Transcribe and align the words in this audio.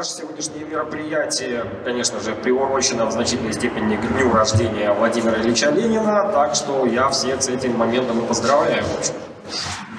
наше 0.00 0.12
сегодняшнее 0.12 0.64
мероприятие, 0.64 1.66
конечно 1.84 2.20
же, 2.20 2.34
приурочено 2.34 3.04
в 3.04 3.12
значительной 3.12 3.52
степени 3.52 3.96
к 3.96 4.00
дню 4.00 4.32
рождения 4.32 4.90
Владимира 4.94 5.38
Ильича 5.42 5.68
Ленина, 5.68 6.30
так 6.32 6.54
что 6.54 6.86
я 6.86 7.10
всех 7.10 7.42
с 7.42 7.48
этим 7.50 7.76
моментом 7.76 8.24
и 8.24 8.26
поздравляю. 8.26 8.82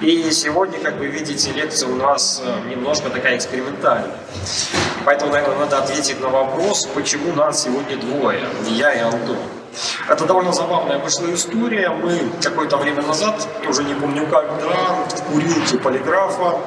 И 0.00 0.28
сегодня, 0.32 0.80
как 0.80 0.96
вы 0.96 1.06
видите, 1.06 1.52
лекция 1.52 1.88
у 1.88 1.94
нас 1.94 2.42
э, 2.44 2.68
немножко 2.68 3.10
такая 3.10 3.36
экспериментальная. 3.36 4.10
Поэтому, 5.04 5.30
наверное, 5.30 5.58
надо 5.58 5.78
ответить 5.78 6.20
на 6.20 6.30
вопрос, 6.30 6.86
почему 6.86 7.32
нас 7.34 7.62
сегодня 7.62 7.96
двое, 7.96 8.40
не 8.64 8.78
я 8.78 8.92
и 8.92 8.98
Антон. 8.98 9.36
Это 10.08 10.26
довольно 10.26 10.52
забавная 10.52 10.98
вышла 10.98 11.32
история. 11.32 11.90
Мы 11.90 12.20
какое-то 12.42 12.76
время 12.76 13.02
назад, 13.02 13.48
уже 13.68 13.84
не 13.84 13.94
помню 13.94 14.26
когда, 14.26 15.06
в 15.08 15.22
курилке 15.32 15.78
полиграфа 15.78 16.58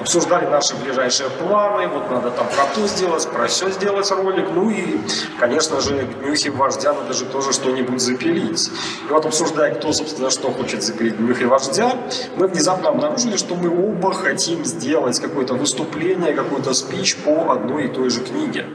обсуждали 0.00 0.46
наши 0.46 0.76
ближайшие 0.76 1.30
планы. 1.30 1.88
Вот 1.88 2.10
надо 2.10 2.30
там 2.30 2.46
про 2.48 2.64
то 2.74 2.86
сделать, 2.86 3.28
про 3.28 3.46
все 3.46 3.70
сделать 3.70 4.10
ролик. 4.10 4.48
Ну 4.54 4.70
и, 4.70 5.00
конечно 5.38 5.80
же, 5.80 6.06
к 6.06 6.18
Днюхе 6.20 6.50
вождя 6.50 6.92
надо 6.92 7.14
же 7.14 7.24
тоже 7.24 7.52
что-нибудь 7.52 8.00
запилить. 8.00 8.70
И 9.08 9.12
вот 9.12 9.24
обсуждая, 9.24 9.74
кто, 9.74 9.92
собственно, 9.92 10.30
что 10.30 10.50
хочет 10.50 10.82
запилить 10.82 11.16
Днюхе 11.16 11.46
вождя, 11.46 11.92
мы 12.36 12.46
внезапно 12.48 12.90
обнаружили, 12.90 13.36
что 13.36 13.54
мы 13.54 13.70
оба 13.70 14.12
хотим 14.12 14.64
сделать 14.64 15.18
какое-то 15.20 15.54
выступление, 15.54 16.34
какой-то 16.34 16.74
спич 16.74 17.16
по 17.16 17.52
одной 17.52 17.86
и 17.86 17.88
той 17.88 18.10
же 18.10 18.20
книге. 18.20 18.66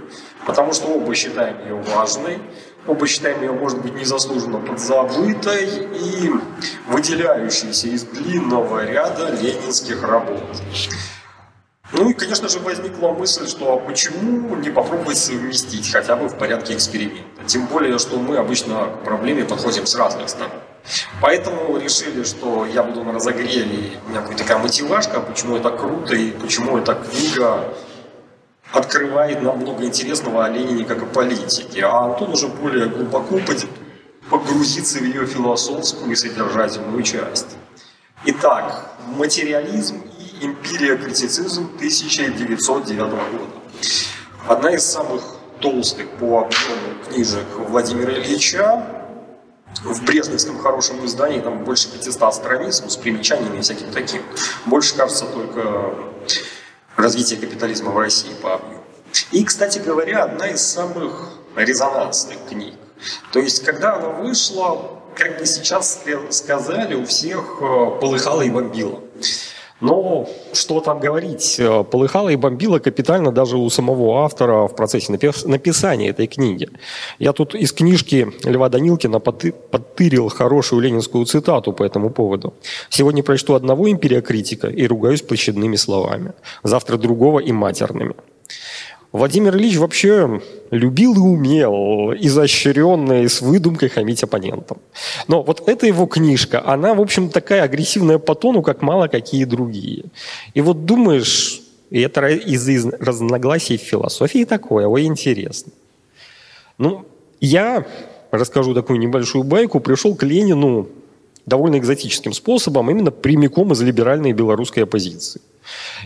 Потому 0.45 0.73
что 0.73 0.87
оба 0.87 1.15
считаем 1.15 1.59
ее 1.61 1.75
важной, 1.95 2.39
Оба 2.87 3.07
считаем 3.07 3.41
ее, 3.41 3.51
может 3.51 3.81
быть, 3.81 3.95
незаслуженно 3.95 4.59
подзабытой 4.59 5.87
и 5.91 6.31
выделяющейся 6.87 7.87
из 7.87 8.03
длинного 8.03 8.85
ряда 8.85 9.31
ленинских 9.41 10.03
работ. 10.03 10.43
Ну 11.93 12.09
и, 12.09 12.13
конечно 12.13 12.47
же, 12.47 12.59
возникла 12.59 13.09
мысль, 13.09 13.47
что 13.47 13.73
а 13.73 13.77
почему 13.77 14.55
не 14.55 14.69
попробовать 14.69 15.17
совместить 15.17 15.91
хотя 15.91 16.15
бы 16.15 16.27
в 16.27 16.37
порядке 16.37 16.75
эксперимента. 16.75 17.43
Тем 17.47 17.65
более, 17.67 17.97
что 17.97 18.17
мы 18.17 18.37
обычно 18.37 18.87
к 18.87 19.03
проблеме 19.03 19.45
подходим 19.45 19.87
с 19.87 19.95
разных 19.95 20.29
сторон. 20.29 20.51
Поэтому 21.21 21.77
решили, 21.77 22.23
что 22.23 22.65
я 22.65 22.83
буду 22.83 23.03
на 23.03 23.13
разогреве, 23.13 23.99
у 24.05 24.09
меня 24.09 24.21
будет 24.21 24.37
такая 24.37 24.59
мотивашка, 24.59 25.19
почему 25.19 25.57
это 25.57 25.71
круто 25.71 26.15
и 26.15 26.31
почему 26.31 26.77
эта 26.77 26.93
книга 26.93 27.73
открывает 28.71 29.41
нам 29.41 29.59
много 29.59 29.85
интересного 29.85 30.45
о 30.45 30.49
Ленине 30.49 30.85
как 30.85 31.03
о 31.03 31.05
политике, 31.05 31.85
а 31.85 32.05
Антон 32.05 32.31
уже 32.31 32.47
более 32.47 32.87
глубоко 32.87 33.39
погрузится 34.29 34.99
в 34.99 35.03
ее 35.03 35.25
философскую 35.25 36.11
и 36.11 36.15
содержательную 36.15 37.01
часть. 37.03 37.57
Итак, 38.25 38.95
материализм 39.07 40.01
и 40.19 40.45
империя 40.45 40.97
критицизм 40.97 41.69
1909 41.75 42.97
года. 42.97 43.19
Одна 44.47 44.71
из 44.73 44.83
самых 44.83 45.21
толстых 45.59 46.09
по 46.19 46.39
объему 46.39 47.03
книжек 47.07 47.45
Владимира 47.69 48.13
Ильича, 48.13 48.83
в 49.83 50.03
Брежневском 50.03 50.57
хорошем 50.57 51.05
издании, 51.05 51.39
там 51.39 51.63
больше 51.63 51.89
500 51.89 52.33
страниц, 52.33 52.81
ну, 52.81 52.89
с 52.89 52.97
примечаниями 52.97 53.57
и 53.57 53.61
всяким 53.61 53.91
таким. 53.91 54.21
Больше, 54.65 54.95
кажется, 54.95 55.25
только 55.25 55.93
развития 56.95 57.37
капитализма 57.37 57.91
в 57.91 57.97
России 57.97 58.33
по 58.41 58.55
объему. 58.55 58.83
И, 59.31 59.43
кстати 59.43 59.79
говоря, 59.79 60.23
одна 60.23 60.47
из 60.47 60.61
самых 60.61 61.29
резонансных 61.55 62.37
книг. 62.49 62.73
То 63.31 63.39
есть, 63.39 63.63
когда 63.63 63.95
она 63.95 64.09
вышла, 64.09 64.99
как 65.15 65.37
бы 65.37 65.45
сейчас 65.45 66.01
сказали, 66.29 66.95
у 66.95 67.05
всех 67.05 67.57
э, 67.61 67.99
полыхало 68.01 68.41
и 68.41 68.49
бомбило. 68.49 69.01
Но 69.81 70.27
что 70.53 70.79
там 70.79 70.99
говорить, 70.99 71.59
э, 71.59 71.83
полыхало 71.83 72.29
и 72.29 72.37
бомбило 72.37 72.79
капитально 72.79 73.31
даже 73.31 73.57
у 73.57 73.69
самого 73.69 74.23
автора 74.23 74.67
в 74.67 74.75
процессе 74.75 75.11
написания 75.11 76.09
этой 76.09 76.27
книги. 76.27 76.69
Я 77.19 77.33
тут 77.33 77.55
из 77.55 77.73
книжки 77.73 78.31
Льва 78.45 78.69
Данилкина 78.69 79.19
подтырил 79.19 80.29
хорошую 80.29 80.81
ленинскую 80.81 81.25
цитату 81.25 81.73
по 81.73 81.83
этому 81.83 82.09
поводу. 82.09 82.53
«Сегодня 82.89 83.21
прочту 83.21 83.53
одного 83.53 83.91
империя 83.91 84.21
критика 84.21 84.67
и 84.67 84.87
ругаюсь 84.87 85.21
площадными 85.21 85.75
словами, 85.75 86.31
завтра 86.63 86.97
другого 86.97 87.39
и 87.39 87.51
матерными». 87.51 88.15
Владимир 89.15 89.55
Ильич 89.55 89.77
вообще 89.77 90.41
любил 90.71 91.15
и 91.15 91.19
умел 91.19 92.13
изощренно 92.19 93.23
и 93.23 93.29
с 93.29 93.39
выдумкой 93.39 93.87
хамить 93.87 94.23
оппонентам. 94.23 94.79
Но 95.29 95.41
вот 95.41 95.69
эта 95.69 95.87
его 95.87 96.05
книжка, 96.05 96.61
она, 96.65 96.93
в 96.93 96.99
общем, 96.99 97.29
такая 97.29 97.63
агрессивная 97.63 98.17
по 98.17 98.35
тону, 98.35 98.61
как 98.61 98.81
мало 98.81 99.07
какие 99.07 99.45
другие. 99.45 100.05
И 100.53 100.59
вот 100.59 100.83
думаешь, 100.83 101.61
и 101.91 102.01
это 102.01 102.27
из, 102.27 102.67
из 102.67 102.85
разногласий 102.99 103.77
в 103.77 103.81
философии 103.81 104.43
такое, 104.43 104.85
ой, 104.85 105.05
интересно. 105.05 105.71
Ну, 106.77 107.05
я 107.39 107.85
расскажу 108.31 108.73
такую 108.73 108.99
небольшую 108.99 109.45
байку, 109.45 109.79
пришел 109.79 110.13
к 110.15 110.23
Ленину 110.23 110.89
довольно 111.45 111.77
экзотическим 111.77 112.33
способом, 112.33 112.89
именно 112.89 113.11
прямиком 113.11 113.71
из 113.71 113.81
либеральной 113.81 114.33
белорусской 114.33 114.83
оппозиции. 114.83 115.41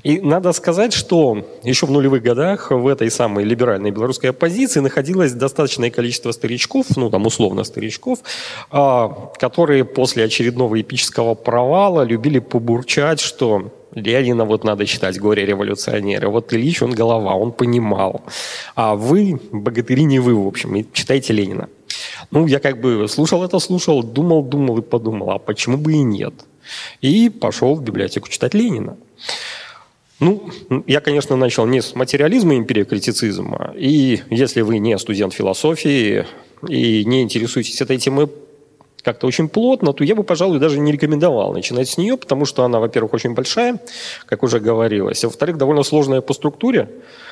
И 0.04 0.22
надо 0.22 0.54
сказать, 0.54 0.94
что 0.94 1.46
еще 1.64 1.86
в 1.86 1.92
нулевых 1.92 2.24
годах 2.24 2.72
в 2.72 2.88
этой 2.88 3.12
самой 3.12 3.44
либеральной 3.44 3.92
белорусской 3.92 4.30
оппозиции 4.30 4.80
находилось 4.80 5.34
достаточное 5.34 5.90
количество 5.90 6.32
старичков, 6.32 6.96
ну 6.96 7.10
там 7.10 7.26
условно 7.26 7.64
старичков, 7.64 8.20
а, 8.72 9.10
которые 9.38 9.84
после 9.84 10.24
очередного 10.24 10.80
эпического 10.80 11.36
провала 11.36 12.04
любили 12.04 12.40
побурчать, 12.40 13.20
что 13.20 13.72
Ленина 13.94 14.46
вот 14.46 14.64
надо 14.64 14.86
читать 14.86 15.20
«Горе-революционеры». 15.20 16.30
Вот 16.30 16.54
Ильич, 16.54 16.82
он 16.82 16.92
голова, 16.92 17.34
он 17.34 17.52
понимал. 17.52 18.22
А 18.76 18.96
вы, 18.96 19.40
богатыри 19.52 20.04
не 20.04 20.20
вы, 20.20 20.36
в 20.36 20.48
общем, 20.48 20.76
и 20.76 20.86
читайте 20.94 21.34
Ленина. 21.34 21.68
Ну, 22.32 22.48
я 22.48 22.60
как 22.60 22.80
бы 22.80 23.08
слушал 23.08 23.44
это, 23.44 23.60
слушал, 23.60 24.04
думал, 24.04 24.44
думал 24.44 24.78
и 24.78 24.82
подумал, 24.82 25.32
а 25.32 25.40
почему 25.40 25.78
бы 25.78 25.94
и 25.94 26.02
нет? 26.02 26.34
И 27.02 27.30
пошел 27.30 27.76
в 27.76 27.84
библиотеку 27.84 28.30
читать 28.30 28.54
Ленина. 28.54 28.98
Ну, 30.20 30.50
я, 30.86 31.00
конечно, 31.00 31.36
начал 31.38 31.66
не 31.66 31.82
с 31.82 31.96
материализма 31.96 32.56
империи 32.56 32.84
критицизма. 32.84 33.74
И 33.76 34.22
если 34.30 34.62
вы 34.62 34.80
не 34.80 34.98
студент 35.00 35.34
философии 35.34 36.26
и 36.68 37.06
не 37.06 37.22
интересуетесь 37.22 37.82
этой 37.82 37.98
темой 37.98 38.28
как-то 39.02 39.28
очень 39.28 39.48
плотно, 39.48 39.94
то 39.94 40.04
я 40.04 40.14
бы, 40.14 40.24
пожалуй, 40.24 40.60
даже 40.60 40.78
не 40.78 40.92
рекомендовал 40.92 41.54
начинать 41.54 41.88
с 41.88 41.98
нее, 41.98 42.18
потому 42.18 42.46
что 42.46 42.64
она, 42.64 42.80
во-первых, 42.80 43.14
очень 43.14 43.34
большая, 43.34 43.80
как 44.26 44.44
уже 44.44 44.60
говорилось, 44.60 45.24
а 45.24 45.28
во-вторых, 45.28 45.58
довольно 45.58 45.84
сложная 45.84 46.20
по 46.20 46.34
структуре. 46.34 46.90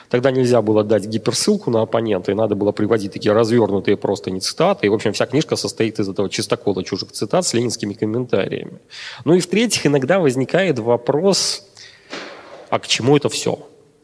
Тогда 0.09 0.31
нельзя 0.31 0.62
было 0.62 0.84
дать 0.84 1.06
гиперссылку 1.06 1.69
на 1.69 1.81
оппонента, 1.81 2.31
и 2.31 2.35
надо 2.35 2.56
было 2.56 2.72
приводить 2.72 3.13
такие 3.13 3.34
развернутые 3.34 3.97
просто 3.97 4.31
не 4.31 4.40
цитаты. 4.40 4.85
И, 4.85 4.90
в 4.90 4.94
общем, 4.94 5.13
вся 5.13 5.25
книжка 5.25 5.56
состоит 5.56 6.00
из 6.00 6.07
этого 6.07 6.29
чистокола 6.29 6.84
чужих 6.84 7.12
цитат 7.12 7.45
с 7.45 7.53
ленинскими 7.53 7.94
комментариями. 7.94 8.79
Ну 9.25 9.34
и, 9.34 9.40
в-третьих, 9.40 9.85
иногда 9.85 10.19
возникает 10.19 10.79
вопрос, 10.79 11.67
а 12.69 12.79
к 12.79 12.88
чему 12.88 13.17
это 13.17 13.28
все? 13.29 13.59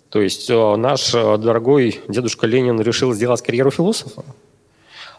То 0.10 0.22
есть 0.22 0.50
э, 0.50 0.76
наш 0.76 1.14
э, 1.16 1.38
дорогой 1.38 2.02
дедушка 2.08 2.48
Ленин 2.48 2.80
решил 2.80 3.14
сделать 3.14 3.42
карьеру 3.42 3.72
философа. 3.72 4.24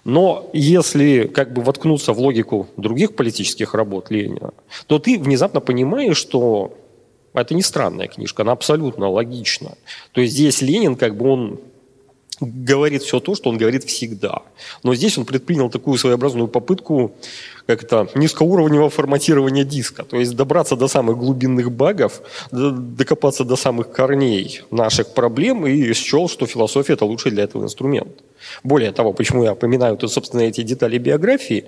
Но 0.05 0.51
если 0.53 1.27
как 1.27 1.53
бы 1.53 1.63
воткнуться 1.63 2.13
в 2.13 2.21
логику 2.21 2.69
других 2.77 3.17
политических 3.17 3.75
работ 3.75 4.11
Ленина, 4.11 4.53
то 4.87 4.99
ты 4.99 5.19
внезапно 5.19 5.61
понимаешь, 5.61 6.19
что 6.19 6.77
это 7.43 7.55
не 7.55 7.63
странная 7.63 8.09
книжка, 8.09 8.43
она 8.43 8.53
абсолютно 8.53 9.09
логична. 9.09 9.77
То 10.13 10.21
есть 10.21 10.35
здесь 10.35 10.63
Ленин 10.63 10.97
как 10.97 11.17
бы 11.17 11.29
он 11.29 11.61
говорит 12.41 13.03
все 13.03 13.21
то, 13.21 13.35
что 13.35 13.51
он 13.51 13.59
говорит 13.59 13.85
всегда. 13.85 14.43
Но 14.83 14.95
здесь 14.95 15.19
он 15.19 15.25
предпринял 15.25 15.71
такую 15.71 15.99
своеобразную 15.99 16.49
попытку 16.49 17.13
как 17.67 17.83
это, 17.83 18.09
низкоуровневого 18.15 18.91
форматирования 18.91 19.65
диска. 19.65 20.05
То 20.05 20.19
есть 20.19 20.35
добраться 20.37 20.77
до 20.77 20.89
самых 20.89 21.17
глубинных 21.17 21.73
багов, 21.73 22.21
докопаться 22.51 23.45
до 23.45 23.57
самых 23.57 23.91
корней 23.91 24.61
наших 24.71 25.15
проблем 25.15 25.67
и 25.67 25.95
счел, 25.95 26.29
что 26.29 26.47
философия– 26.47 26.93
это 26.95 27.05
лучший 27.05 27.31
для 27.31 27.45
этого 27.45 27.65
инструмент. 27.65 28.23
Более 28.63 28.93
того, 28.93 29.13
почему 29.13 29.45
я 29.45 29.53
упоминаю 29.53 29.97
тут, 29.97 30.13
собственно, 30.13 30.43
эти 30.43 30.63
детали 30.63 30.99
биографии, 30.99 31.65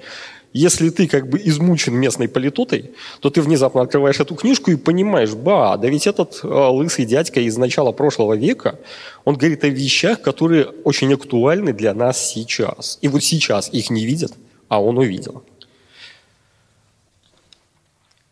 если 0.57 0.91
ты 0.91 1.07
как 1.07 1.29
бы 1.29 1.39
измучен 1.45 1.95
местной 1.95 2.29
политотой, 2.29 2.93
то 3.21 3.31
ты 3.31 3.43
внезапно 3.43 3.83
открываешь 3.83 4.21
эту 4.21 4.35
книжку 4.35 4.71
и 4.71 4.77
понимаешь, 4.77 5.35
ба, 5.35 5.77
да 5.77 5.89
ведь 5.89 6.07
этот 6.07 6.41
э, 6.43 6.47
лысый 6.47 7.05
дядька 7.05 7.41
из 7.41 7.57
начала 7.59 7.93
прошлого 7.93 8.35
века, 8.35 8.79
он 9.25 9.37
говорит 9.37 9.65
о 9.65 9.69
вещах, 9.69 10.23
которые 10.23 10.67
очень 10.85 11.13
актуальны 11.13 11.73
для 11.73 11.93
нас 11.95 12.33
сейчас. 12.33 12.99
И 13.03 13.09
вот 13.09 13.23
сейчас 13.23 13.69
их 13.73 13.91
не 13.91 14.07
видят, 14.07 14.33
а 14.69 14.83
он 14.83 14.99
увидел. 14.99 15.45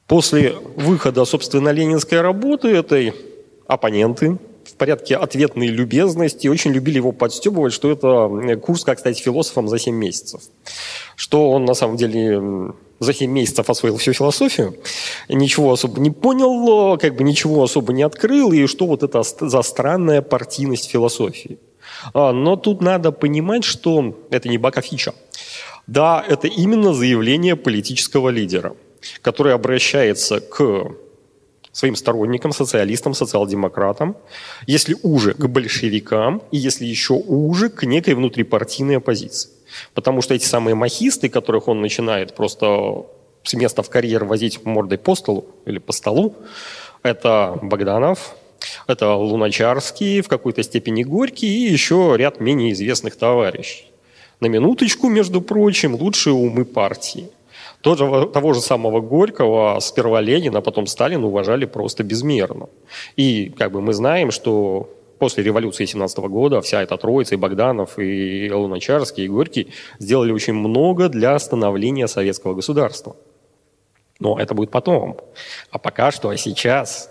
После 0.07 0.53
выхода, 0.77 1.25
собственно, 1.25 1.69
ленинской 1.71 2.21
работы 2.21 2.69
этой 2.69 3.15
оппоненты 3.67 4.39
в 4.75 4.77
порядке 4.77 5.17
ответной 5.17 5.69
любезности 5.69 6.49
очень 6.49 6.73
любили 6.73 6.97
его 6.97 7.13
подстебывать, 7.13 7.73
что 7.73 7.93
это 7.93 8.57
курс, 8.57 8.83
как 8.83 8.99
стать 8.99 9.19
философом 9.19 9.69
за 9.69 9.79
7 9.79 9.95
месяцев. 9.95 10.41
Что 11.15 11.51
он 11.53 11.65
на 11.65 11.75
самом 11.75 11.97
деле 11.97 12.73
за 12.99 13.15
7 13.15 13.31
месяцев 13.31 13.71
освоил 13.71 13.97
всю 13.99 14.13
философию, 14.13 14.75
ничего 15.29 15.73
особо 15.73 16.01
не 16.01 16.11
понял, 16.11 16.99
как 16.99 17.15
бы 17.15 17.23
ничего 17.23 17.63
особо 17.63 17.93
не 17.93 18.03
открыл, 18.03 18.51
и 18.51 18.67
что 18.67 18.87
вот 18.87 19.05
это 19.05 19.23
за 19.23 19.63
странная 19.63 20.23
партийность 20.23 20.91
философии. 20.91 21.59
А, 22.13 22.33
но 22.33 22.57
тут 22.57 22.83
надо 22.83 23.13
понимать, 23.13 23.63
что 23.63 24.17
это 24.31 24.49
не 24.49 24.59
бака-фича. 24.59 25.15
Да, 25.87 26.25
это 26.27 26.49
именно 26.49 26.93
заявление 26.95 27.55
политического 27.55 28.29
лидера, 28.31 28.75
который 29.23 29.55
обращается 29.55 30.41
к 30.41 30.97
своим 31.75 31.97
сторонникам, 31.97 32.53
социалистам, 32.53 33.15
социал-демократам, 33.15 34.17
если 34.67 34.97
уже 35.03 35.35
к 35.35 35.47
большевикам, 35.49 36.41
и 36.53 36.57
если 36.57 36.87
еще 36.87 37.15
уже 37.15 37.69
к 37.69 37.83
некой 37.83 38.15
внутрипартийной 38.15 38.99
оппозиции. 38.99 39.51
Потому 39.93 40.23
что 40.23 40.35
эти 40.35 40.45
самые 40.45 40.77
махисты, 40.77 41.29
которых 41.29 41.69
он 41.69 41.81
начинает 41.81 42.37
просто 42.37 43.05
с 43.43 43.55
места 43.55 43.83
в 43.83 43.91
карьер 43.91 44.25
возить 44.25 44.65
мордой 44.65 44.99
по 44.99 45.17
столу 45.17 45.47
или 45.67 45.79
по 45.79 45.93
столу, 45.93 46.37
это 47.03 47.59
Богданов, 47.61 48.37
это 48.87 49.13
Луначарский, 49.15 50.21
в 50.21 50.29
какой-то 50.29 50.63
степени 50.63 51.03
Горький 51.03 51.67
и 51.67 51.73
еще 51.73 52.15
ряд 52.17 52.39
менее 52.39 52.73
известных 52.73 53.17
товарищей. 53.17 53.91
На 54.39 54.47
минуточку, 54.47 55.09
между 55.09 55.41
прочим, 55.41 55.97
лучшие 55.97 56.35
умы 56.35 56.65
партии. 56.65 57.29
Тоже, 57.85 58.27
того 58.33 58.55
же 58.55 58.63
самого 58.63 59.03
Горького, 59.03 59.79
сперва 59.79 60.23
Ленина, 60.23 60.61
а 60.61 60.63
потом 60.63 60.87
Сталин 60.87 61.23
уважали 61.23 61.67
просто 61.67 62.03
безмерно. 62.03 62.71
И 63.15 63.51
как 63.59 63.73
бы 63.73 63.83
мы 63.83 63.93
знаем, 63.93 64.31
что 64.31 64.89
после 65.19 65.45
революции 65.45 65.85
17 65.85 66.19
года 66.21 66.63
вся 66.63 66.83
эта 66.83 66.97
троица, 66.97 67.35
и 67.35 67.39
Богданов, 67.39 67.99
и 67.99 68.51
Луначарский, 68.51 69.27
и 69.27 69.29
Горький 69.29 69.69
сделали 69.99 70.33
очень 70.33 70.55
много 70.55 71.11
для 71.11 71.39
становления 71.39 72.09
советского 72.09 72.55
государства. 72.55 73.17
Но 74.19 74.39
это 74.39 74.55
будет 74.55 74.71
потом. 74.71 75.19
А 75.71 75.79
пока 75.79 76.11
что, 76.11 76.31
а 76.31 76.39
сейчас 76.39 77.11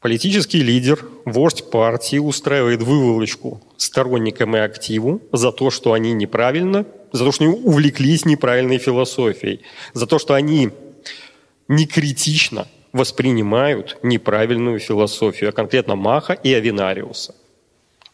Политический 0.00 0.62
лидер, 0.62 1.04
вождь 1.24 1.68
партии 1.72 2.18
устраивает 2.18 2.82
выволочку 2.82 3.60
сторонникам 3.76 4.54
и 4.54 4.60
активу 4.60 5.20
за 5.32 5.50
то, 5.50 5.70
что 5.70 5.92
они 5.92 6.12
неправильно, 6.12 6.86
за 7.12 7.24
то, 7.24 7.32
что 7.32 7.44
они 7.44 7.54
увлеклись 7.54 8.24
неправильной 8.24 8.78
философией, 8.78 9.60
за 9.94 10.06
то, 10.06 10.18
что 10.18 10.34
они 10.34 10.70
не 11.68 11.86
критично 11.86 12.66
воспринимают 12.92 13.98
неправильную 14.02 14.78
философию, 14.78 15.50
а 15.50 15.52
конкретно 15.52 15.94
Маха 15.96 16.32
и 16.32 16.52
Авинариуса. 16.54 17.34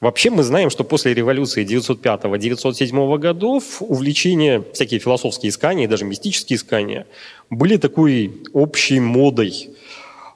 Вообще 0.00 0.30
мы 0.30 0.42
знаем, 0.42 0.68
что 0.68 0.84
после 0.84 1.14
революции 1.14 1.64
905-907 1.64 3.18
годов 3.18 3.80
увлечение, 3.80 4.64
всякие 4.74 5.00
философские 5.00 5.50
искания, 5.50 5.88
даже 5.88 6.04
мистические 6.04 6.56
искания, 6.56 7.06
были 7.48 7.76
такой 7.76 8.42
общей 8.52 9.00
модой– 9.00 9.70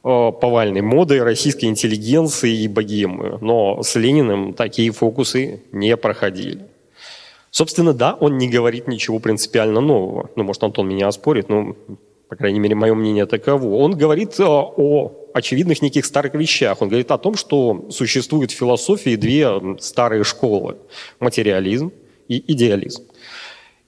Э, 0.04 0.30
повальной 0.32 0.80
модой 0.80 1.22
российской 1.22 1.66
интеллигенции 1.66 2.62
и 2.62 2.68
богемы. 2.68 3.38
Но 3.40 3.82
с 3.82 3.96
Лениным 3.96 4.54
такие 4.54 4.92
фокусы 4.92 5.60
не 5.72 5.96
проходили. 5.96 6.60
Собственно, 7.58 7.92
да, 7.92 8.14
он 8.14 8.38
не 8.38 8.48
говорит 8.48 8.86
ничего 8.86 9.18
принципиально 9.18 9.80
нового. 9.80 10.30
Ну, 10.36 10.44
может, 10.44 10.62
Антон 10.62 10.88
меня 10.88 11.08
оспорит, 11.08 11.48
но, 11.48 11.74
по 12.28 12.36
крайней 12.36 12.60
мере, 12.60 12.76
мое 12.76 12.94
мнение 12.94 13.26
таково. 13.26 13.66
Он 13.78 13.96
говорит 13.96 14.38
о, 14.38 14.74
э, 14.76 14.80
о 14.80 15.12
очевидных 15.34 15.82
неких 15.82 16.06
старых 16.06 16.34
вещах. 16.34 16.80
Он 16.80 16.88
говорит 16.88 17.10
о 17.10 17.18
том, 17.18 17.34
что 17.34 17.88
существуют 17.90 18.52
в 18.52 18.54
философии 18.54 19.16
две 19.16 19.76
старые 19.80 20.22
школы– 20.22 20.76
материализм 21.18 21.90
и 22.28 22.44
идеализм. 22.52 23.02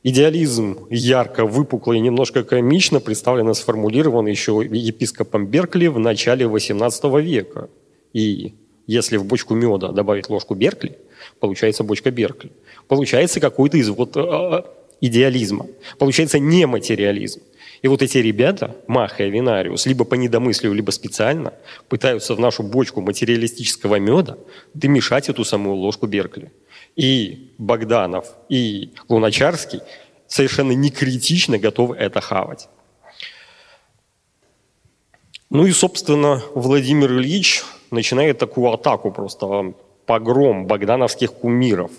Идеализм 0.03 0.89
ярко, 0.91 1.47
выпукло 1.47 1.93
и 1.93 2.01
немножко 2.01 2.43
комично 2.43 2.99
представлен 2.99 3.51
и 3.51 3.55
сформулирован 3.55 4.27
еще 4.27 4.69
епископом 4.69 5.47
Беркли 5.47 5.87
в 5.87 6.01
начале 6.01 6.47
XVIII 6.47 7.23
века. 7.23 7.71
И 8.15 8.53
если 8.89 9.17
в 9.17 9.25
бочку 9.27 9.55
меда 9.55 9.93
добавить 9.93 10.29
ложку 10.29 10.57
Беркли, 10.57 10.99
получается 11.41 11.83
бочка 11.85 12.11
Беркли. 12.11 12.53
Получается 12.87 13.41
какой-то 13.41 13.77
из 13.77 13.89
вот 13.89 14.17
э, 14.17 14.63
идеализма. 15.01 15.67
Получается 15.99 16.39
не 16.39 16.67
материализм. 16.67 17.41
И 17.83 17.89
вот 17.89 18.03
эти 18.03 18.19
ребята, 18.19 18.77
Маха 18.87 19.25
и 19.25 19.31
Винариус, 19.31 19.87
либо 19.87 20.05
по 20.05 20.15
недомыслию, 20.15 20.75
либо 20.75 20.91
специально 20.91 21.55
пытаются 21.89 22.35
в 22.35 22.41
нашу 22.41 22.63
бочку 22.63 23.01
материалистического 23.01 23.97
меда 23.99 24.37
домешать 24.75 25.31
эту 25.31 25.45
самую 25.45 25.77
ложку 25.77 26.07
Беркли 26.07 26.53
и 26.95 27.55
Богданов, 27.57 28.27
и 28.51 28.93
Луначарский 29.09 29.81
совершенно 30.27 30.73
не 30.73 30.91
критично 30.91 31.59
готовы 31.59 31.97
это 31.97 32.21
хавать. 32.21 32.69
Ну 35.49 35.67
и, 35.67 35.73
собственно, 35.73 36.43
Владимир 36.55 37.11
Ильич 37.13 37.65
начинает 37.91 38.39
такую 38.39 38.71
атаку 38.71 39.11
просто, 39.11 39.75
погром 40.11 40.67
богдановских 40.67 41.33
кумиров. 41.33 41.91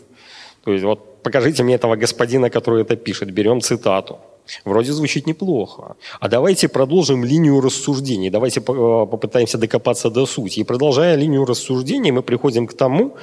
То 0.65 0.73
есть 0.73 0.83
вот 0.83 1.23
покажите 1.23 1.63
мне 1.63 1.75
этого 1.75 1.95
господина, 1.95 2.49
который 2.49 2.81
это 2.81 2.97
пишет, 2.97 3.31
берем 3.31 3.61
цитату. 3.61 4.17
Вроде 4.65 4.91
звучит 4.91 5.27
неплохо. 5.27 5.95
А 6.19 6.27
давайте 6.27 6.67
продолжим 6.67 7.23
линию 7.23 7.61
рассуждений, 7.61 8.29
давайте 8.29 8.59
э, 8.59 8.63
попытаемся 8.63 9.57
докопаться 9.57 10.09
до 10.09 10.25
сути. 10.25 10.59
И 10.59 10.63
продолжая 10.63 11.15
линию 11.15 11.45
рассуждений, 11.45 12.11
мы 12.11 12.21
приходим 12.21 12.67
к 12.67 12.73
тому, 12.73 13.15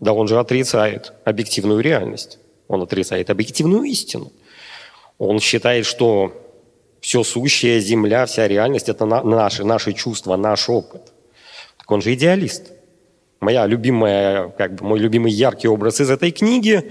да 0.00 0.12
он 0.12 0.26
же 0.26 0.40
отрицает 0.40 1.12
объективную 1.24 1.80
реальность. 1.80 2.38
Он 2.66 2.82
отрицает 2.82 3.30
объективную 3.30 3.84
истину. 3.84 4.32
Он 5.18 5.38
считает, 5.38 5.86
что 5.86 6.32
все 7.00 7.22
сущее, 7.22 7.80
земля, 7.80 8.24
вся 8.26 8.48
реальность– 8.48 8.88
это 8.90 9.06
наши, 9.06 9.64
наши 9.64 9.92
чувства, 9.92 10.36
наш 10.36 10.68
опыт. 10.68 11.12
Так 11.78 11.92
он 11.92 12.02
же 12.02 12.12
идеалист. 12.14 12.73
Моя 13.44 13.66
любимая, 13.66 14.48
как 14.48 14.74
бы 14.76 14.86
мой 14.86 14.98
любимый 14.98 15.30
яркий 15.30 15.68
образ 15.68 16.00
из 16.00 16.10
этой 16.10 16.32
книги, 16.32 16.90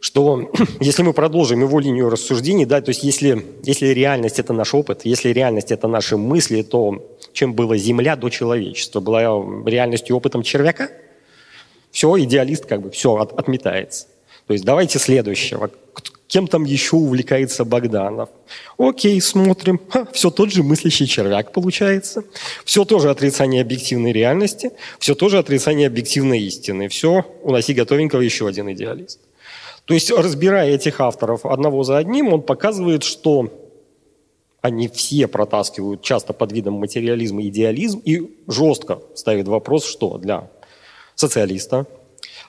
что 0.00 0.50
если 0.80 1.02
мы 1.02 1.12
продолжим 1.12 1.60
его 1.60 1.80
линию 1.80 2.08
рассуждений, 2.08 2.64
да, 2.64 2.80
то 2.80 2.90
есть 2.90 3.02
если, 3.02 3.44
если 3.64 3.88
реальность– 3.88 4.38
это 4.40 4.52
наш 4.52 4.74
опыт, 4.74 5.00
если 5.04 5.30
реальность– 5.30 5.70
это 5.72 5.88
наши 5.88 6.16
мысли, 6.16 6.62
то 6.62 7.04
чем 7.32 7.52
была 7.52 7.76
Земля 7.76 8.16
до 8.16 8.28
человечества? 8.30 9.00
Была 9.00 9.22
реальностью 9.66 10.16
опытом 10.16 10.42
червяка– 10.42 10.88
все, 11.90 12.18
идеалист 12.20 12.66
как 12.66 12.82
бы 12.82 12.90
все 12.90 13.16
от, 13.16 13.32
отметается. 13.32 14.06
То 14.46 14.52
есть 14.52 14.64
давайте 14.64 14.98
следующего. 14.98 15.70
Кем 16.28 16.46
там 16.46 16.64
еще 16.64 16.96
увлекается 16.96 17.64
Богданов? 17.64 18.28
Окей, 18.76 19.18
смотрим. 19.20 19.80
Ха, 19.88 20.06
все 20.12 20.30
тот 20.30 20.52
же 20.52 20.62
мыслящий 20.62 21.06
червяк 21.06 21.52
получается. 21.52 22.22
Все 22.66 22.84
тоже 22.84 23.10
отрицание 23.10 23.62
объективной 23.62 24.12
реальности. 24.12 24.72
Все 24.98 25.14
тоже 25.14 25.38
отрицание 25.38 25.86
объективной 25.86 26.40
истины. 26.40 26.88
Все, 26.88 27.24
уноси 27.42 27.72
готовенького 27.72 28.20
еще 28.20 28.46
один 28.46 28.70
идеалист. 28.70 29.20
То 29.86 29.94
есть, 29.94 30.10
разбирая 30.10 30.74
этих 30.74 31.00
авторов 31.00 31.46
одного 31.46 31.82
за 31.82 31.96
одним, 31.96 32.34
он 32.34 32.42
показывает, 32.42 33.04
что 33.04 33.50
они 34.60 34.88
все 34.88 35.28
протаскивают 35.28 36.02
часто 36.02 36.34
под 36.34 36.52
видом 36.52 36.74
материализма 36.74 37.40
идеализм 37.46 38.00
и 38.04 38.36
жестко 38.46 39.00
ставит 39.14 39.48
вопрос, 39.48 39.86
что 39.86 40.18
для 40.18 40.50
социалиста, 41.14 41.86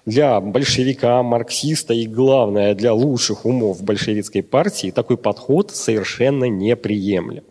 для 0.05 0.39
большевика, 0.39 1.21
марксиста 1.23 1.93
и, 1.93 2.07
главное, 2.07 2.75
для 2.75 2.93
лучших 2.93 3.45
умов 3.45 3.83
большевистской 3.83 4.43
партии 4.43 4.91
такой 4.91 5.17
подход 5.17 5.71
совершенно 5.71 6.45
неприемлем. 6.45 7.43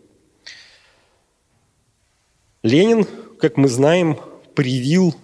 Ленин, 2.62 3.07
как 3.38 3.57
мы 3.57 3.69
знаем, 3.69 4.19
привил 4.55 5.14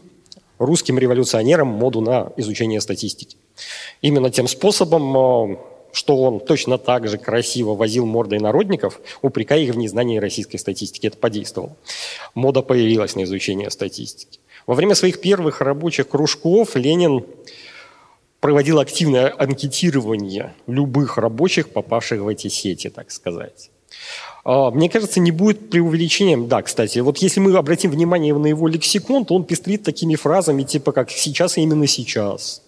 русским 0.59 0.99
революционерам 0.99 1.69
моду 1.69 2.01
на 2.01 2.33
изучение 2.37 2.81
статистики. 2.81 3.37
Именно 4.03 4.31
тем 4.31 4.47
способом, 4.47 5.17
э, 5.53 5.57
что 5.93 6.17
он 6.17 6.41
точно 6.41 6.79
так 6.79 7.09
же 7.09 7.19
красиво 7.19 7.75
возил 7.75 8.07
мордой 8.07 8.39
народников, 8.39 9.01
упрекая 9.23 9.61
их 9.61 9.75
в 9.75 9.79
незнании 9.79 10.19
российской 10.19 10.59
статистики. 10.59 11.07
Это 11.07 11.17
подействовало. 11.17 11.77
Мода 12.35 12.63
появилась 12.63 13.15
на 13.15 13.25
изучение 13.25 13.71
статистики. 13.71 14.41
Во 14.67 14.75
время 14.75 14.95
своих 14.95 15.21
первых 15.21 15.61
рабочих 15.61 16.09
кружков 16.09 16.75
Ленин 16.75 17.25
проводил 18.41 18.79
активное 18.79 19.35
анкетирование 19.37 20.55
любых 20.67 21.19
рабочих, 21.19 21.71
попавших 21.71 22.21
в 22.21 22.29
эти 22.29 22.49
сети, 22.49 22.91
так 22.91 23.11
сказать. 23.11 23.71
А, 24.45 24.71
мне 24.71 24.91
кажется, 24.91 25.21
не 25.21 25.31
будет 25.31 25.71
преувеличением. 25.71 26.49
Да, 26.49 26.63
кстати, 26.63 26.99
вот 26.99 27.19
если 27.19 27.41
мы 27.41 27.57
обратим 27.57 27.91
внимание 27.91 28.35
на 28.35 28.47
его 28.47 28.69
лексикон, 28.69 29.25
то 29.25 29.35
он 29.35 29.45
пестрит 29.45 29.83
такими 29.83 30.15
фразами, 30.15 30.63
типа 30.63 30.93
как 30.93 31.11
«сейчас 31.11 31.57
и 31.57 31.63
именно 31.63 31.87
сейчас». 31.87 32.63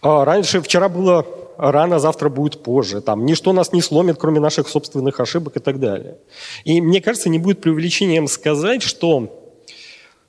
А, 0.00 0.24
раньше, 0.24 0.60
вчера 0.60 0.88
было 0.88 1.24
рано, 1.56 2.00
завтра 2.00 2.28
будет 2.28 2.62
позже. 2.62 3.00
Там, 3.00 3.24
ничто 3.24 3.52
нас 3.52 3.72
не 3.72 3.82
сломит, 3.82 4.16
кроме 4.18 4.40
наших 4.40 4.68
собственных 4.68 5.20
ошибок 5.20 5.56
и 5.56 5.60
так 5.60 5.78
далее. 5.78 6.16
И 6.64 6.80
мне 6.80 7.00
кажется, 7.00 7.28
не 7.28 7.38
будет 7.38 7.60
преувеличением 7.60 8.26
сказать, 8.26 8.82
что 8.82 9.41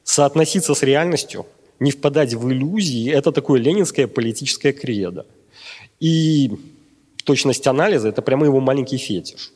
соотноситься 0.03 0.73
с 0.73 0.83
реальностью, 0.83 1.45
не 1.79 1.91
впадать 1.91 2.33
в 2.33 2.49
иллюзии– 2.49 3.11
это 3.13 3.31
такое 3.31 3.59
ленинское 3.59 4.07
политическое 4.07 4.73
кредо. 4.73 5.25
И 5.99 6.51
точность 7.23 7.67
анализа– 7.67 8.07
это 8.09 8.21
прямо 8.21 8.45
его 8.45 8.59
маленький 8.59 8.97
фетиш. 8.97 9.51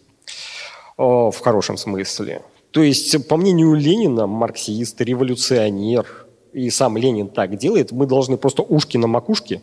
в 0.97 1.35
хорошем 1.41 1.77
смысле. 1.77 2.41
То 2.71 2.81
есть, 2.81 3.27
по 3.27 3.37
мнению 3.37 3.75
Ленина, 3.75 4.27
марксист, 4.27 4.99
революционер, 5.01 6.05
и 6.53 6.69
сам 6.69 6.97
Ленин 6.97 7.27
так 7.27 7.57
делает, 7.57 7.91
мы 7.91 8.07
должны 8.07 8.37
просто 8.37 8.63
ушки 8.63 8.97
на 8.97 9.07
макушке, 9.07 9.61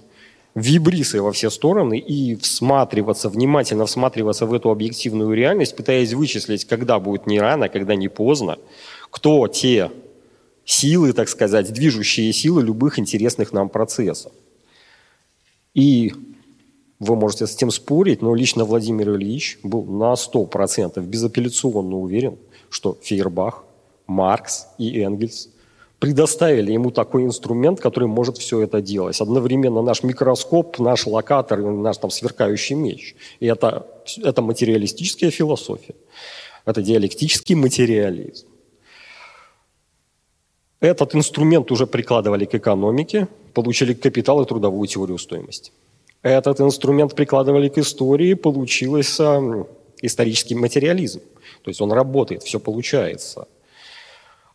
вибрисы 0.54 1.20
во 1.20 1.32
все 1.32 1.50
стороны 1.50 1.98
и 1.98 2.36
всматриваться, 2.36 3.28
внимательно 3.28 3.86
всматриваться 3.86 4.46
в 4.46 4.54
эту 4.54 4.70
объективную 4.70 5.34
реальность, 5.34 5.76
пытаясь 5.76 6.12
вычислить, 6.12 6.64
когда 6.64 6.98
будет 7.00 7.26
не 7.26 7.40
рано, 7.40 7.68
когда 7.68 7.96
не 7.96 8.08
поздно, 8.08 8.58
кто 9.10 9.48
те 9.48 9.90
силы, 10.64 11.12
так 11.12 11.28
сказать, 11.28 11.72
движущие 11.72 12.32
силы 12.32 12.62
любых 12.62 12.98
интересных 12.98 13.52
нам 13.52 13.68
процессов. 13.68 14.32
И 15.74 16.12
вы 16.98 17.16
можете 17.16 17.46
с 17.46 17.54
этим 17.54 17.70
спорить, 17.70 18.22
но 18.22 18.34
лично 18.34 18.64
Владимир 18.64 19.14
Ильич 19.16 19.58
был 19.62 19.84
на 19.84 20.14
100% 20.14 21.00
безапелляционно 21.04 21.96
уверен, 21.96 22.38
что 22.70 22.96
Фейербах, 23.02 23.64
Маркс 24.06 24.66
и 24.78 25.00
Энгельс 25.00 25.48
предоставили 25.98 26.72
ему 26.72 26.90
такой 26.90 27.24
инструмент, 27.24 27.80
который 27.80 28.08
может 28.08 28.38
все 28.38 28.60
это 28.60 28.82
делать. 28.82 29.20
Одновременно 29.20 29.82
наш 29.82 30.02
микроскоп, 30.02 30.78
наш 30.78 31.06
локатор, 31.06 31.60
наш 31.60 31.96
там 31.96 32.10
сверкающий 32.10 32.74
меч. 32.74 33.16
И 33.40 33.46
это, 33.46 33.86
это 34.22 34.42
материалистическая 34.42 35.30
философия. 35.30 35.94
Это 36.66 36.82
диалектический 36.82 37.54
материализм. 37.54 38.46
Этот 40.84 41.14
инструмент 41.14 41.72
уже 41.72 41.86
прикладывали 41.86 42.44
к 42.44 42.54
экономике, 42.54 43.26
получили 43.54 43.94
капитал 43.94 44.42
и 44.42 44.46
трудовую 44.46 44.86
теорию 44.86 45.16
стоимости. 45.16 45.72
Этот 46.22 46.60
инструмент 46.60 47.14
прикладывали 47.14 47.70
к 47.70 47.78
истории, 47.78 48.34
получился 48.34 49.40
исторический 50.02 50.54
материализм. 50.54 51.20
То 51.62 51.70
есть 51.70 51.80
он 51.80 51.90
работает, 51.90 52.42
все 52.42 52.60
получается. 52.60 53.48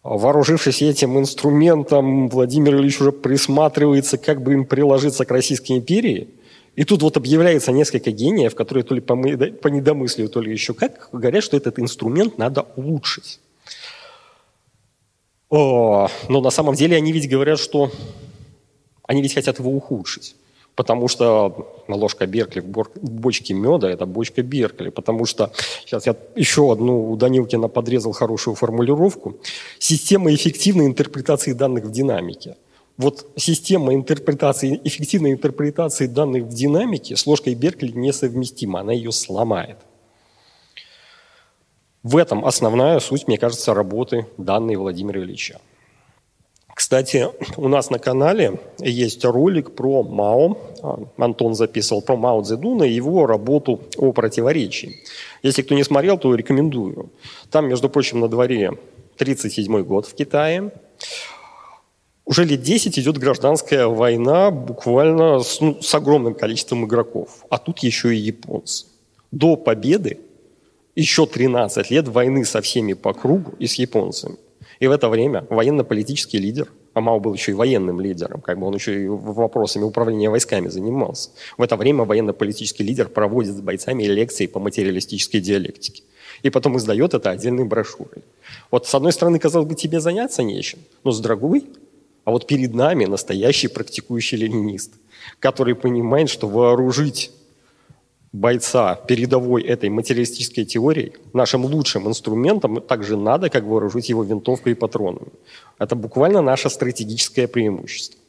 Вооружившись 0.03 0.83
этим 0.83 1.17
инструментом, 1.17 2.29
Владимир 2.29 2.75
Ильич 2.75 3.01
уже 3.01 3.11
присматривается, 3.11 4.19
как 4.19 4.43
бы 4.43 4.53
им 4.53 4.65
приложиться 4.65 5.25
к 5.25 5.31
Российской 5.31 5.77
империи. 5.77 6.27
И 6.75 6.83
тут 6.83 7.01
вот 7.01 7.17
объявляется 7.17 7.71
несколько 7.71 8.11
гениев, 8.11 8.53
которые 8.53 8.83
то 8.83 8.93
ли 8.93 9.01
по, 9.01 9.15
недомыслию, 9.67 10.29
то 10.29 10.41
ли 10.41 10.51
еще 10.51 10.75
как, 10.75 11.09
говорят, 11.11 11.43
что 11.43 11.57
этот 11.57 11.79
инструмент 11.79 12.37
надо 12.37 12.67
улучшить. 12.75 13.39
О, 15.49 16.07
но 16.27 16.41
на 16.41 16.51
самом 16.51 16.75
деле 16.75 16.95
они 16.95 17.11
ведь 17.11 17.29
говорят, 17.29 17.59
что 17.59 17.91
они 19.03 19.21
ведь 19.21 19.33
хотят 19.33 19.59
его 19.59 19.71
ухудшить. 19.71 20.35
Потому 20.75 21.09
что 21.09 21.83
ложка 21.89 22.25
Беркли 22.25 22.61
в 22.61 22.87
бочке 23.01 23.53
меда– 23.53 23.89
это 23.91 24.05
бочка 24.05 24.41
Беркли. 24.43 24.89
Потому 24.89 25.25
что, 25.25 25.51
сейчас 25.83 26.05
я 26.05 26.15
еще 26.35 26.71
одну 26.71 27.11
у 27.11 27.17
Данилкина 27.17 27.67
подрезал 27.67 28.13
хорошую 28.13 28.55
формулировку. 28.55 29.35
Система 29.77 30.33
эффективной 30.33 30.85
интерпретации 30.85 31.51
данных 31.51 31.85
в 31.85 31.91
динамике. 31.91 32.55
Вот 32.95 33.25
система 33.35 33.93
интерпретации, 33.93 34.79
эффективной 34.83 35.33
интерпретации 35.33 36.05
данных 36.05 36.43
в 36.43 36.53
динамике 36.53 37.17
с 37.17 37.25
ложкой 37.25 37.55
Беркли 37.55 37.91
несовместима, 37.91 38.81
она 38.81 38.93
ее 38.93 39.11
сломает. 39.11 39.77
В 42.03 42.15
этом 42.15 42.45
основная 42.45 42.99
суть, 42.99 43.27
мне 43.27 43.37
кажется, 43.37 43.73
работы 43.73 44.25
данной 44.37 44.75
Владимира 44.75 45.19
Ильича. 45.21 45.59
Кстати, 46.73 47.27
у 47.57 47.67
нас 47.67 47.89
на 47.89 47.99
канале 47.99 48.57
есть 48.79 49.25
ролик 49.25 49.75
про 49.75 50.01
Мао. 50.01 50.57
Антон 51.17 51.53
записывал 51.53 52.01
про 52.01 52.15
Мао 52.15 52.41
Цзэдуна 52.41 52.83
и 52.83 52.93
его 52.93 53.25
работу 53.25 53.81
о 53.97 54.13
противоречии. 54.13 54.95
Если 55.43 55.61
кто 55.61 55.75
не 55.75 55.83
смотрел, 55.83 56.17
то 56.17 56.33
рекомендую. 56.33 57.09
Там, 57.51 57.67
между 57.67 57.89
прочим, 57.89 58.21
на 58.21 58.29
дворе 58.29 58.77
37 59.17 59.83
год 59.83 60.05
в 60.05 60.15
Китае. 60.15 60.71
Уже 62.23 62.45
лет 62.45 62.61
10 62.61 62.97
идет 62.97 63.17
гражданская 63.17 63.87
война 63.87 64.49
буквально 64.49 65.41
с, 65.41 65.59
ну, 65.59 65.81
с 65.81 65.93
огромным 65.93 66.33
количеством 66.33 66.85
игроков. 66.85 67.45
А 67.49 67.57
тут 67.57 67.79
еще 67.79 68.15
и 68.15 68.19
японцы. 68.19 68.85
До 69.31 69.57
победы 69.57 70.19
еще 70.99 71.25
13 71.25 71.91
лет 71.91 72.07
войны 72.07 72.45
со 72.45 72.61
всеми 72.61 72.93
по 72.93 73.13
кругу 73.13 73.53
и 73.59 73.67
с 73.67 73.75
японцами. 73.75 74.37
И 74.79 74.87
в 74.87 74.91
это 74.91 75.09
время 75.09 75.45
военно-политический 75.49 76.37
лидер, 76.37 76.71
а 76.93 77.01
Мао 77.01 77.19
был 77.19 77.33
еще 77.33 77.51
и 77.51 77.55
военным 77.55 77.99
лидером, 77.99 78.41
как 78.41 78.57
бы 78.59 78.67
он 78.67 78.75
еще 78.75 79.03
и 79.03 79.07
вопросами 79.07 79.83
управления 79.83 80.29
войсками 80.29 80.69
занимался. 80.69 81.31
В 81.57 81.61
это 81.61 81.75
время 81.75 82.03
военно-политический 82.03 82.83
лидер 82.83 83.09
проводит 83.09 83.55
с 83.55 83.61
бойцами 83.61 84.03
лекции 84.03 84.47
по 84.47 84.59
материалистической 84.59 85.41
диалектике. 85.41 86.03
И 86.43 86.49
потом 86.49 86.77
издает 86.77 87.13
это 87.13 87.29
отдельной 87.29 87.65
брошюрой. 87.65 88.23
Вот 88.71 88.87
с 88.87 88.95
одной 88.95 89.11
стороны, 89.11 89.39
казалось 89.39 89.67
бы, 89.67 89.75
тебе 89.75 89.99
заняться 89.99 90.43
нечем, 90.43 90.79
но 91.03 91.11
с 91.11 91.19
другой, 91.19 91.65
а 92.23 92.31
вот 92.31 92.47
перед 92.47 92.73
нами 92.73 93.05
настоящий 93.05 93.67
практикующий 93.67 94.37
ленинист, 94.37 94.93
который 95.39 95.75
понимает, 95.75 96.29
что 96.29 96.47
вооружить 96.47 97.31
бойца 98.31 98.95
передовой 98.95 99.63
этой 99.63 99.89
материалистической 99.89 100.65
теории, 100.65 101.13
нашим 101.33 101.65
лучшим 101.65 102.07
инструментом 102.07 102.81
также 102.81 103.17
надо 103.17 103.49
как 103.49 103.63
вооружить 103.63 104.09
его 104.09 104.23
винтовкой 104.23 104.73
и 104.73 104.75
патронами. 104.75 105.31
Это 105.79 105.95
буквально 105.95 106.41
наше 106.41 106.69
стратегическое 106.69 107.47
преимущество. 107.47 108.19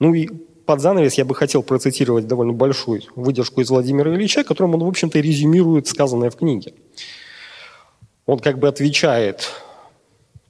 Ну 0.00 0.14
и 0.14 0.28
под 0.66 0.80
занавес 0.80 1.14
я 1.14 1.24
бы 1.24 1.34
хотел 1.34 1.62
процитировать 1.62 2.26
довольно 2.26 2.52
большую 2.52 3.02
выдержку 3.14 3.60
из 3.60 3.70
Владимира 3.70 4.14
Ильича, 4.14 4.44
которым 4.44 4.74
он, 4.74 4.84
в 4.84 4.88
общем-то, 4.88 5.18
резюмирует 5.20 5.86
сказанное 5.86 6.30
в 6.30 6.36
книге. 6.36 6.74
Он 8.26 8.38
как 8.38 8.58
бы 8.58 8.68
отвечает 8.68 9.50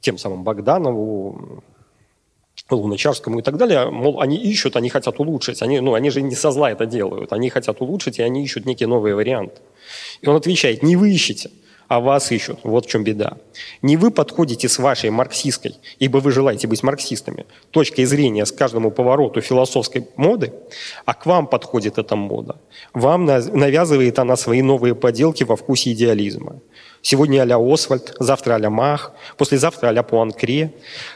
тем 0.01 0.19
самым 0.19 0.45
Богданову, 0.45 1.63
Луначарскому 2.77 3.41
и 3.41 3.43
так 3.43 3.57
далее, 3.57 3.91
мол, 3.91 4.21
они 4.21 4.37
ищут, 4.37 4.77
они 4.77 4.89
хотят 4.89 5.21
улучшить. 5.21 5.63
Они, 5.63 5.81
ну, 5.81 5.95
они 5.95 6.11
же 6.11 6.23
не 6.23 6.35
со 6.35 6.51
зла 6.51 6.71
это 6.71 6.87
делают. 6.87 7.33
Они 7.33 7.51
хотят 7.51 7.81
улучшить, 7.81 8.19
и 8.19 8.23
они 8.23 8.45
ищут 8.45 8.67
некие 8.67 8.87
новые 8.89 9.15
варианты. 9.15 9.61
И 10.21 10.29
он 10.29 10.37
отвечает, 10.37 10.83
не 10.83 10.97
вы 10.97 11.13
ищете, 11.13 11.51
а 11.91 11.99
вас 11.99 12.31
ищут. 12.31 12.61
Вот 12.63 12.87
в 12.87 12.89
чем 12.89 13.03
беда. 13.03 13.37
Не 13.83 13.97
вы 13.97 14.13
подходите 14.13 14.69
с 14.69 14.79
вашей 14.79 15.11
марксистской, 15.11 15.75
ибо 15.99 16.19
вы 16.19 16.31
желаете 16.31 16.69
быть 16.69 16.85
марксистами, 16.85 17.47
точкой 17.73 18.05
зрения 18.05 18.47
с 18.47 18.53
каждому 18.53 18.93
повороту 18.93 19.41
философской 19.41 20.07
моды, 20.17 20.53
а 21.05 21.15
к 21.15 21.27
вам 21.27 21.49
подходит 21.49 21.99
эта 21.99 22.15
мода. 22.15 22.61
Вам 22.95 23.25
навязывает 23.25 24.21
она 24.21 24.37
свои 24.37 24.63
новые 24.63 24.95
поделки 24.95 25.43
во 25.43 25.57
вкусе 25.57 25.91
идеализма. 25.91 26.61
Сегодня 27.03 27.41
а-ля 27.43 27.57
Освальд, 27.59 28.15
завтра 28.21 28.55
а-ля 28.55 28.69
Мах, 28.69 29.13
послезавтра 29.39 29.89
а-ля 29.89 30.03
Пуанкре. 30.03 30.75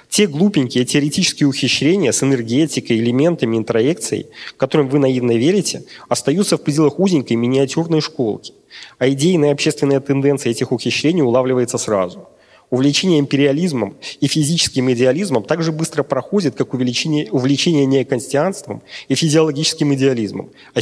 Те 0.09 0.27
глупенькие 0.27 0.85
теоретические 0.85 1.49
ухищрения 1.49 2.13
с 2.13 2.23
энергетикой, 2.23 2.99
элементами, 2.99 3.57
интроекцией, 3.57 4.29
которым 4.57 4.89
вы 4.89 4.99
наивно 4.99 5.33
верите, 5.33 5.85
остаются 6.09 6.57
в 6.57 6.63
пределах 6.63 6.99
узенькой 6.99 7.37
миниатюрной 7.37 8.01
школки. 8.01 8.55
А 8.99 9.09
идейная 9.09 9.53
общественная 9.53 10.01
тенденция 10.01 10.51
этих 10.51 10.73
ухищрений 10.73 11.23
улавливается 11.23 11.79
сразу– 11.79 12.29
Увлечение 12.75 13.21
империализмом 13.21 13.95
и 14.19 14.27
физическим 14.27 14.91
идеализмом 14.91 15.45
так 15.45 15.63
же 15.63 15.71
быстро 15.71 16.03
проходит, 16.03 16.57
как 16.57 16.75
увеличение, 16.75 17.31
увлечение 17.31 17.87
неоконстианством 17.87 18.83
и 19.07 19.15
физиологическим 19.15 19.95
идеализмом. 19.95 20.51
А 20.75 20.81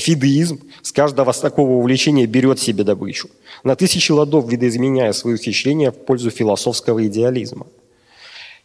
с 0.80 0.90
каждого 0.90 1.34
такого 1.40 1.72
увлечения 1.72 2.24
берет 2.24 2.58
себе 2.58 2.82
добычу, 2.82 3.28
на 3.62 3.76
тысячи 3.76 4.10
ладов 4.10 4.50
видоизменяя 4.50 5.12
свои 5.12 5.34
ухищрения 5.34 5.90
в 5.90 5.96
пользу 6.06 6.30
философского 6.30 7.06
идеализма. 7.06 7.66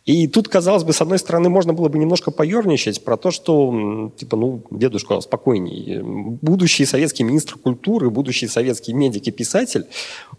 И 0.07 0.25
тут, 0.27 0.47
казалось 0.47 0.85
бы, 0.85 0.93
с 0.93 1.01
одной 1.01 1.19
стороны, 1.19 1.49
можно 1.49 1.73
было 1.73 1.89
бы 1.89 1.99
немножко 1.99 2.31
поерничать 2.31 3.03
про 3.03 3.17
то, 3.17 3.29
что, 3.29 4.09
типа, 4.15 4.37
ну, 4.37 4.63
дедушка, 4.71 5.19
спокойней. 5.19 5.99
Будущий 6.01 6.85
советский 6.85 7.23
министр 7.23 7.57
культуры, 7.57 8.09
будущий 8.09 8.47
советский 8.47 8.93
медик 8.93 9.27
и 9.27 9.31
писатель 9.31 9.85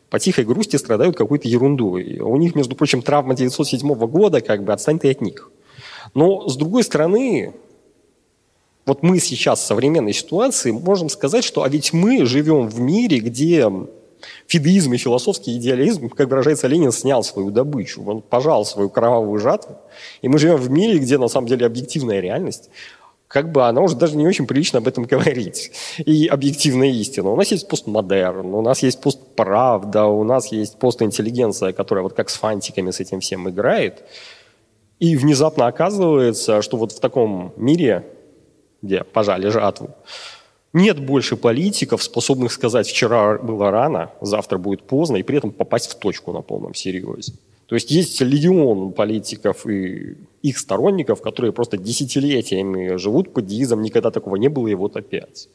по 0.09 0.19
тихой 0.19 0.47
грусти 0.47 0.77
страдают 0.77 1.17
какой-то 1.17 1.49
ерундой. 1.49 2.19
У 2.19 2.35
них, 2.39 2.55
между 2.55 2.77
прочим, 2.77 3.03
травма 3.03 3.35
1907 3.35 3.95
года, 4.07 4.41
как 4.41 4.65
бы, 4.65 4.73
отстань 4.73 4.99
ты 4.99 5.11
от 5.11 5.21
них. 5.21 5.51
Но, 6.15 6.49
с 6.49 6.57
другой 6.57 6.83
стороны, 6.83 7.53
вот 8.87 9.03
мы 9.03 9.19
сейчас 9.19 9.61
в 9.61 9.67
современной 9.67 10.15
ситуации 10.15 10.71
можем 10.71 11.11
сказать, 11.11 11.45
что 11.45 11.63
а 11.63 11.69
ведь 11.69 11.93
мы 11.93 12.25
живем 12.25 12.69
в 12.69 12.81
мире, 12.81 13.19
где 13.19 13.71
фидеизм 14.47 14.93
и 14.95 14.97
философский 14.97 15.57
идеализм, 15.57 16.09
как 16.09 16.29
выражается 16.29 16.67
Ленин, 16.67 16.93
снял 16.93 17.23
свою 17.23 17.51
добычу, 17.51 18.03
он 18.05 18.23
пожал 18.23 18.65
свою 18.65 18.89
кровавую 18.89 19.39
жатву. 19.41 19.77
И 20.23 20.29
мы 20.29 20.39
живем 20.39 20.57
в 20.57 20.71
мире, 20.71 20.99
где 20.99 21.19
на 21.19 21.29
самом 21.29 21.49
деле 21.49 21.67
объективная 21.67 22.21
реальность, 22.21 22.71
как 23.29 23.53
бы 23.53 23.67
она 23.67 23.83
уже 23.83 23.95
даже 23.95 24.17
не 24.17 24.27
очень 24.27 24.47
прилично 24.47 24.79
об 24.79 24.89
этом 24.89 25.05
говорить. 25.11 25.71
И 25.99 26.27
объективная 26.27 26.89
истина. 26.89 27.31
У 27.31 27.37
нас 27.37 27.51
есть 27.53 27.69
постмодерн, 27.69 28.55
у 28.55 28.63
нас 28.63 28.83
есть 28.83 29.01
постправда, 29.01 30.07
у 30.07 30.25
нас 30.25 30.51
есть 30.51 30.79
постинтеллигенция, 30.79 31.73
которая 31.73 32.03
вот 32.03 32.15
как 32.15 32.31
с 32.31 32.37
фантиками 32.37 32.91
с 32.91 33.01
этим 33.01 33.21
всем 33.21 33.49
играет. 33.49 34.05
И 34.99 35.17
внезапно 35.17 35.67
оказывается, 35.67 36.61
что 36.63 36.77
вот 36.77 36.93
в 36.93 36.99
таком 36.99 37.53
мире, 37.57 38.05
где 38.83 39.05
пожали 39.05 39.49
жатву, 39.49 39.95
Нет 40.73 40.99
больше 41.01 41.37
политиков, 41.37 42.03
способных 42.03 42.53
сказать, 42.53 42.87
вчера 42.87 43.39
было 43.39 43.71
рано, 43.71 44.11
завтра 44.21 44.59
будет 44.59 44.83
поздно, 44.83 45.17
и 45.17 45.23
при 45.23 45.39
этом 45.39 45.51
попасть 45.51 45.91
в 45.91 45.99
точку 45.99 46.33
на 46.33 46.43
полном 46.43 46.75
серьезе. 46.75 47.33
То 47.67 47.75
есть 47.75 47.91
есть 47.91 48.21
легион 48.21 48.93
политиков 48.93 49.67
и 49.67 50.17
их 50.43 50.59
сторонников, 50.59 51.21
которые 51.21 51.53
просто 51.53 51.77
десятилетиями 51.77 52.97
живут 52.97 53.33
под 53.33 53.47
девизом 53.47 53.83
«никогда 53.83 54.11
такого 54.11 54.37
не 54.37 54.49
было, 54.49 54.69
и 54.69 54.75
вот 54.75 54.97
опять». 54.97 55.49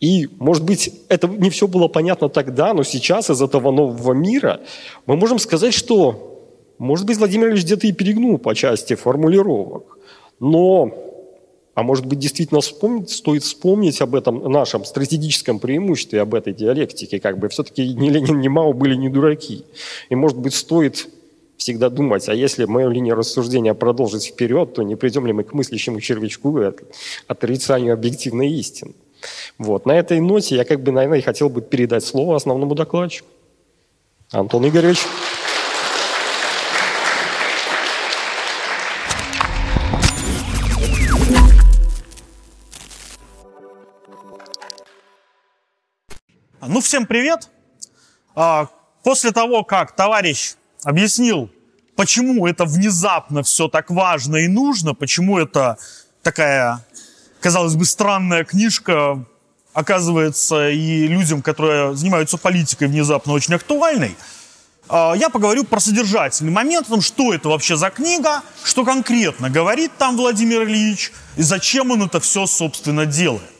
И, 0.00 0.28
может 0.38 0.64
быть, 0.64 0.90
это 1.08 1.28
не 1.28 1.50
все 1.50 1.66
было 1.66 1.88
понятно 1.88 2.30
тогда, 2.30 2.72
но 2.72 2.82
сейчас 2.82 3.30
из 3.30 3.42
этого 3.42 3.70
нового 3.70 4.12
мира 4.12 4.60
мы 5.04 5.16
можем 5.16 5.38
сказать, 5.38 5.74
что, 5.74 6.42
может 6.78 7.06
быть, 7.06 7.18
Владимир 7.18 7.50
Ильич 7.50 7.64
где-то 7.64 7.86
и 7.86 7.92
перегнул 7.92 8.38
по 8.38 8.54
части 8.54 8.94
формулировок. 8.94 9.98
Но, 10.40 10.90
а 11.80 11.82
может 11.82 12.04
быть, 12.04 12.18
действительно 12.18 12.60
вспомнить, 12.60 13.08
стоит 13.08 13.42
вспомнить 13.42 14.02
об 14.02 14.14
этом 14.14 14.52
нашем 14.52 14.84
стратегическом 14.84 15.58
преимуществе, 15.58 16.20
об 16.20 16.34
этой 16.34 16.52
диалектике. 16.52 17.18
Как 17.18 17.38
бы 17.38 17.48
все-таки 17.48 17.94
ни 17.94 18.10
Ленин, 18.10 18.38
ни 18.38 18.48
Мао 18.48 18.74
были 18.74 18.96
не 18.96 19.08
дураки. 19.08 19.64
И, 20.10 20.14
может 20.14 20.36
быть, 20.36 20.52
стоит 20.52 21.08
всегда 21.56 21.88
думать, 21.88 22.28
а 22.28 22.34
если 22.34 22.66
мою 22.66 22.90
линию 22.90 23.14
рассуждения 23.14 23.72
продолжить 23.72 24.26
вперед, 24.26 24.74
то 24.74 24.82
не 24.82 24.94
придем 24.94 25.26
ли 25.26 25.32
мы 25.32 25.42
к 25.42 25.54
мыслящему 25.54 26.02
червячку 26.02 26.60
и 26.60 26.70
отрицанию 27.26 27.94
объективной 27.94 28.50
истины. 28.50 28.92
Вот. 29.56 29.86
На 29.86 29.92
этой 29.92 30.20
ноте 30.20 30.56
я 30.56 30.66
как 30.66 30.82
бы, 30.82 30.92
наверное, 30.92 31.22
хотел 31.22 31.48
бы 31.48 31.62
передать 31.62 32.04
слово 32.04 32.36
основному 32.36 32.74
докладчику. 32.74 33.26
Антон 34.32 34.68
Игоревич. 34.68 34.98
Ну, 46.66 46.82
всем 46.82 47.06
привет. 47.06 47.48
А, 48.34 48.66
после 49.02 49.32
того, 49.32 49.64
как 49.64 49.96
товарищ 49.96 50.56
объяснил, 50.84 51.48
почему 51.96 52.46
это 52.46 52.66
внезапно 52.66 53.42
все 53.42 53.68
так 53.68 53.90
важно 53.90 54.36
и 54.36 54.46
нужно, 54.46 54.92
почему 54.92 55.38
это 55.38 55.78
такая, 56.22 56.84
казалось 57.40 57.76
бы, 57.76 57.86
странная 57.86 58.44
книжка 58.44 59.24
оказывается 59.72 60.68
и 60.68 61.06
людям, 61.06 61.40
которые 61.40 61.96
занимаются 61.96 62.36
политикой, 62.36 62.88
внезапно 62.88 63.32
очень 63.32 63.54
актуальной, 63.54 64.14
а, 64.86 65.14
я 65.16 65.30
поговорю 65.30 65.64
про 65.64 65.80
содержательный 65.80 66.52
момент, 66.52 66.88
о 66.88 66.90
том, 66.90 67.00
что 67.00 67.32
это 67.32 67.48
вообще 67.48 67.76
за 67.76 67.88
книга, 67.88 68.42
что 68.64 68.84
конкретно 68.84 69.48
говорит 69.48 69.92
там 69.96 70.14
Владимир 70.18 70.64
Ильич, 70.64 71.10
и 71.38 71.42
зачем 71.42 71.90
он 71.90 72.02
это 72.02 72.20
все, 72.20 72.44
собственно, 72.44 73.06
делает. 73.06 73.50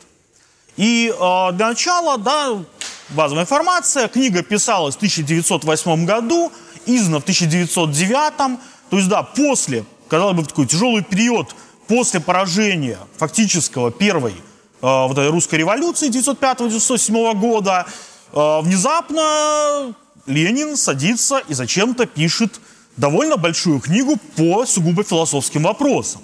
И 0.76 1.12
э, 1.12 1.52
для 1.52 1.68
начала, 1.68 2.16
да, 2.16 2.62
базовая 3.10 3.44
информация. 3.44 4.08
Книга 4.08 4.42
писалась 4.42 4.94
в 4.94 4.98
1908 4.98 6.04
году, 6.04 6.52
издана 6.86 7.18
в 7.18 7.22
1909. 7.22 8.58
То 8.90 8.96
есть, 8.96 9.08
да, 9.08 9.22
после, 9.22 9.84
казалось 10.08 10.36
бы, 10.36 10.44
такой 10.44 10.66
тяжелый 10.66 11.02
период 11.02 11.54
после 11.86 12.20
поражения 12.20 12.98
фактического 13.16 13.90
первой 13.90 14.32
э, 14.32 14.36
вот 14.80 15.12
этой 15.12 15.30
русской 15.30 15.56
революции 15.56 16.08
1905-1907 16.10 17.34
года, 17.34 17.86
э, 18.32 18.60
внезапно 18.62 19.94
Ленин 20.26 20.76
садится 20.76 21.38
и 21.48 21.54
зачем-то 21.54 22.06
пишет 22.06 22.60
довольно 22.96 23.36
большую 23.36 23.80
книгу 23.80 24.16
по 24.36 24.66
сугубо 24.66 25.02
философским 25.02 25.62
вопросам. 25.62 26.22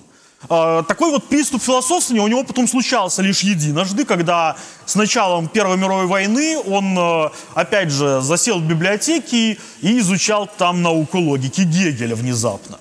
А, 0.49 0.83
такой 0.83 1.11
вот 1.11 1.25
приступ 1.25 1.63
философствования 1.63 2.23
у 2.23 2.29
него 2.29 2.45
потом 2.45 2.69
случался 2.69 3.23
лишь 3.23 3.41
единожды, 3.41 4.05
когда 4.05 4.57
с 4.85 4.95
началом 4.95 5.49
Первой 5.49 5.77
мировой 5.77 6.07
войны 6.07 6.59
он, 6.59 6.97
э, 6.97 7.31
опять 7.55 7.91
же, 7.91 8.21
засел 8.21 8.61
в 8.61 8.63
библиотеке 8.63 9.59
и 9.81 9.99
изучал 9.99 10.49
там 10.59 10.83
науку 10.83 11.19
логики 11.19 11.63
Гегеля 11.63 12.15
внезапно. 12.15 12.79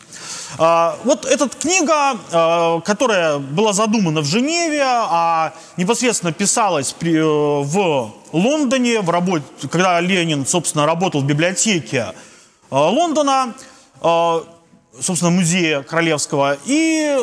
А, 0.58 0.98
вот 1.06 1.26
эта 1.26 1.50
книга, 1.50 2.18
э, 2.30 2.82
которая 2.82 3.40
была 3.40 3.74
задумана 3.74 4.22
в 4.22 4.26
Женеве, 4.26 4.84
а 4.86 5.54
непосредственно 5.78 6.34
писалась 6.34 6.94
э, 7.02 7.20
в 7.20 8.14
Лондоне, 8.32 9.02
в 9.02 9.10
работе, 9.10 9.46
когда 9.72 10.00
Ленин, 10.02 10.46
собственно, 10.46 10.86
работал 10.86 11.22
в 11.22 11.26
библиотеке 11.26 12.08
Лондона, 12.70 13.54
собственно, 14.02 15.30
музея 15.30 15.84
Королевского. 15.84 16.58
И 16.66 17.16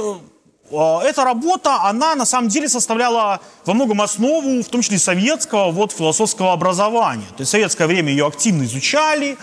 эта 0.72 1.24
работа, 1.24 1.82
она 1.82 2.14
на 2.14 2.24
самом 2.24 2.48
деле 2.48 2.68
составляла 2.68 3.40
во 3.66 3.74
многом 3.74 4.00
основу, 4.00 4.62
в 4.62 4.68
том 4.68 4.80
числе 4.80 4.98
советского 4.98 5.70
вот, 5.70 5.92
философского 5.92 6.52
образования. 6.52 7.26
То 7.36 7.42
есть 7.42 7.50
в 7.50 7.52
советское 7.52 7.86
время 7.86 8.10
ее 8.10 8.26
активно 8.26 8.62
изучали, 8.64 9.36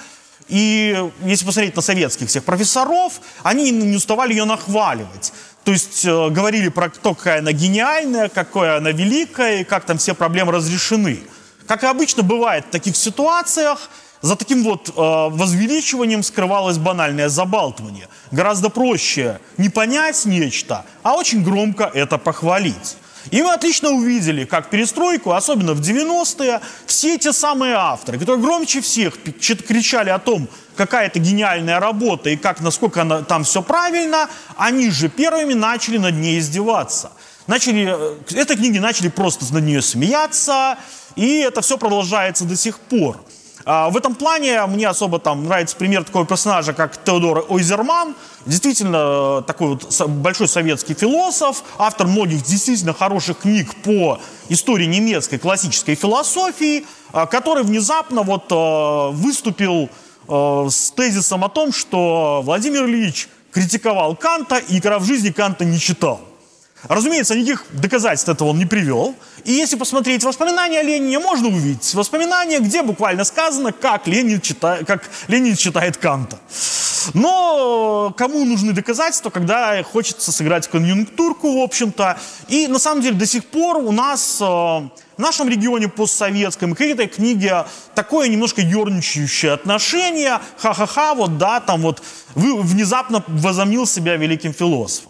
и 0.48 1.10
если 1.24 1.46
посмотреть 1.46 1.76
на 1.76 1.82
советских 1.84 2.28
всех 2.28 2.44
профессоров, 2.44 3.22
они 3.44 3.70
не 3.70 3.96
уставали 3.96 4.34
ее 4.34 4.46
нахваливать. 4.46 5.32
То 5.63 5.72
есть 5.72 6.04
э, 6.06 6.30
говорили 6.30 6.70
про 6.70 6.89
то, 6.89 7.13
какая 7.13 7.39
она 7.39 7.52
гениальная, 7.52 8.30
какая 8.30 8.78
она 8.78 8.92
великая, 8.92 9.62
и 9.62 9.63
как 9.63 9.86
там 9.86 10.00
все 10.00 10.15
проблемы 10.15 10.52
разрешены. 10.52 11.20
Как 11.68 11.84
и 11.84 11.88
обычно 11.88 12.24
бывает 12.24 12.65
в 12.65 12.72
таких 12.72 12.96
ситуациях, 12.96 13.89
за 14.22 14.36
таким 14.36 14.64
вот 14.64 14.90
э, 14.90 14.92
возвеличиванием 14.96 16.24
скрывалось 16.24 16.78
банальное 16.78 17.30
забалтывание. 17.30 18.08
Гораздо 18.32 18.70
проще 18.70 19.40
не 19.58 19.70
понять 19.70 20.26
нечто, 20.26 20.86
а 21.04 21.16
очень 21.16 21.44
громко 21.44 21.90
это 21.94 22.18
похвалить. 22.18 22.98
И 23.32 23.42
мы 23.42 23.54
отлично 23.54 23.92
увидели, 23.92 24.46
как 24.46 24.70
перестройку, 24.70 25.32
особенно 25.32 25.74
в 25.74 25.82
90-е, 25.82 26.62
все 26.86 27.18
те 27.18 27.34
самые 27.34 27.76
авторы, 27.76 28.18
которые 28.18 28.42
громче 28.42 28.82
всех 28.82 29.22
кричали 29.22 30.10
о 30.10 30.20
том, 30.20 30.48
какая 30.76 31.08
это 31.08 31.20
гениальная 31.20 31.80
работа 31.80 32.30
и 32.30 32.38
как, 32.38 32.62
насколько 32.62 33.02
она, 33.02 33.22
там 33.22 33.44
все 33.44 33.62
правильно, 33.62 34.30
они 34.58 34.90
же 34.90 35.10
первыми 35.10 35.54
начали 35.54 35.98
над 35.98 36.16
ней 36.16 36.40
издеваться. 36.40 37.12
Начали, 37.48 37.88
э, 37.90 38.36
этой 38.36 38.56
книги 38.56 38.80
начали 38.80 39.10
просто 39.10 39.52
над 39.54 39.64
нее 39.64 39.82
смеяться, 39.82 40.78
и 41.16 41.40
это 41.40 41.62
все 41.62 41.78
продолжается 41.78 42.46
до 42.46 42.56
сих 42.56 42.80
пор. 42.80 43.20
А, 43.72 43.92
в 43.92 43.98
этом 43.98 44.16
плане 44.16 44.66
мне 44.66 44.88
особо 44.88 45.20
там 45.20 45.46
нравится 45.46 45.76
пример 45.76 46.04
такого 46.04 46.26
персонажа, 46.26 46.74
как 46.74 47.04
Теодор 47.04 47.46
Ойзерман. 47.50 48.16
Действительно 48.48 49.44
такой 49.44 49.68
вот 49.68 50.08
большой 50.08 50.48
советский 50.48 50.96
философ, 50.96 51.62
автор 51.78 52.08
многих 52.08 52.42
действительно 52.42 52.96
хороших 52.96 53.42
книг 53.42 53.76
по 53.84 54.20
истории 54.48 54.86
немецкой 54.86 55.38
классической 55.38 55.94
философии, 55.94 56.88
а, 57.14 57.28
который 57.28 57.64
внезапно 57.64 58.24
вот 58.24 58.46
а, 58.50 59.10
выступил 59.10 59.90
с 60.28 60.92
тезисом 60.92 61.44
о 61.44 61.50
том, 61.50 61.72
что 61.72 62.42
Владимир 62.44 62.86
Ильич 62.86 63.30
критиковал 63.52 64.16
Канта 64.16 64.58
и 64.58 64.76
никогда 64.76 65.00
в 65.00 65.04
жизни 65.04 65.30
Канта 65.30 65.66
не 65.66 65.80
читал. 65.80 66.22
Разумеется, 66.88 67.36
никаких 67.36 67.65
доказательств 67.72 68.30
этого 68.30 68.50
он 68.50 68.58
не 68.58 68.65
привел. 68.65 69.15
И 69.44 69.52
если 69.52 69.76
посмотреть 69.76 70.24
воспоминания 70.24 70.80
о 70.80 70.84
Ленине, 70.84 71.20
можно 71.20 71.50
увидеть 71.50 71.94
воспоминания, 71.94 72.60
где 72.60 72.84
буквально 72.84 73.26
сказано, 73.26 73.74
как 73.74 74.08
Ленин 74.08 74.39
читает, 74.39 74.88
как 74.88 75.10
Ленин 75.28 75.56
читает 75.56 75.98
Канта. 75.98 76.39
Но 77.13 78.13
кому 78.18 78.46
нужны 78.46 78.72
доказательства, 78.72 79.30
когда 79.30 79.84
хочется 79.84 80.32
сыграть 80.32 80.68
конъюнктурку, 80.68 81.60
в 81.60 81.63
общем-то. 81.63 82.18
И 82.48 82.68
на 82.68 82.80
самом 82.80 83.02
деле 83.02 83.15
до 83.15 83.26
сих 83.26 83.46
пор 83.46 83.78
у 83.78 83.92
нас 83.92 84.39
э, 84.39 84.46
в 84.46 84.89
нашем 85.18 85.50
регионе 85.50 85.89
постсоветском 85.89 86.76
к 86.76 86.82
этой 86.82 87.08
книге 87.08 87.65
такое 87.94 88.30
немножко 88.30 88.62
ерничающее 88.62 89.52
отношение. 89.52 90.39
Ха-ха-ха, 90.58 91.13
вот 91.13 91.38
да, 91.38 91.60
там 91.60 91.82
вот 91.82 92.02
вы 92.36 92.62
внезапно 92.62 93.24
возомнил 93.28 93.86
себя 93.86 94.15
великим 94.15 94.54
философом. 94.54 95.09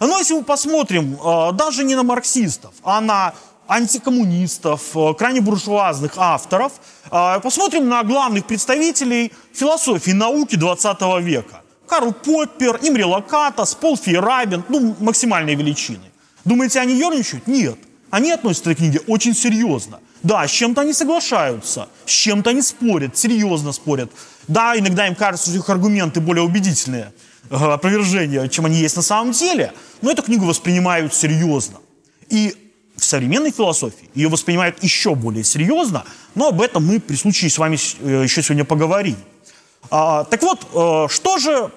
Но 0.00 0.18
если 0.18 0.34
мы 0.34 0.42
посмотрим 0.44 1.14
э, 1.14 1.52
даже 1.52 1.84
не 1.84 1.94
на 1.94 2.02
марксистов, 2.02 2.72
а 2.82 3.00
на 3.00 3.34
антикоммунистов, 3.66 4.96
э, 4.96 5.14
крайне 5.14 5.40
буржуазных 5.40 6.12
авторов, 6.16 6.72
э, 7.10 7.40
посмотрим 7.42 7.88
на 7.88 8.02
главных 8.04 8.44
представителей 8.46 9.32
философии 9.52 10.12
науки 10.12 10.56
20 10.56 11.20
века. 11.20 11.62
Карл 11.86 12.12
Поппер, 12.12 12.78
Имри 12.82 13.04
Лакатас, 13.04 13.74
Пол 13.74 13.96
Фейерабен, 13.96 14.62
ну, 14.68 14.94
максимальные 15.00 15.56
величины. 15.56 16.12
Думаете, 16.44 16.80
они 16.80 16.94
ерничают? 16.94 17.46
Нет. 17.46 17.78
Они 18.10 18.30
относятся 18.30 18.74
к 18.74 18.78
книге 18.78 19.00
очень 19.06 19.34
серьезно. 19.34 20.00
Да, 20.22 20.46
с 20.46 20.50
чем-то 20.50 20.80
они 20.82 20.92
соглашаются, 20.92 21.88
с 22.04 22.10
чем-то 22.10 22.50
они 22.50 22.62
спорят, 22.62 23.16
серьезно 23.16 23.72
спорят. 23.72 24.10
Да, 24.48 24.76
иногда 24.76 25.06
им 25.06 25.14
кажется, 25.14 25.50
что 25.50 25.58
их 25.58 25.68
аргументы 25.68 26.20
более 26.20 26.44
убедительные– 26.44 27.12
опровержения, 27.50 28.48
чем 28.48 28.66
они 28.66 28.76
есть 28.76 28.96
на 28.96 29.02
самом 29.02 29.32
деле, 29.32 29.72
но 30.02 30.10
эту 30.10 30.22
книгу 30.22 30.44
воспринимают 30.44 31.14
серьезно. 31.14 31.78
И 32.28 32.54
в 32.96 33.04
современной 33.04 33.52
философии 33.52 34.10
ее 34.14 34.28
воспринимают 34.28 34.82
еще 34.82 35.14
более 35.14 35.44
серьезно, 35.44 36.04
но 36.34 36.48
об 36.48 36.60
этом 36.60 36.84
мы 36.84 37.00
при 37.00 37.16
случае 37.16 37.50
с 37.50 37.58
вами 37.58 37.78
э, 38.00 38.24
еще 38.24 38.42
сегодня 38.42 38.64
поговорим. 38.64 39.16
А, 39.90 40.24
так 40.24 40.42
вот, 40.42 40.66
э, 40.74 41.12
что 41.12 41.38
же, 41.38 41.70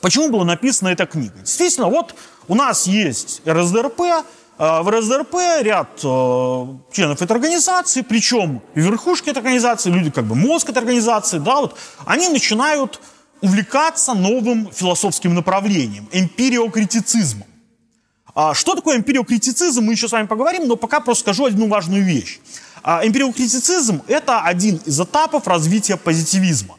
почему 0.00 0.30
была 0.30 0.44
написана 0.44 0.88
эта 0.88 1.06
книга? 1.06 1.38
Действительно, 1.40 1.88
вот 1.88 2.14
у 2.48 2.54
нас 2.54 2.86
есть 2.86 3.42
РСДРП, 3.46 4.00
э, 4.00 4.22
в 4.58 4.90
РСДРП 4.90 5.34
ряд 5.60 5.90
э, 6.02 6.66
членов 6.92 7.20
этой 7.20 7.32
организации, 7.32 8.02
причем 8.02 8.62
верхушки 8.74 9.30
этой 9.30 9.38
организации, 9.38 9.90
люди 9.90 10.10
как 10.10 10.24
бы 10.24 10.34
мозг 10.34 10.70
этой 10.70 10.78
организации, 10.78 11.38
да, 11.38 11.56
вот, 11.56 11.76
они 12.06 12.28
начинают 12.28 13.00
увлекаться 13.44 14.14
новым 14.14 14.72
философским 14.72 15.34
направлением, 15.34 16.08
эмпириокритицизмом. 16.12 17.46
А 18.34 18.54
что 18.54 18.74
такое 18.74 18.96
эмпириокритицизм, 18.96 19.84
мы 19.84 19.92
еще 19.92 20.08
с 20.08 20.12
вами 20.12 20.26
поговорим, 20.26 20.66
но 20.66 20.76
пока 20.76 21.00
просто 21.00 21.24
скажу 21.24 21.44
одну 21.44 21.68
важную 21.68 22.02
вещь. 22.02 22.40
А 22.82 23.06
эмпириокритицизм– 23.06 24.02
это 24.08 24.40
один 24.40 24.80
из 24.86 24.98
этапов 24.98 25.46
развития 25.46 25.98
позитивизма. 25.98 26.76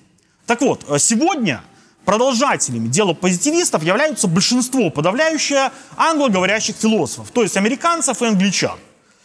Так 0.47 0.62
вот, 0.62 0.86
сегодня 0.99 1.62
продолжателями 2.04 2.88
дела 2.88 3.13
позитивистов 3.13 3.84
являются 3.84 4.28
большинство, 4.28 4.89
подавляющее 4.89 5.71
англоговорящих 5.97 6.75
философов, 6.75 7.30
то 7.32 7.43
есть 7.43 7.58
американцев 7.58 8.21
и 8.23 8.25
англичан. 8.25 8.78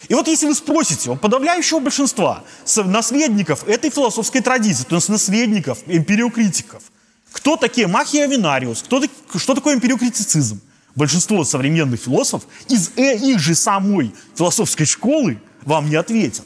И 0.09 0.15
вот 0.15 0.29
если 0.29 0.47
вы 0.47 0.55
спросите 0.55 1.11
у 1.11 1.17
подавляющего 1.17 1.81
большинства 1.81 2.45
наследников 2.77 3.67
этой 3.67 3.91
философской 3.91 4.41
традиции, 4.43 4.85
то 4.85 4.97
есть 4.97 5.09
наследников, 5.09 5.79
эмпириокритиков, 5.87 6.83
кто 7.33 7.57
такие 7.57 7.87
Махиавинариус, 7.87 8.83
кто, 8.83 9.03
что 9.37 9.55
такое 9.55 9.77
эмпириокритицизм, 9.77 10.61
большинство 10.95 11.45
современных 11.45 12.01
философов 12.01 12.49
из 12.69 12.91
э, 12.97 13.17
их 13.17 13.39
же 13.39 13.55
самой 13.55 14.15
философской 14.37 14.87
школы 14.87 15.41
вам 15.63 15.89
не 15.89 15.97
ответят. 15.97 16.45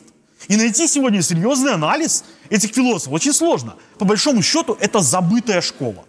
И 0.48 0.56
найти 0.56 0.86
сегодня 0.86 1.22
серьезный 1.22 1.72
анализ 1.72 2.24
этих 2.50 2.72
философов 2.72 3.14
очень 3.14 3.32
сложно. 3.32 3.76
По 3.98 4.04
большому 4.04 4.42
счету, 4.42 4.76
это 4.80 5.00
забытая 5.00 5.62
школа. 5.62 6.04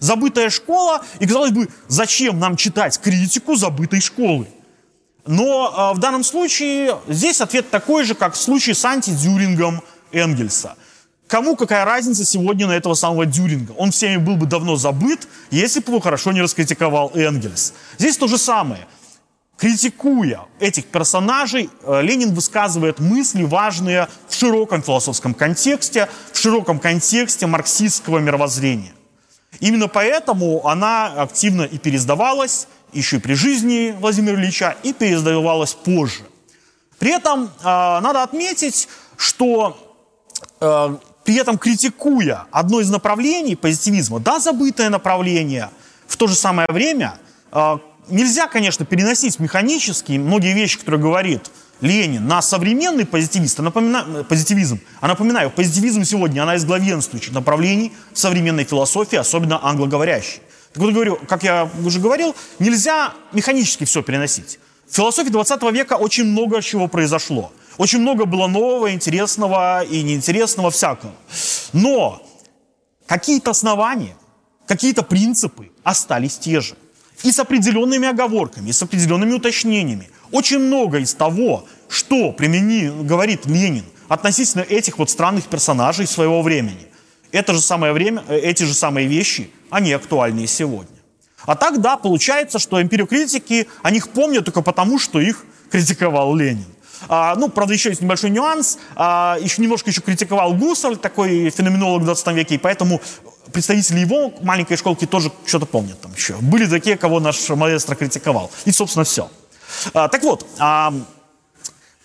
Забытая 0.00 0.50
школа, 0.50 1.04
и 1.20 1.26
казалось 1.26 1.52
бы, 1.52 1.68
зачем 1.88 2.38
нам 2.38 2.56
читать 2.56 2.98
критику 3.00 3.54
забытой 3.54 4.00
школы? 4.00 4.48
Но 5.26 5.92
э, 5.92 5.96
в 5.96 6.00
данном 6.00 6.24
случае 6.24 6.98
здесь 7.08 7.40
ответ 7.40 7.70
такой 7.70 8.04
же, 8.04 8.14
как 8.14 8.34
в 8.34 8.40
случае 8.40 8.74
с 8.74 8.84
антидюрингом 8.84 9.82
Энгельса. 10.12 10.76
Кому 11.34 11.56
какая 11.56 11.84
разница 11.84 12.24
сегодня 12.24 12.68
на 12.68 12.76
этого 12.76 12.94
самого 12.94 13.26
Дюринга? 13.26 13.72
Он 13.72 13.90
всеми 13.90 14.18
был 14.18 14.36
бы 14.36 14.46
давно 14.46 14.76
забыт, 14.76 15.26
если 15.50 15.80
бы 15.80 15.88
его 15.88 15.98
хорошо 15.98 16.30
не 16.30 16.40
раскритиковал 16.40 17.10
Энгельс. 17.12 17.74
Здесь 17.98 18.16
то 18.16 18.28
же 18.28 18.38
самое. 18.38 18.86
Критикуя 19.58 20.42
этих 20.60 20.84
персонажей, 20.84 21.70
э, 21.82 22.02
Ленин 22.02 22.32
высказывает 22.34 23.00
мысли, 23.00 23.42
важные 23.42 24.06
в 24.28 24.34
широком 24.36 24.80
философском 24.80 25.34
контексте, 25.34 26.08
в 26.32 26.38
широком 26.38 26.78
контексте 26.78 27.48
марксистского 27.48 28.20
мировоззрения. 28.20 28.92
Именно 29.58 29.88
поэтому 29.88 30.64
она 30.64 31.20
активно 31.20 31.62
и 31.62 31.78
пересдавалась, 31.78 32.68
еще 32.92 33.16
и 33.16 33.18
при 33.18 33.34
жизни 33.34 33.92
Владимира 33.98 34.36
Ильича, 34.36 34.76
и 34.84 34.92
пересдавалась 34.92 35.74
позже. 35.74 36.22
При 37.00 37.10
этом 37.10 37.46
э, 37.46 37.64
надо 37.64 38.22
отметить, 38.22 38.86
что 39.16 39.76
э, 40.60 40.96
при 41.24 41.36
этом 41.36 41.58
критикуя 41.58 42.46
одно 42.50 42.80
из 42.80 42.90
направлений 42.90 43.56
позитивизма, 43.56 44.20
да, 44.20 44.38
забытое 44.38 44.90
направление, 44.90 45.70
в 46.06 46.16
то 46.16 46.26
же 46.26 46.34
самое 46.34 46.68
время 46.70 47.14
э, 47.50 47.78
нельзя, 48.08 48.46
конечно, 48.46 48.84
переносить 48.84 49.38
механически 49.38 50.12
многие 50.12 50.52
вещи, 50.54 50.78
которые 50.78 51.00
говорит 51.00 51.50
Ленин, 51.80 52.26
на 52.26 52.40
современный 52.42 53.06
позитивист, 53.06 53.58
напомина, 53.58 54.24
позитивизм. 54.28 54.80
А 55.00 55.08
напоминаю, 55.08 55.50
позитивизм 55.50 56.04
сегодня, 56.04 56.42
она 56.42 56.56
из 56.56 56.64
главенствующих 56.64 57.32
направлений 57.32 57.92
современной 58.12 58.64
философии, 58.64 59.16
особенно 59.16 59.64
англоговорящей. 59.64 60.40
Так 60.72 60.82
вот, 60.82 60.92
говорю, 60.92 61.18
как 61.28 61.42
я 61.42 61.70
уже 61.84 62.00
говорил, 62.00 62.34
нельзя 62.58 63.14
механически 63.32 63.84
все 63.84 64.02
переносить. 64.02 64.58
В 64.88 64.94
философии 64.94 65.30
20 65.30 65.62
века 65.72 65.94
очень 65.94 66.24
много 66.24 66.60
чего 66.62 66.88
произошло. 66.88 67.52
Очень 67.78 68.00
много 68.00 68.24
было 68.24 68.46
нового, 68.46 68.92
интересного 68.92 69.82
и 69.82 70.02
неинтересного 70.02 70.70
всякого. 70.70 71.12
Но 71.72 72.22
какие-то 73.06 73.50
основания, 73.50 74.16
какие-то 74.66 75.02
принципы 75.02 75.70
остались 75.82 76.38
те 76.38 76.60
же. 76.60 76.76
И 77.22 77.32
с 77.32 77.38
определенными 77.38 78.08
оговорками, 78.08 78.70
и 78.70 78.72
с 78.72 78.82
определенными 78.82 79.32
уточнениями. 79.32 80.10
Очень 80.30 80.58
много 80.58 80.98
из 80.98 81.14
того, 81.14 81.64
что 81.88 82.32
примени, 82.32 82.90
говорит 83.04 83.46
Ленин 83.46 83.84
относительно 84.08 84.62
этих 84.62 84.98
вот 84.98 85.10
странных 85.10 85.46
персонажей 85.46 86.06
своего 86.06 86.42
времени. 86.42 86.88
Это 87.32 87.52
же 87.54 87.60
самое 87.60 87.92
время, 87.92 88.22
э, 88.28 88.38
эти 88.38 88.64
же 88.64 88.74
самые 88.74 89.06
вещи, 89.06 89.50
они 89.70 89.92
актуальны 89.92 90.40
и 90.40 90.46
сегодня. 90.46 90.96
А 91.46 91.56
так, 91.56 91.80
да, 91.80 91.96
получается, 91.96 92.58
что 92.58 92.80
империокритики 92.80 93.66
о 93.82 93.90
них 93.90 94.08
помнят 94.08 94.44
только 94.44 94.62
потому, 94.62 94.98
что 94.98 95.20
их 95.20 95.44
критиковал 95.70 96.34
Ленин. 96.34 96.73
А, 97.08 97.34
ну, 97.36 97.48
правда, 97.48 97.74
еще 97.74 97.90
есть 97.90 98.00
небольшой 98.00 98.30
нюанс. 98.30 98.78
А, 98.96 99.36
еще 99.40 99.62
немножко 99.62 99.90
еще 99.90 100.00
критиковал 100.00 100.54
Гусарль, 100.54 100.96
такой 100.96 101.50
феноменолог 101.50 102.02
в 102.02 102.04
20 102.04 102.26
веке, 102.28 102.54
и 102.56 102.58
поэтому 102.58 103.00
представители 103.52 104.00
его 104.00 104.32
маленькой 104.40 104.76
школки 104.76 105.06
тоже 105.06 105.30
что-то 105.46 105.66
помнят 105.66 106.00
там 106.00 106.12
еще. 106.14 106.34
Были 106.36 106.66
такие, 106.66 106.96
кого 106.96 107.20
наш 107.20 107.48
маэстро 107.48 107.94
критиковал. 107.94 108.50
И, 108.64 108.72
собственно, 108.72 109.04
все. 109.04 109.30
А, 109.92 110.08
так 110.08 110.22
вот, 110.22 110.46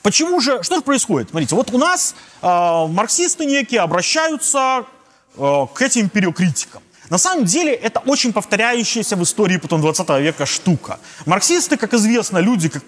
почему 0.01 0.39
же, 0.39 0.63
что 0.63 0.75
же 0.75 0.81
происходит? 0.81 1.29
Смотрите, 1.29 1.55
вот 1.55 1.71
у 1.73 1.77
нас 1.77 2.15
марксисты 2.41 3.45
некие 3.45 3.81
обращаются 3.81 4.85
к 5.35 5.81
этим 5.81 6.09
периокритикам. 6.09 6.81
На 7.09 7.17
самом 7.17 7.45
деле 7.45 7.73
это 7.73 7.99
очень 8.05 8.31
повторяющаяся 8.31 9.15
в 9.15 9.23
истории 9.23 9.57
потом 9.57 9.81
20 9.81 10.09
века 10.21 10.45
штука. 10.45 10.99
Марксисты, 11.25 11.75
как 11.75 11.93
известно, 11.93 12.37
люди, 12.37 12.69
как, 12.69 12.83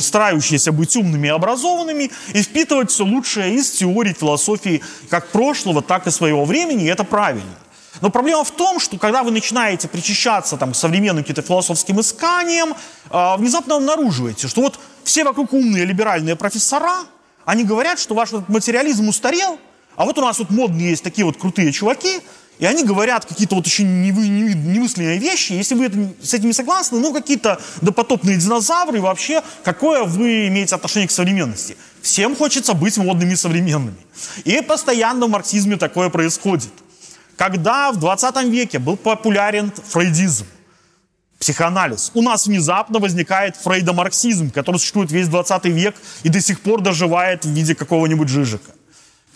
старающиеся 0.00 0.70
быть 0.70 0.94
умными 0.96 1.26
и 1.26 1.30
образованными 1.30 2.10
и 2.32 2.42
впитывать 2.42 2.90
все 2.90 3.04
лучшее 3.04 3.54
из 3.54 3.70
теорий 3.70 4.12
философии 4.12 4.82
как 5.10 5.28
прошлого, 5.28 5.82
так 5.82 6.06
и 6.06 6.10
своего 6.10 6.44
времени, 6.44 6.84
и 6.84 6.88
это 6.88 7.02
правильно. 7.02 7.56
Но 8.02 8.10
проблема 8.10 8.44
в 8.44 8.50
том, 8.50 8.78
что 8.78 8.98
когда 8.98 9.22
вы 9.22 9.30
начинаете 9.30 9.88
причащаться 9.88 10.56
там, 10.56 10.72
к 10.72 10.76
современным 10.76 11.24
каким-то 11.24 11.42
философским 11.42 11.98
исканиям, 12.00 12.74
э, 13.10 13.36
внезапно 13.38 13.76
обнаруживаете, 13.76 14.48
что 14.48 14.60
вот 14.60 14.78
все 15.02 15.24
вокруг 15.24 15.52
умные 15.52 15.84
либеральные 15.84 16.36
профессора, 16.36 17.04
они 17.44 17.64
говорят, 17.64 17.98
что 17.98 18.14
ваш 18.14 18.32
вот 18.32 18.48
материализм 18.48 19.08
устарел, 19.08 19.58
а 19.96 20.04
вот 20.04 20.18
у 20.18 20.20
нас 20.20 20.38
вот 20.38 20.50
модные 20.50 20.90
есть 20.90 21.02
такие 21.02 21.24
вот 21.24 21.38
крутые 21.38 21.72
чуваки, 21.72 22.20
и 22.58 22.64
они 22.64 22.84
говорят 22.84 23.26
какие-то 23.26 23.54
вот 23.54 23.66
очень 23.66 24.02
невы, 24.02 24.28
невы, 24.28 24.54
невысленные 24.54 25.18
вещи. 25.18 25.52
Если 25.52 25.74
вы 25.74 25.86
это, 25.86 25.98
с 26.22 26.32
этим 26.32 26.46
не 26.46 26.52
согласны, 26.52 26.98
ну 26.98 27.12
какие-то 27.12 27.60
допотопные 27.82 28.36
динозавры, 28.36 29.00
вообще, 29.00 29.42
какое 29.62 30.04
вы 30.04 30.48
имеете 30.48 30.74
отношение 30.74 31.08
к 31.08 31.10
современности? 31.10 31.76
Всем 32.00 32.34
хочется 32.34 32.72
быть 32.72 32.96
модными 32.96 33.34
современными. 33.34 33.96
И 34.44 34.60
постоянно 34.62 35.26
в 35.26 35.30
марксизме 35.30 35.76
такое 35.76 36.08
происходит. 36.08 36.72
Когда 37.36 37.92
в 37.92 37.98
20 37.98 38.44
веке 38.44 38.78
был 38.78 38.96
популярен 38.96 39.70
фрейдизм, 39.88 40.46
психоанализ, 41.38 42.12
у 42.14 42.22
нас 42.22 42.46
внезапно 42.46 42.98
возникает 42.98 43.56
фрейдомарксизм, 43.56 44.50
который 44.50 44.78
существует 44.78 45.12
весь 45.12 45.28
20 45.28 45.66
век 45.66 45.94
и 46.22 46.30
до 46.30 46.40
сих 46.40 46.60
пор 46.60 46.80
доживает 46.80 47.44
в 47.44 47.50
виде 47.50 47.74
какого-нибудь 47.74 48.28
жижика. 48.28 48.72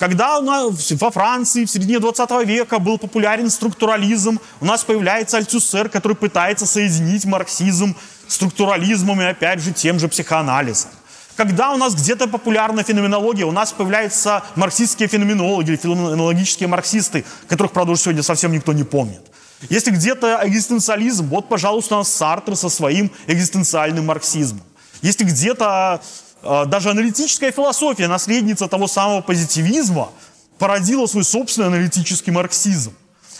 Когда 0.01 0.39
у 0.39 0.43
нас 0.43 0.93
во 0.93 1.11
Франции 1.11 1.67
в 1.67 1.71
середине 1.71 1.99
20 1.99 2.31
века 2.47 2.79
был 2.79 2.97
популярен 2.97 3.51
структурализм, 3.51 4.41
у 4.63 4.65
нас 4.65 4.83
появляется 4.83 5.37
Альтюсер, 5.37 5.91
который 5.91 6.17
пытается 6.17 6.65
соединить 6.65 7.27
марксизм 7.27 7.95
с 8.27 8.35
структурализмом 8.37 9.21
и 9.21 9.25
опять 9.27 9.61
же 9.61 9.73
тем 9.73 9.99
же 9.99 10.09
психоанализом. 10.09 10.91
Когда 11.37 11.73
у 11.73 11.77
нас 11.77 11.95
где-то 11.95 12.29
популярна 12.29 12.83
феноменология, 12.83 13.45
у 13.45 13.53
нас 13.53 13.73
появляются 13.73 14.43
марксистские 14.57 15.07
феноменологи 15.07 15.69
или 15.69 15.77
феноменологические 15.77 16.67
марксисты, 16.67 17.27
которых, 17.47 17.73
правда, 17.73 17.93
уже 17.93 18.01
сегодня 18.01 18.23
совсем 18.23 18.53
никто 18.53 18.73
не 18.73 18.85
помнит. 18.85 19.21
Если 19.69 19.91
где-то 19.91 20.41
экзистенциализм, 20.45 21.29
вот, 21.29 21.51
пожалуйста, 21.51 21.97
у 21.97 21.99
нас 21.99 22.11
Сартр 22.11 22.57
со 22.57 22.71
своим 22.71 23.11
экзистенциальным 23.27 24.07
марксизмом. 24.07 24.63
Если 25.03 25.25
где-то 25.25 26.01
даже 26.43 26.91
аналитическая 26.91 27.53
философия, 27.53 28.09
наследница 28.09 28.69
того 28.69 28.87
самого 28.87 29.21
позитивизма, 29.21 30.11
породила 30.59 31.07
свой 31.07 31.25
собственный 31.25 31.69
аналитический 31.69 32.33
марксизм. 32.33 32.93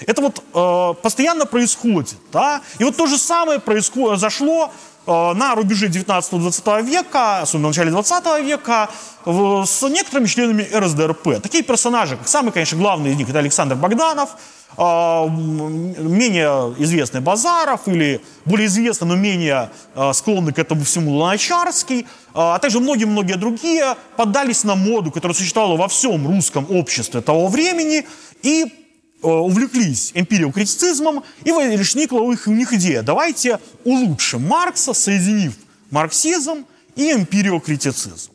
Это 0.07 0.23
вот 0.23 0.43
э, 0.55 1.03
постоянно 1.03 1.45
происходит. 1.45 2.17
Да? 2.33 2.63
И 2.79 2.85
вот 2.85 2.97
то 2.97 3.07
же 3.07 3.19
самое 3.19 3.61
произошло 3.61 4.73
на 5.07 5.55
рубеже 5.55 5.89
19-20 5.89 6.83
века, 6.85 7.41
особенно 7.41 7.69
в 7.69 7.71
начале 7.71 7.91
20 7.91 8.45
века, 8.45 8.89
с 9.25 9.83
некоторыми 9.89 10.27
членами 10.27 10.69
РСДРП. 10.73 11.41
Такие 11.43 11.63
персонажи, 11.63 12.17
как 12.17 12.29
самый, 12.29 12.53
конечно, 12.53 12.79
главный 12.79 13.11
из 13.11 13.17
них, 13.17 13.29
это 13.29 13.39
Александр 13.39 13.75
Богданов, 13.75 14.31
э, 14.77 14.83
менее 14.83 16.75
известный 16.79 17.21
Базаров 17.21 17.87
или 17.87 18.21
более 18.45 18.67
известный, 18.67 19.09
но 19.09 19.17
менее 19.17 19.71
э, 19.95 20.13
склонный 20.15 20.53
к 20.53 20.59
этому 20.59 20.85
всему 20.85 21.13
Луначарский, 21.13 22.07
а 22.33 22.59
также 22.59 22.81
многие-многие 22.81 23.37
другие 23.37 23.97
поддались 24.17 24.65
на 24.65 24.75
моду, 24.75 25.11
которая 25.11 25.35
существовала 25.35 25.77
во 25.77 25.89
всем 25.89 26.27
русском 26.27 26.67
обществе 26.71 27.21
того 27.21 27.49
времени 27.49 28.07
и 28.43 28.65
Э, 28.65 28.80
увлеклись 29.23 30.13
эмпириокритицизмом, 30.15 31.25
и 31.45 31.53
возникла 31.53 32.21
у 32.21 32.33
них, 32.33 32.73
идея, 32.73 33.03
давайте 33.03 33.59
улучшим 33.85 34.47
Маркса, 34.47 34.95
соединив 34.95 35.55
марксизм 35.91 36.67
и 36.97 37.13
эмпириокритицизм. 37.13 38.33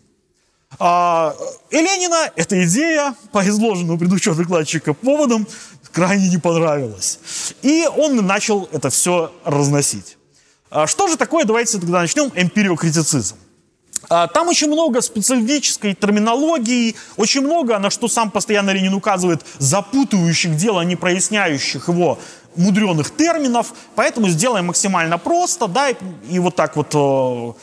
А 0.77 1.35
Ленина 1.71 2.31
эта 2.35 2.63
идея, 2.65 3.15
по 3.31 3.47
изложенному 3.47 3.97
предыдущего 3.97 4.35
докладчика 4.35 4.93
поводам, 4.93 5.47
крайне 5.91 6.29
не 6.29 6.37
понравилась. 6.37 7.19
И 7.61 7.87
он 7.95 8.17
начал 8.25 8.67
это 8.73 8.89
все 8.89 9.31
разносить. 9.45 10.17
А 10.69 10.87
что 10.87 11.07
же 11.07 11.15
такое, 11.15 11.45
давайте 11.45 11.79
тогда 11.79 12.01
начнем, 12.01 12.31
эмпириокритицизм. 12.35 13.37
А, 14.09 14.27
там 14.27 14.47
очень 14.47 14.67
много 14.67 15.01
специфической 15.01 15.93
терминологии, 15.93 16.95
очень 17.17 17.41
много, 17.41 17.77
на 17.79 17.89
что 17.89 18.07
сам 18.07 18.31
постоянно 18.31 18.71
Ленин 18.71 18.93
указывает, 18.93 19.45
запутывающих 19.57 20.55
дело, 20.55 20.81
не 20.81 20.95
проясняющих 20.95 21.87
его 21.87 22.19
мудреных 22.55 23.15
терминов, 23.15 23.73
поэтому 23.95 24.29
сделаем 24.29 24.67
максимально 24.67 25.17
просто, 25.17 25.67
да, 25.67 25.89
и, 25.89 25.95
и 26.29 26.39
вот 26.39 26.55
так 26.55 26.75
вот, 26.75 26.93
э, 26.93 27.53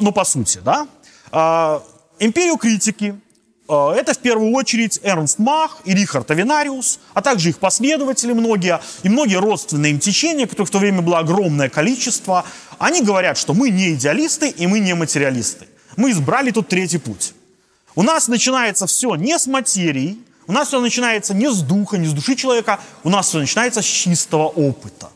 ну, 0.00 0.12
по 0.12 0.24
сути, 0.24 0.60
да. 0.64 0.88
А, 1.30 1.82
империю 2.18 2.56
критики 2.56 3.20
э, 3.68 3.90
это 3.96 4.14
в 4.14 4.18
первую 4.18 4.52
очередь 4.52 4.98
Эрнст 5.02 5.38
Мах 5.38 5.78
и 5.84 5.94
Рихард 5.94 6.30
Авинариус, 6.30 6.98
а 7.12 7.22
также 7.22 7.50
их 7.50 7.58
последователи 7.58 8.32
многие, 8.32 8.80
и 9.02 9.08
многие 9.08 9.36
родственные 9.36 9.92
им 9.92 10.00
течения, 10.00 10.46
которых 10.46 10.68
в 10.68 10.72
то 10.72 10.78
время 10.78 11.02
было 11.02 11.18
огромное 11.18 11.68
количество. 11.68 12.44
Они 12.78 13.02
говорят, 13.02 13.38
что 13.38 13.54
мы 13.54 13.70
не 13.70 13.94
идеалисты 13.94 14.48
и 14.48 14.66
мы 14.66 14.80
не 14.80 14.94
материалисты. 14.94 15.68
Мы 15.96 16.10
избрали 16.10 16.50
тут 16.50 16.68
третий 16.68 16.98
путь. 16.98 17.34
У 17.94 18.02
нас 18.02 18.28
начинается 18.28 18.86
все 18.86 19.14
не 19.14 19.38
с 19.38 19.46
материи, 19.46 20.18
у 20.46 20.52
нас 20.52 20.68
все 20.68 20.80
начинается 20.80 21.34
не 21.34 21.50
с 21.50 21.62
духа, 21.62 21.96
не 21.96 22.06
с 22.06 22.12
души 22.12 22.34
человека, 22.34 22.80
у 23.02 23.08
нас 23.08 23.28
все 23.28 23.38
начинается 23.38 23.82
с 23.82 23.84
чистого 23.84 24.48
опыта. 24.48 25.10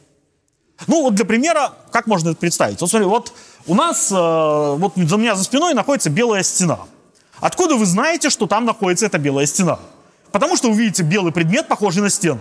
Ну, 0.87 1.03
вот 1.03 1.15
для 1.15 1.25
примера, 1.25 1.73
как 1.91 2.07
можно 2.07 2.31
это 2.31 2.39
представить? 2.39 2.81
Вот 2.81 2.89
смотри, 2.89 3.09
вот 3.09 3.33
у 3.67 3.75
нас, 3.75 4.13
э, 4.13 4.15
вот 4.15 4.93
за 4.97 5.17
меня 5.17 5.35
за 5.35 5.43
спиной 5.43 5.75
находится 5.75 6.09
белая 6.09 6.45
стена. 6.45 6.79
Откуда 7.41 7.75
вы 7.75 7.85
знаете, 7.85 8.31
что 8.31 8.47
там 8.47 8.65
находится 8.65 9.07
эта 9.07 9.19
белая 9.19 9.47
стена? 9.47 9.81
Потому 10.31 10.57
что 10.57 10.71
вы 10.71 10.79
видите 10.79 11.03
белый 11.03 11.33
предмет, 11.33 11.67
похожий 11.67 12.03
на 12.03 12.11
стену. 12.11 12.41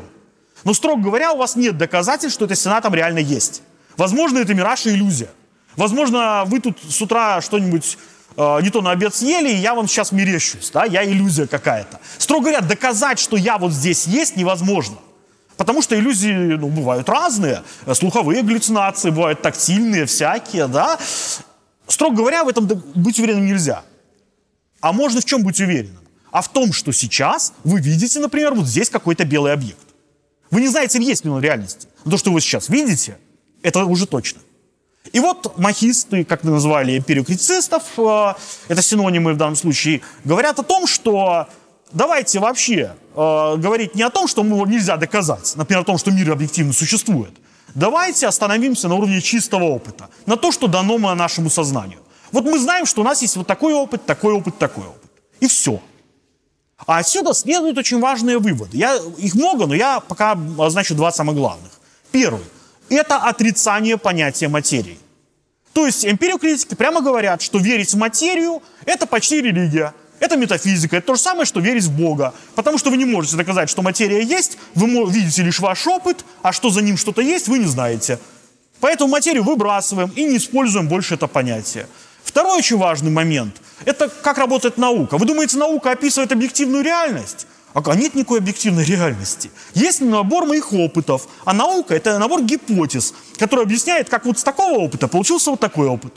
Но, 0.64 0.74
строго 0.74 1.02
говоря, 1.02 1.34
у 1.34 1.38
вас 1.38 1.56
нет 1.56 1.78
доказательств, 1.78 2.36
что 2.36 2.46
эта 2.46 2.56
стена 2.56 2.80
там 2.82 2.94
реально 2.94 3.20
есть. 3.20 3.64
Возможно, 3.96 4.38
это 4.38 4.54
мираж 4.54 4.86
и 4.86 4.90
иллюзия. 4.90 5.30
Возможно, 5.76 6.44
вы 6.46 6.60
тут 6.60 6.78
с 6.88 7.02
утра 7.02 7.42
что-нибудь 7.42 7.98
э, 8.38 8.62
не 8.62 8.70
то 8.70 8.82
на 8.82 8.92
обед 8.92 9.14
съели, 9.14 9.50
и 9.50 9.58
я 9.58 9.76
вам 9.76 9.88
сейчас 9.88 10.12
мерещусь, 10.12 10.70
да, 10.72 10.86
я 10.86 11.04
иллюзия 11.04 11.48
какая-то. 11.48 12.00
Строго 12.18 12.46
говоря, 12.46 12.62
доказать, 12.62 13.20
что 13.20 13.36
я 13.36 13.58
вот 13.58 13.74
здесь 13.74 14.08
есть, 14.08 14.38
невозможно. 14.38 14.98
Потому 15.58 15.82
что 15.82 15.98
иллюзии 15.98 16.56
ну, 16.56 16.70
бывают 16.70 17.10
разные. 17.10 17.64
Слуховые 17.92 18.44
галлюцинации 18.44 19.10
бывают 19.10 19.42
тактильные, 19.42 20.06
всякие, 20.06 20.68
да. 20.68 21.00
Строго 21.88 22.18
говоря, 22.18 22.44
в 22.44 22.48
этом 22.48 22.68
быть 22.68 23.20
уверенным 23.20 23.48
нельзя. 23.48 23.84
А 24.80 24.94
можно 24.94 25.20
в 25.20 25.26
чем 25.26 25.44
быть 25.44 25.60
уверенным? 25.60 26.04
А 26.32 26.42
в 26.42 26.50
том, 26.50 26.74
что 26.74 26.92
сейчас 26.92 27.54
вы 27.64 27.80
видите, 27.82 28.20
например, 28.20 28.54
вот 28.54 28.68
здесь 28.68 28.90
какой-то 28.90 29.26
белый 29.26 29.52
объект. 29.52 29.80
Вы 30.52 30.62
не 30.62 30.68
знаете, 30.68 31.02
есть 31.02 31.26
ли 31.26 31.32
он 31.32 31.40
в 31.40 31.44
реальности. 31.44 31.88
Но 32.06 32.12
то, 32.12 32.18
что 32.18 32.32
вы 32.32 32.40
сейчас 32.40 32.70
видите, 32.70 33.18
это 33.64 33.84
уже 33.86 34.06
точно. 34.06 34.42
И 35.14 35.20
вот 35.20 35.58
махисты, 35.58 36.24
как 36.24 36.44
мы 36.44 36.52
назвали 36.52 36.98
эмпириокритицистов, 36.98 37.84
э, 37.98 38.34
это 38.68 38.82
синонимы 38.82 39.34
в 39.34 39.38
данном 39.38 39.56
случае, 39.56 40.02
говорят 40.24 40.60
о 40.60 40.64
том, 40.64 40.88
что 40.88 41.48
давайте 41.92 42.40
вообще 42.40 42.96
э, 43.16 43.56
говорить 43.58 43.96
не 43.96 44.04
о 44.04 44.10
том, 44.10 44.28
что 44.28 44.44
его 44.44 44.66
нельзя 44.66 44.98
доказать, 44.98 45.54
например, 45.56 45.82
о 45.82 45.86
том, 45.86 45.98
что 45.98 46.12
мир 46.12 46.32
объективно 46.32 46.74
существует. 46.74 47.32
Давайте 47.76 48.28
остановимся 48.28 48.88
на 48.88 48.96
уровне 48.96 49.22
чистого 49.22 49.66
опыта, 49.66 50.10
на 50.26 50.36
то, 50.38 50.52
что 50.52 50.68
дано 50.68 50.98
мы 50.98 51.14
нашему 51.16 51.50
сознанию. 51.50 52.00
Вот 52.32 52.44
мы 52.44 52.60
знаем, 52.60 52.86
что 52.86 53.02
у 53.02 53.04
нас 53.04 53.22
есть 53.22 53.38
вот 53.38 53.48
такой 53.48 53.74
опыт, 53.74 54.06
такой 54.06 54.34
опыт, 54.34 54.58
такой 54.58 54.86
опыт. 54.86 55.12
И 55.40 55.48
все. 55.48 55.82
А 56.86 56.98
отсюда 57.00 57.34
следуют 57.34 57.78
очень 57.78 58.00
важные 58.00 58.40
выводы. 58.40 58.78
Я, 58.78 58.98
их 59.18 59.36
много, 59.36 59.66
но 59.66 59.76
я 59.76 60.00
пока 60.00 60.38
означу 60.60 60.96
два 60.96 61.12
самых 61.12 61.36
главных. 61.36 61.72
Первый 62.12 62.44
это 62.96 63.18
отрицание 63.18 63.98
понятия 63.98 64.48
материи. 64.48 64.98
То 65.74 65.86
есть 65.86 66.06
эмпириокритики 66.06 66.74
прямо 66.76 67.02
говорят, 67.02 67.42
что 67.42 67.60
верить 67.60 67.94
в 67.94 67.98
материю– 67.98 68.64
это 68.86 69.06
почти 69.06 69.42
религия, 69.42 69.94
это 70.20 70.36
метафизика, 70.36 70.98
это 70.98 71.08
то 71.08 71.16
же 71.16 71.22
самое, 71.22 71.46
что 71.46 71.60
верить 71.60 71.84
в 71.84 71.92
Бога. 71.92 72.34
Потому 72.56 72.78
что 72.80 72.90
вы 72.90 72.98
не 72.98 73.06
можете 73.06 73.38
доказать, 73.38 73.70
что 73.70 73.84
материя 73.84 74.24
есть, 74.24 74.58
вы 74.74 74.88
видите 75.12 75.44
лишь 75.44 75.60
ваш 75.60 75.86
опыт, 75.86 76.26
а 76.42 76.52
что 76.52 76.72
за 76.72 76.82
ним 76.82 76.98
что-то 76.98 77.22
есть, 77.22 77.48
вы 77.48 77.60
не 77.60 77.68
знаете. 77.68 78.18
Поэтому 78.80 79.12
материю 79.12 79.44
выбрасываем 79.44 80.12
и 80.16 80.26
не 80.26 80.38
используем 80.38 80.88
больше 80.88 81.14
это 81.14 81.28
понятие. 81.28 81.88
Второй 82.24 82.58
очень 82.58 82.78
важный 82.78 83.12
момент– 83.12 83.62
это 83.86 84.10
как 84.10 84.38
работает 84.38 84.78
наука. 84.78 85.18
Вы 85.18 85.26
думаете, 85.26 85.58
наука 85.58 85.92
описывает 85.92 86.32
объективную 86.32 86.84
реальность? 86.84 87.48
А 87.86 87.96
нет 87.96 88.16
никакой 88.16 88.40
объективной 88.40 88.84
реальности. 88.84 89.52
Есть 89.76 90.02
набор 90.02 90.46
моих 90.46 90.74
опытов, 90.74 91.28
а 91.46 91.54
наука– 91.54 91.94
это 91.96 92.18
набор 92.18 92.42
гипотез, 92.42 93.14
который 93.38 93.66
объясняет, 93.66 94.10
как 94.10 94.26
вот 94.26 94.40
с 94.40 94.44
такого 94.44 94.80
опыта 94.80 95.08
получился 95.08 95.52
вот 95.52 95.60
такой 95.60 95.88
опыт. 95.88 96.14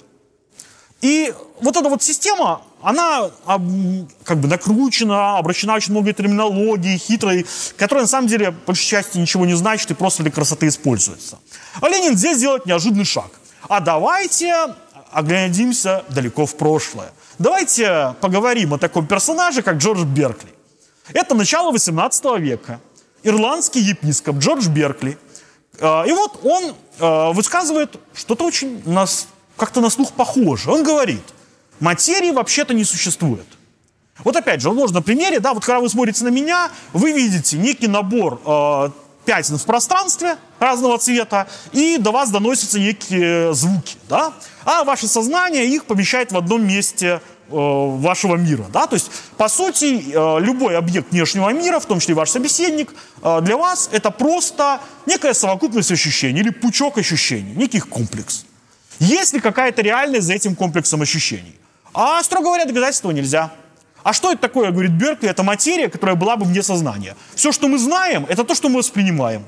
И 1.02 1.34
вот 1.60 1.76
эта 1.76 1.88
вот 1.88 2.02
система, 2.02 2.62
она 2.82 3.30
как 4.24 4.38
бы 4.38 4.48
накручена, 4.48 5.38
обращена 5.38 5.74
очень 5.74 5.92
много 5.92 6.12
терминологии, 6.12 6.96
хитрой, 6.96 7.46
которая 7.76 8.04
на 8.04 8.08
самом 8.08 8.28
деле, 8.28 8.52
по 8.52 8.74
части, 8.74 9.18
ничего 9.18 9.44
не 9.44 9.54
значит 9.54 9.90
и 9.90 9.94
просто 9.94 10.22
для 10.22 10.32
красоты 10.32 10.66
используется. 10.68 11.38
А 11.80 11.88
Ленин 11.88 12.16
здесь 12.16 12.38
делает 12.38 12.64
неожиданный 12.64 13.04
шаг. 13.04 13.30
А 13.68 13.80
давайте 13.80 14.54
оглядимся 15.12 16.04
далеко 16.08 16.46
в 16.46 16.56
прошлое. 16.56 17.12
Давайте 17.38 18.14
поговорим 18.20 18.74
о 18.74 18.78
таком 18.78 19.06
персонаже, 19.06 19.62
как 19.62 19.76
Джордж 19.76 20.04
Беркли. 20.04 20.54
Это 21.12 21.34
начало 21.34 21.72
18 21.72 22.38
века. 22.38 22.80
Ирландский 23.22 23.80
епископ 23.80 24.36
Джордж 24.36 24.68
Беркли. 24.68 25.18
А, 25.80 26.04
и 26.04 26.12
вот 26.12 26.40
он 26.44 26.74
а, 26.98 27.32
высказывает 27.32 27.98
что-то 28.14 28.44
очень 28.44 28.82
нас, 28.88 29.28
как-то 29.56 29.80
на 29.80 29.90
слух 29.90 30.12
похоже. 30.12 30.70
Он 30.70 30.82
говорит, 30.82 31.22
материи 31.80 32.30
вообще-то 32.30 32.74
не 32.74 32.84
существует. 32.84 33.46
Вот 34.24 34.36
опять 34.36 34.60
же, 34.60 34.68
он 34.68 34.76
может 34.76 34.94
на 34.94 35.02
примере, 35.02 35.40
да, 35.40 35.54
вот 35.54 35.64
когда 35.64 35.80
вы 35.80 35.88
смотрите 35.88 36.24
на 36.24 36.28
меня, 36.28 36.70
вы 36.92 37.12
видите 37.12 37.56
некий 37.56 37.88
набор 37.88 38.40
э, 38.44 38.90
пятен 39.24 39.56
в 39.56 39.64
пространстве 39.64 40.36
разного 40.58 40.98
цвета, 40.98 41.48
и 41.72 41.96
до 41.98 42.10
вас 42.10 42.30
доносятся 42.30 42.78
некие 42.78 43.54
звуки, 43.54 43.96
да, 44.08 44.34
а 44.64 44.84
ваше 44.84 45.08
сознание 45.08 45.66
их 45.66 45.86
помещает 45.86 46.32
в 46.32 46.36
одном 46.36 46.66
месте 46.66 47.22
вашего 47.50 48.36
мира. 48.36 48.66
Да? 48.72 48.86
То 48.86 48.96
есть, 48.96 49.10
по 49.36 49.48
сути, 49.48 50.12
э, 50.12 50.40
любой 50.40 50.76
объект 50.76 51.10
внешнего 51.10 51.50
мира, 51.50 51.80
в 51.80 51.86
том 51.86 52.00
числе 52.00 52.14
ваш 52.14 52.30
собеседник, 52.30 52.94
э, 53.22 53.40
для 53.42 53.56
вас 53.56 53.88
это 53.92 54.10
просто 54.10 54.80
некая 55.06 55.34
совокупность 55.34 55.92
ощущений 55.92 56.40
или 56.40 56.50
пучок 56.50 56.98
ощущений, 56.98 57.52
некий 57.56 57.80
комплекс. 57.80 58.44
Есть 58.98 59.34
ли 59.34 59.40
какая-то 59.40 59.82
реальность 59.82 60.26
за 60.26 60.34
этим 60.34 60.54
комплексом 60.54 61.02
ощущений? 61.02 61.54
А, 61.94 62.22
строго 62.22 62.44
говоря, 62.44 62.64
доказать 62.64 62.98
этого 62.98 63.12
нельзя. 63.12 63.50
А 64.02 64.12
что 64.12 64.32
это 64.32 64.40
такое, 64.40 64.70
говорит 64.70 64.92
Беркли? 64.92 65.28
Это 65.28 65.42
материя, 65.42 65.88
которая 65.88 66.16
была 66.16 66.36
бы 66.36 66.44
вне 66.44 66.62
сознания. 66.62 67.16
Все, 67.34 67.52
что 67.52 67.68
мы 67.68 67.78
знаем, 67.78 68.26
это 68.28 68.44
то, 68.44 68.54
что 68.54 68.68
мы 68.68 68.78
воспринимаем. 68.78 69.44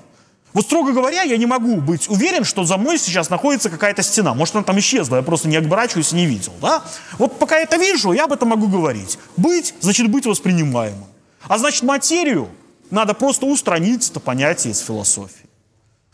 Вот 0.52 0.66
строго 0.66 0.92
говоря, 0.92 1.22
я 1.22 1.36
не 1.36 1.46
могу 1.46 1.76
быть 1.76 2.08
уверен, 2.10 2.44
что 2.44 2.64
за 2.64 2.76
мной 2.76 2.98
сейчас 2.98 3.30
находится 3.30 3.70
какая-то 3.70 4.02
стена. 4.02 4.34
Может, 4.34 4.54
она 4.54 4.64
там 4.64 4.78
исчезла, 4.78 5.16
я 5.16 5.22
просто 5.22 5.48
не 5.48 5.56
оборачиваюсь 5.56 6.12
и 6.12 6.16
не 6.16 6.26
видел. 6.26 6.52
Да? 6.60 6.82
Вот 7.18 7.38
пока 7.38 7.56
я 7.56 7.62
это 7.62 7.76
вижу, 7.76 8.12
я 8.12 8.24
об 8.24 8.32
этом 8.32 8.48
могу 8.48 8.68
говорить. 8.68 9.18
Быть, 9.36 9.74
значит, 9.80 10.10
быть 10.10 10.26
воспринимаемым. 10.26 11.06
А 11.48 11.58
значит, 11.58 11.82
материю 11.82 12.48
надо 12.90 13.14
просто 13.14 13.46
устранить 13.46 14.10
это 14.10 14.20
понятие 14.20 14.72
из 14.72 14.80
философии. 14.80 15.48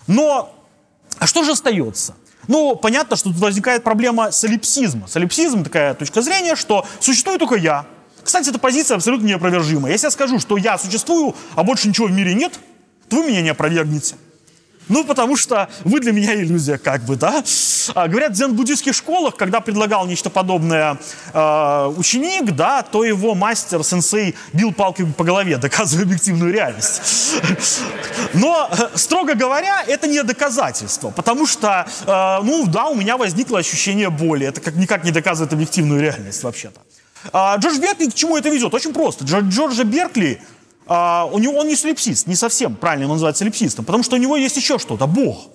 Но, 0.06 0.54
а 1.18 1.26
что 1.26 1.42
же 1.42 1.52
остается? 1.52 2.14
Ну, 2.46 2.76
понятно, 2.76 3.16
что 3.16 3.30
тут 3.30 3.38
возникает 3.38 3.82
проблема 3.82 4.30
солипсизма. 4.30 5.08
Солипсизм 5.08 5.64
такая 5.64 5.94
точка 5.94 6.22
зрения, 6.22 6.54
что 6.54 6.86
существует 7.00 7.40
только 7.40 7.56
я. 7.56 7.86
Кстати, 8.22 8.50
эта 8.50 8.58
позиция 8.58 8.96
абсолютно 8.96 9.26
неопровержимая. 9.26 9.92
Если 9.92 10.06
я 10.06 10.10
скажу, 10.10 10.38
что 10.38 10.56
я 10.56 10.78
существую, 10.78 11.34
а 11.56 11.64
больше 11.64 11.88
ничего 11.88 12.06
в 12.06 12.12
мире 12.12 12.34
нет, 12.34 12.58
то 13.08 13.16
вы 13.16 13.28
меня 13.28 13.42
не 13.42 13.50
опровергнете. 13.50 14.16
Ну, 14.88 15.04
потому 15.04 15.36
что 15.36 15.68
вы 15.84 16.00
для 16.00 16.12
меня 16.12 16.34
иллюзия, 16.34 16.78
как 16.78 17.02
бы, 17.02 17.16
да. 17.16 17.44
А, 17.94 18.08
говорят, 18.08 18.32
в 18.32 18.34
дзен-буддийских 18.34 18.94
школах, 18.94 19.36
когда 19.36 19.60
предлагал 19.60 20.06
нечто 20.06 20.30
подобное 20.30 20.98
э, 21.32 21.92
ученик, 21.96 22.52
да, 22.52 22.82
то 22.82 23.04
его 23.04 23.34
мастер, 23.34 23.84
сенсей, 23.84 24.34
бил 24.52 24.72
палкой 24.72 25.06
по 25.06 25.24
голове, 25.24 25.56
доказывая 25.58 26.04
объективную 26.04 26.52
реальность. 26.52 27.34
Но, 28.34 28.70
строго 28.94 29.34
говоря, 29.34 29.82
это 29.86 30.06
не 30.06 30.22
доказательство, 30.22 31.10
потому 31.10 31.46
что, 31.46 31.86
э, 32.06 32.44
ну, 32.44 32.66
да, 32.66 32.86
у 32.86 32.94
меня 32.94 33.16
возникло 33.16 33.58
ощущение 33.58 34.10
боли. 34.10 34.46
Это 34.46 34.60
как, 34.60 34.74
никак 34.74 35.04
не 35.04 35.10
доказывает 35.10 35.52
объективную 35.52 36.00
реальность, 36.00 36.42
вообще-то. 36.42 36.80
А 37.32 37.56
Джордж 37.56 37.78
Беркли 37.78 38.08
к 38.08 38.14
чему 38.14 38.36
это 38.36 38.48
ведет? 38.48 38.72
Очень 38.72 38.92
просто. 38.92 39.24
Джорджа 39.24 39.84
Беркли 39.84 40.40
а, 40.88 41.28
у 41.30 41.38
него 41.38 41.58
он 41.58 41.68
не 41.68 41.76
солипсист, 41.76 42.26
не 42.26 42.34
совсем 42.34 42.74
правильно 42.74 43.04
его 43.04 43.12
называть 43.12 43.36
солипсистом, 43.36 43.84
потому 43.84 44.02
что 44.02 44.16
у 44.16 44.18
него 44.18 44.36
есть 44.36 44.56
еще 44.56 44.78
что-то, 44.78 45.06
Бог. 45.06 45.48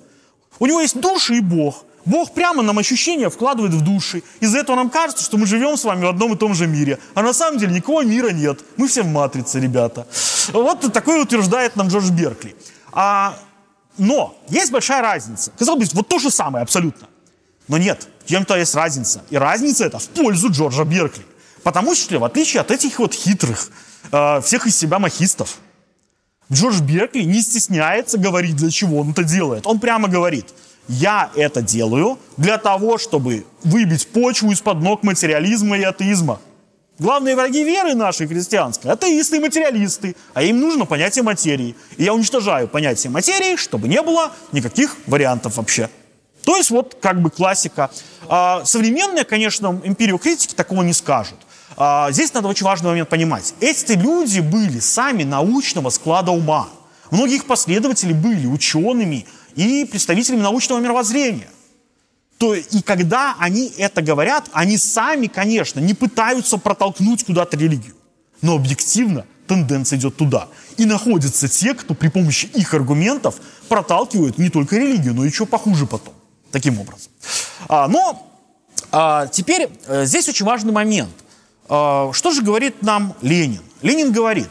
У 0.59 0.67
него 0.67 0.79
есть 0.79 0.99
душа 0.99 1.33
и 1.33 1.41
Бог. 1.41 1.85
Бог 2.05 2.33
прямо 2.33 2.61
нам 2.63 2.77
ощущения 2.77 3.29
вкладывает 3.29 3.73
в 3.73 3.81
души. 3.81 4.23
Из-за 4.41 4.59
этого 4.59 4.75
нам 4.75 4.89
кажется, 4.89 5.23
что 5.23 5.37
мы 5.37 5.45
живем 5.45 5.77
с 5.77 5.85
вами 5.85 6.05
в 6.05 6.09
одном 6.09 6.33
и 6.33 6.37
том 6.37 6.53
же 6.53 6.67
мире. 6.67 6.99
А 7.15 7.21
на 7.21 7.33
самом 7.33 7.59
деле 7.59 7.73
никакого 7.73 8.03
мира 8.03 8.29
нет. 8.29 8.59
Мы 8.77 8.87
все 8.87 9.03
в 9.03 9.07
матрице, 9.07 9.59
ребята. 9.59 10.05
Вот 10.51 10.91
такое 10.93 11.21
утверждает 11.21 11.75
нам 11.75 11.87
Джордж 11.87 12.11
Беркли. 12.11 12.55
А, 12.91 13.37
но 13.97 14.35
есть 14.49 14.71
большая 14.71 15.01
разница. 15.01 15.51
Казалось 15.57 15.91
бы, 15.91 15.97
вот 15.97 16.07
то 16.09 16.19
же 16.19 16.29
самое 16.29 16.63
абсолютно. 16.63 17.07
Но 17.69 17.77
нет, 17.77 18.07
чем-то 18.25 18.57
есть 18.57 18.75
разница. 18.75 19.23
И 19.29 19.37
разница 19.37 19.85
это 19.85 19.97
в 19.97 20.07
пользу 20.09 20.49
Джорджа 20.49 20.83
Беркли. 20.83 21.25
Потому 21.63 21.95
что, 21.95 22.19
в 22.19 22.23
отличие 22.25 22.59
от 22.59 22.71
этих 22.71 22.99
вот 22.99 23.13
хитрых, 23.13 23.69
э, 24.11 24.41
всех 24.41 24.67
из 24.67 24.77
себя 24.77 24.99
махистов, 24.99 25.59
Джордж 26.51 26.81
Беркли 26.81 27.23
не 27.23 27.41
стесняется 27.41 28.17
говорить, 28.17 28.55
для 28.55 28.69
чего 28.69 28.99
он 28.99 29.11
это 29.11 29.23
делает. 29.23 29.65
Он 29.65 29.79
прямо 29.79 30.07
говорит– 30.07 30.47
я 30.87 31.31
это 31.35 31.61
делаю 31.61 32.19
для 32.37 32.57
того, 32.57 32.97
чтобы 32.97 33.45
выбить 33.63 34.07
почву 34.07 34.51
из-под 34.51 34.81
ног 34.81 35.03
материализма 35.03 35.77
и 35.77 35.83
атеизма. 35.83 36.41
Главные 36.99 37.35
враги 37.35 37.63
веры 37.63 37.95
нашей 37.95 38.27
христианской– 38.27 38.91
атеисты 38.93 39.37
и 39.37 39.39
материалисты, 39.39 40.15
а 40.33 40.43
им 40.43 40.59
нужно 40.59 40.85
понятие 40.85 41.23
материи. 41.23 41.75
И 41.97 42.03
я 42.03 42.13
уничтожаю 42.13 42.67
понятие 42.67 43.11
материи, 43.11 43.55
чтобы 43.55 43.87
не 43.87 44.01
было 44.01 44.31
никаких 44.51 44.95
вариантов 45.07 45.57
вообще. 45.57 45.89
То 46.43 46.57
есть 46.57 46.69
вот 46.69 46.97
как 47.01 47.21
бы 47.21 47.31
классика. 47.31 47.89
А, 48.27 48.63
современные, 48.65 49.23
конечно, 49.23 49.81
империокритики 49.83 50.53
такого 50.53 50.83
не 50.83 50.93
скажут. 50.93 51.37
А, 51.77 52.11
здесь 52.11 52.33
надо 52.33 52.47
очень 52.47 52.65
важный 52.65 52.89
момент 52.89 53.09
понимать. 53.09 53.53
Эти 53.59 53.93
люди 53.93 54.39
были 54.39 54.79
сами 54.79 55.23
научного 55.23 55.89
склада 55.89 56.31
ума. 56.31 56.69
Многие 57.11 57.35
их 57.35 57.45
последователи 57.45 58.13
были 58.13 58.47
учеными, 58.47 59.25
и 59.55 59.85
представителями 59.85 60.41
научного 60.41 60.79
мировоззрения. 60.79 61.47
То, 62.37 62.55
и 62.55 62.81
когда 62.81 63.35
они 63.39 63.71
это 63.77 64.01
говорят, 64.01 64.49
они 64.53 64.77
сами, 64.77 65.27
конечно, 65.27 65.79
не 65.79 65.93
пытаются 65.93 66.57
протолкнуть 66.57 67.23
куда-то 67.23 67.55
религию. 67.57 67.95
Но 68.41 68.55
объективно 68.55 69.25
тенденция 69.47 69.99
идет 69.99 70.17
туда. 70.17 70.47
И 70.77 70.85
находятся 70.85 71.47
те, 71.47 71.73
кто 71.73 71.93
при 71.93 72.09
помощи 72.09 72.47
их 72.53 72.73
аргументов 72.73 73.35
проталкивают 73.69 74.37
не 74.37 74.49
только 74.49 74.77
религию, 74.77 75.13
но 75.13 75.23
еще 75.23 75.45
похуже 75.45 75.85
потом. 75.85 76.13
Таким 76.51 76.79
образом. 76.79 77.11
А, 77.67 77.87
но 77.87 78.27
а, 78.91 79.27
теперь 79.27 79.69
а, 79.87 80.05
здесь 80.05 80.27
очень 80.27 80.45
важный 80.45 80.73
момент. 80.73 81.11
А, 81.69 82.11
что 82.13 82.31
же 82.31 82.41
говорит 82.41 82.81
нам 82.81 83.15
Ленин? 83.21 83.61
Ленин 83.81 84.11
говорит, 84.11 84.49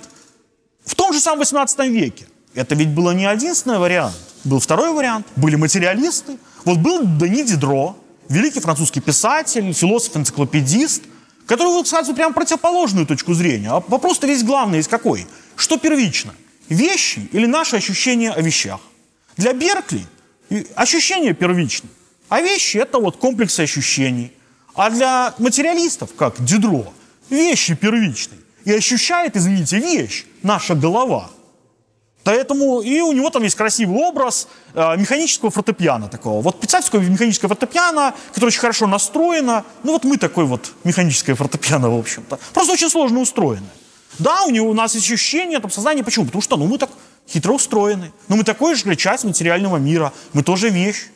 в 0.84 0.94
том 0.94 1.12
же 1.12 1.20
самом 1.20 1.40
18 1.40 1.78
веке, 1.88 2.26
это 2.54 2.74
ведь 2.74 2.88
было 2.88 3.12
не 3.12 3.24
единственный 3.24 3.78
вариант, 3.78 4.16
был 4.44 4.58
второй 4.58 4.92
вариант, 4.92 5.26
были 5.36 5.56
материалисты. 5.56 6.36
Вот 6.64 6.78
был 6.78 7.02
Дени 7.04 7.44
Дидро, 7.44 7.96
великий 8.28 8.60
французский 8.60 9.00
писатель, 9.00 9.72
философ-энциклопедист, 9.72 11.02
который 11.46 11.72
высказывает 11.72 12.16
прямо 12.16 12.34
противоположную 12.34 13.06
точку 13.06 13.34
зрения. 13.34 13.70
А 13.70 13.82
вопрос-то 13.86 14.26
весь 14.26 14.42
главный 14.42 14.78
есть 14.78 14.88
какой? 14.88 15.26
Что 15.56 15.78
первично? 15.78 16.34
Вещи 16.68 17.28
или 17.32 17.46
наши 17.46 17.76
ощущения 17.76 18.32
о 18.32 18.40
вещах? 18.40 18.80
Для 19.36 19.52
Беркли 19.52 20.06
ощущения 20.74 21.32
первичны, 21.32 21.88
а 22.28 22.40
вещи– 22.40 22.76
это 22.78 22.98
вот 22.98 23.16
комплексы 23.16 23.60
ощущений. 23.60 24.32
А 24.74 24.90
для 24.90 25.34
материалистов, 25.38 26.14
как 26.14 26.42
Дидро, 26.42 26.92
вещи 27.30 27.74
первичны. 27.74 28.36
И 28.64 28.72
ощущает, 28.72 29.36
извините, 29.36 29.78
вещь, 29.78 30.24
наша 30.42 30.74
голова– 30.74 31.30
Поэтому 32.24 32.80
и 32.80 33.00
у 33.00 33.12
него 33.12 33.30
там 33.30 33.42
есть 33.42 33.56
красивый 33.56 33.96
образ 33.96 34.46
э, 34.74 34.96
механического 34.96 35.50
фортепиано 35.50 36.08
такого. 36.08 36.40
Вот 36.40 36.58
представьте, 36.58 36.90
такое 36.90 37.08
механическое 37.08 37.48
фортепиано, 37.48 38.14
которое 38.28 38.48
очень 38.48 38.60
хорошо 38.60 38.86
настроено. 38.86 39.64
Ну 39.82 39.92
вот 39.92 40.04
мы 40.04 40.16
такой 40.18 40.44
вот 40.44 40.72
механическое 40.84 41.34
фортепиано, 41.34 41.90
в 41.90 41.98
общем-то. 41.98 42.38
Просто 42.52 42.74
очень 42.74 42.90
сложно 42.90 43.20
устроено. 43.20 43.66
Да, 44.18 44.44
у 44.44 44.50
него 44.50 44.70
у 44.70 44.74
нас 44.74 44.94
ощущение 44.94 45.58
там 45.58 45.70
сознания. 45.70 46.04
Почему? 46.04 46.26
Потому 46.26 46.42
что 46.42 46.56
ну, 46.56 46.66
мы 46.66 46.78
так 46.78 46.90
хитро 47.28 47.54
устроены. 47.54 48.12
Но 48.28 48.36
мы 48.36 48.44
такой 48.44 48.76
же 48.76 48.94
часть 48.94 49.24
материального 49.24 49.78
мира. 49.78 50.12
Мы 50.32 50.44
тоже 50.44 50.68
вещь. 50.68 51.06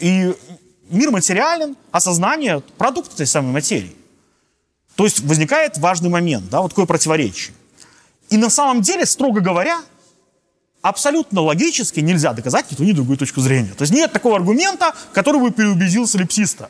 И 0.00 0.34
мир 0.88 1.10
материален, 1.10 1.76
а 1.92 2.00
сознание– 2.00 2.60
продукт 2.78 3.14
этой 3.14 3.26
самой 3.26 3.52
материи. 3.52 3.94
То 4.98 5.04
есть 5.04 5.20
возникает 5.20 5.78
важный 5.78 6.08
момент, 6.08 6.50
да, 6.50 6.60
вот 6.60 6.70
такое 6.70 6.84
противоречие. 6.84 7.54
И 8.30 8.36
на 8.36 8.50
самом 8.50 8.82
деле, 8.82 9.06
строго 9.06 9.40
говоря, 9.40 9.80
абсолютно 10.82 11.40
логически 11.40 12.00
нельзя 12.00 12.32
доказать 12.32 12.68
ни 12.72 12.74
ту, 12.74 12.82
ни 12.82 12.90
другую 12.90 13.16
точку 13.16 13.40
зрения. 13.40 13.72
То 13.78 13.82
есть 13.82 13.94
нет 13.94 14.12
такого 14.12 14.34
аргумента, 14.34 14.92
который 15.12 15.40
бы 15.40 15.52
переубедил 15.52 16.08
солипсиста. 16.08 16.68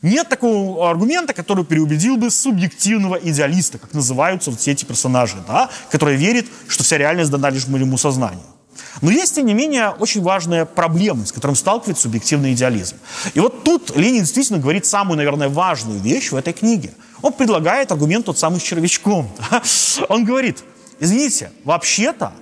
Нет 0.00 0.30
такого 0.30 0.88
аргумента, 0.88 1.34
который 1.34 1.66
переубедил 1.66 2.16
бы 2.16 2.30
субъективного 2.30 3.16
идеалиста, 3.16 3.76
как 3.76 3.92
называются 3.92 4.50
вот 4.50 4.58
все 4.58 4.72
эти 4.72 4.86
персонажи, 4.86 5.36
да, 5.46 5.68
которые 5.90 6.16
верят, 6.16 6.46
что 6.68 6.84
вся 6.84 6.96
реальность 6.96 7.30
дана 7.30 7.50
лишь 7.50 7.66
моему 7.66 7.98
сознанию. 7.98 8.46
Но 9.02 9.10
есть, 9.10 9.34
тем 9.34 9.44
не 9.44 9.52
менее, 9.52 9.90
очень 9.90 10.22
важная 10.22 10.64
проблема, 10.64 11.26
с 11.26 11.32
которой 11.32 11.54
сталкивается 11.54 12.04
субъективный 12.04 12.54
идеализм. 12.54 12.96
И 13.34 13.40
вот 13.40 13.62
тут 13.62 13.94
Ленин 13.94 14.20
действительно 14.20 14.58
говорит 14.58 14.86
самую, 14.86 15.18
наверное, 15.18 15.50
важную 15.50 16.00
вещь 16.00 16.32
в 16.32 16.36
этой 16.36 16.54
книге. 16.54 16.94
Он 17.22 17.32
предлагает 17.32 17.92
аргумент 17.92 18.26
тот 18.26 18.38
самый 18.38 18.60
с 18.60 18.62
червячком. 18.62 19.30
Он 20.08 20.24
говорит, 20.24 20.64
извините, 20.98 21.52
вообще-то 21.64 22.32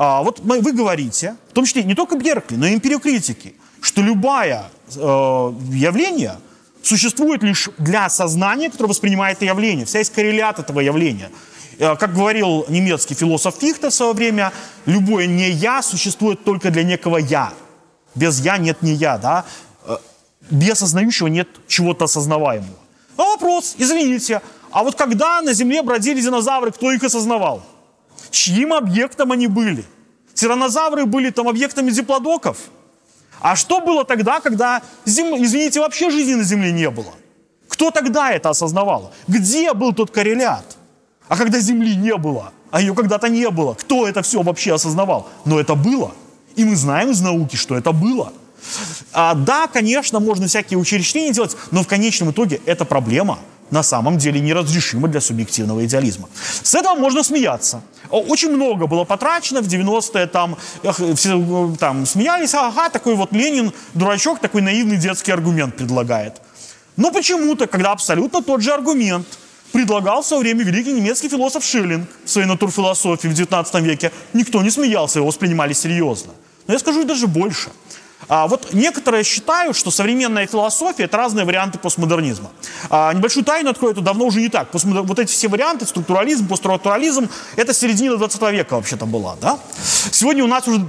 а, 0.00 0.22
вот 0.22 0.38
вы 0.40 0.72
говорите, 0.72 1.34
в 1.50 1.54
том 1.54 1.64
числе 1.64 1.82
не 1.82 1.96
только 1.96 2.16
Беркли, 2.16 2.54
но 2.54 2.66
и 2.66 2.74
империокритики, 2.74 3.56
что 3.80 4.00
любое 4.00 4.70
э, 4.94 4.98
явление 5.72 6.36
существует 6.84 7.42
лишь 7.42 7.68
для 7.78 8.08
сознания, 8.08 8.70
которое 8.70 8.90
воспринимает 8.90 9.38
это 9.38 9.46
явление. 9.46 9.86
Вся 9.86 9.98
есть 9.98 10.14
коррелят 10.14 10.60
этого 10.60 10.78
явления. 10.78 11.30
Э, 11.80 11.96
как 11.96 12.14
говорил 12.14 12.64
немецкий 12.68 13.14
философ 13.14 13.56
Фихте 13.58 13.88
в 13.88 13.92
свое 13.92 14.12
время, 14.12 14.52
любое 14.86 15.26
не 15.26 15.50
«я» 15.50 15.82
существует 15.82 16.44
только 16.44 16.70
для 16.70 16.84
некого 16.84 17.16
«я». 17.16 17.52
Без 18.14 18.40
«я» 18.40 18.56
нет 18.56 18.82
не 18.82 18.92
«я», 18.92 19.18
да? 19.18 19.44
Э, 19.84 19.96
без 20.48 20.74
осознающего 20.74 21.26
нет 21.26 21.48
чего-то 21.66 22.04
осознаваемого. 22.04 22.77
А 23.18 23.22
вопрос, 23.22 23.74
извините, 23.76 24.40
а 24.70 24.82
вот 24.82 24.94
когда 24.94 25.42
на 25.42 25.52
Земле 25.52 25.82
бродили 25.82 26.22
динозавры, 26.22 26.72
кто 26.72 26.90
их 26.90 27.04
осознавал? 27.04 27.62
чьим 28.30 28.72
объектом 28.72 29.32
они 29.32 29.46
были. 29.46 29.84
Тиранозавры 30.34 31.06
были 31.06 31.30
там 31.30 31.48
объектами 31.48 31.90
диплодоков. 31.90 32.56
А 33.40 33.56
что 33.56 33.80
было 33.80 34.04
тогда, 34.04 34.40
когда, 34.40 34.82
зем... 35.04 35.34
извините, 35.42 35.80
вообще 35.80 36.10
жизни 36.10 36.34
на 36.34 36.44
Земле 36.44 36.72
не 36.72 36.90
было? 36.90 37.12
Кто 37.68 37.90
тогда 37.90 38.32
это 38.32 38.50
осознавал? 38.50 39.12
Где 39.28 39.72
был 39.74 39.92
тот 39.92 40.10
коррелят? 40.10 40.76
А 41.28 41.36
когда 41.36 41.58
Земли 41.60 41.94
не 41.94 42.16
было, 42.16 42.52
а 42.70 42.80
ее 42.80 42.94
когда-то 42.94 43.28
не 43.28 43.48
было, 43.50 43.74
кто 43.74 44.08
это 44.08 44.22
все 44.22 44.42
вообще 44.42 44.74
осознавал? 44.74 45.28
Но 45.44 45.60
это 45.60 45.74
было. 45.74 46.12
И 46.56 46.64
мы 46.64 46.74
знаем 46.76 47.10
из 47.10 47.20
науки, 47.20 47.56
что 47.56 47.76
это 47.76 47.92
было. 47.92 48.32
А, 49.12 49.34
да, 49.34 49.66
конечно, 49.66 50.20
можно 50.20 50.46
всякие 50.46 50.78
учреждения 50.78 51.32
делать, 51.32 51.56
но 51.70 51.82
в 51.82 51.86
конечном 51.86 52.30
итоге 52.30 52.60
это 52.66 52.84
проблема– 52.84 53.38
на 53.70 53.82
самом 53.82 54.18
деле 54.18 54.40
неразрешимо 54.40 55.08
для 55.08 55.20
субъективного 55.20 55.84
идеализма. 55.84 56.28
С 56.62 56.74
этого 56.74 56.94
можно 56.94 57.22
смеяться. 57.22 57.82
Очень 58.10 58.52
много 58.52 58.86
было 58.86 59.04
потрачено 59.04 59.60
в 59.60 59.66
90-е, 59.66 60.26
там, 60.26 60.56
все 61.14 61.76
там 61.78 62.06
смеялись, 62.06 62.54
ага, 62.54 62.88
такой 62.88 63.14
вот 63.14 63.32
Ленин, 63.32 63.72
дурачок, 63.94 64.40
такой 64.40 64.62
наивный 64.62 64.96
детский 64.96 65.32
аргумент 65.32 65.76
предлагает. 65.76 66.40
Но 66.96 67.10
почему-то, 67.12 67.66
когда 67.66 67.92
абсолютно 67.92 68.42
тот 68.42 68.62
же 68.62 68.72
аргумент 68.72 69.26
предлагал 69.72 70.22
в 70.22 70.26
свое 70.26 70.42
время 70.42 70.64
великий 70.64 70.92
немецкий 70.92 71.28
философ 71.28 71.62
Шиллинг 71.62 72.08
в 72.24 72.30
своей 72.30 72.48
натурфилософии 72.48 73.28
в 73.28 73.34
19 73.34 73.74
веке, 73.82 74.12
никто 74.32 74.62
не 74.62 74.70
смеялся, 74.70 75.18
его 75.18 75.28
воспринимали 75.28 75.74
серьезно. 75.74 76.32
Но 76.66 76.72
я 76.72 76.78
скажу 76.78 77.04
даже 77.04 77.26
больше– 77.26 77.70
а 78.26 78.48
вот 78.48 78.72
некоторые 78.72 79.24
считают, 79.24 79.76
что 79.76 79.90
современная 79.90 80.46
философия– 80.46 81.04
это 81.04 81.16
разные 81.16 81.44
варианты 81.44 81.78
постмодернизма. 81.78 82.50
А 82.90 83.12
небольшую 83.12 83.44
тайну 83.44 83.70
открою, 83.70 83.92
это 83.92 84.02
давно 84.02 84.26
уже 84.26 84.40
не 84.40 84.48
так. 84.48 84.70
Постмодер... 84.70 85.02
Вот 85.02 85.18
эти 85.18 85.30
все 85.30 85.48
варианты, 85.48 85.86
структурализм, 85.86 86.48
постструктурализм– 86.48 87.28
это 87.56 87.72
середина 87.72 88.16
20 88.16 88.42
века 88.52 88.74
вообще-то 88.74 89.06
была. 89.06 89.36
Да? 89.40 89.58
Сегодня 90.10 90.44
у 90.44 90.48
нас 90.48 90.66
уже 90.66 90.84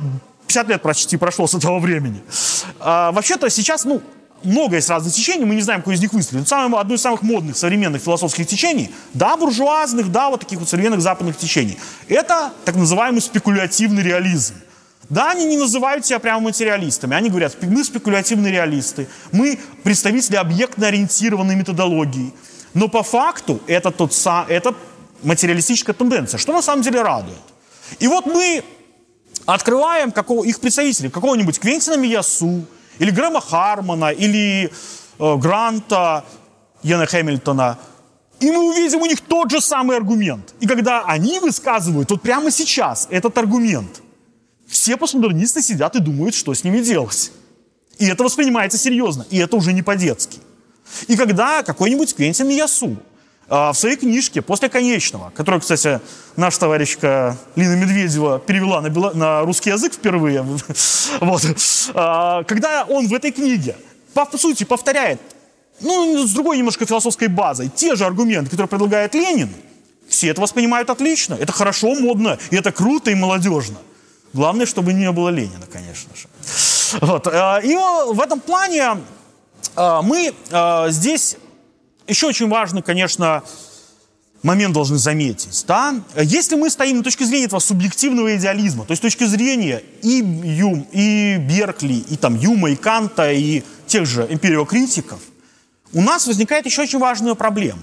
50 0.48 0.68
лет 0.70 0.82
почти 0.82 1.18
прошло 1.18 1.48
с 1.48 1.54
этого 1.54 1.80
времени. 1.80 2.22
А, 2.80 3.12
вообще-то 3.12 3.50
сейчас, 3.50 3.86
ну, 3.86 4.02
много 4.44 4.76
есть 4.78 4.90
разных 4.90 5.14
течений, 5.14 5.46
мы 5.46 5.56
не 5.56 5.62
знаем, 5.62 5.82
какой 5.82 5.96
из 5.96 6.02
них 6.02 6.14
выстрелит. 6.14 6.48
Самое, 6.48 6.82
одно 6.82 6.96
из 6.96 7.02
самых 7.02 7.22
модных 7.22 7.58
современных 7.58 8.02
философских 8.02 8.48
течений, 8.48 8.92
да, 9.14 9.38
буржуазных, 9.38 10.12
да, 10.12 10.30
вот 10.30 10.42
таких 10.42 10.60
вот 10.60 10.70
современных 10.70 11.02
западных 11.02 11.38
течений, 11.38 11.78
это 12.08 12.52
так 12.66 12.76
называемый 12.76 13.22
спекулятивный 13.22 14.04
реализм. 14.04 14.56
Да, 15.10 15.32
они 15.32 15.46
не 15.46 15.58
называют 15.58 16.06
себя 16.06 16.20
прямо 16.20 16.40
материалистами. 16.40 17.16
Они 17.16 17.30
говорят, 17.30 17.58
мы 17.62 17.84
спекулятивные 17.84 18.52
реалисты, 18.52 19.08
мы 19.32 19.60
представители 19.84 20.36
объектно-ориентированной 20.36 21.56
методологии. 21.56 22.32
Но 22.76 22.88
по 22.88 23.02
факту 23.02 23.60
это, 23.66 23.90
тот, 23.90 24.14
это 24.48 24.76
материалистическая 25.24 25.94
тенденция, 25.94 26.38
что 26.38 26.54
на 26.54 26.62
самом 26.62 26.84
деле 26.84 27.02
радует. 27.02 27.38
И 28.00 28.08
вот 28.08 28.28
мы 28.28 28.64
открываем 29.48 30.12
какого, 30.12 30.44
их 30.44 30.60
представителей, 30.60 31.10
какого-нибудь 31.10 31.60
Квентина 31.60 31.98
Миясу, 31.98 32.66
или 33.00 33.12
Грэма 33.12 33.42
Хармона, 33.42 34.12
или 34.12 34.72
э, 35.20 35.36
Гранта, 35.38 36.24
Яна 36.84 37.08
Хэмилтона, 37.08 37.78
и 38.40 38.52
мы 38.52 38.70
увидим 38.70 39.02
у 39.02 39.06
них 39.06 39.22
тот 39.22 39.52
же 39.52 39.60
самый 39.60 39.98
аргумент. 39.98 40.54
И 40.60 40.68
когда 40.68 41.04
они 41.06 41.40
высказывают, 41.40 42.12
вот 42.12 42.22
прямо 42.22 42.52
сейчас 42.52 43.08
этот 43.10 43.38
аргумент, 43.38 44.02
все 44.70 44.98
постмодернисты 44.98 45.62
сидят 45.62 45.96
и 45.96 46.00
думают, 46.00 46.36
что 46.36 46.54
с 46.54 46.64
ними 46.64 46.80
делать. 46.80 47.32
И 47.98 48.06
это 48.06 48.24
воспринимается 48.24 48.78
серьезно, 48.78 49.26
и 49.30 49.38
это 49.38 49.56
уже 49.58 49.74
не 49.74 49.82
по-детски. 49.82 50.40
И 51.08 51.18
когда 51.18 51.64
какой-нибудь 51.64 52.16
Квентин 52.16 52.48
Миясу 52.48 52.98
а, 53.50 53.74
в 53.74 53.78
своей 53.78 53.98
книжке 53.98 54.42
«После 54.42 54.70
конечного», 54.70 55.32
которую, 55.32 55.62
кстати, 55.62 56.00
наша 56.36 56.60
товарищка 56.60 57.38
Лина 57.56 57.76
Медведева 57.76 58.40
перевела 58.40 58.82
на, 58.82 58.90
бело... 58.90 59.12
на 59.14 59.42
русский 59.42 59.72
язык 59.72 59.94
впервые, 59.94 60.46
вот, 61.20 61.46
а, 61.96 62.44
когда 62.44 62.86
он 62.86 63.08
в 63.08 63.14
этой 63.14 63.32
книге, 63.32 63.76
по, 64.14 64.26
сути, 64.38 64.64
повторяет, 64.64 65.20
ну, 65.82 66.26
с 66.26 66.32
другой 66.32 66.58
немножко 66.58 66.86
философской 66.86 67.28
базой, 67.28 67.70
те 67.70 67.96
же 67.96 68.06
аргументы, 68.06 68.52
которые 68.52 68.68
предлагает 68.68 69.16
Ленин, 69.16 69.50
все 70.08 70.30
это 70.30 70.42
воспринимают 70.42 70.90
отлично, 70.90 71.36
это 71.40 71.52
хорошо, 71.52 71.96
модно, 71.96 72.38
и 72.52 72.56
это 72.56 72.72
круто 72.72 73.12
и 73.12 73.16
молодежно. 73.16 73.78
Главное, 74.34 74.66
чтобы 74.66 74.94
не 74.94 75.12
было 75.12 75.30
Ленина, 75.30 75.66
конечно 75.72 76.16
же. 76.16 76.28
Вот. 77.02 77.28
А, 77.28 77.60
и 77.60 77.76
в 77.76 78.20
этом 78.22 78.40
плане 78.40 78.98
мы 79.76 80.34
здесь 80.90 81.38
еще 82.08 82.28
очень 82.28 82.50
важный, 82.50 82.82
конечно, 82.82 83.44
момент 84.42 84.74
должны 84.74 84.98
заметить. 84.98 85.64
Да? 85.68 85.96
Если 86.16 86.56
мы 86.56 86.70
стоим 86.70 86.98
на 86.98 87.04
точке 87.04 87.26
зрения 87.26 87.46
этого 87.46 87.60
субъективного 87.60 88.36
идеализма, 88.36 88.86
то 88.86 88.92
есть 88.92 89.02
точки 89.02 89.26
зрения 89.26 89.84
и 90.02 90.18
Юм, 90.18 90.88
и 90.92 91.38
Беркли, 91.38 91.96
и 92.10 92.16
там 92.16 92.36
Юма, 92.36 92.72
и 92.72 92.76
Канта, 92.76 93.32
и 93.32 93.64
тех 93.86 94.06
же 94.06 94.26
империокритиков, 94.30 95.20
у 95.94 96.02
нас 96.02 96.28
возникает 96.28 96.66
еще 96.66 96.84
очень 96.84 97.00
важная 97.00 97.36
проблема. 97.36 97.82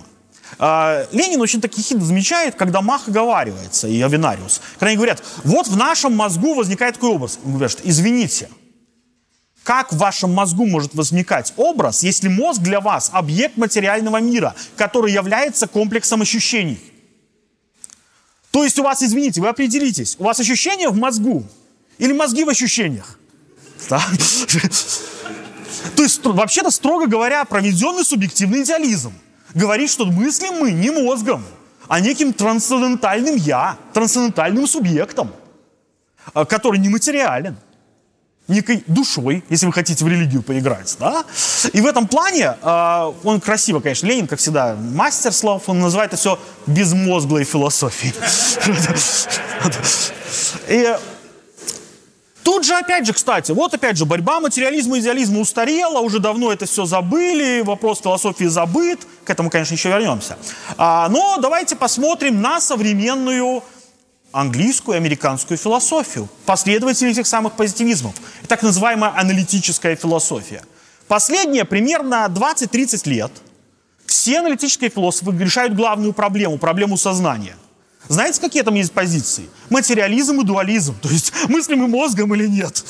А, 0.59 1.07
Ленин 1.13 1.41
очень 1.41 1.61
таки 1.61 1.83
хитро 1.83 2.05
замечает, 2.05 2.55
когда 2.55 2.81
Мах 2.81 3.09
оговаривается, 3.09 3.89
и 3.89 4.01
Авинариус, 4.01 4.61
когда 4.75 4.87
они 4.87 4.97
говорят, 4.97 5.23
вот 5.45 5.69
в 5.69 5.77
нашем 5.77 6.15
мозгу 6.15 6.55
возникает 6.55 6.95
такой 6.95 7.11
образ. 7.11 7.39
Он 7.45 7.55
говорит, 7.55 7.81
извините, 7.85 8.49
как 9.63 9.93
в 9.93 9.97
вашем 9.97 10.33
мозгу 10.33 10.65
может 10.67 10.95
возникать 10.95 11.53
образ, 11.57 12.03
если 12.03 12.29
мозг 12.29 12.61
для 12.61 12.81
вас 12.81 13.11
объект 13.13 13.57
материального 13.57 14.19
мира, 14.21 14.55
который 14.77 15.13
является 15.13 15.67
комплексом 15.67 16.23
ощущений? 16.23 16.81
То 18.53 18.65
есть 18.65 18.79
у 18.79 18.85
вас, 18.85 19.03
извините, 19.03 19.41
вы 19.41 19.49
определитесь, 19.49 20.17
у 20.19 20.25
вас 20.25 20.41
ощущения 20.41 20.89
в 20.89 20.97
мозгу 20.97 21.45
или 21.99 22.13
мозги 22.13 22.45
в 22.45 22.49
ощущениях? 22.49 23.19
То 25.97 26.03
есть, 26.03 26.25
вообще-то, 26.25 26.71
строго 26.71 27.07
говоря, 27.07 27.45
проведенный 27.45 28.05
субъективный 28.05 28.63
идеализм 28.63 29.13
говорит, 29.57 29.91
что 29.91 30.05
мыслим 30.05 30.61
мы 30.61 30.71
не 30.71 30.91
мозгом, 30.91 31.45
а 31.89 32.01
неким 32.01 32.33
трансцендентальным 32.33 33.37
«я», 33.37 33.77
трансцендентальным 33.93 34.67
субъектом, 34.67 35.33
э, 36.35 36.45
который 36.45 36.79
нематериален 36.79 37.57
некой 38.49 38.85
душой, 38.87 39.43
если 39.49 39.67
вы 39.67 39.73
хотите 39.73 40.05
в 40.05 40.09
религию 40.09 40.43
поиграть, 40.43 40.95
да? 41.01 41.25
И 41.73 41.81
в 41.81 41.87
этом 41.87 42.07
плане 42.07 42.57
э, 42.61 43.13
он 43.25 43.41
красиво, 43.41 43.81
конечно, 43.81 44.07
Ленин, 44.07 44.27
как 44.27 44.39
всегда, 44.39 44.77
мастер 44.77 45.33
слов, 45.33 45.69
он 45.69 45.81
называет 45.81 46.13
это 46.13 46.21
все 46.21 46.39
безмозглой 46.67 47.45
философией. 47.45 48.15
И 50.69 50.97
Тут 52.47 52.65
же, 52.65 52.77
опять 52.77 53.05
же, 53.05 53.13
кстати, 53.13 53.51
вот 53.51 53.75
опять 53.75 53.97
же, 53.97 54.05
борьба 54.05 54.39
материализма 54.39 54.99
и 54.99 55.01
идеализма 55.01 55.41
устарела, 55.41 55.99
уже 55.99 56.21
давно 56.21 56.53
это 56.53 56.65
все 56.65 56.85
забыли, 56.85 57.63
вопрос 57.63 58.03
философии 58.03 58.45
забыт, 58.45 59.01
к 59.25 59.31
этому, 59.31 59.51
конечно, 59.51 59.75
еще 59.75 59.89
вернемся. 59.89 60.39
А, 60.79 61.09
но 61.09 61.39
давайте 61.39 61.75
посмотрим 61.75 62.41
на 62.41 62.61
современную 62.61 63.65
английскую 64.31 64.95
и 64.95 64.99
американскую 64.99 65.59
философию, 65.59 66.29
последователи 66.45 67.11
этих 67.11 67.27
самых 67.27 67.55
позитивизмов. 67.55 68.15
Так 68.47 68.63
называемая 68.63 69.13
аналитическая 69.17 69.97
философия. 69.97 70.63
Последние 71.09 71.65
примерно 71.65 72.27
20-30 72.29 73.09
лет 73.11 73.33
все 74.07 74.39
аналитические 74.39 74.91
философы 74.91 75.37
решают 75.37 75.75
главную 75.75 76.13
проблему, 76.13 76.59
проблему 76.59 76.97
сознания. 76.97 77.57
Знаете, 78.09 78.41
какие 78.41 78.63
там 78.63 78.75
есть 78.75 78.93
позиции? 78.93 79.49
Материализм 79.71 80.41
и 80.41 80.45
дуализм, 80.45 80.95
то 81.01 81.09
есть 81.09 81.33
мыслим 81.49 81.85
и 81.85 81.89
мозгом 81.89 82.35
или 82.35 82.47
нет. 82.47 82.85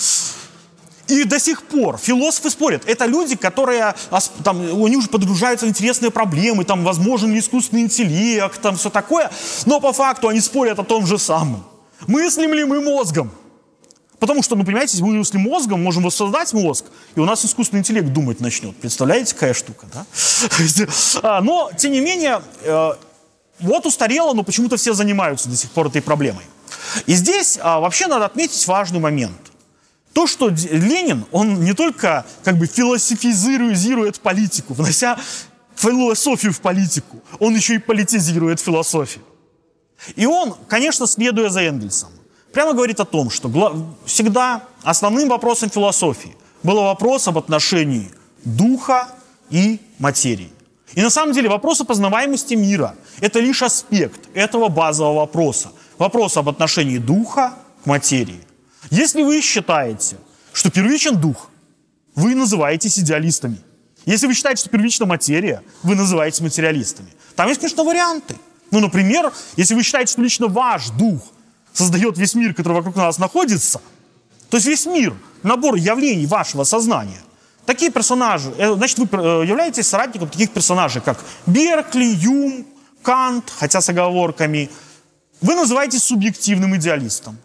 И 1.09 1.25
до 1.25 1.39
сих 1.39 1.63
пор 1.63 1.99
философы 1.99 2.51
спорят. 2.51 2.83
Это 2.87 3.07
люди, 3.07 3.37
которые 3.37 3.95
там, 4.43 4.61
они 4.61 4.97
уже 4.97 5.09
подгружаются 5.09 5.67
в 5.67 5.69
интересные 5.69 6.11
проблемы, 6.11 6.65
там, 6.65 6.85
возможен 6.85 7.33
ли 7.33 7.39
искусственный 7.39 7.83
интеллект, 7.83 8.61
там, 8.61 8.77
все 8.77 8.91
такое. 8.91 9.31
Но 9.67 9.81
по 9.81 9.93
факту 9.93 10.29
они 10.29 10.41
спорят 10.41 10.79
о 10.79 10.85
том 10.85 11.07
же 11.07 11.19
самом. 11.19 11.65
Мыслим 12.07 12.53
ли 12.53 12.65
мы 12.65 12.81
мозгом? 12.81 13.31
Потому 14.19 14.43
что, 14.43 14.57
ну, 14.57 14.65
понимаете, 14.65 15.03
мы 15.05 15.17
если 15.17 15.39
мозгом 15.39 15.83
можем 15.83 16.03
воссоздать 16.03 16.53
мозг, 16.53 16.87
и 17.15 17.21
у 17.21 17.25
нас 17.25 17.45
искусственный 17.45 17.81
интеллект 17.81 18.09
думать 18.09 18.41
начнет. 18.41 18.75
Представляете, 18.77 19.35
какая 19.35 19.55
штука, 19.55 19.87
да? 19.93 20.07
А, 21.23 21.41
но, 21.41 21.71
тем 21.77 21.93
не 21.93 22.01
менее, 22.01 22.41
э, 22.63 22.93
вот 23.61 23.87
устарело, 23.87 24.33
но 24.35 24.43
почему-то 24.43 24.77
все 24.77 24.95
занимаются 24.95 25.49
до 25.49 25.57
сих 25.57 25.71
пор 25.71 25.89
этой 25.89 26.03
проблемой. 26.03 26.45
И 27.07 27.15
здесь 27.15 27.59
а, 27.63 27.81
вообще 27.81 28.07
надо 28.07 28.27
отметить 28.27 28.67
важный 28.67 29.01
момент– 29.01 29.39
то, 30.17 30.27
что 30.27 30.49
Ленин, 30.49 31.27
он 31.31 31.61
не 31.61 31.75
только 31.75 32.25
как 32.43 32.57
бы 32.57 32.65
философизирует 32.65 34.19
политику, 34.21 34.73
внося 34.73 35.19
философию 35.75 36.55
в 36.55 36.61
политику, 36.63 37.23
он 37.39 37.55
еще 37.55 37.75
и 37.75 37.79
политизирует 37.79 38.59
философию. 38.59 39.23
И 40.15 40.25
он, 40.25 40.55
конечно, 40.69 41.07
следуя 41.07 41.51
за 41.51 41.65
Энгельсом, 41.65 42.09
прямо 42.51 42.73
говорит 42.73 42.99
о 42.99 43.05
том, 43.05 43.29
что 43.29 43.51
всегда 44.07 44.63
основным 44.83 45.29
вопросом 45.29 45.69
философии 45.69 46.35
был 46.63 46.83
вопрос 46.83 47.29
об 47.29 47.37
отношении 47.37 48.11
духа 48.43 49.11
и 49.51 49.79
материи. 49.99 50.51
И 50.95 51.03
на 51.03 51.11
самом 51.11 51.35
деле 51.35 51.49
вопрос 51.49 51.81
о 51.81 51.85
познаваемости 51.85 52.55
мира– 52.55 52.95
это 53.21 53.41
лишь 53.41 53.63
аспект 53.63 54.21
этого 54.35 54.69
базового 54.69 55.21
вопроса. 55.21 55.73
Вопрос 55.99 56.37
об 56.37 56.49
отношении 56.49 56.99
духа 56.99 57.55
к 57.83 57.87
материи. 57.87 58.41
Если 58.91 59.23
вы 59.23 59.41
считаете, 59.41 60.17
что 60.53 60.71
первичен 60.71 61.17
дух, 61.17 61.51
вы 62.15 62.35
называетесь 62.35 62.99
идеалистами. 62.99 63.59
Если 64.07 64.27
вы 64.27 64.35
считаете, 64.35 64.61
что 64.61 64.71
первична 64.71 65.07
материя, 65.07 65.63
вы 65.83 65.97
называетесь 65.97 66.41
материалистами. 66.41 67.09
Там 67.35 67.49
есть, 67.49 67.61
конечно, 67.61 67.83
варианты. 67.83 68.37
Ну, 68.71 68.81
например, 68.81 69.33
если 69.57 69.75
вы 69.75 69.83
считаете, 69.83 70.13
что 70.13 70.23
лично 70.23 70.47
ваш 70.47 70.91
дух 70.91 71.21
создает 71.73 72.17
весь 72.17 72.35
мир, 72.35 72.55
который 72.55 72.75
вокруг 72.75 72.97
нас 72.97 73.19
находится, 73.19 73.81
то 74.49 74.57
есть 74.57 74.67
весь 74.67 74.87
мир, 74.87 75.15
набор 75.43 75.75
явлений 75.75 76.27
вашего 76.27 76.65
сознания, 76.65 77.21
такие 77.67 77.91
персонажи, 77.91 78.53
э, 78.57 78.75
значит, 78.75 78.99
вы 78.99 79.09
э, 79.11 79.47
являетесь 79.47 79.87
соратником 79.87 80.29
таких 80.29 80.51
персонажей, 80.51 81.03
как 81.03 81.19
Беркли, 81.47 82.05
Юм, 82.05 82.67
Кант, 83.03 83.53
хотя 83.55 83.81
с 83.81 83.89
оговорками, 83.89 84.71
вы 85.41 85.55
называетесь 85.55 86.03
субъективным 86.03 86.77
идеалистом. 86.77 87.37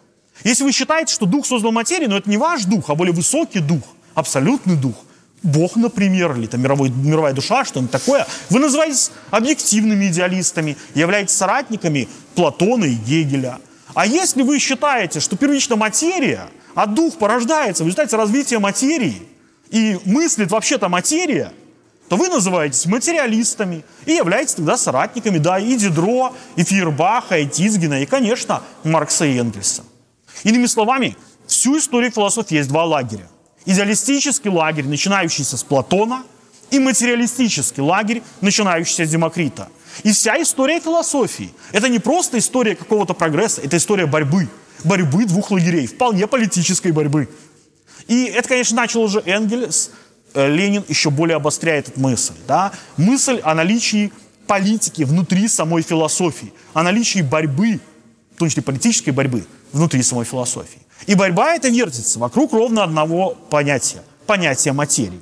Если 0.44 0.64
вы 0.64 0.72
считаете, 0.72 1.14
что 1.14 1.26
дух 1.26 1.46
создал 1.46 1.72
материю, 1.72 2.10
но 2.10 2.16
это 2.16 2.28
не 2.28 2.36
ваш 2.36 2.64
дух, 2.64 2.90
а 2.90 2.94
более 2.94 3.14
высокий 3.14 3.60
дух, 3.60 3.82
абсолютный 4.14 4.76
дух, 4.76 4.94
Бог, 5.42 5.74
например, 5.74 6.36
или 6.36 6.46
там 6.46 6.62
мировой, 6.62 6.90
мировая 6.90 7.32
душа, 7.32 7.64
что-нибудь 7.64 7.90
такое, 7.90 8.26
вы 8.48 8.60
называетесь 8.60 9.10
объективными 9.30 10.06
идеалистами, 10.06 10.76
являетесь 10.94 11.34
соратниками 11.34 12.08
Платона 12.34 12.84
и 12.84 12.94
Гегеля. 12.94 13.58
А 13.94 14.06
если 14.06 14.42
вы 14.42 14.58
считаете, 14.58 15.20
что 15.20 15.36
первична 15.36 15.76
материя, 15.76 16.48
а 16.74 16.86
дух 16.86 17.18
порождается 17.18 17.82
в 17.82 17.86
результате 17.86 18.16
развития 18.16 18.58
материи, 18.58 19.22
и 19.72 19.98
мыслит 20.04 20.50
вообще-то 20.52 20.88
материя, 20.88 21.52
то 22.08 22.16
вы 22.16 22.28
называетесь 22.28 22.84
материалистами 22.86 23.84
и 24.04 24.12
являетесь 24.12 24.54
тогда 24.54 24.76
соратниками, 24.76 25.38
да, 25.38 25.58
и 25.58 25.76
Дидро, 25.76 26.34
и 26.56 26.62
Фейербаха, 26.62 27.38
и 27.38 27.46
Тизгина, 27.46 28.02
и, 28.02 28.06
конечно, 28.06 28.62
Маркса 28.84 29.24
и 29.24 29.36
Энгельса. 29.38 29.82
Иными 30.44 30.66
словами, 30.66 31.16
всю 31.46 31.78
историю 31.78 32.12
философии 32.12 32.56
есть 32.56 32.68
два 32.68 32.84
лагеря. 32.84 33.28
Идеалистический 33.64 34.50
лагерь, 34.50 34.86
начинающийся 34.86 35.56
с 35.56 35.64
Платона, 35.64 36.24
и 36.70 36.78
материалистический 36.78 37.82
лагерь, 37.82 38.22
начинающийся 38.40 39.04
с 39.04 39.10
Демокрита. 39.10 39.68
И 40.02 40.12
вся 40.12 40.40
история 40.40 40.80
философии– 40.80 41.52
это 41.72 41.88
не 41.88 41.98
просто 41.98 42.38
история 42.38 42.74
какого-то 42.74 43.14
прогресса, 43.14 43.60
это 43.62 43.76
история 43.76 44.06
борьбы. 44.06 44.48
Борьбы 44.84 45.26
двух 45.26 45.50
лагерей, 45.50 45.86
вполне 45.86 46.26
политической 46.26 46.92
борьбы. 46.92 47.28
И 48.08 48.24
это, 48.24 48.48
конечно, 48.48 48.76
начал 48.76 49.02
уже 49.02 49.22
Энгельс, 49.24 49.90
э, 50.34 50.48
Ленин 50.48 50.84
еще 50.88 51.10
более 51.10 51.36
обостряет 51.36 51.88
эту 51.88 52.00
мысль. 52.00 52.34
Да? 52.46 52.72
Мысль 52.96 53.40
о 53.42 53.54
наличии 53.54 54.12
политики 54.46 55.02
внутри 55.02 55.48
самой 55.48 55.82
философии, 55.82 56.52
о 56.74 56.82
наличии 56.82 57.22
борьбы, 57.22 57.80
в 58.34 58.38
том 58.38 58.48
числе 58.48 58.62
политической 58.62 59.10
борьбы, 59.10 59.44
внутри 59.72 60.02
самой 60.02 60.24
философии. 60.24 60.80
И 61.06 61.14
борьба 61.14 61.54
эта 61.54 61.68
вертится 61.68 62.18
вокруг 62.18 62.52
ровно 62.52 62.84
одного 62.84 63.30
понятия– 63.50 64.02
понятия 64.26 64.72
материи. 64.72 65.20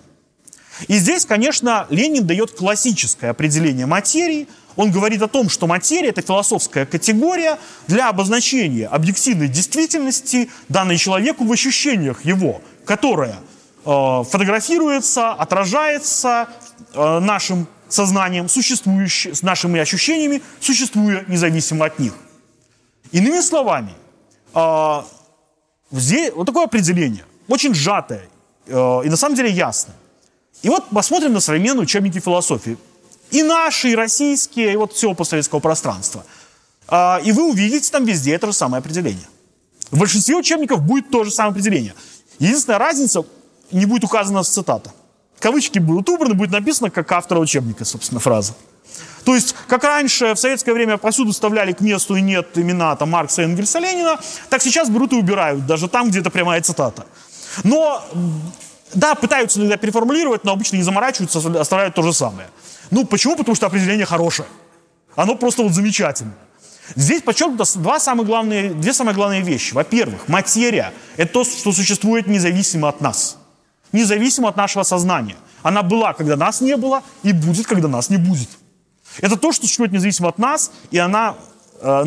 И 0.88 0.96
здесь, 0.96 1.26
конечно, 1.26 1.86
Ленин 1.90 2.26
дает 2.26 2.52
классическое 2.52 3.30
определение 3.30 3.86
материи. 3.86 4.48
Он 4.76 4.90
говорит 4.90 5.20
о 5.22 5.28
том, 5.28 5.48
что 5.48 5.66
материя– 5.66 6.08
это 6.10 6.22
философская 6.22 6.86
категория 6.86 7.58
для 7.86 8.08
обозначения 8.08 8.86
объективной 8.86 9.48
действительности, 9.48 10.48
данной 10.68 10.96
человеку 10.96 11.44
в 11.44 11.52
ощущениях 11.52 12.24
его, 12.24 12.62
которая 12.84 13.36
э, 13.84 14.22
фотографируется, 14.24 15.32
отражается 15.32 16.48
э, 16.94 17.18
нашим 17.20 17.66
сознанием, 17.88 18.48
существующим, 18.48 19.34
с 19.34 19.42
нашими 19.42 19.80
ощущениями, 19.80 20.42
существуя 20.60 21.24
независимо 21.28 21.86
от 21.86 21.98
них. 21.98 22.14
Иными 23.12 23.40
словами, 23.40 23.94
э, 24.54 25.02
здесь 25.90 26.32
вот 26.34 26.46
такое 26.46 26.64
определение, 26.64 27.24
очень 27.48 27.74
сжатое 27.74 28.28
и 28.66 28.72
на 29.08 29.16
самом 29.16 29.34
деле 29.34 29.50
ясное. 29.50 29.96
И 30.62 30.68
вот 30.68 30.90
посмотрим 30.90 31.32
на 31.32 31.40
современные 31.40 31.82
учебники 31.82 32.20
философии. 32.20 32.76
И 33.32 33.42
наши, 33.42 33.90
и 33.90 33.96
российские, 33.96 34.74
и 34.74 34.76
вот 34.76 34.92
всего 34.92 35.14
постсоветского 35.14 35.58
пространства. 35.58 36.24
И 37.24 37.32
вы 37.32 37.50
увидите 37.50 37.90
там 37.90 38.04
везде 38.04 38.34
это 38.34 38.46
же 38.46 38.52
самое 38.52 38.78
определение. 38.80 39.26
В 39.90 39.98
большинстве 39.98 40.36
учебников 40.36 40.82
будет 40.82 41.10
то 41.10 41.24
же 41.24 41.32
самое 41.32 41.50
определение. 41.50 41.94
Единственная 42.40 42.78
разница, 42.78 43.24
не 43.70 43.86
будет 43.86 44.02
указана 44.02 44.42
цитата. 44.42 44.90
Кавычки 45.38 45.78
будут 45.78 46.08
убраны, 46.08 46.34
будет 46.34 46.50
написано 46.50 46.90
как 46.90 47.12
автора 47.12 47.38
учебника, 47.38 47.84
собственно, 47.84 48.18
фраза. 48.18 48.54
То 49.24 49.34
есть, 49.34 49.54
как 49.68 49.84
раньше 49.84 50.34
в 50.34 50.38
советское 50.38 50.72
время 50.72 50.96
повсюду 50.96 51.32
вставляли 51.32 51.72
к 51.72 51.80
месту 51.80 52.16
и 52.16 52.22
нет 52.22 52.56
имена 52.56 52.96
там, 52.96 53.10
Маркса, 53.10 53.42
Энгельса, 53.42 53.78
Ленина, 53.78 54.18
так 54.48 54.62
сейчас 54.62 54.88
берут 54.88 55.12
и 55.12 55.16
убирают, 55.16 55.66
даже 55.66 55.88
там, 55.88 56.08
где 56.08 56.20
это 56.20 56.30
прямая 56.30 56.60
цитата. 56.62 57.06
Но 57.62 58.04
да, 58.94 59.14
пытаются 59.14 59.60
иногда 59.60 59.76
переформулировать, 59.76 60.44
но 60.44 60.52
обычно 60.52 60.76
не 60.76 60.82
заморачиваются, 60.82 61.38
оставляют 61.60 61.94
то 61.94 62.02
же 62.02 62.12
самое. 62.12 62.48
Ну, 62.90 63.04
почему? 63.04 63.36
Потому 63.36 63.54
что 63.54 63.66
определение 63.66 64.06
хорошее. 64.06 64.48
Оно 65.14 65.36
просто 65.36 65.62
вот 65.62 65.72
замечательное. 65.72 66.34
Здесь 66.96 67.22
подчеркнуто 67.22 67.64
два 67.78 68.00
самые 68.00 68.26
главные, 68.26 68.74
две 68.74 68.92
самые 68.92 69.14
главные 69.14 69.42
вещи. 69.42 69.72
Во-первых, 69.74 70.28
материя– 70.28 70.92
это 71.16 71.32
то, 71.32 71.44
что 71.44 71.72
существует 71.72 72.26
независимо 72.26 72.88
от 72.88 73.00
нас. 73.00 73.36
Независимо 73.92 74.48
от 74.48 74.56
нашего 74.56 74.82
сознания. 74.82 75.36
Она 75.62 75.82
была, 75.82 76.12
когда 76.14 76.36
нас 76.36 76.60
не 76.60 76.76
было, 76.76 77.02
и 77.22 77.32
будет, 77.32 77.66
когда 77.66 77.88
нас 77.88 78.10
не 78.10 78.16
будет. 78.16 78.48
Это 79.18 79.36
то, 79.36 79.52
что 79.52 79.62
существует 79.64 79.92
независимо 79.92 80.28
от 80.28 80.38
нас, 80.38 80.70
и 80.90 80.98
она 80.98 81.36
Э, 81.82 82.04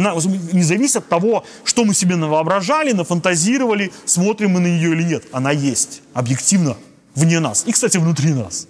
не 0.51 0.63
зависит 0.63 0.97
от 0.97 1.09
того, 1.09 1.43
что 1.63 1.83
мы 1.83 1.93
себе 1.93 2.15
навоображали, 2.15 2.91
нафантазировали, 2.91 3.91
смотрим 4.05 4.51
мы 4.51 4.59
на 4.59 4.67
нее 4.67 4.91
или 4.91 5.03
нет. 5.03 5.23
Она 5.31 5.51
есть, 5.51 6.01
объективно, 6.13 6.77
вне 7.15 7.39
нас. 7.39 7.63
И, 7.65 7.71
кстати, 7.71 7.97
внутри 7.97 8.33
нас. 8.33 8.67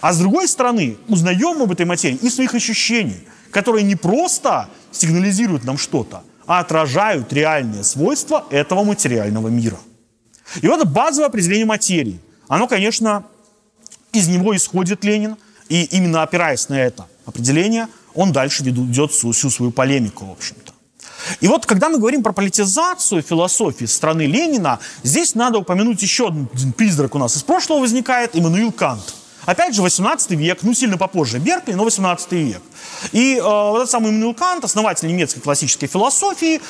А 0.00 0.12
с 0.12 0.18
другой 0.18 0.48
стороны, 0.48 0.96
узнаем 1.08 1.58
мы 1.58 1.64
об 1.64 1.72
этой 1.72 1.86
материи 1.86 2.16
из 2.16 2.36
своих 2.36 2.54
ощущений, 2.54 3.26
которые 3.50 3.84
не 3.84 3.96
просто 3.96 4.68
сигнализируют 4.90 5.64
нам 5.64 5.78
что-то, 5.78 6.22
а 6.46 6.60
отражают 6.60 7.32
реальные 7.32 7.84
свойства 7.84 8.44
этого 8.50 8.84
материального 8.84 9.48
мира. 9.48 9.78
И 10.62 10.66
вот 10.66 10.80
это 10.80 10.88
базовое 10.88 11.28
определение 11.28 11.66
материи. 11.66 12.20
Оно, 12.48 12.66
конечно, 12.66 13.24
из 14.12 14.28
него 14.28 14.56
исходит 14.56 15.04
Ленин, 15.04 15.36
и 15.68 15.84
именно 15.84 16.22
опираясь 16.22 16.68
на 16.68 16.80
это 16.80 17.06
определение, 17.26 17.88
он 18.14 18.32
дальше 18.32 18.64
ведет 18.64 19.12
всю, 19.12 19.32
всю 19.32 19.50
свою 19.50 19.70
полемику, 19.70 20.24
в 20.24 20.32
общем-то. 20.32 20.72
И 21.40 21.48
вот, 21.48 21.66
когда 21.66 21.88
мы 21.88 21.98
говорим 21.98 22.22
про 22.22 22.32
политизацию 22.32 23.22
философии 23.22 23.84
страны 23.84 24.22
Ленина, 24.22 24.78
здесь 25.02 25.34
надо 25.34 25.58
упомянуть 25.58 26.00
еще 26.00 26.28
один 26.28 26.72
призрак 26.72 27.14
у 27.14 27.18
нас 27.18 27.36
из 27.36 27.42
прошлого 27.42 27.80
возникает, 27.80 28.34
Иммануил 28.34 28.72
Кант. 28.72 29.14
Опять 29.46 29.74
же, 29.74 29.82
18 29.82 30.30
век, 30.32 30.58
ну, 30.62 30.74
сильно 30.74 30.98
попозже 30.98 31.38
Беркли, 31.38 31.72
но 31.72 31.84
18 31.84 32.32
век. 32.32 32.62
И 33.12 33.36
э, 33.36 33.42
вот 33.42 33.78
этот 33.78 33.90
самый 33.90 34.10
Иммануил 34.10 34.34
Кант, 34.34 34.64
основатель 34.64 35.08
немецкой 35.08 35.40
классической 35.40 35.86
философии, 35.86 36.60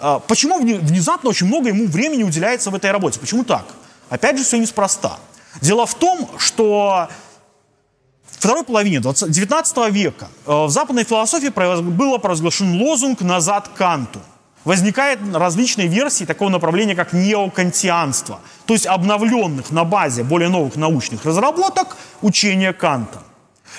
э, 0.00 0.20
почему 0.26 0.60
внезапно 0.60 1.30
очень 1.30 1.46
много 1.46 1.68
ему 1.68 1.86
времени 1.86 2.22
уделяется 2.22 2.70
в 2.70 2.74
этой 2.74 2.90
работе? 2.90 3.18
Почему 3.18 3.44
так? 3.44 3.66
Опять 4.08 4.38
же, 4.38 4.44
все 4.44 4.58
неспроста. 4.58 5.18
Дело 5.60 5.86
в 5.86 5.94
том, 5.94 6.30
что 6.38 7.08
второй 8.24 8.64
половине 8.64 9.00
19 9.00 9.90
века 9.90 10.28
э, 10.46 10.52
в 10.66 10.70
западной 10.70 11.04
философии 11.04 11.48
был 11.48 12.18
провозглашен 12.18 12.80
лозунг 12.80 13.20
«назад 13.20 13.68
Канту». 13.74 14.20
Возникают 14.68 15.20
различные 15.34 15.88
версии 15.88 16.24
такого 16.24 16.50
направления, 16.50 16.94
как 16.94 17.14
неокантианство, 17.14 18.38
то 18.66 18.74
есть 18.74 18.86
обновленных 18.86 19.70
на 19.70 19.84
базе 19.84 20.24
более 20.24 20.50
новых 20.50 20.76
научных 20.76 21.24
разработок 21.24 21.96
учения 22.20 22.74
Канта. 22.74 23.22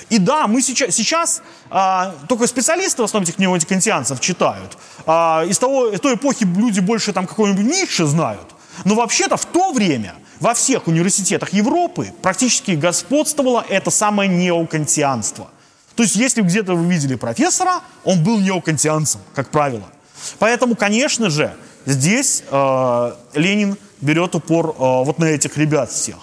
И 0.08 0.18
да, 0.18 0.48
мы 0.48 0.60
сейчас, 0.60 0.92
сейчас 0.96 1.42
а, 1.70 2.12
только 2.28 2.48
специалисты 2.48 3.02
в 3.02 3.04
основном 3.04 3.28
этих 3.28 3.38
неокантианцев 3.38 4.18
читают. 4.18 4.76
А, 5.06 5.44
из, 5.44 5.60
того, 5.60 5.90
из 5.90 6.00
той 6.00 6.16
эпохи 6.16 6.42
люди 6.42 6.80
больше 6.80 7.12
там 7.12 7.28
какого-нибудь 7.28 7.66
Ницше 7.66 8.04
знают. 8.06 8.48
Но 8.84 8.96
вообще-то 8.96 9.36
в 9.36 9.44
то 9.44 9.72
время 9.72 10.14
во 10.40 10.54
всех 10.54 10.88
университетах 10.88 11.52
Европы 11.52 12.12
практически 12.20 12.72
господствовало 12.72 13.64
это 13.68 13.92
самое 13.92 14.28
неокантианство. 14.28 15.50
То 15.94 16.02
есть, 16.02 16.16
если 16.16 16.42
где-то 16.42 16.74
вы 16.74 16.92
видели 16.92 17.14
профессора, 17.14 17.82
он 18.02 18.24
был 18.24 18.40
неокантианцем, 18.40 19.20
как 19.36 19.50
правило. 19.50 19.84
Поэтому, 20.38 20.76
конечно 20.76 21.30
же, 21.30 21.54
здесь 21.86 22.42
э, 22.50 23.12
Ленин 23.34 23.76
берет 24.00 24.34
упор 24.34 24.70
э, 24.70 24.72
вот 24.78 25.18
на 25.18 25.24
этих 25.24 25.56
ребят 25.56 25.90
всех. 25.90 26.16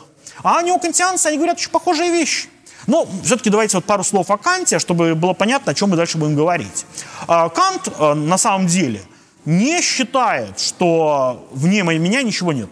А 0.43 0.61
неокантианцы, 0.61 1.27
они 1.27 1.37
говорят 1.37 1.57
очень 1.57 1.71
похожие 1.71 2.11
вещи. 2.11 2.49
Но 2.85 3.07
все-таки 3.23 3.49
давайте 3.49 3.77
вот 3.77 3.85
пару 3.85 4.03
слов 4.03 4.31
о 4.31 4.37
Канте, 4.37 4.79
чтобы 4.79 5.15
было 5.15 5.33
понятно, 5.33 5.71
о 5.71 5.75
чем 5.75 5.89
мы 5.89 5.97
дальше 5.97 6.17
будем 6.17 6.35
говорить. 6.35 6.85
Э, 7.27 7.49
Кант 7.53 7.89
э, 7.97 8.13
на 8.13 8.37
самом 8.37 8.67
деле 8.67 9.01
не 9.45 9.81
считает, 9.81 10.59
что 10.59 11.47
вне 11.51 11.81
меня 11.83 12.21
ничего 12.21 12.53
нет. 12.53 12.69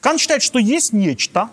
Кант 0.00 0.20
считает, 0.20 0.42
что 0.42 0.58
есть 0.58 0.92
нечто, 0.92 1.50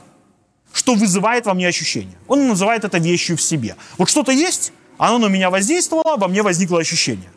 что 0.74 0.94
вызывает 0.96 1.46
во 1.46 1.54
мне 1.54 1.68
ощущение. 1.68 2.18
Он 2.28 2.48
называет 2.48 2.84
это 2.84 2.98
вещью 2.98 3.38
в 3.38 3.42
себе. 3.42 3.78
Вот 3.98 4.10
что-то 4.10 4.34
есть, 4.34 4.74
оно 4.98 5.18
на 5.20 5.28
меня 5.28 5.50
воздействовало, 5.50 6.18
во 6.18 6.28
мне 6.28 6.42
возникло 6.42 6.80
ощущение. 6.80 7.30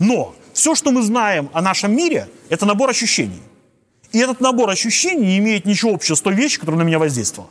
Но 0.00 0.34
все, 0.52 0.74
что 0.74 0.90
мы 0.90 1.02
знаем 1.02 1.50
о 1.52 1.62
нашем 1.62 1.94
мире, 1.94 2.28
это 2.48 2.66
набор 2.66 2.90
ощущений. 2.90 3.42
И 4.10 4.18
этот 4.18 4.40
набор 4.40 4.68
ощущений 4.68 5.26
не 5.26 5.38
имеет 5.38 5.66
ничего 5.66 5.94
общего 5.94 6.16
с 6.16 6.20
той 6.20 6.34
вещью, 6.34 6.60
которая 6.60 6.82
на 6.82 6.86
меня 6.86 6.98
воздействовала. 6.98 7.50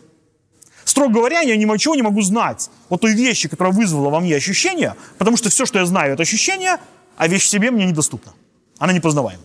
Строго 0.83 1.13
говоря, 1.13 1.41
я 1.41 1.55
ничего 1.55 1.95
не 1.95 2.01
могу 2.01 2.21
знать 2.23 2.69
о 2.89 2.97
той 2.97 3.13
вещи, 3.13 3.47
которая 3.47 3.71
вызвала 3.73 4.09
во 4.09 4.19
мне 4.19 4.35
ощущение, 4.35 4.95
потому 5.19 5.37
что 5.37 5.49
все, 5.49 5.65
что 5.65 5.79
я 5.79 5.85
знаю, 5.85 6.13
это 6.13 6.23
ощущение, 6.23 6.77
а 7.15 7.27
вещь 7.27 7.43
в 7.43 7.47
себе 7.47 7.69
мне 7.69 7.85
недоступна. 7.85 8.33
Она 8.79 8.91
непознаваема. 8.91 9.43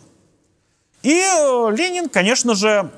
И 1.02 1.12
э, 1.12 1.76
Ленин, 1.76 2.08
конечно 2.08 2.54
же, 2.54 2.90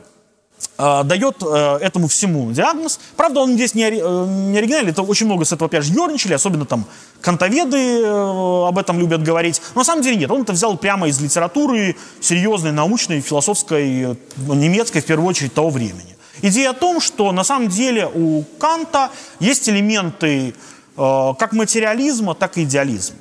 дает 0.79 1.43
э, 1.43 1.79
этому 1.81 2.09
всему 2.09 2.53
диагноз. 2.53 3.01
Правда, 3.17 3.41
он 3.41 3.55
здесь 3.55 3.75
не, 3.75 3.85
э, 3.85 4.27
не 4.27 4.59
оригинальный, 4.59 4.93
это 4.93 5.03
очень 5.03 5.27
много 5.27 5.45
с 5.45 5.53
этого 5.53 5.69
опять 5.69 5.85
же 5.85 5.93
ерничали, 5.93 6.35
особенно 6.35 6.67
там 6.67 6.85
кантоведы 7.21 8.03
э, 8.03 8.67
об 8.69 8.79
этом 8.79 8.99
любят 8.99 9.23
говорить. 9.23 9.61
Но 9.75 9.81
на 9.81 9.85
самом 9.85 10.03
деле 10.03 10.17
нет, 10.17 10.31
он 10.31 10.43
это 10.43 10.53
взял 10.53 10.77
прямо 10.77 11.09
из 11.09 11.21
литературы 11.21 11.97
серьезной, 12.21 12.73
научной, 12.73 13.21
философской, 13.21 14.13
э, 14.13 14.15
немецкой, 14.37 15.01
в 15.01 15.07
первую 15.07 15.29
очередь, 15.29 15.55
того 15.55 15.71
времени. 15.71 16.17
Идея 16.43 16.71
о 16.71 16.75
том, 16.75 17.01
что 17.01 17.33
на 17.33 17.45
самом 17.45 17.69
деле 17.69 18.07
у 18.13 18.45
Канта 18.59 19.11
есть 19.41 19.69
элементы 19.69 20.55
э, 20.97 21.33
как 21.39 21.53
материализма, 21.53 22.35
так 22.35 22.59
и 22.59 22.65
идеализма. 22.65 23.17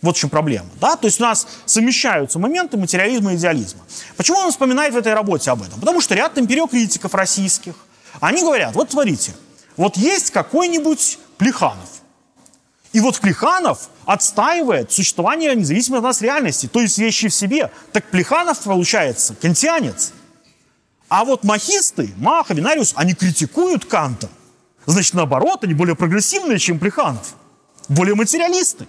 Вот 0.00 0.16
в 0.16 0.20
чем 0.20 0.30
проблема. 0.30 0.68
Да? 0.80 0.96
То 0.96 1.06
есть 1.06 1.20
у 1.20 1.24
нас 1.24 1.46
совмещаются 1.66 2.38
моменты 2.38 2.76
материализма 2.76 3.32
и 3.32 3.36
идеализма. 3.36 3.80
Почему 4.16 4.38
он 4.38 4.50
вспоминает 4.50 4.94
в 4.94 4.96
этой 4.96 5.12
работе 5.12 5.50
об 5.50 5.62
этом? 5.62 5.80
Потому 5.80 6.00
что 6.00 6.14
ряд 6.14 6.38
империокритиков 6.38 7.12
российских, 7.14 7.74
они 8.20 8.42
говорят, 8.42 8.74
вот 8.74 8.92
смотрите, 8.92 9.34
вот 9.76 9.96
есть 9.96 10.30
какой-нибудь 10.30 11.18
Плеханов. 11.36 11.88
И 12.92 13.00
вот 13.00 13.18
Плеханов 13.20 13.90
отстаивает 14.06 14.92
существование 14.92 15.54
независимой 15.54 15.98
от 15.98 16.04
нас 16.04 16.22
реальности, 16.22 16.66
то 16.66 16.80
есть 16.80 16.96
вещи 16.98 17.28
в 17.28 17.34
себе. 17.34 17.70
Так 17.92 18.06
Плеханов 18.06 18.60
получается 18.60 19.34
кантианец. 19.34 20.12
А 21.08 21.24
вот 21.24 21.44
махисты, 21.44 22.10
Маха, 22.16 22.54
Винариус, 22.54 22.92
они 22.96 23.14
критикуют 23.14 23.84
Канта. 23.84 24.28
Значит, 24.86 25.14
наоборот, 25.14 25.64
они 25.64 25.74
более 25.74 25.96
прогрессивные, 25.96 26.58
чем 26.58 26.78
Плеханов. 26.78 27.34
Более 27.88 28.14
материалисты. 28.14 28.86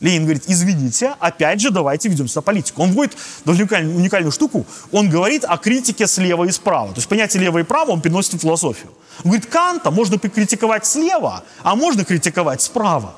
Ленин 0.00 0.24
говорит, 0.24 0.44
извините, 0.46 1.14
опять 1.20 1.60
же, 1.60 1.70
давайте 1.70 2.08
ведем 2.08 2.28
сюда 2.28 2.42
политику. 2.42 2.82
Он 2.82 2.92
вводит 2.92 3.16
уникальную, 3.44 3.96
уникальную 3.96 4.32
штуку, 4.32 4.66
он 4.92 5.08
говорит 5.08 5.44
о 5.44 5.56
критике 5.56 6.06
слева 6.06 6.44
и 6.44 6.50
справа. 6.50 6.88
То 6.88 6.96
есть 6.96 7.08
понятие 7.08 7.42
лево 7.42 7.58
и 7.58 7.62
право 7.62 7.92
он 7.92 8.00
переносит 8.00 8.34
в 8.34 8.38
философию. 8.38 8.92
Он 9.24 9.30
говорит, 9.30 9.46
Канта 9.46 9.90
можно 9.90 10.18
критиковать 10.18 10.86
слева, 10.86 11.44
а 11.62 11.74
можно 11.74 12.04
критиковать 12.04 12.60
справа. 12.60 13.16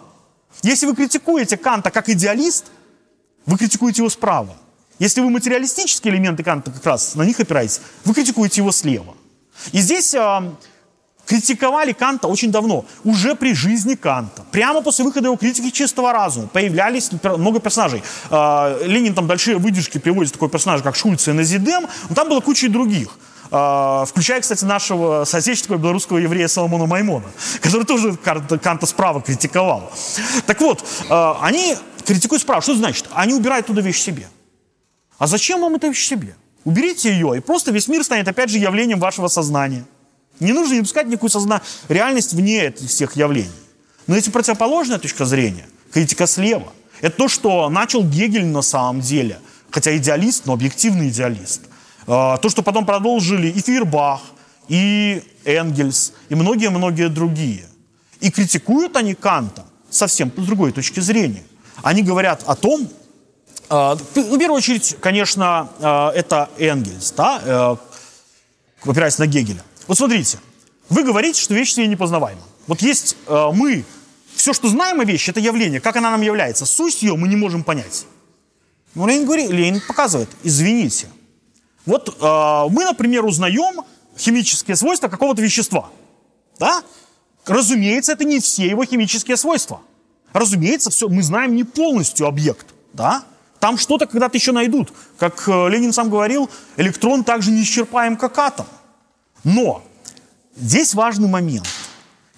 Если 0.62 0.86
вы 0.86 0.94
критикуете 0.94 1.56
Канта 1.56 1.90
как 1.90 2.08
идеалист, 2.08 2.66
вы 3.46 3.58
критикуете 3.58 4.02
его 4.02 4.10
справа. 4.10 4.56
Если 4.98 5.20
вы 5.20 5.30
материалистические 5.30 6.14
элементы 6.14 6.42
Канта 6.42 6.70
как 6.70 6.84
раз 6.84 7.14
на 7.14 7.22
них 7.22 7.38
опираетесь, 7.40 7.80
вы 8.04 8.14
критикуете 8.14 8.60
его 8.60 8.72
слева. 8.72 9.14
И 9.72 9.80
здесь 9.80 10.14
э, 10.14 10.50
критиковали 11.28 11.92
Канта 11.92 12.26
очень 12.26 12.50
давно, 12.50 12.86
уже 13.04 13.34
при 13.34 13.54
жизни 13.54 13.94
Канта. 13.94 14.44
Прямо 14.50 14.80
после 14.80 15.04
выхода 15.04 15.26
его 15.26 15.36
критики 15.36 15.70
чистого 15.70 16.12
разума 16.12 16.48
появлялись 16.48 17.10
много 17.22 17.60
персонажей. 17.60 18.02
Э, 18.30 18.78
Ленин 18.84 19.14
там 19.14 19.26
большие 19.26 19.58
выдержки 19.58 19.98
приводит 19.98 20.32
такой 20.32 20.48
персонаж, 20.48 20.82
как 20.82 20.96
Шульц 20.96 21.28
и 21.28 21.32
Назидем, 21.32 21.86
но 22.08 22.14
там 22.14 22.28
было 22.28 22.40
куча 22.40 22.66
и 22.66 22.68
других. 22.68 23.18
Uh, 23.50 24.04
включая, 24.04 24.42
кстати, 24.42 24.62
нашего 24.66 25.24
соотечественного 25.24 25.80
белорусского 25.80 26.18
еврея 26.18 26.48
Соломона 26.48 26.84
Маймона, 26.84 27.24
который 27.62 27.86
тоже 27.86 28.14
Канта 28.14 28.84
справа 28.84 29.22
критиковал. 29.22 29.90
Так 30.44 30.60
вот, 30.60 30.84
uh, 31.08 31.38
они 31.40 31.74
критикуют 32.04 32.42
справа. 32.42 32.60
Что 32.60 32.74
значит? 32.74 33.06
Они 33.14 33.32
убирают 33.32 33.66
туда 33.66 33.80
вещь 33.80 34.02
себе. 34.02 34.28
А 35.16 35.26
зачем 35.26 35.62
вам 35.62 35.76
эта 35.76 35.88
вещь 35.88 36.06
себе? 36.06 36.36
Уберите 36.64 37.10
ее, 37.10 37.38
и 37.38 37.40
просто 37.40 37.70
весь 37.70 37.88
мир 37.88 38.04
станет 38.04 38.28
опять 38.28 38.50
же 38.50 38.58
явлением 38.58 39.00
вашего 39.00 39.28
сознания. 39.28 39.86
Не 40.40 40.52
нужно 40.52 40.74
не 40.74 40.80
пускать 40.80 41.06
никакую 41.06 41.30
созна... 41.30 41.62
реальность 41.88 42.32
вне 42.32 42.64
этих 42.64 42.88
всех 42.88 43.16
явлений. 43.16 43.50
Но 44.06 44.16
эти 44.16 44.30
противоположная 44.30 44.98
точка 44.98 45.24
зрения, 45.24 45.66
критика 45.92 46.26
слева, 46.26 46.72
это 47.00 47.16
то, 47.16 47.28
что 47.28 47.68
начал 47.68 48.02
Гегель 48.02 48.46
на 48.46 48.62
самом 48.62 49.00
деле, 49.00 49.38
хотя 49.70 49.96
идеалист, 49.96 50.46
но 50.46 50.54
объективный 50.54 51.08
идеалист. 51.08 51.62
А, 52.06 52.38
то, 52.38 52.48
что 52.48 52.62
потом 52.62 52.86
продолжили 52.86 53.48
и 53.48 53.60
Фейербах, 53.60 54.20
и 54.68 55.22
Энгельс, 55.44 56.12
и 56.28 56.34
многие-многие 56.34 57.08
другие. 57.08 57.66
И 58.20 58.30
критикуют 58.30 58.96
они 58.96 59.14
Канта 59.14 59.64
совсем 59.90 60.32
с 60.36 60.46
другой 60.46 60.72
точки 60.72 61.00
зрения. 61.00 61.44
Они 61.82 62.02
говорят 62.02 62.42
о 62.46 62.54
том, 62.54 62.88
а, 63.68 63.94
в 63.94 64.38
первую 64.38 64.56
очередь, 64.56 64.96
конечно, 65.00 65.68
а, 65.80 66.10
это 66.12 66.48
Энгельс, 66.58 67.12
да, 67.12 67.40
э, 67.44 67.76
опираясь 68.88 69.18
на 69.18 69.26
Гегеля. 69.26 69.62
Вот 69.88 69.96
смотрите, 69.96 70.38
вы 70.90 71.02
говорите, 71.02 71.40
что 71.40 71.54
вещь 71.54 71.72
себе 71.72 71.86
непознаваема. 71.86 72.42
Вот 72.66 72.82
есть 72.82 73.16
э, 73.26 73.48
мы, 73.54 73.84
все, 74.34 74.52
что 74.52 74.68
знаем 74.68 75.00
о 75.00 75.04
вещи, 75.04 75.30
это 75.30 75.40
явление. 75.40 75.80
Как 75.80 75.96
она 75.96 76.10
нам 76.10 76.20
является? 76.20 76.66
Суть 76.66 77.02
ее 77.02 77.16
мы 77.16 77.26
не 77.26 77.36
можем 77.36 77.64
понять. 77.64 78.06
Но 78.94 79.06
Ленин, 79.06 79.24
говорит, 79.24 79.50
Ленин 79.50 79.80
показывает, 79.80 80.28
извините. 80.42 81.08
Вот 81.86 82.08
э, 82.20 82.64
мы, 82.70 82.84
например, 82.84 83.24
узнаем 83.24 83.82
химические 84.16 84.76
свойства 84.76 85.08
какого-то 85.08 85.40
вещества. 85.40 85.90
Да? 86.58 86.82
Разумеется, 87.46 88.12
это 88.12 88.24
не 88.24 88.40
все 88.40 88.66
его 88.68 88.84
химические 88.84 89.38
свойства. 89.38 89.80
Разумеется, 90.34 90.90
все, 90.90 91.08
мы 91.08 91.22
знаем 91.22 91.56
не 91.56 91.64
полностью 91.64 92.26
объект. 92.26 92.66
Да? 92.92 93.24
Там 93.58 93.78
что-то 93.78 94.06
когда-то 94.06 94.36
еще 94.36 94.52
найдут. 94.52 94.92
Как 95.18 95.48
э, 95.48 95.68
Ленин 95.70 95.94
сам 95.94 96.10
говорил, 96.10 96.50
электрон 96.76 97.24
также 97.24 97.50
неисчерпаем, 97.50 98.18
как 98.18 98.36
атом. 98.36 98.66
Но 99.44 99.82
здесь 100.56 100.94
важный 100.94 101.28
момент. 101.28 101.66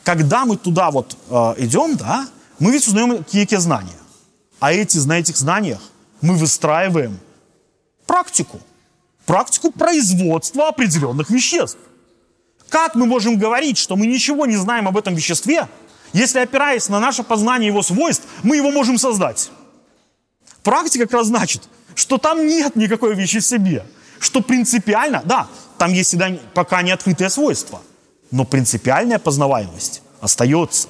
Когда 0.05 0.44
мы 0.44 0.57
туда 0.57 0.90
вот 0.90 1.16
э, 1.28 1.55
идем, 1.59 1.96
да, 1.96 2.28
мы 2.59 2.72
ведь 2.72 2.86
узнаем 2.86 3.18
какие-то 3.18 3.61
знания. 3.61 3.96
А 4.59 4.72
эти, 4.72 4.98
на 4.98 5.18
этих 5.18 5.36
знаниях 5.36 5.80
мы 6.20 6.34
выстраиваем 6.34 7.18
практику. 8.07 8.61
Практику 9.24 9.70
производства 9.70 10.68
определенных 10.68 11.30
веществ. 11.30 11.78
Как 12.68 12.94
мы 12.94 13.07
можем 13.07 13.38
говорить, 13.38 13.78
что 13.78 13.96
мы 13.96 14.07
ничего 14.07 14.46
не 14.46 14.57
знаем 14.57 14.88
об 14.88 14.96
этом 14.96 15.14
веществе, 15.14 15.68
если, 16.12 16.40
опираясь 16.40 16.88
на 16.88 17.01
наше 17.01 17.22
познание 17.22 17.68
его 17.68 17.82
свойств, 17.82 18.24
мы 18.42 18.57
его 18.57 18.70
можем 18.70 18.98
создать? 18.98 19.51
Практика 20.62 21.05
как 21.05 21.14
раз 21.14 21.26
значит, 21.28 21.62
что 21.94 22.18
там 22.18 22.46
нет 22.46 22.76
никакой 22.76 23.14
вещи 23.14 23.40
в 23.40 23.44
себе. 23.44 23.84
Что 24.21 24.43
принципиально, 24.43 25.23
да, 25.25 25.49
там 25.79 25.93
есть 25.93 26.11
всегда 26.11 26.31
пока 26.55 26.83
не 26.83 26.93
открытые 26.93 27.31
свойства, 27.31 27.81
но 28.31 28.45
принципиальная 28.45 29.18
познаваемость 29.18 30.03
остается. 30.21 30.89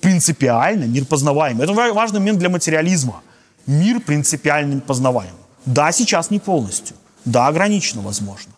Принципиально 0.00 0.84
мир 0.84 1.04
познаваем. 1.04 1.60
Это 1.60 1.72
важный 1.72 2.20
момент 2.20 2.38
для 2.38 2.48
материализма. 2.48 3.22
Мир 3.66 4.00
принципиально 4.00 4.80
познаваем. 4.80 5.34
Да, 5.66 5.90
сейчас 5.92 6.30
не 6.30 6.38
полностью. 6.38 6.96
Да, 7.24 7.48
ограничено, 7.48 8.02
возможно. 8.02 8.52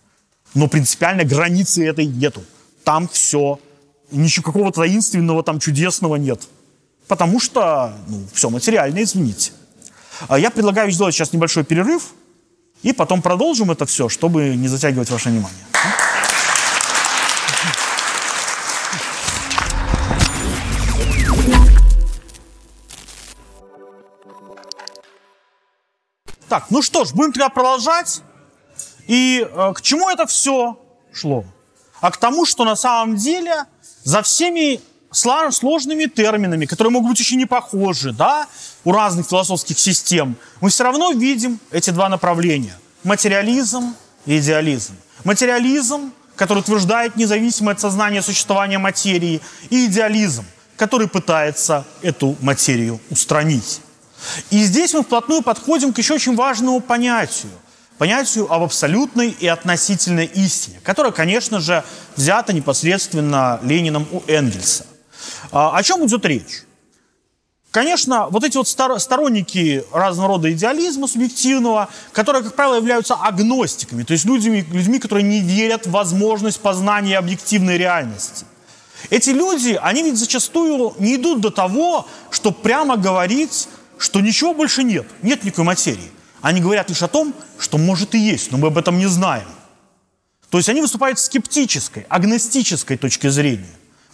Но 0.55 0.69
принципиально 0.69 1.25
границы 1.25 1.85
этой 1.85 2.05
нету. 2.05 2.45
Там 2.85 3.09
все, 3.09 3.59
ничего 4.11 4.45
какого-то 4.45 4.83
таинственного, 4.83 5.43
там 5.43 5.59
чудесного 5.59 6.17
нет. 6.17 6.43
Потому 7.09 7.41
что, 7.41 7.95
ну, 8.07 8.23
все 8.33 8.51
материально, 8.51 9.03
извините. 9.03 9.53
А 10.29 10.39
я 10.39 10.51
предлагаю 10.51 10.91
сделать 10.91 11.15
сейчас 11.15 11.33
небольшой 11.33 11.65
перерыв, 11.65 12.13
и 12.83 12.93
потом 12.93 13.23
продолжим 13.23 13.71
это 13.71 13.87
все, 13.87 14.09
чтобы 14.09 14.57
не 14.57 14.69
затягивать 14.69 15.11
ваше 15.11 15.29
внимание. 15.29 15.59
Так, 26.49 26.67
ну 26.69 26.83
что 26.83 27.07
ж, 27.07 27.13
будем 27.13 27.33
тогда 27.33 27.49
продолжать. 27.49 28.21
И 29.07 29.47
э, 29.51 29.73
к 29.75 29.81
чему 29.81 30.11
это 30.11 30.27
все 30.27 30.79
шло? 31.11 31.45
А 32.01 32.11
к 32.11 32.19
тому, 32.19 32.45
что 32.45 32.65
на 32.65 32.77
самом 32.77 33.17
деле 33.17 33.65
за 34.05 34.21
всеми 34.23 34.81
сложными 35.11 36.07
терминами, 36.07 36.67
которые 36.67 36.93
могут 36.93 37.11
быть 37.13 37.21
очень 37.21 37.39
не 37.39 37.47
похожи, 37.47 38.13
да, 38.13 38.49
у 38.85 38.93
разных 38.93 39.27
философских 39.27 39.79
систем, 39.79 40.37
мы 40.61 40.71
все 40.71 40.85
равно 40.85 41.13
видим 41.13 41.61
эти 41.71 41.91
два 41.91 42.09
направления. 42.09 42.77
Материализм 43.05 43.95
и 44.27 44.39
идеализм. 44.39 44.95
Материализм, 45.25 46.13
который 46.37 46.61
утверждает 46.61 47.17
независимое 47.17 47.75
от 47.75 47.81
сознания 47.81 48.23
существования 48.23 48.79
материи, 48.79 49.41
и 49.71 49.87
идеализм, 49.87 50.45
который 50.77 51.09
пытается 51.09 51.85
эту 52.03 52.37
материю 52.41 53.01
устранить. 53.11 53.81
И 54.51 54.65
здесь 54.65 54.95
мы 54.95 55.03
вплотную 55.03 55.43
подходим 55.43 55.93
к 55.93 55.99
еще 55.99 56.15
очень 56.15 56.35
важному 56.35 56.81
понятию. 56.81 57.53
Понятию 57.99 58.53
об 58.53 58.63
абсолютной 58.63 59.31
и 59.31 59.47
относительной 59.47 60.27
истине, 60.27 60.81
которая, 60.83 61.13
конечно 61.13 61.61
же, 61.61 61.85
взята 62.17 62.53
непосредственно 62.53 63.61
Лениным 63.63 64.09
у 64.11 64.23
Энгельса. 64.27 64.87
А, 65.53 65.77
о 65.77 65.83
чем 65.83 66.05
идет 66.07 66.25
речь? 66.25 66.65
Конечно, 67.73 68.29
вот 68.29 68.45
эти 68.45 68.59
вот 68.59 68.69
сторонники 68.69 69.83
разного 69.95 70.29
рода 70.29 70.53
идеализма 70.53 71.09
субъективного, 71.09 71.89
которые, 72.13 72.45
как 72.45 72.55
правило, 72.55 72.77
являются 72.77 73.15
агностиками, 73.15 74.03
то 74.03 74.13
есть 74.13 74.27
людьми, 74.27 74.63
людьми, 74.71 74.99
которые 74.99 75.25
не 75.25 75.41
верят 75.41 75.87
в 75.87 75.91
возможность 75.91 76.61
познания 76.61 77.17
объективной 77.17 77.79
реальности. 77.79 78.45
Эти 79.09 79.31
люди, 79.31 79.81
они 79.83 80.03
ведь 80.03 80.19
зачастую 80.19 80.95
не 80.99 81.17
идут 81.17 81.41
до 81.41 81.51
того, 81.51 82.07
чтобы 82.31 82.59
прямо 82.59 82.99
говорить, 82.99 83.69
что 83.97 84.21
ничего 84.21 84.53
больше 84.53 84.85
нет, 84.85 85.07
нет 85.23 85.43
никакой 85.43 85.65
материи. 85.65 86.13
Они 86.43 86.61
говорят 86.61 86.91
лишь 86.91 87.03
о 87.03 87.09
том, 87.09 87.33
что 87.59 87.79
может 87.79 88.15
и 88.15 88.19
есть, 88.19 88.53
но 88.53 88.59
мы 88.59 88.67
об 88.67 88.77
этом 88.77 88.99
не 88.99 89.07
знаем. 89.07 89.49
То 90.51 90.59
есть 90.59 90.69
они 90.69 90.83
выступают 90.83 91.19
с 91.19 91.25
скептической, 91.25 92.05
агностической 92.11 92.99
точки 92.99 93.29
зрения. 93.29 93.65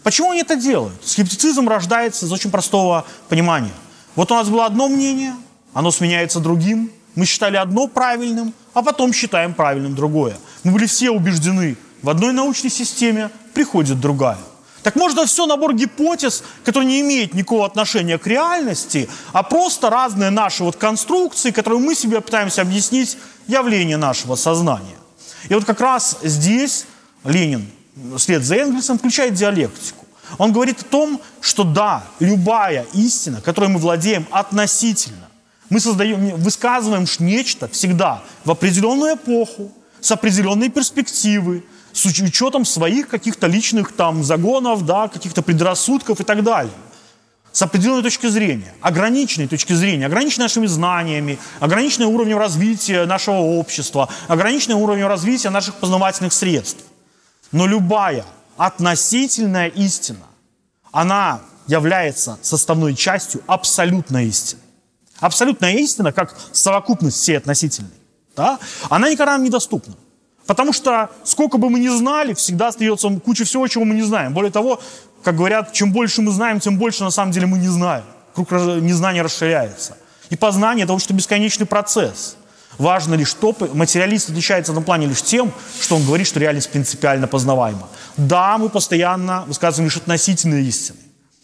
Почему 0.03 0.31
они 0.31 0.41
это 0.41 0.57
делают? 0.57 0.95
Скептицизм 1.05 1.69
рождается 1.69 2.27
из 2.27 2.33
очень 2.33 2.51
простого 2.51 3.05
понимания. 3.29 3.73
Вот 4.15 4.31
у 4.33 4.35
нас 4.35 4.49
было 4.49 4.67
одно 4.67 4.89
мнение, 4.89 5.35
оно 5.75 5.91
сменяется 5.91 6.41
другим. 6.41 6.91
Мы 7.15 7.27
считали 7.27 7.57
одно 7.57 7.89
правильным, 7.89 8.55
а 8.75 8.83
потом 8.83 9.13
считаем 9.13 9.55
правильным 9.55 9.95
другое. 9.95 10.37
Мы 10.65 10.73
были 10.73 10.87
все 10.87 11.11
убеждены, 11.11 11.77
в 12.03 12.11
одной 12.11 12.33
научной 12.33 12.71
системе 12.71 13.31
приходит 13.55 14.01
другая. 14.01 14.39
Так 14.83 14.95
можно 14.95 15.27
все 15.27 15.47
набор 15.47 15.75
гипотез, 15.75 16.45
который 16.65 16.85
не 16.85 17.01
имеет 17.01 17.35
никакого 17.35 17.67
отношения 17.67 18.19
к 18.19 18.27
реальности, 18.27 19.09
а 19.33 19.43
просто 19.43 19.91
разные 19.91 20.31
наши 20.31 20.63
вот 20.63 20.77
конструкции, 20.77 21.51
которые 21.51 21.81
мы 21.81 21.95
себе 21.95 22.21
пытаемся 22.21 22.63
объяснить 22.63 23.19
явление 23.49 23.97
нашего 23.97 24.37
сознания. 24.37 24.97
И 25.49 25.55
вот 25.55 25.65
как 25.65 25.81
раз 25.81 26.19
здесь 26.23 26.87
Ленин 27.25 27.69
вслед 28.17 28.45
за 28.45 28.57
Энгельсом 28.57 28.99
включает 28.99 29.35
диалектику. 29.35 30.07
Он 30.37 30.53
говорит 30.53 30.81
о 30.81 30.85
том, 30.85 31.21
что 31.41 31.65
да, 31.65 32.05
любая 32.21 32.87
истина, 32.93 33.41
которой 33.41 33.71
мы 33.71 33.79
владеем 33.79 34.27
относительно, 34.31 35.29
мы 35.71 35.81
создаем, 35.81 36.37
высказываем 36.37 37.07
нечто 37.19 37.69
всегда 37.69 38.23
в 38.45 38.51
определенную 38.51 39.17
эпоху, 39.17 39.73
с 40.01 40.11
определенной 40.13 40.69
перспективы, 40.69 41.65
с 41.93 42.05
учетом 42.07 42.65
своих 42.65 43.09
каких-то 43.09 43.47
личных 43.47 43.93
там 43.93 44.23
загонов, 44.23 44.85
да, 44.87 45.09
каких-то 45.09 45.43
предрассудков 45.43 46.21
и 46.21 46.25
так 46.25 46.43
далее. 46.43 46.73
С 47.51 47.63
определенной 47.63 48.03
точки 48.03 48.29
зрения, 48.29 48.73
ограниченной 48.81 49.49
точки 49.49 49.73
зрения, 49.73 50.07
ограниченной 50.07 50.45
нашими 50.45 50.67
знаниями, 50.67 51.39
ограниченной 51.59 52.07
уровнем 52.07 52.39
развития 52.39 53.05
нашего 53.07 53.39
общества, 53.39 54.09
ограниченной 54.29 54.77
уровнем 54.77 55.09
развития 55.09 55.51
наших 55.51 55.75
познавательных 55.77 56.33
средств. 56.33 56.85
Но 57.53 57.67
любая 57.67 58.25
относительная 58.57 59.69
истина, 59.69 60.27
она 60.93 61.41
является 61.67 62.39
составной 62.43 62.95
частью 62.95 63.43
абсолютной 63.47 64.27
истины. 64.27 64.63
Абсолютная 65.21 65.75
истина, 65.75 66.13
как 66.13 66.35
совокупность 66.53 67.17
всей 67.17 67.37
относительной, 67.37 67.91
да, 68.35 68.59
она 68.89 69.11
никогда 69.11 69.33
нам 69.33 69.45
недоступна. 69.45 69.95
Потому 70.49 70.73
что 70.73 71.11
сколько 71.25 71.59
бы 71.59 71.69
мы 71.69 71.79
ни 71.79 71.89
знали, 71.89 72.33
всегда 72.33 72.69
остается 72.69 73.11
куча 73.21 73.45
всего, 73.45 73.69
чего 73.69 73.85
мы 73.85 73.95
не 73.95 74.03
знаем. 74.03 74.33
Более 74.33 74.51
того, 74.51 74.81
как 75.23 75.37
говорят, 75.37 75.75
чем 75.75 75.93
больше 75.93 76.23
мы 76.23 76.33
знаем, 76.33 76.59
тем 76.59 76.79
больше 76.79 77.05
на 77.05 77.11
самом 77.11 77.33
деле 77.33 77.47
мы 77.47 77.59
не 77.59 77.69
знаем. 77.69 78.05
Круг 78.35 78.51
незнания 78.53 79.21
расширяется. 79.21 79.99
И 80.31 80.37
познание– 80.37 80.85
это 80.87 80.95
очень 80.95 81.15
бесконечный 81.15 81.67
процесс. 81.67 82.38
Важно 82.79 83.15
лишь 83.15 83.35
то, 83.35 83.55
материалист 83.75 84.31
отличается 84.31 84.73
на 84.73 84.83
плане 84.83 85.07
лишь 85.07 85.23
тем, 85.23 85.53
что 85.81 85.97
он 85.97 86.05
говорит, 86.05 86.29
что 86.29 86.39
реальность 86.39 86.71
принципиально 86.71 87.27
познаваема. 87.27 87.89
Да, 88.17 88.57
мы 88.57 88.69
постоянно 88.69 89.45
высказываем 89.47 89.89
лишь 89.89 89.97
относительные 89.97 90.65
истины, 90.65 90.99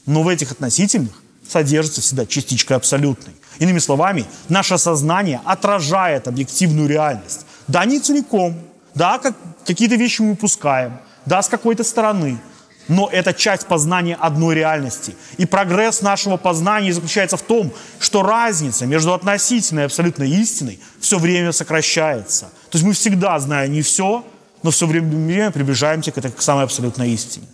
но 0.06 0.22
в 0.22 0.28
этих 0.28 0.52
относительных 0.52 1.12
содержится 1.48 2.00
всегда 2.00 2.24
частичка 2.24 2.76
абсолютной. 2.76 3.34
Иными 3.58 3.80
словами, 3.80 4.26
наше 4.48 4.78
сознание 4.78 5.40
отражает 5.44 6.28
объективную 6.28 6.88
реальность. 6.88 7.46
Да, 7.66 7.84
не 7.84 7.98
целиком, 7.98 8.56
да, 8.94 9.18
как, 9.18 9.36
какие-то 9.66 9.96
вещи 9.96 10.22
мы 10.22 10.32
упускаем, 10.32 10.98
да, 11.26 11.42
с 11.42 11.48
какой-то 11.48 11.82
стороны– 11.82 12.38
но 12.88 13.08
это 13.10 13.32
часть 13.32 13.66
познания 13.66 14.14
одной 14.14 14.54
реальности. 14.54 15.16
И 15.36 15.46
прогресс 15.46 16.02
нашего 16.02 16.36
познания 16.36 16.92
заключается 16.92 17.36
в 17.36 17.42
том, 17.42 17.72
что 17.98 18.22
разница 18.22 18.86
между 18.86 19.14
относительной 19.14 19.82
и 19.82 19.86
абсолютной 19.86 20.30
истиной 20.30 20.80
все 21.00 21.18
время 21.18 21.52
сокращается. 21.52 22.46
То 22.70 22.78
есть 22.78 22.84
мы 22.84 22.92
всегда 22.92 23.38
знаем 23.38 23.72
не 23.72 23.82
все, 23.82 24.24
но 24.62 24.70
все 24.70 24.86
время 24.86 25.50
приближаемся 25.50 26.12
к 26.12 26.18
этой 26.18 26.30
к 26.30 26.42
самой 26.42 26.64
абсолютной 26.64 27.10
истине. 27.10 27.46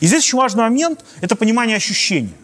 И 0.00 0.06
здесь 0.06 0.24
еще 0.24 0.36
важный 0.36 0.62
момент– 0.62 1.04
это 1.20 1.34
понимание 1.34 1.76
ощущения. 1.76 2.34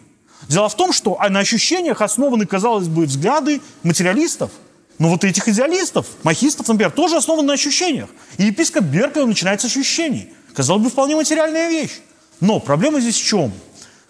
Дело 0.47 0.69
в 0.69 0.75
том, 0.75 0.93
что 0.93 1.19
на 1.29 1.39
ощущениях 1.39 2.01
основаны, 2.01 2.45
казалось 2.45 2.87
бы, 2.87 3.05
взгляды 3.05 3.61
материалистов, 3.83 4.51
но 4.97 5.09
вот 5.09 5.23
этих 5.23 5.47
идеалистов, 5.47 6.05
махистов, 6.23 6.67
например, 6.67 6.91
тоже 6.91 7.17
основаны 7.17 7.47
на 7.47 7.53
ощущениях. 7.53 8.09
И 8.37 8.43
епископ 8.45 8.83
Беркель 8.83 9.25
начинает 9.25 9.61
с 9.61 9.65
ощущений. 9.65 10.29
Казалось 10.53 10.83
бы, 10.83 10.89
вполне 10.89 11.15
материальная 11.15 11.69
вещь. 11.69 11.99
Но 12.45 12.59
проблема 12.59 12.99
здесь 12.99 13.19
в 13.19 13.25
чем? 13.25 13.51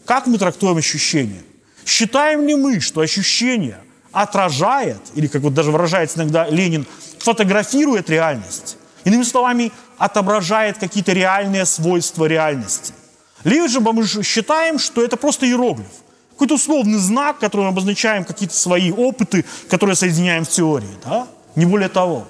Как 0.03 0.27
мы 0.27 0.37
трактуем 0.37 0.75
ощущения? 0.75 1.41
Считаем 1.85 2.45
ли 2.45 2.53
мы, 2.55 2.81
что 2.81 2.99
ощущение 2.99 3.77
отражает, 4.11 4.99
или, 5.15 5.27
как 5.27 5.41
вот 5.41 5.53
даже 5.53 5.71
выражается 5.71 6.17
иногда 6.17 6.45
Ленин, 6.49 6.85
фотографирует 7.19 8.09
реальность? 8.09 8.75
Иными 9.05 9.23
словами, 9.23 9.71
отображает 9.97 10.77
какие-то 10.77 11.13
реальные 11.13 11.65
свойства 11.65 12.25
реальности. 12.25 12.93
Либо 13.45 13.69
же 13.69 13.79
мы 13.79 14.05
считаем, 14.05 14.79
что 14.79 15.01
это 15.01 15.15
просто 15.15 15.45
иероглиф, 15.45 15.87
какой-то 16.31 16.55
условный 16.55 16.97
знак, 16.97 17.39
которым 17.39 17.67
обозначаем 17.67 18.25
какие-то 18.25 18.55
свои 18.55 18.91
опыты, 18.91 19.45
которые 19.69 19.95
соединяем 19.95 20.43
в 20.43 20.49
теории, 20.49 20.97
да? 21.05 21.29
не 21.55 21.65
более 21.65 21.87
того. 21.87 22.27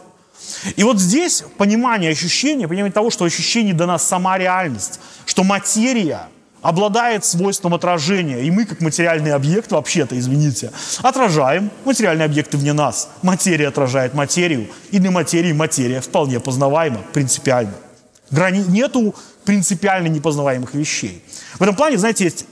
И 0.76 0.84
вот 0.84 1.00
здесь 1.00 1.44
понимание 1.58 2.12
ощущения, 2.12 2.68
понимание 2.68 2.92
того, 2.92 3.10
что 3.10 3.26
ощущение 3.26 3.74
дана 3.74 3.98
сама 3.98 4.38
реальность, 4.38 5.00
что 5.26 5.44
материя 5.44 6.28
обладает 6.62 7.24
свойством 7.24 7.76
отражения, 7.76 8.42
и 8.42 8.50
мы, 8.50 8.66
как 8.66 8.82
материальный 8.82 9.32
объект, 9.34 9.72
вообще-то, 9.72 10.18
извините, 10.18 10.72
отражаем 11.04 11.70
материальные 11.86 12.26
объекты 12.26 12.58
вне 12.58 12.74
нас. 12.74 13.10
Материя 13.22 13.68
отражает 13.68 14.16
материю, 14.16 14.68
и 14.90 14.98
для 14.98 15.12
материи 15.12 15.54
материя 15.54 16.02
вполне 16.02 16.40
познаваема, 16.40 17.02
принципиально. 17.14 17.76
Грани... 18.32 18.64
Нету 18.68 19.14
принципиально 19.44 20.08
непознаваемых 20.08 20.74
вещей. 20.74 21.24
В 21.60 21.62
этом 21.62 21.76
плане, 21.76 22.00
знаете, 22.00 22.24
есть 22.24 22.48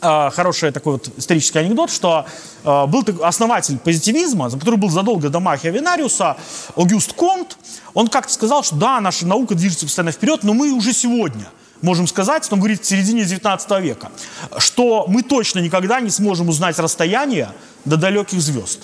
хороший 0.00 0.72
такой 0.72 0.94
вот 0.94 1.08
исторический 1.16 1.58
анекдот, 1.58 1.90
что 1.90 2.26
э, 2.64 2.86
был 2.86 3.04
основатель 3.22 3.78
позитивизма, 3.78 4.50
который 4.50 4.76
был 4.76 4.90
задолго 4.90 5.28
до 5.28 5.40
Махия 5.40 5.70
Винариуса, 5.70 6.36
Огюст 6.76 7.12
Конт, 7.12 7.58
он 7.94 8.08
как-то 8.08 8.32
сказал, 8.32 8.62
что 8.62 8.76
да, 8.76 9.00
наша 9.00 9.26
наука 9.26 9.54
движется 9.54 9.86
постоянно 9.86 10.12
вперед, 10.12 10.42
но 10.42 10.54
мы 10.54 10.72
уже 10.72 10.92
сегодня– 10.92 11.48
можем 11.82 12.06
сказать, 12.06 12.46
он 12.50 12.58
говорит 12.58 12.82
в 12.82 12.86
середине 12.86 13.24
19 13.24 13.70
века, 13.82 14.10
что 14.58 15.06
мы 15.08 15.22
точно 15.22 15.60
никогда 15.60 16.00
не 16.00 16.10
сможем 16.10 16.48
узнать 16.48 16.78
расстояние 16.78 17.52
до 17.84 17.96
далеких 17.96 18.40
звезд. 18.40 18.80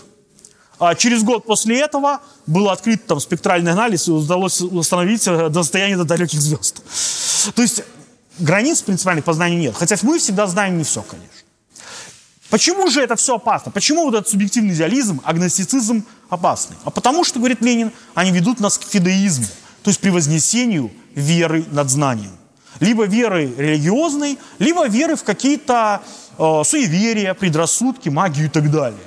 А 0.78 0.94
через 0.94 1.22
год 1.22 1.46
после 1.46 1.80
этого 1.80 2.20
был 2.46 2.68
открыт 2.68 3.06
там 3.06 3.18
спектральный 3.18 3.72
анализ, 3.72 4.08
и 4.08 4.10
удалось 4.10 4.60
установить 4.60 5.26
э, 5.26 5.48
расстояние 5.48 5.96
до 5.96 6.04
далеких 6.04 6.40
звезд. 6.40 6.82
То 7.54 7.62
есть 7.62 7.82
границ 8.38 8.82
принципиальных 8.82 9.24
познаний 9.24 9.56
нет. 9.56 9.74
Хотя 9.76 9.96
мы 10.02 10.18
всегда 10.18 10.46
знаем 10.46 10.78
не 10.78 10.84
все, 10.84 11.02
конечно. 11.02 11.30
Почему 12.48 12.88
же 12.88 13.02
это 13.02 13.16
все 13.16 13.36
опасно? 13.36 13.72
Почему 13.72 14.04
вот 14.04 14.14
этот 14.14 14.28
субъективный 14.28 14.74
идеализм, 14.74 15.20
агностицизм 15.24 16.04
опасный? 16.28 16.76
А 16.84 16.90
потому 16.90 17.24
что, 17.24 17.38
говорит 17.38 17.60
Ленин, 17.60 17.92
они 18.14 18.30
ведут 18.30 18.60
нас 18.60 18.78
к 18.78 18.84
фидеизму, 18.84 19.46
то 19.82 19.90
есть 19.90 20.00
превознесению 20.00 20.92
веры 21.14 21.64
над 21.70 21.90
знанием 21.90 22.36
либо 22.80 23.04
веры 23.04 23.52
религиозной, 23.56 24.38
либо 24.58 24.86
веры 24.86 25.16
в 25.16 25.24
какие-то 25.24 26.02
э, 26.38 26.62
суеверия, 26.64 27.34
предрассудки, 27.34 28.08
магию 28.08 28.46
и 28.46 28.48
так 28.48 28.70
далее. 28.70 28.98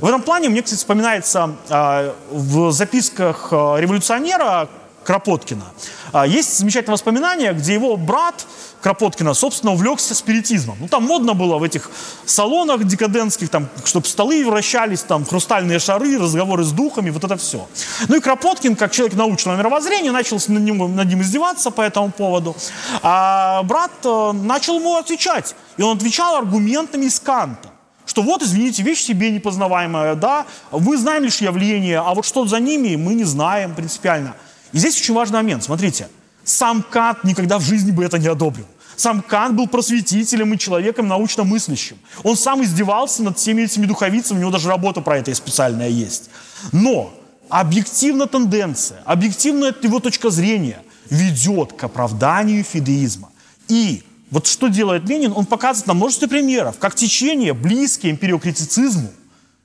В 0.00 0.06
этом 0.06 0.22
плане 0.22 0.48
мне, 0.48 0.62
кстати, 0.62 0.78
вспоминается 0.78 1.56
э, 1.68 2.12
в 2.30 2.72
записках 2.72 3.48
э, 3.50 3.76
революционера 3.78 4.68
Кропоткина. 5.04 5.64
Э, 6.12 6.24
есть 6.26 6.58
замечательное 6.58 6.94
воспоминание, 6.94 7.52
где 7.52 7.74
его 7.74 7.96
брат 7.96 8.46
Кропоткина, 8.80 9.34
собственно, 9.34 9.72
увлекся 9.72 10.14
спиритизмом. 10.14 10.76
Ну, 10.80 10.88
там 10.88 11.04
модно 11.04 11.34
было 11.34 11.58
в 11.58 11.62
этих 11.62 11.90
салонах 12.24 12.84
декадентских, 12.84 13.50
там, 13.50 13.68
чтобы 13.84 14.06
столы 14.06 14.44
вращались, 14.46 15.02
там, 15.02 15.24
хрустальные 15.24 15.78
шары, 15.78 16.18
разговоры 16.18 16.64
с 16.64 16.72
духами, 16.72 17.10
вот 17.10 17.24
это 17.24 17.36
все. 17.36 17.68
Ну 18.08 18.16
и 18.16 18.20
Кропоткин, 18.20 18.76
как 18.76 18.92
человек 18.92 19.16
научного 19.16 19.56
мировоззрения, 19.56 20.12
начал 20.12 20.38
над 20.48 20.62
ним, 20.62 20.96
над 20.96 21.08
ним 21.08 21.20
издеваться 21.20 21.70
по 21.70 21.82
этому 21.82 22.10
поводу. 22.10 22.56
А 23.02 23.62
брат 23.64 23.92
э, 24.04 24.32
начал 24.32 24.78
ему 24.78 24.96
отвечать. 24.96 25.54
И 25.76 25.82
он 25.82 25.96
отвечал 25.96 26.36
аргументами 26.36 27.06
из 27.06 27.20
Канта 27.20 27.70
что 28.10 28.22
вот, 28.22 28.42
извините, 28.42 28.82
вещь 28.82 29.02
себе 29.02 29.30
непознаваемая, 29.30 30.16
да, 30.16 30.44
мы 30.72 30.96
знаем 30.96 31.22
лишь 31.22 31.40
явление, 31.40 32.00
а 32.00 32.12
вот 32.12 32.26
что 32.26 32.44
за 32.44 32.58
ними, 32.58 32.96
мы 32.96 33.14
не 33.14 33.22
знаем 33.22 33.72
принципиально. 33.72 34.34
И 34.72 34.78
здесь 34.78 35.00
очень 35.00 35.14
важный 35.14 35.36
момент, 35.36 35.64
смотрите– 35.64 36.08
сам 36.44 36.82
Кант 36.82 37.24
никогда 37.24 37.58
в 37.58 37.62
жизни 37.62 37.90
бы 37.90 38.04
это 38.04 38.18
не 38.18 38.28
одобрил. 38.28 38.66
Сам 38.96 39.22
Кант 39.22 39.56
был 39.56 39.66
просветителем 39.66 40.52
и 40.52 40.58
человеком 40.58 41.08
научно 41.08 41.44
мыслящим. 41.44 41.96
Он 42.22 42.36
сам 42.36 42.62
издевался 42.62 43.22
над 43.22 43.38
всеми 43.38 43.62
этими 43.62 43.86
духовицами, 43.86 44.38
у 44.38 44.40
него 44.40 44.50
даже 44.50 44.68
работа 44.68 45.00
про 45.00 45.18
это 45.18 45.34
специальная 45.34 45.88
есть. 45.88 46.28
Но 46.72 47.12
объективно 47.48 48.26
тенденция, 48.26 49.00
объективно 49.04 49.74
его 49.82 50.00
точка 50.00 50.30
зрения 50.30 50.82
ведет 51.08 51.72
к 51.72 51.84
оправданию 51.84 52.62
фидеизма. 52.62 53.30
И 53.68 54.02
вот 54.30 54.46
что 54.46 54.68
делает 54.68 55.08
Ленин? 55.08 55.32
Он 55.34 55.46
показывает 55.46 55.86
на 55.86 55.94
множестве 55.94 56.28
примеров, 56.28 56.78
как 56.78 56.94
течение, 56.94 57.54
близкие 57.54 58.12
империокритицизму, 58.12 59.10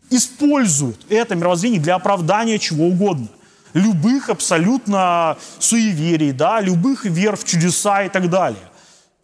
используют 0.09 1.05
это 1.09 1.35
мировоззрение 1.35 1.81
для 1.81 1.95
оправдания 1.95 2.59
чего 2.59 2.85
угодно– 2.85 3.27
любых 3.75 4.29
абсолютно 4.29 5.37
суеверий, 5.59 6.31
да, 6.31 6.61
любых 6.61 7.05
вер 7.05 7.35
в 7.35 7.43
чудеса 7.43 8.03
и 8.03 8.09
так 8.09 8.29
далее. 8.29 8.63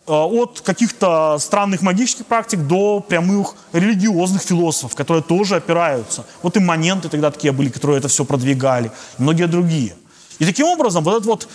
Э, 0.05 0.11
от 0.11 0.61
каких-то 0.61 1.37
странных 1.39 1.81
магических 1.81 2.25
практик 2.25 2.59
до 2.59 2.99
прямых 2.99 3.55
религиозных 3.71 4.41
философов, 4.41 4.93
которые 4.93 5.23
тоже 5.23 5.55
опираются. 5.55 6.25
Вот 6.43 6.57
имманенты 6.57 7.07
тогда 7.07 7.31
такие 7.31 7.53
были, 7.53 7.69
которые 7.69 7.99
это 7.99 8.09
все 8.09 8.25
продвигали, 8.25 8.91
и 9.17 9.21
многие 9.21 9.47
другие. 9.47 9.95
И 10.39 10.45
таким 10.45 10.65
образом, 10.65 11.03
вот 11.03 11.13
этот 11.13 11.25
вот 11.27 11.47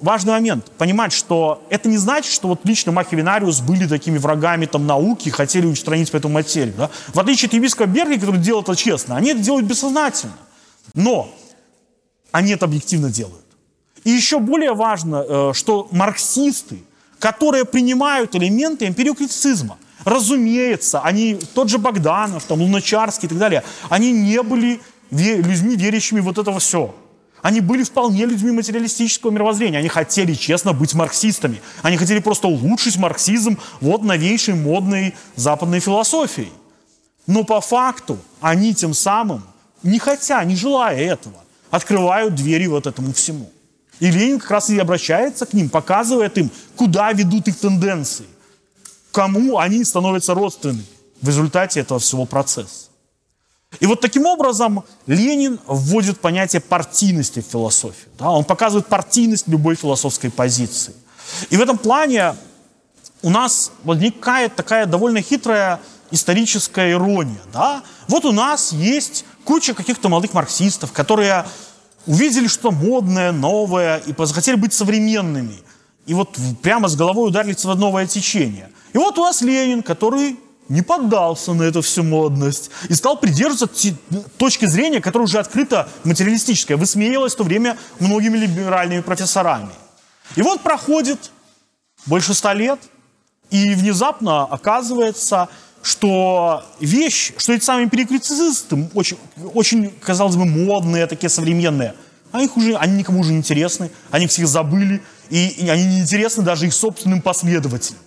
важный 0.00 0.32
момент, 0.32 0.68
понимать, 0.78 1.12
что 1.12 1.62
это 1.70 1.88
не 1.88 1.96
значит, 1.96 2.32
что 2.32 2.48
вот 2.48 2.60
лично 2.64 2.90
Махивинариус 2.90 3.60
были 3.60 3.86
такими 3.86 4.18
врагами 4.18 4.66
там 4.66 4.84
науки, 4.84 5.28
хотели 5.28 5.66
устранить 5.66 6.10
по 6.10 6.16
этому 6.16 6.34
материю. 6.34 6.74
Да? 6.76 6.90
В 7.14 7.20
отличие 7.20 7.48
от 7.48 7.54
епископа 7.54 7.86
Берги, 7.86 8.18
который 8.18 8.40
делал 8.40 8.62
это 8.62 8.74
честно, 8.74 9.16
они 9.16 9.30
это 9.30 9.40
делают 9.40 9.66
бессознательно. 9.66 10.32
Но 10.94 11.32
они 12.32 12.52
это 12.52 12.64
объективно 12.64 13.10
делают. 13.10 13.44
И 14.04 14.10
еще 14.10 14.40
более 14.40 14.74
важно, 14.74 15.24
э, 15.26 15.52
что 15.54 15.88
марксисты, 15.92 16.82
которые 17.18 17.64
принимают 17.64 18.34
элементы 18.34 18.86
эмпириокритицизма, 18.88 19.78
разумеется, 20.04 21.00
они, 21.00 21.38
тот 21.54 21.68
же 21.68 21.78
Богданов, 21.78 22.44
там, 22.44 22.60
Луначарский 22.60 23.26
и 23.26 23.28
так 23.28 23.38
далее, 23.38 23.62
они 23.88 24.10
не 24.10 24.42
были 24.42 24.80
людьми, 25.10 25.76
верящими 25.76 26.20
вот 26.20 26.38
это 26.38 26.58
все. 26.58 26.94
Они 27.42 27.60
были 27.60 27.82
вполне 27.82 28.24
людьми 28.24 28.52
материалистического 28.52 29.30
мировоззрения. 29.30 29.78
Они 29.78 29.88
хотели 29.88 30.32
честно 30.32 30.72
быть 30.72 30.94
марксистами. 30.94 31.60
Они 31.82 31.96
хотели 31.96 32.20
просто 32.20 32.46
улучшить 32.46 32.96
марксизм 32.96 33.58
вот 33.80 34.04
новейшей 34.04 34.54
модной 34.54 35.14
западной 35.34 35.80
философией. 35.80 36.52
Но 37.26 37.42
по 37.42 37.60
факту 37.60 38.18
они 38.40 38.74
тем 38.74 38.94
самым, 38.94 39.42
не 39.82 39.98
хотя, 39.98 40.42
не 40.44 40.54
желая 40.54 40.96
этого, 40.96 41.41
открывают 41.72 42.34
двери 42.34 42.66
вот 42.66 42.86
этому 42.86 43.12
всему. 43.12 43.50
И 43.98 44.10
Ленин 44.10 44.38
как 44.38 44.50
раз 44.50 44.70
и 44.70 44.78
обращается 44.78 45.46
к 45.46 45.54
ним, 45.54 45.70
показывает 45.70 46.36
им, 46.38 46.50
куда 46.76 47.12
ведут 47.12 47.48
их 47.48 47.58
тенденции, 47.58 48.26
кому 49.10 49.58
они 49.58 49.82
становятся 49.82 50.34
родственными 50.34 50.84
в 51.20 51.26
результате 51.26 51.80
этого 51.80 51.98
всего 51.98 52.26
процесса. 52.26 52.90
И 53.80 53.86
вот 53.86 54.02
таким 54.02 54.26
образом 54.26 54.84
Ленин 55.06 55.58
вводит 55.66 56.20
понятие 56.20 56.60
партийности 56.60 57.40
в 57.40 57.50
философию. 57.50 58.10
Да? 58.18 58.30
Он 58.30 58.44
показывает 58.44 58.86
партийность 58.86 59.48
любой 59.48 59.74
философской 59.76 60.30
позиции. 60.30 60.94
И 61.48 61.56
в 61.56 61.60
этом 61.62 61.78
плане 61.78 62.34
у 63.22 63.30
нас 63.30 63.72
возникает 63.82 64.54
такая 64.56 64.84
довольно 64.84 65.22
хитрая 65.22 65.80
историческая 66.10 66.90
ирония. 66.90 67.40
Да? 67.50 67.82
Вот 68.08 68.26
у 68.26 68.32
нас 68.32 68.72
есть 68.72 69.24
куча 69.44 69.74
каких-то 69.74 70.08
молодых 70.08 70.34
марксистов, 70.34 70.92
которые 70.92 71.44
увидели 72.06 72.48
что 72.48 72.70
модное, 72.70 73.32
новое 73.32 73.98
и 73.98 74.14
захотели 74.18 74.56
быть 74.56 74.72
современными. 74.72 75.56
И 76.06 76.14
вот 76.14 76.36
прямо 76.62 76.88
с 76.88 76.96
головой 76.96 77.28
ударились 77.28 77.64
в 77.64 77.74
новое 77.76 78.06
течение. 78.06 78.70
И 78.92 78.98
вот 78.98 79.18
у 79.18 79.22
нас 79.22 79.40
Ленин, 79.40 79.82
который 79.82 80.36
не 80.68 80.82
поддался 80.82 81.52
на 81.52 81.64
эту 81.64 81.82
всю 81.82 82.02
модность 82.02 82.70
и 82.88 82.94
стал 82.94 83.18
придерживаться 83.18 83.68
точки 84.38 84.66
зрения, 84.66 85.00
которая 85.00 85.26
уже 85.26 85.38
открыто 85.38 85.88
материалистическая, 86.04 86.76
высмеялась 86.76 87.34
в 87.34 87.36
то 87.36 87.44
время 87.44 87.76
многими 88.00 88.38
либеральными 88.38 89.00
профессорами. 89.00 89.70
И 90.34 90.42
вот 90.42 90.60
проходит 90.62 91.30
больше 92.06 92.34
ста 92.34 92.54
лет, 92.54 92.80
и 93.50 93.74
внезапно 93.74 94.44
оказывается, 94.44 95.48
что 95.82 96.64
вещь, 96.80 97.32
что 97.36 97.52
эти 97.52 97.64
самые 97.64 97.90
перекритицисты, 97.90 98.88
очень, 98.94 99.18
очень, 99.54 99.90
казалось 100.00 100.36
бы, 100.36 100.44
модные, 100.44 101.06
такие 101.06 101.28
современные, 101.28 101.94
а 102.30 102.40
их 102.40 102.56
уже, 102.56 102.76
они 102.76 102.98
никому 102.98 103.20
уже 103.20 103.32
не 103.32 103.38
интересны, 103.38 103.90
они 104.10 104.26
всех 104.26 104.48
забыли, 104.48 105.02
и, 105.28 105.48
и 105.48 105.68
они 105.68 105.84
не 105.84 106.00
интересны 106.00 106.42
даже 106.42 106.66
их 106.66 106.72
собственным 106.72 107.20
последователям. 107.20 108.00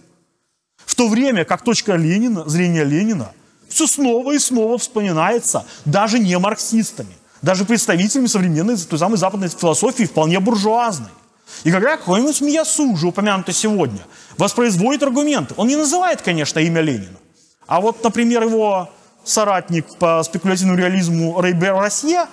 В 0.86 0.96
то 0.96 1.08
время 1.08 1.46
как 1.46 1.64
точка 1.64 1.96
Ленина, 1.96 2.48
зрения 2.48 2.84
Ленина 2.84 3.32
все 3.68 3.88
снова 3.88 4.32
и 4.32 4.40
снова 4.40 4.78
вспоминается 4.78 5.66
даже 5.84 6.20
не 6.20 6.38
марксистами, 6.40 7.14
даже 7.42 7.66
представителями 7.66 8.28
современной, 8.28 8.78
той 8.78 8.98
самой 8.98 9.18
западной 9.18 9.50
философии, 9.50 10.04
вполне 10.04 10.40
буржуазной. 10.40 11.10
И 11.64 11.72
когда 11.72 11.98
какой-нибудь 11.98 12.42
Миясу, 12.42 12.92
уже 12.92 13.08
упомянутый 13.08 13.54
сегодня, 13.54 14.00
воспроизводит 14.38 15.04
аргументы, 15.04 15.54
он 15.58 15.68
не 15.68 15.76
называет, 15.76 16.22
конечно, 16.22 16.60
имя 16.60 16.82
Ленина, 16.82 17.18
а 17.68 17.82
вот, 17.82 18.04
например, 18.04 18.44
его 18.44 18.90
соратник 19.24 19.96
по 19.96 20.22
спекулятивному 20.24 20.78
реализму 20.78 21.42
Рейбер 21.42 21.76
Россия 21.76 22.28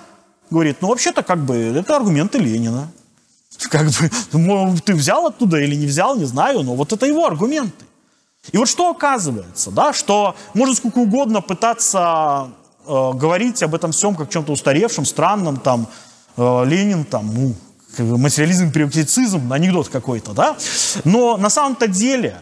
говорит, 0.49 0.77
ну, 0.81 0.89
вообще-то, 0.89 1.23
как 1.23 1.43
бы, 1.43 1.55
это 1.55 1.95
аргументы 1.95 2.37
Ленина. 2.37 2.91
Как 3.69 3.85
бы, 3.85 4.81
ты 4.83 4.95
взял 4.95 5.27
оттуда 5.27 5.59
или 5.59 5.75
не 5.75 5.85
взял, 5.85 6.15
не 6.15 6.25
знаю, 6.25 6.63
но 6.63 6.75
вот 6.75 6.91
это 6.91 7.05
его 7.05 7.25
аргументы. 7.25 7.85
И 8.51 8.57
вот 8.57 8.67
что 8.67 8.89
оказывается, 8.89 9.71
да, 9.71 9.93
что 9.93 10.35
можно 10.53 10.75
сколько 10.75 10.97
угодно 10.97 11.39
пытаться 11.41 12.49
э, 12.85 13.11
говорить 13.13 13.63
об 13.63 13.73
этом 13.73 13.91
всем 13.91 14.15
как 14.15 14.29
чем-то 14.29 14.51
устаревшем, 14.51 15.05
странном, 15.05 15.57
там, 15.57 15.87
э, 16.35 16.65
Ленин, 16.65 17.05
там, 17.05 17.33
ну, 17.33 17.55
материализм, 18.17 18.71
приватизм, 18.71 19.53
анекдот 19.53 19.87
какой-то, 19.87 20.33
да, 20.33 20.57
но 21.05 21.37
на 21.37 21.49
самом-то 21.49 21.87
деле, 21.87 22.41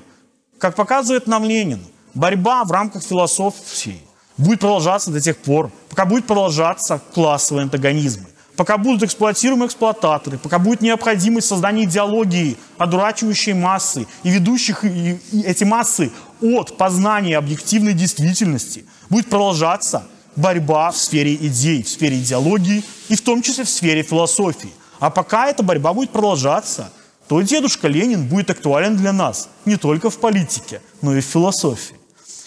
как 0.58 0.76
показывает 0.76 1.28
нам 1.28 1.44
Ленин, 1.44 1.82
борьба 2.14 2.64
в 2.64 2.72
рамках 2.72 3.03
философии 3.03 4.01
будет 4.38 4.59
продолжаться 4.59 5.12
до 5.12 5.20
тех 5.20 5.38
пор, 5.38 5.72
пока 5.89 6.05
будет 6.05 6.26
продолжаться 6.26 7.01
классовые 7.14 7.64
антагонизмы 7.64 8.28
пока 8.62 8.78
будут 8.78 9.01
эксплуатируемые 9.01 9.68
эксплуататоры, 9.68 10.38
пока 10.38 10.59
будет 10.59 10.82
необходимость 10.82 11.47
создания 11.47 11.86
идеологии, 11.86 12.57
одурачивающей 12.78 13.53
массы 13.53 14.05
и 14.22 14.30
ведущих 14.30 14.84
эти 14.84 15.64
массы 15.64 16.12
от 16.41 16.78
познания 16.78 17.38
объективной 17.38 17.93
действительности, 17.93 18.86
будет 19.09 19.28
продолжаться 19.30 20.03
борьба 20.36 20.91
в 20.91 20.97
сфере 20.97 21.34
идей, 21.36 21.82
в 21.82 21.89
сфере 21.89 22.20
идеологии 22.20 22.84
и 23.09 23.16
в 23.16 23.22
том 23.22 23.41
числе 23.41 23.64
в 23.64 23.70
сфере 23.70 24.03
философии. 24.03 24.72
А 24.99 25.09
пока 25.09 25.47
эта 25.47 25.64
борьба 25.64 25.93
будет 25.93 26.12
продолжаться, 26.12 26.91
то 27.28 27.41
дедушка 27.41 27.88
Ленин 27.88 28.28
будет 28.28 28.51
актуален 28.51 28.95
для 28.95 29.12
нас 29.12 29.49
не 29.66 29.78
только 29.78 30.09
в 30.09 30.20
политике, 30.20 30.82
но 31.01 31.16
и 31.16 31.22
в 31.22 31.26
философии. 31.26 32.01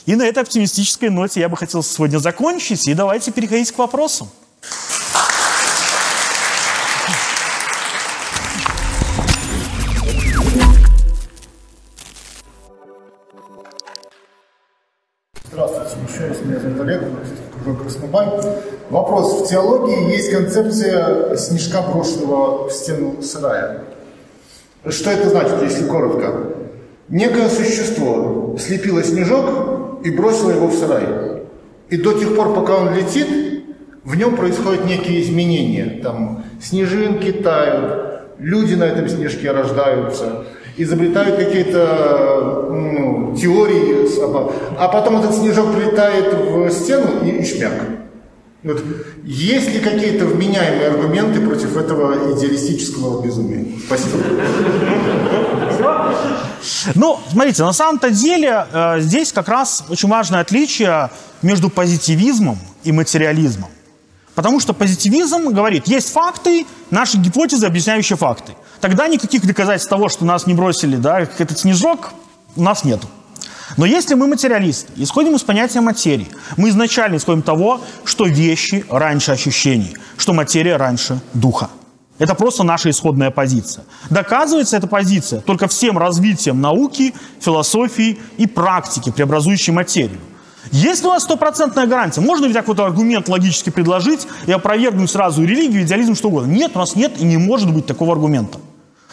И 0.07 0.17
на 0.17 0.27
этой 0.27 0.43
оптимистической 0.43 1.09
ноте 1.09 1.41
я 1.41 1.49
бы 1.49 1.57
хотел 1.57 1.83
сегодня 1.83 2.19
закончить, 2.19 2.87
и 2.87 2.95
давайте 2.95 3.33
переходить 3.33 3.73
к 3.73 3.79
вопросам. 3.79 4.29
Олег, 16.81 17.03
кружок. 17.65 17.83
Вопрос. 18.91 19.41
В 19.41 19.49
теологии 19.49 20.13
есть 20.13 20.31
концепция 20.31 21.35
снежка, 21.37 21.81
брошенного 21.81 22.69
в 22.69 22.73
стену 22.73 23.23
сарая. 23.23 23.85
Что 24.87 25.11
это 25.11 25.31
значит, 25.31 25.63
если 25.63 25.87
коротко? 25.89 26.53
Некое 27.09 27.49
существо 27.49 28.57
слепило 28.59 29.03
снежок 29.03 29.74
и 30.05 30.11
бросило 30.11 30.51
его 30.51 30.69
в 30.69 30.75
сарай. 30.75 31.05
И 31.89 31.97
до 31.97 32.13
тех 32.13 32.37
пор, 32.37 32.55
пока 32.55 32.77
он 32.77 32.95
летит, 32.95 33.27
в 34.05 34.17
нем 34.17 34.37
происходят 34.37 34.85
некие 34.85 35.23
изменения. 35.23 36.01
Там 36.03 36.45
снежинки 36.63 37.33
тают, 37.33 38.21
люди 38.39 38.75
на 38.75 38.85
этом 38.85 39.09
снежке 39.09 39.51
рождаются, 39.51 40.45
изобретают 40.77 41.37
какие-то 41.37 42.69
ну, 42.71 43.35
теории, 43.35 44.07
а 44.79 44.89
потом 44.89 45.17
этот 45.19 45.35
снежок 45.35 45.75
прилетает 45.75 46.35
в 46.35 46.71
стену 46.71 47.25
и, 47.25 47.31
и 47.31 47.45
шмяк. 47.45 47.73
Вот. 48.65 48.83
Есть 49.25 49.69
ли 49.75 49.81
какие-то 49.81 50.25
вменяемые 50.25 50.89
аргументы 50.89 51.41
против 51.41 51.77
этого 51.77 52.35
идеалистического 52.35 53.23
безумия? 53.23 53.79
Спасибо. 53.87 54.19
Ну, 56.95 57.21
смотрите, 57.31 57.63
на 57.63 57.75
самом-то 57.75 58.09
деле 58.09 58.67
э, 58.73 59.01
здесь 59.01 59.33
как 59.33 59.49
раз 59.49 59.85
очень 59.91 60.09
важное 60.09 60.41
отличие 60.41 61.11
между 61.43 61.69
позитивизмом 61.69 62.59
и 62.85 62.93
материализмом. 62.93 63.69
Потому 64.35 64.61
что 64.61 64.73
позитивизм 64.73 65.51
говорит, 65.51 65.87
есть 65.87 66.11
факты, 66.11 66.67
наши 66.91 67.19
гипотезы, 67.19 67.67
объясняющие 67.67 68.17
факты. 68.17 68.55
Тогда 68.81 69.09
никаких 69.09 69.47
доказательств 69.47 69.91
того, 69.91 70.09
что 70.09 70.25
нас 70.25 70.47
не 70.47 70.55
бросили, 70.55 70.97
да, 70.97 71.21
этот 71.21 71.59
снежок, 71.59 72.13
у 72.57 72.63
нас 72.63 72.83
нет. 72.83 73.01
Но 73.77 73.87
если 73.87 74.15
мы 74.15 74.27
материалисты, 74.27 74.93
исходим 74.97 75.35
из 75.35 75.43
понятия 75.43 75.81
материи, 75.81 76.29
мы 76.57 76.69
изначально 76.69 77.17
исходим 77.17 77.43
того, 77.43 77.81
что 78.05 78.27
вещи 78.27 78.85
раньше 78.89 79.33
ощущений, 79.33 79.97
что 80.17 80.33
материя 80.33 80.77
раньше 80.77 81.21
духа. 81.33 81.71
Это 82.19 82.35
просто 82.37 82.63
наша 82.63 82.91
исходная 82.91 83.33
позиция. 83.33 83.85
Доказывается 84.11 84.77
эта 84.77 84.87
позиция 84.87 85.41
только 85.41 85.67
всем 85.67 85.99
развитием 85.99 86.61
науки, 86.61 87.13
философии 87.41 88.19
и 88.37 88.47
практики, 88.47 89.11
преобразующей 89.11 89.73
материю. 89.73 90.21
Есть 90.71 91.03
ли 91.03 91.09
у 91.09 91.13
нас 91.13 91.25
стопроцентная 91.25 91.87
гарантия? 91.87 92.21
Можно 92.21 92.47
ли 92.47 92.53
какой-то 92.53 92.85
аргумент 92.85 93.29
логически 93.29 93.71
предложить 93.71 94.27
и 94.47 94.53
опровергнуть 94.53 95.11
сразу 95.11 95.43
религию, 95.43 95.83
идеализм, 95.83 96.15
что 96.15 96.29
угодно? 96.29 96.51
Нет, 96.51 96.73
у 96.75 96.79
нас 96.79 96.95
нет 96.95 97.21
и 97.21 97.25
не 97.25 97.37
может 97.37 97.73
быть 97.73 97.87
такого 97.87 98.13
аргумента. 98.13 98.59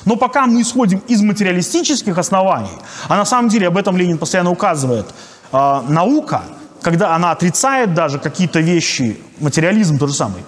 Но 0.06 0.16
пока 0.16 0.46
мы 0.46 0.62
исходим 0.62 1.02
из 1.08 1.22
материалистических 1.22 2.18
оснований, 2.18 2.78
а 3.08 3.18
на 3.18 3.26
самом 3.26 3.50
деле 3.50 3.68
об 3.68 3.78
этом 3.78 3.98
Ленин 3.98 4.18
постоянно 4.18 4.52
указывает, 4.52 5.06
э, 5.52 5.82
наука, 5.88 6.44
когда 6.82 7.16
она 7.16 7.32
отрицает 7.32 7.94
даже 7.94 8.20
какие-то 8.20 8.60
вещи, 8.60 9.20
материализм 9.40 9.98
тот 9.98 10.10
же 10.10 10.16
самый, 10.16 10.44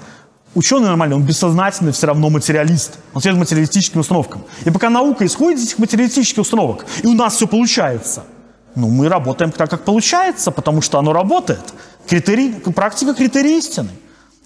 ученый 0.55 0.87
нормальный, 0.87 1.15
он 1.15 1.23
бессознательно 1.23 1.91
все 1.91 2.07
равно 2.07 2.29
материалист. 2.29 2.99
Он 3.13 3.21
следует 3.21 3.41
материалистическим 3.41 3.99
установкам. 4.01 4.43
И 4.65 4.71
пока 4.71 4.89
наука 4.89 5.25
исходит 5.25 5.59
из 5.59 5.65
этих 5.65 5.79
материалистических 5.79 6.39
установок, 6.39 6.85
и 7.03 7.07
у 7.07 7.13
нас 7.13 7.35
все 7.35 7.47
получается, 7.47 8.23
ну, 8.75 8.89
мы 8.89 9.07
работаем 9.07 9.51
так, 9.51 9.69
как 9.69 9.85
получается, 9.85 10.51
потому 10.51 10.81
что 10.81 10.97
оно 10.97 11.13
работает. 11.13 11.73
Критерий, 12.07 12.53
практика 12.75 13.13
критерий 13.13 13.57
истины. 13.59 13.89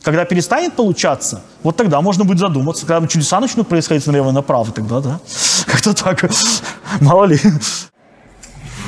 Когда 0.04 0.26
перестанет 0.26 0.74
получаться, 0.74 1.41
вот 1.64 1.76
тогда 1.76 2.02
можно 2.02 2.24
будет 2.24 2.39
задуматься. 2.39 2.86
Когда 2.86 3.08
чудеса 3.08 3.39
начнут 3.39 3.68
происходить 3.68 4.06
налево 4.08 4.30
и 4.30 4.34
направо, 4.34 4.72
тогда 4.72 5.02
да. 5.02 5.20
Как-то 5.66 5.93
так. 5.93 6.30
Мало 7.02 7.26
ли. 7.26 7.38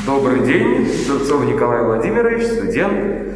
Добрый 0.06 0.46
день. 0.46 0.88
Дурцов 1.08 1.44
Николай 1.46 1.84
Владимирович, 1.84 2.46
студент. 2.46 3.30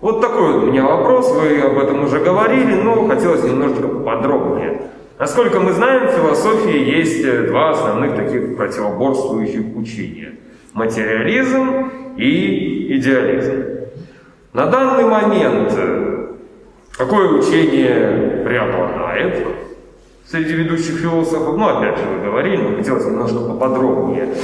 Вот 0.00 0.20
такой 0.20 0.52
вот 0.52 0.62
у 0.64 0.66
меня 0.66 0.84
вопрос. 0.84 1.30
Вы 1.32 1.60
об 1.60 1.76
этом 1.78 2.04
уже 2.04 2.20
говорили, 2.20 2.74
но 2.74 3.06
хотелось 3.08 3.42
немножечко 3.42 3.88
подробнее. 3.88 4.82
Насколько 5.18 5.58
мы 5.58 5.72
знаем, 5.72 6.08
в 6.08 6.12
философии 6.12 6.96
есть 6.96 7.48
два 7.48 7.70
основных 7.70 8.14
таких 8.14 8.56
противоборствующих 8.56 9.76
учения– 9.76 10.34
материализм 10.74 11.90
и 12.16 12.96
идеализм. 12.98 13.64
На 14.52 14.66
данный 14.66 15.04
момент 15.04 15.72
э, 15.76 15.97
какое 16.98 17.38
учение 17.38 18.42
преобладает 18.44 19.46
среди 20.28 20.52
ведущих 20.54 20.98
философов? 20.98 21.56
Ну, 21.56 21.66
опять 21.66 21.98
же, 21.98 22.04
вы 22.04 22.24
говорили, 22.24 22.56
но 22.56 22.76
хотелось 22.76 23.06
немножко 23.06 23.38
поподробнее. 23.38 24.34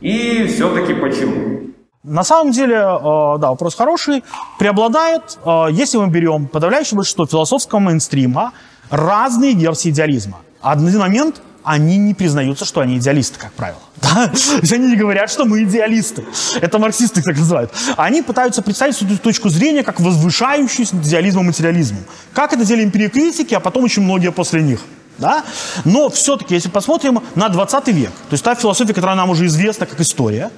И 0.00 0.46
все-таки 0.46 0.94
почему? 0.94 1.60
На 2.02 2.24
самом 2.24 2.50
деле, 2.50 2.74
э, 2.74 3.38
да, 3.38 3.50
вопрос 3.50 3.76
хороший. 3.76 4.24
Преобладает, 4.58 5.38
э, 5.44 5.66
если 5.70 5.98
мы 5.98 6.08
берем 6.08 6.48
подавляющее 6.48 6.96
большинство 6.96 7.26
философского 7.26 7.78
мейнстрима, 7.78 8.52
разные 8.90 9.54
версии 9.54 9.90
идеализма. 9.90 10.38
Один 10.60 10.98
момент 10.98 11.40
они 11.64 11.96
не 11.96 12.14
признаются, 12.14 12.64
что 12.64 12.80
они 12.80 12.96
идеалисты, 12.98 13.38
как 13.38 13.52
правило. 13.52 13.80
Да? 14.02 14.32
Они 14.72 14.88
не 14.88 14.96
говорят, 14.96 15.30
что 15.30 15.44
мы 15.44 15.62
идеалисты. 15.62 16.24
Это 16.60 16.78
марксисты 16.78 17.22
так 17.22 17.36
называют. 17.36 17.72
Они 17.96 18.20
пытаются 18.20 18.60
представить 18.60 19.00
эту 19.00 19.16
точку 19.16 19.48
зрения 19.48 19.84
как 19.84 20.00
возвышающуюся 20.00 20.96
над 20.96 21.06
идеализмом 21.06 21.44
и 21.44 21.46
материализмом. 21.48 22.02
Как 22.32 22.52
это 22.52 22.64
делали 22.64 22.84
империокритики, 22.84 23.54
а 23.54 23.60
потом 23.60 23.84
очень 23.84 24.02
многие 24.02 24.32
после 24.32 24.60
них. 24.60 24.80
Да? 25.18 25.44
Но 25.84 26.10
все-таки, 26.10 26.54
если 26.54 26.68
посмотрим 26.68 27.22
на 27.36 27.48
20 27.48 27.88
век, 27.88 28.10
то 28.10 28.32
есть 28.32 28.44
та 28.44 28.54
философия, 28.54 28.92
которая 28.92 29.16
нам 29.16 29.30
уже 29.30 29.46
известна 29.46 29.86
как 29.86 30.00
история, 30.00 30.50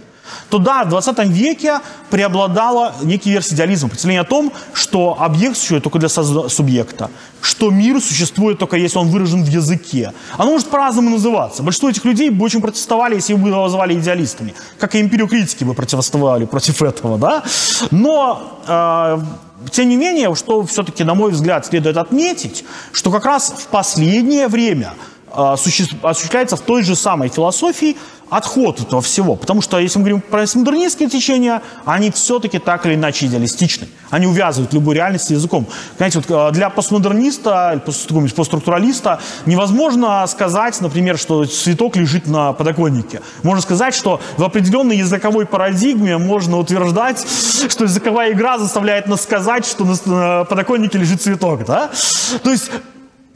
то 0.51 0.59
да, 0.59 0.85
в 0.85 0.89
20 0.89 1.18
веке 1.29 1.81
преобладала 2.11 2.95
некий 3.03 3.31
версия 3.31 3.55
идеализма, 3.55 3.89
представление 3.89 4.22
о 4.22 4.25
том, 4.25 4.53
что 4.72 5.16
объект 5.20 5.57
существует 5.57 5.83
только 5.83 5.99
для 5.99 6.09
субъекта, 6.09 7.11
что 7.41 7.70
мир 7.70 8.01
существует 8.01 8.59
только 8.59 8.77
если 8.77 8.99
он 8.99 9.09
выражен 9.09 9.45
в 9.45 9.49
языке. 9.49 10.12
Оно 10.37 10.53
может 10.53 10.68
по-разному 10.68 11.11
называться. 11.11 11.62
Большинство 11.62 11.91
этих 11.91 12.05
людей 12.05 12.31
бы 12.31 12.45
очень 12.45 12.61
протестовали, 12.61 13.16
если 13.16 13.35
бы 13.35 13.49
его 13.49 13.62
называли 13.62 13.95
идеалистами, 13.95 14.55
как 14.79 14.95
и 14.95 15.01
империокритики 15.01 15.64
бы 15.64 15.75
противостояли 15.75 16.45
против 16.45 16.83
этого, 16.83 17.18
да? 17.18 17.43
Но 17.91 18.61
э, 18.66 19.18
тем 19.70 19.89
не 19.89 19.97
менее, 19.97 20.35
что 20.35 20.64
все-таки, 20.66 21.05
на 21.05 21.14
мой 21.14 21.31
взгляд, 21.31 21.66
следует 21.66 21.97
отметить, 21.97 22.64
что 22.93 23.11
как 23.11 23.25
раз 23.25 23.55
в 23.59 23.66
последнее 23.68 24.49
время 24.49 24.93
осуществляется 25.35 26.57
в 26.57 26.61
той 26.61 26.82
же 26.82 26.97
самой 26.97 27.28
философии 27.28 27.97
отход 28.30 28.80
этого 28.80 29.03
всего. 29.03 29.37
Потому 29.37 29.62
что, 29.62 29.78
если 29.78 29.99
мы 29.99 30.05
говорим 30.05 30.20
про 30.20 30.41
постмодернистские 30.41 31.09
течения, 31.09 31.62
они 31.85 32.11
все-таки 32.11 32.59
так 32.59 32.87
или 32.87 32.95
иначе 32.95 33.26
идеалистичны. 33.26 33.89
Они 34.11 34.26
увязывают 34.26 34.72
любую 34.72 34.97
реальность 34.97 35.30
языком. 35.30 35.66
Знаете, 35.97 36.20
вот 36.20 36.51
э, 36.51 36.53
для 36.53 36.70
постмодерниста, 36.70 37.80
постструктуралиста 37.85 39.20
невозможно 39.47 40.26
сказать, 40.26 40.80
например, 40.80 41.18
что 41.18 41.45
цветок 41.45 41.97
лежит 41.97 42.26
на 42.26 42.53
подоконнике. 42.53 43.20
Можно 43.43 43.62
сказать, 43.62 43.95
что 43.95 44.20
в 44.37 44.45
определенной 44.45 44.97
языковой 44.97 45.47
парадигме 45.47 46.18
можно 46.18 46.59
утверждать, 46.59 47.24
что 47.68 47.85
языковая 47.85 48.32
игра 48.32 48.59
заставляет 48.59 49.07
нас 49.07 49.22
сказать, 49.22 49.66
что 49.66 49.85
на 50.07 50.45
подоконнике 50.45 50.99
лежит 50.99 51.22
цветок. 51.22 51.64
Да? 51.64 51.91
То 52.43 52.51
есть 52.51 52.70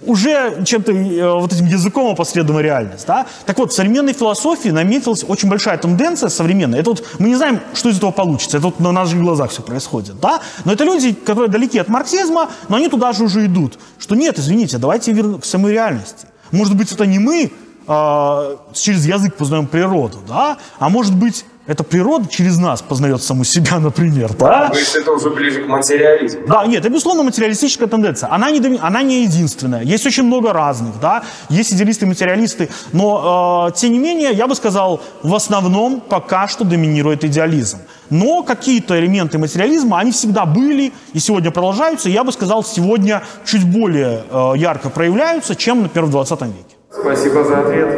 уже 0.02 0.62
чем-то 0.64 0.92
э, 0.92 1.32
вот 1.32 1.52
этим 1.52 1.66
языком 1.66 2.12
опосредована 2.12 2.62
реальность. 2.62 3.06
Да? 3.06 3.26
Так 3.46 3.58
вот, 3.58 3.72
в 3.72 3.74
современной 3.74 4.12
философии 4.12 4.68
наметилась 4.68 5.24
очень 5.26 5.48
большая 5.48 5.76
тенденция 5.76 6.28
современная. 6.28 6.80
Это 6.80 6.90
вот, 6.90 7.04
мы 7.18 7.28
не 7.28 7.34
знаем, 7.34 7.60
что 7.74 7.88
из 7.88 7.98
этого 7.98 8.12
получится. 8.12 8.58
Это 8.58 8.66
вот 8.66 8.80
на 8.80 8.92
наших 8.92 9.20
глазах 9.20 9.50
все 9.50 9.62
происходит. 9.62 10.20
Да? 10.20 10.40
Но 10.64 10.72
это 10.72 10.84
люди, 10.84 11.12
которые 11.12 11.50
далеки 11.50 11.78
от 11.78 11.88
марксизма, 11.88 12.48
но 12.68 12.76
они 12.76 12.88
туда 12.88 13.12
же 13.12 13.24
уже 13.24 13.46
идут. 13.46 13.78
Что 13.98 14.14
нет, 14.14 14.38
извините, 14.38 14.78
давайте 14.78 15.12
вернем 15.12 15.40
к 15.40 15.44
самой 15.44 15.72
реальности. 15.72 16.26
Может 16.52 16.76
быть, 16.76 16.92
это 16.92 17.04
не 17.04 17.18
мы 17.18 17.50
э, 17.86 18.56
через 18.72 19.04
язык 19.04 19.34
познаем 19.34 19.66
природу, 19.66 20.18
да? 20.26 20.58
а 20.78 20.88
может 20.88 21.14
быть, 21.14 21.44
это 21.68 21.84
природа 21.84 22.26
через 22.28 22.58
нас 22.58 22.80
познает 22.80 23.22
саму 23.22 23.44
себя, 23.44 23.78
например. 23.78 24.32
Да? 24.38 24.70
То 24.70 24.78
есть 24.78 24.96
это 24.96 25.12
уже 25.12 25.28
ближе 25.28 25.62
к 25.64 25.68
материализму. 25.68 26.46
Да, 26.48 26.66
нет, 26.66 26.80
это, 26.80 26.88
безусловно, 26.88 27.22
материалистическая 27.22 27.86
тенденция. 27.86 28.32
Она 28.32 28.50
не, 28.50 28.78
она 28.78 29.02
не 29.02 29.22
единственная. 29.24 29.82
Есть 29.82 30.06
очень 30.06 30.22
много 30.22 30.54
разных, 30.54 30.98
да. 30.98 31.22
Есть 31.50 31.74
идеалисты 31.74 32.06
материалисты. 32.06 32.70
Но, 32.92 33.68
э, 33.68 33.76
тем 33.76 33.92
не 33.92 33.98
менее, 33.98 34.32
я 34.32 34.46
бы 34.46 34.54
сказал, 34.54 35.02
в 35.22 35.34
основном 35.34 36.00
пока 36.00 36.48
что 36.48 36.64
доминирует 36.64 37.24
идеализм. 37.24 37.78
Но 38.08 38.42
какие-то 38.42 38.98
элементы 38.98 39.36
материализма, 39.36 39.98
они 39.98 40.12
всегда 40.12 40.46
были 40.46 40.94
и 41.12 41.18
сегодня 41.18 41.50
продолжаются. 41.50 42.08
И 42.08 42.12
я 42.12 42.24
бы 42.24 42.32
сказал, 42.32 42.64
сегодня 42.64 43.22
чуть 43.44 43.70
более 43.70 44.24
э, 44.30 44.52
ярко 44.56 44.88
проявляются, 44.88 45.54
чем, 45.54 45.82
например, 45.82 46.06
в 46.06 46.10
20 46.12 46.40
веке. 46.40 46.76
Спасибо 46.90 47.44
за 47.44 47.60
ответ. 47.60 47.88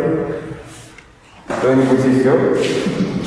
Кто-нибудь 1.46 2.04
еще? 2.04 3.19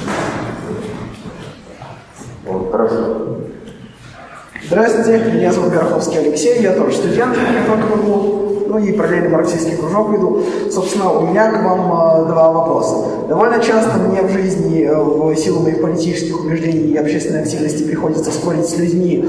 Здравствуйте, 4.65 5.31
меня 5.31 5.53
зовут 5.53 5.71
Гороховский 5.71 6.19
Алексей, 6.19 6.61
я 6.61 6.73
тоже 6.73 6.97
студент 6.97 7.37
МГУ, 7.37 8.65
ну 8.67 8.79
и 8.79 8.91
параллельно 8.91 9.29
марксистский 9.29 9.77
кружок 9.77 10.11
веду. 10.11 10.43
Собственно, 10.69 11.11
у 11.11 11.27
меня 11.27 11.49
к 11.51 11.63
вам 11.63 11.79
э, 11.85 12.25
два 12.27 12.51
вопроса. 12.51 13.27
Довольно 13.29 13.63
часто 13.63 13.97
мне 13.97 14.21
в 14.23 14.29
жизни, 14.29 14.83
э, 14.83 14.93
в 14.93 15.33
силу 15.37 15.61
моих 15.61 15.81
политических 15.81 16.43
убеждений 16.43 16.91
и 16.91 16.97
общественной 16.97 17.43
активности 17.43 17.83
приходится 17.83 18.29
спорить 18.31 18.65
с 18.65 18.77
людьми, 18.77 19.25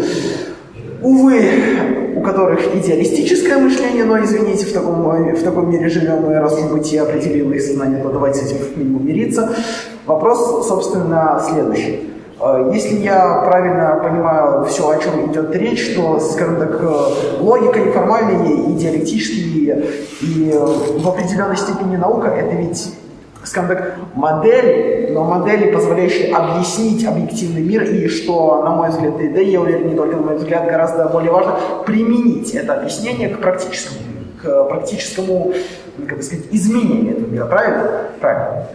увы, 1.01 1.41
у 2.17 2.21
которых 2.21 2.75
идеалистическое 2.75 3.59
мышление, 3.59 4.05
но, 4.05 4.25
извините, 4.25 4.67
в 4.67 4.73
таком, 4.73 5.05
в 5.05 5.43
таком 5.45 5.71
мире 5.71 5.89
живем, 5.89 6.29
и 6.33 6.35
раз 6.35 6.55
уж 6.55 6.65
бытие 6.65 7.03
определило 7.03 7.53
их 7.53 7.63
сознание, 7.63 8.03
то 8.03 8.09
давайте 8.09 8.41
с 8.41 8.51
этим 8.51 8.57
минимум 8.75 9.07
мириться. 9.07 9.55
Вопрос, 10.05 10.67
собственно, 10.67 11.41
следующий. 11.49 12.14
Э, 12.45 12.71
если 12.73 12.97
я 12.97 13.43
правильно 13.47 14.01
понимаю 14.03 14.65
все, 14.67 14.91
о 14.91 14.99
чем 14.99 15.31
идет 15.31 15.55
речь, 15.57 15.95
то, 15.97 16.21
скажем 16.21 16.57
так, 16.57 16.79
э, 16.79 17.41
логика 17.41 17.81
неформальная 17.81 18.69
и 18.69 18.73
диалектические, 18.75 19.87
и 20.21 20.51
э, 20.53 20.59
в 20.59 21.09
определенной 21.09 21.57
степени 21.57 21.97
наука, 21.97 22.29
это 22.29 22.55
ведь 22.55 22.93
скажем 23.45 23.69
так, 23.69 23.97
модели, 24.15 25.11
но 25.13 25.23
модели, 25.25 25.71
позволяющие 25.71 26.35
объяснить 26.35 27.05
объективный 27.05 27.61
мир, 27.61 27.83
и 27.83 28.09
что, 28.09 28.63
на 28.63 28.71
мой 28.71 28.89
взгляд, 28.89 29.21
и 29.21 29.29
да 29.29 29.41
я 29.41 29.61
уверен, 29.61 29.89
не 29.89 29.95
только 29.95 30.17
на 30.17 30.23
мой 30.23 30.37
взгляд, 30.37 30.67
гораздо 30.67 31.09
более 31.09 31.31
важно, 31.31 31.57
применить 31.85 32.55
это 32.55 32.73
объяснение 32.73 33.29
к 33.29 33.41
практическому, 33.41 34.01
к 34.43 34.65
практическому, 34.65 35.53
как 36.09 36.17
бы 36.17 36.23
сказать, 36.23 36.47
изменению 36.53 37.19
этого 37.19 37.31
мира, 37.31 37.45
правильно? 37.45 37.91
Правильно. 38.19 38.67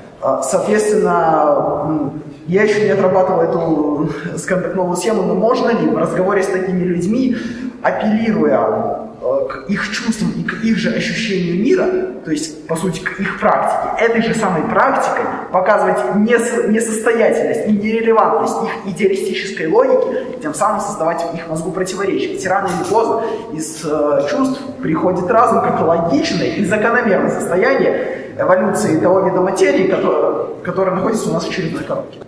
Соответственно, 0.44 2.12
я 2.50 2.64
еще 2.64 2.82
не 2.84 2.90
отрабатывал 2.90 3.42
эту, 3.42 4.10
скажем 4.38 4.64
так, 4.64 4.76
новую 4.76 4.98
схему, 4.98 5.24
но 5.24 5.36
можно 5.36 5.70
ли 5.70 5.88
в 5.88 5.98
разговоре 5.98 6.42
с 6.42 6.48
такими 6.48 6.84
людьми, 6.84 7.38
апеллируя 7.84 9.06
э, 9.22 9.48
к 9.48 9.70
их 9.70 9.92
чувствам 9.92 10.32
и 10.32 10.44
к 10.44 10.64
их 10.64 10.78
же 10.78 10.90
ощущению 10.90 11.64
мира, 11.64 11.86
то 12.26 12.32
есть, 12.32 12.68
по 12.68 12.76
сути, 12.76 13.02
к 13.02 13.20
их 13.20 13.40
практике, 13.40 14.04
этой 14.04 14.22
же 14.24 14.34
самой 14.34 14.64
практикой 14.64 15.26
показывать 15.52 16.16
несостоятельность 16.16 17.68
и 17.68 17.72
нерелевантность 17.72 18.58
их 18.64 18.94
идеалистической 18.94 19.68
логики, 19.68 20.42
тем 20.42 20.56
самым 20.56 20.82
создавать 20.82 21.22
в 21.22 21.36
их 21.36 21.48
мозгу 21.48 21.72
противоречия. 21.72 22.50
Рано 22.50 22.68
или 22.68 22.90
поздно 22.90 23.22
из 23.54 23.86
э, 23.86 24.28
чувств 24.28 24.60
приходит 24.82 25.30
разум 25.30 25.62
как 25.62 25.82
логичное 25.82 26.48
и 26.48 26.66
закономерное 26.66 27.30
состояние 27.30 28.34
эволюции 28.40 29.00
того 29.00 29.20
вида 29.22 29.40
материи, 29.40 29.88
которая, 29.88 30.46
которая 30.64 30.96
находится 30.96 31.30
у 31.30 31.34
нас 31.34 31.46
в 31.46 31.54
черепной 31.54 31.84
коробке 31.84 32.20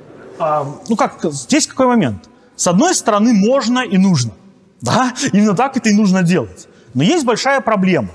ну 0.87 0.95
как, 0.95 1.19
здесь 1.31 1.67
какой 1.67 1.87
момент? 1.87 2.29
С 2.55 2.67
одной 2.67 2.93
стороны, 2.93 3.33
можно 3.33 3.79
и 3.79 3.97
нужно. 3.97 4.31
Да, 4.81 5.13
именно 5.31 5.55
так 5.55 5.77
это 5.77 5.89
и 5.89 5.93
нужно 5.93 6.23
делать. 6.23 6.67
Но 6.93 7.03
есть 7.03 7.25
большая 7.25 7.61
проблема, 7.61 8.09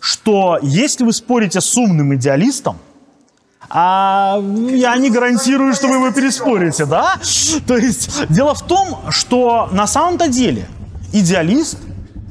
что 0.00 0.58
если 0.62 1.04
вы 1.04 1.12
спорите 1.12 1.60
с 1.60 1.76
умным 1.76 2.14
идеалистом, 2.14 2.78
а 3.68 4.38
я 4.70 4.96
не 4.96 5.10
гарантирую, 5.10 5.74
что 5.74 5.88
вы 5.88 5.94
его 5.94 6.10
переспорите, 6.10 6.84
да? 6.84 7.14
То 7.66 7.76
есть 7.76 8.26
дело 8.28 8.54
в 8.54 8.62
том, 8.62 8.98
что 9.08 9.68
на 9.72 9.86
самом-то 9.86 10.28
деле 10.28 10.68
идеалист, 11.12 11.78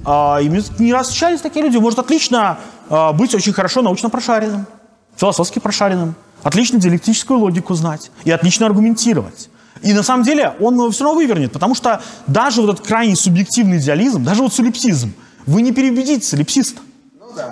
а, 0.06 0.40
не 0.42 0.94
раз 0.94 1.08
встречались 1.08 1.42
такие 1.42 1.66
люди, 1.66 1.78
может 1.78 2.00
отлично 2.00 2.60
а, 2.90 3.14
быть 3.14 3.34
очень 3.34 3.54
хорошо 3.54 3.82
научно 3.82 4.10
прошаренным, 4.10 4.68
философски 5.16 5.60
прошаренным, 5.60 6.16
отлично 6.44 6.80
диалектическую 6.80 7.40
логику 7.40 7.74
знать 7.74 8.12
и 8.24 8.32
отлично 8.32 8.66
аргументировать. 8.66 9.50
И 9.82 9.94
на 9.94 10.04
самом 10.04 10.24
деле 10.24 10.54
он 10.60 10.92
все 10.92 11.04
равно 11.04 11.20
вывернет, 11.20 11.52
потому 11.52 11.74
что 11.76 12.02
даже 12.28 12.62
вот 12.62 12.74
этот 12.74 12.86
крайне 12.86 13.16
субъективный 13.16 13.78
идеализм, 13.78 14.24
даже 14.24 14.44
вот 14.44 14.54
солипсизм, 14.54 15.14
вы 15.46 15.62
не 15.62 15.72
переубедите 15.72 16.26
солипсиста. 16.26 16.82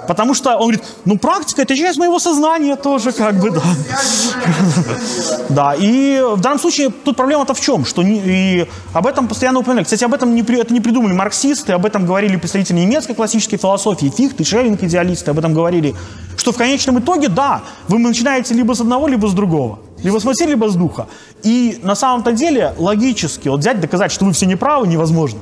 Потому 0.08 0.34
что 0.34 0.56
он 0.56 0.62
говорит, 0.62 0.84
ну 1.06 1.18
практика 1.18 1.62
это 1.62 1.76
часть 1.76 1.98
моего 1.98 2.20
сознания 2.20 2.76
тоже, 2.76 3.12
как 3.12 3.36
бы, 3.36 3.52
да. 3.52 3.62
Да, 5.50 5.76
и 5.76 6.22
в 6.22 6.40
данном 6.42 6.60
случае 6.60 6.90
тут 6.90 7.16
проблема-то 7.16 7.54
в 7.54 7.62
чем? 7.62 7.86
Что 7.86 8.02
и 8.02 8.68
об 8.94 9.08
этом 9.08 9.28
постоянно 9.28 9.60
упоминали. 9.60 9.84
Кстати, 9.84 10.04
об 10.04 10.14
этом 10.14 10.36
это 10.36 10.74
не 10.74 10.82
придумали 10.82 11.14
марксисты, 11.14 11.74
об 11.74 11.86
этом 11.86 12.06
говорили 12.06 12.36
представители 12.38 12.80
немецкой 12.80 13.16
классической 13.16 13.58
философии, 13.58 14.12
Фихт 14.16 14.40
и 14.40 14.44
идеалисты, 14.44 15.32
об 15.32 15.40
этом 15.40 15.54
говорили. 15.54 15.96
Что 16.38 16.52
в 16.52 16.58
конечном 16.58 17.00
итоге, 17.00 17.28
да, 17.28 17.62
вы 17.88 18.00
начинаете 18.00 18.54
либо 18.54 18.74
с 18.74 18.82
одного, 18.82 19.08
либо 19.08 19.28
с 19.28 19.34
другого. 19.34 19.80
Либо 20.04 20.20
с 20.20 20.24
материи, 20.24 20.52
либо 20.52 20.70
с 20.70 20.76
духа. 20.76 21.08
И 21.44 21.80
на 21.84 21.96
самом-то 21.96 22.32
деле 22.32 22.74
логически 22.78 23.50
вот 23.50 23.60
взять, 23.60 23.82
доказать, 23.82 24.12
что 24.12 24.26
вы 24.26 24.32
все 24.32 24.46
неправы, 24.46 24.88
невозможно. 24.88 25.40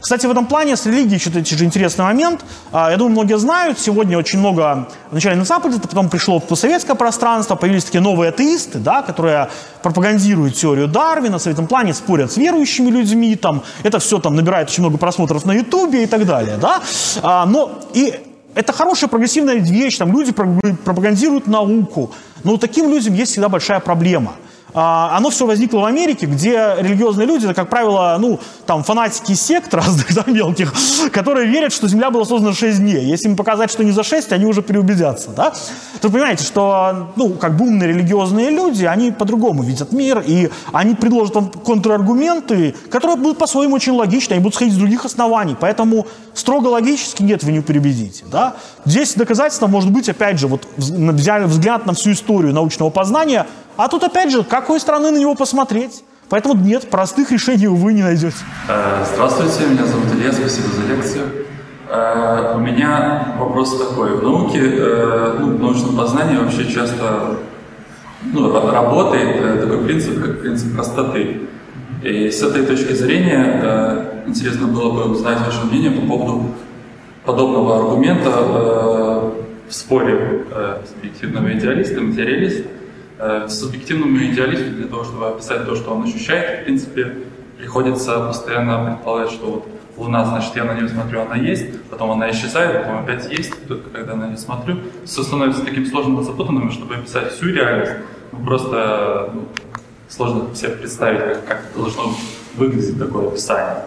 Кстати, 0.00 0.26
в 0.26 0.30
этом 0.30 0.46
плане 0.46 0.76
с 0.76 0.86
религией 0.86 1.18
что-то 1.18 1.44
же 1.44 1.64
интересный 1.64 2.04
момент. 2.04 2.44
А, 2.72 2.90
Я 2.90 2.96
думаю, 2.96 3.12
многие 3.12 3.38
знают, 3.38 3.78
сегодня 3.78 4.16
очень 4.16 4.38
много, 4.38 4.88
вначале 5.10 5.36
на 5.36 5.44
Западе, 5.44 5.80
потом 5.80 6.08
пришло 6.08 6.38
в 6.38 6.44
постсоветское 6.44 6.94
пространство, 6.94 7.56
появились 7.56 7.84
такие 7.84 8.00
новые 8.00 8.28
атеисты, 8.30 8.78
да, 8.78 9.02
которые 9.02 9.48
пропагандируют 9.82 10.54
теорию 10.54 10.88
Дарвина, 10.88 11.38
в 11.38 11.46
этом 11.46 11.66
плане 11.66 11.94
спорят 11.94 12.32
с 12.32 12.36
верующими 12.36 12.90
людьми, 12.90 13.34
там, 13.36 13.62
это 13.82 13.98
все 13.98 14.18
там 14.18 14.36
набирает 14.36 14.68
очень 14.68 14.82
много 14.82 14.98
просмотров 14.98 15.44
на 15.44 15.52
Ютубе 15.52 16.04
и 16.04 16.06
так 16.06 16.26
далее, 16.26 16.58
да. 16.60 16.80
А, 17.22 17.46
Но 17.46 17.80
и 17.92 18.14
это 18.54 18.72
хорошая 18.72 19.08
прогрессивная 19.08 19.56
вещь, 19.56 19.98
там 19.98 20.12
люди 20.12 20.32
пропагандируют 20.32 21.46
науку, 21.46 22.12
но 22.44 22.56
таким 22.56 22.90
людям 22.90 23.14
есть 23.14 23.32
всегда 23.32 23.48
большая 23.48 23.80
проблема– 23.80 24.32
а, 24.42 24.47
оно 24.74 25.30
все 25.30 25.46
возникло 25.46 25.80
в 25.80 25.84
Америке, 25.84 26.26
где 26.26 26.76
религиозные 26.78 27.26
люди, 27.26 27.46
это, 27.46 27.54
как 27.54 27.70
правило, 27.70 28.16
ну, 28.20 28.38
там, 28.66 28.84
фанатики 28.84 29.32
сект 29.32 29.72
разных, 29.74 30.14
да, 30.14 30.24
мелких, 30.26 30.72
которые 31.12 31.46
верят, 31.46 31.72
что 31.72 31.88
Земля 31.88 32.10
была 32.10 32.24
создана 32.24 32.54
6 32.54 32.78
дней. 32.78 33.06
Если 33.06 33.28
им 33.28 33.36
показать, 33.36 33.70
что 33.70 33.82
не 33.84 33.92
за 33.92 34.02
6, 34.02 34.32
они 34.32 34.46
уже 34.46 34.62
переубедятся, 34.62 35.30
да. 35.30 35.52
То 36.00 36.10
понимаете, 36.10 36.44
что, 36.44 37.12
ну, 37.16 37.30
как 37.30 37.56
бы 37.56 37.66
умные 37.66 37.88
религиозные 37.88 38.50
люди, 38.50 38.84
они 38.84 39.10
по-другому 39.10 39.62
видят 39.62 39.92
мир, 39.92 40.22
и 40.24 40.50
они 40.72 40.94
предложат 40.94 41.34
вам 41.34 41.50
контраргументы, 41.50 42.74
которые 42.90 43.16
будут 43.16 43.38
по-своему 43.38 43.74
очень 43.76 43.92
логичны, 43.92 44.34
они 44.34 44.42
будут 44.42 44.54
сходить 44.54 44.74
с 44.74 44.76
других 44.76 45.04
оснований, 45.04 45.56
поэтому 45.58 46.06
строго 46.34 46.68
логически 46.68 47.22
нет, 47.22 47.42
вы 47.42 47.52
не 47.52 47.62
переубедите, 47.62 48.24
да. 48.30 48.54
Здесь 48.84 49.14
доказательство 49.14 49.66
может 49.66 49.90
быть, 49.90 50.08
опять 50.08 50.38
же, 50.38 50.46
вот 50.46 50.66
взгляд 50.76 51.86
на 51.86 51.94
всю 51.94 52.12
историю 52.12 52.52
научного 52.52 52.90
познания, 52.90 53.46
а 53.78 53.88
тут, 53.88 54.02
опять 54.02 54.30
же, 54.32 54.42
какой 54.42 54.80
стороны 54.80 55.10
на 55.12 55.18
него 55.18 55.34
посмотреть. 55.36 56.02
Поэтому 56.28 56.54
нет, 56.54 56.90
простых 56.90 57.30
решений, 57.30 57.68
увы, 57.68 57.94
не 57.94 58.02
найдете. 58.02 58.36
Э, 58.68 59.04
Здравствуйте, 59.14 59.66
меня 59.70 59.86
зовут 59.86 60.12
Илья, 60.14 60.32
спасибо 60.32 60.66
за 60.68 60.82
лекцию. 60.94 61.24
Э, 61.88 62.54
У 62.56 62.58
меня 62.60 63.34
вопрос 63.38 63.78
такой. 63.78 64.16
В 64.16 64.22
науке, 64.22 64.58
э, 64.60 65.36
ну, 65.38 65.56
в 65.56 65.60
научном 65.60 65.96
познании 65.96 66.36
вообще 66.36 66.66
часто 66.70 67.36
ну, 68.24 68.50
ра- 68.52 68.70
работает 68.72 69.60
такой 69.62 69.78
принцип, 69.84 70.22
как 70.22 70.40
принцип 70.42 70.74
простоты. 70.74 71.42
И 72.02 72.30
с 72.30 72.42
этой 72.42 72.66
точки 72.66 72.92
зрения 72.92 74.04
интересно 74.26 74.66
было 74.66 74.90
бы 74.92 75.04
узнать 75.12 75.38
ваше 75.46 75.64
мнение 75.66 75.92
по 75.92 76.06
поводу 76.06 76.50
подобного 77.24 77.76
аргумента 77.78 78.30
в 78.30 79.72
споре 79.72 80.44
субъективного 80.94 81.52
идеалиста 81.54 81.94
и 81.94 82.00
материалиста. 82.00 82.68
Э, 83.20 83.48
Субъективному 83.48 84.16
идеалисту 84.18 84.70
для 84.70 84.86
того, 84.86 85.02
чтобы 85.02 85.26
описать 85.26 85.66
то, 85.66 85.74
что 85.74 85.90
он 85.90 86.04
ощущает, 86.04 86.60
в 86.60 86.64
принципе, 86.64 87.16
приходится 87.58 88.20
постоянно 88.20 88.92
предполагать, 88.92 89.32
что 89.32 89.46
вот 89.46 89.68
Луна, 89.96 90.24
значит, 90.24 90.54
я 90.54 90.62
на 90.62 90.74
нее 90.74 90.88
смотрю, 90.88 91.22
она 91.22 91.34
есть, 91.34 91.82
потом 91.90 92.12
она 92.12 92.30
исчезает, 92.30 92.84
потом 92.84 92.98
опять 92.98 93.28
есть, 93.28 93.52
только 93.66 93.90
когда 93.90 94.14
на 94.14 94.26
нее 94.28 94.36
смотрю. 94.36 94.76
Все 95.04 95.24
становится 95.24 95.64
таким 95.64 95.84
сложным 95.86 96.20
и 96.20 96.22
запутанным, 96.22 96.70
чтобы 96.70 96.94
описать 96.94 97.32
всю 97.32 97.46
реальность, 97.46 97.92
ну, 98.30 98.44
просто 98.44 99.30
ну, 99.34 99.48
сложно 100.08 100.54
себе 100.54 100.70
представить, 100.70 101.20
как, 101.20 101.44
как 101.46 101.62
должно 101.74 102.14
выглядеть 102.54 103.00
такое 103.00 103.26
описание. 103.26 103.82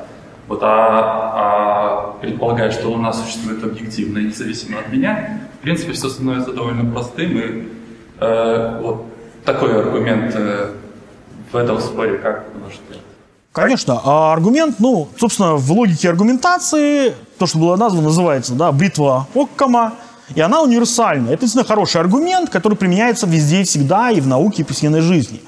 Вот, 0.49 0.59
а, 0.61 1.32
а 1.34 2.17
предполагая, 2.19 2.71
что 2.71 2.89
Луна 2.89 3.13
существует 3.13 3.63
объективно 3.63 4.17
и 4.17 4.25
независимо 4.25 4.79
от 4.79 4.91
меня, 4.91 5.39
в 5.59 5.63
принципе, 5.63 5.93
все 5.93 6.09
становится 6.09 6.51
довольно 6.51 6.91
простым. 6.91 7.38
И 7.38 7.67
э, 8.19 8.79
вот 8.82 9.05
такой 9.46 9.80
аргумент 9.80 10.34
э, 10.36 10.72
в 11.52 11.56
этом 11.56 11.80
споре, 11.80 12.18
как 12.18 12.46
вы 12.54 12.62
можете 12.62 12.82
Конечно, 13.52 14.00
а 14.06 14.32
аргумент, 14.32 14.76
ну, 14.80 15.10
собственно, 15.20 15.56
в 15.56 15.72
логике 15.74 16.10
аргументации, 16.10 17.14
то, 17.38 17.48
что 17.48 17.58
было 17.58 17.76
названо, 17.76 18.04
называется, 18.04 18.54
да, 18.54 18.72
бритва 18.72 19.28
Оккама, 19.36 19.96
и 20.34 20.39
она 20.39 20.62
универсальна. 20.62 21.28
Это 21.28 21.42
действительно 21.42 21.66
хороший 21.66 22.00
аргумент, 22.00 22.50
который 22.50 22.78
применяется 22.78 23.28
везде 23.28 23.62
и 23.62 23.64
всегда, 23.66 24.10
и 24.10 24.22
в 24.22 24.28
науке, 24.28 24.62
и 24.62 24.64
в 24.64 24.68
повседневной 24.68 25.02
жизни. 25.02 25.42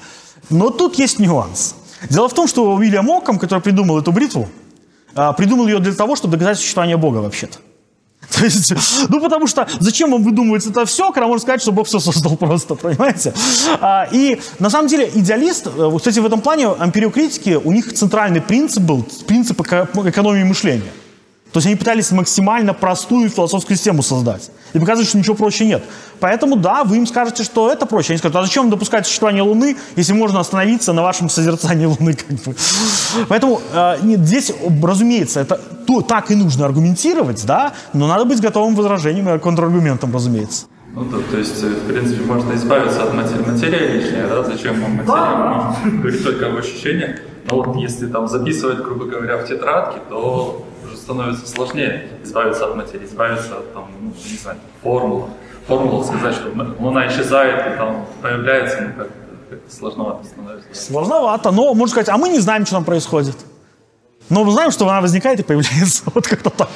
Но 0.50 0.68
тут 0.68 0.98
есть 0.98 1.18
нюанс. 1.18 1.76
Дело 2.10 2.28
в 2.28 2.34
том, 2.34 2.46
что 2.46 2.74
Уильям 2.74 3.08
Оккам, 3.08 3.38
который 3.38 3.60
придумал 3.60 3.98
эту 3.98 4.12
бритву, 4.12 4.48
а, 5.14 5.32
придумал 5.32 5.66
ее 5.66 5.78
для 5.78 5.94
того, 5.94 6.14
чтобы 6.14 6.36
доказать 6.36 6.58
существование 6.58 6.98
Бога 6.98 7.18
вообще-то. 7.18 7.58
То 8.36 8.44
есть, 8.44 8.72
ну, 9.08 9.20
потому 9.20 9.46
что 9.46 9.66
зачем 9.80 10.10
вам 10.10 10.22
выдумывать 10.22 10.66
это 10.66 10.84
все, 10.86 11.12
когда 11.12 11.26
можно 11.26 11.42
сказать, 11.42 11.62
что 11.62 11.72
Бог 11.72 11.86
все 11.86 11.98
создал 11.98 12.36
просто, 12.36 12.74
понимаете? 12.82 13.32
А, 13.80 14.06
и 14.10 14.40
на 14.58 14.70
самом 14.70 14.88
деле 14.88 15.10
идеалист, 15.14 15.66
э, 15.66 15.90
кстати, 15.96 16.18
в 16.18 16.26
этом 16.26 16.40
плане 16.40 16.68
ампериокритики, 16.68 17.60
у 17.62 17.72
них 17.72 17.92
центральный 17.92 18.40
принцип 18.40 18.82
был 18.82 19.06
принцип 19.26 19.60
эко- 19.60 19.88
экономии 20.08 20.44
мышления. 20.44 20.92
То 21.54 21.58
есть 21.58 21.68
они 21.68 21.76
пытались 21.76 22.10
максимально 22.10 22.74
простую 22.74 23.30
философскую 23.30 23.76
систему 23.76 24.02
создать. 24.02 24.50
И 24.72 24.80
показывать, 24.80 25.08
что 25.08 25.18
ничего 25.18 25.36
проще 25.36 25.64
нет. 25.64 25.84
Поэтому, 26.18 26.56
да, 26.56 26.82
вы 26.82 26.96
им 26.96 27.06
скажете, 27.06 27.44
что 27.44 27.70
это 27.70 27.86
проще. 27.86 28.12
Они 28.12 28.18
скажут, 28.18 28.34
а 28.34 28.42
зачем 28.42 28.70
допускать 28.70 29.06
существование 29.06 29.44
Луны, 29.44 29.76
если 29.94 30.14
можно 30.14 30.40
остановиться 30.40 30.92
на 30.92 31.02
вашем 31.02 31.28
созерцании 31.28 31.86
Луны? 31.86 32.14
Как 32.14 32.26
бы. 32.28 32.56
Поэтому 33.28 33.60
э, 33.72 33.98
нет, 34.02 34.18
здесь, 34.26 34.52
разумеется, 34.82 35.38
это 35.38 35.60
то, 35.86 36.00
так 36.00 36.32
и 36.32 36.34
нужно 36.34 36.66
аргументировать, 36.66 37.46
да, 37.46 37.72
но 37.92 38.08
надо 38.08 38.24
быть 38.24 38.40
готовым 38.40 38.74
к 38.74 38.78
возражениям 38.78 39.32
и 39.32 39.38
контраргументам, 39.38 40.12
разумеется. 40.12 40.66
Ну, 40.92 41.04
то, 41.04 41.20
то 41.20 41.38
есть, 41.38 41.62
э, 41.62 41.68
в 41.68 41.86
принципе, 41.86 42.24
можно 42.24 42.52
избавиться 42.54 43.04
от 43.04 43.14
матери- 43.14 43.48
материи 43.48 43.92
лишней, 43.92 44.22
да? 44.28 44.42
Зачем 44.42 44.80
вам 44.80 44.96
материя? 44.96 45.36
Можно 45.36 46.00
говорить 46.00 46.24
только 46.24 46.46
об 46.46 46.56
ощущениях. 46.56 47.20
Но 47.48 47.62
вот 47.62 47.76
если 47.76 48.08
там 48.08 48.26
записывать, 48.26 48.78
грубо 48.78 49.04
говоря, 49.04 49.36
в 49.38 49.46
тетрадке, 49.46 50.00
то 50.08 50.66
становится 51.04 51.46
сложнее 51.46 52.08
избавиться 52.22 52.64
от 52.64 52.76
материи, 52.76 53.04
избавиться 53.04 53.58
от, 53.58 53.74
там, 53.74 53.90
ну, 54.00 54.12
не 54.30 54.36
знаю, 54.36 54.58
формул. 54.82 55.28
Формула 55.66 56.02
сказать, 56.02 56.34
что 56.34 56.50
Луна 56.78 57.06
исчезает 57.08 57.74
и 57.74 57.76
там 57.76 58.06
появляется, 58.22 58.80
ну, 58.82 59.04
как 59.04 59.10
сложновато 59.70 60.24
становится. 60.24 60.74
Сложновато, 60.74 61.50
но 61.50 61.74
можно 61.74 61.92
сказать, 61.92 62.08
а 62.08 62.16
мы 62.16 62.28
не 62.28 62.40
знаем, 62.40 62.64
что 62.66 62.76
там 62.76 62.84
происходит. 62.84 63.36
Но 64.30 64.44
мы 64.44 64.52
знаем, 64.52 64.70
что 64.70 64.88
она 64.88 65.02
возникает 65.02 65.40
и 65.40 65.42
появляется. 65.42 66.02
Вот 66.14 66.26
как-то 66.26 66.48
так. 66.48 66.70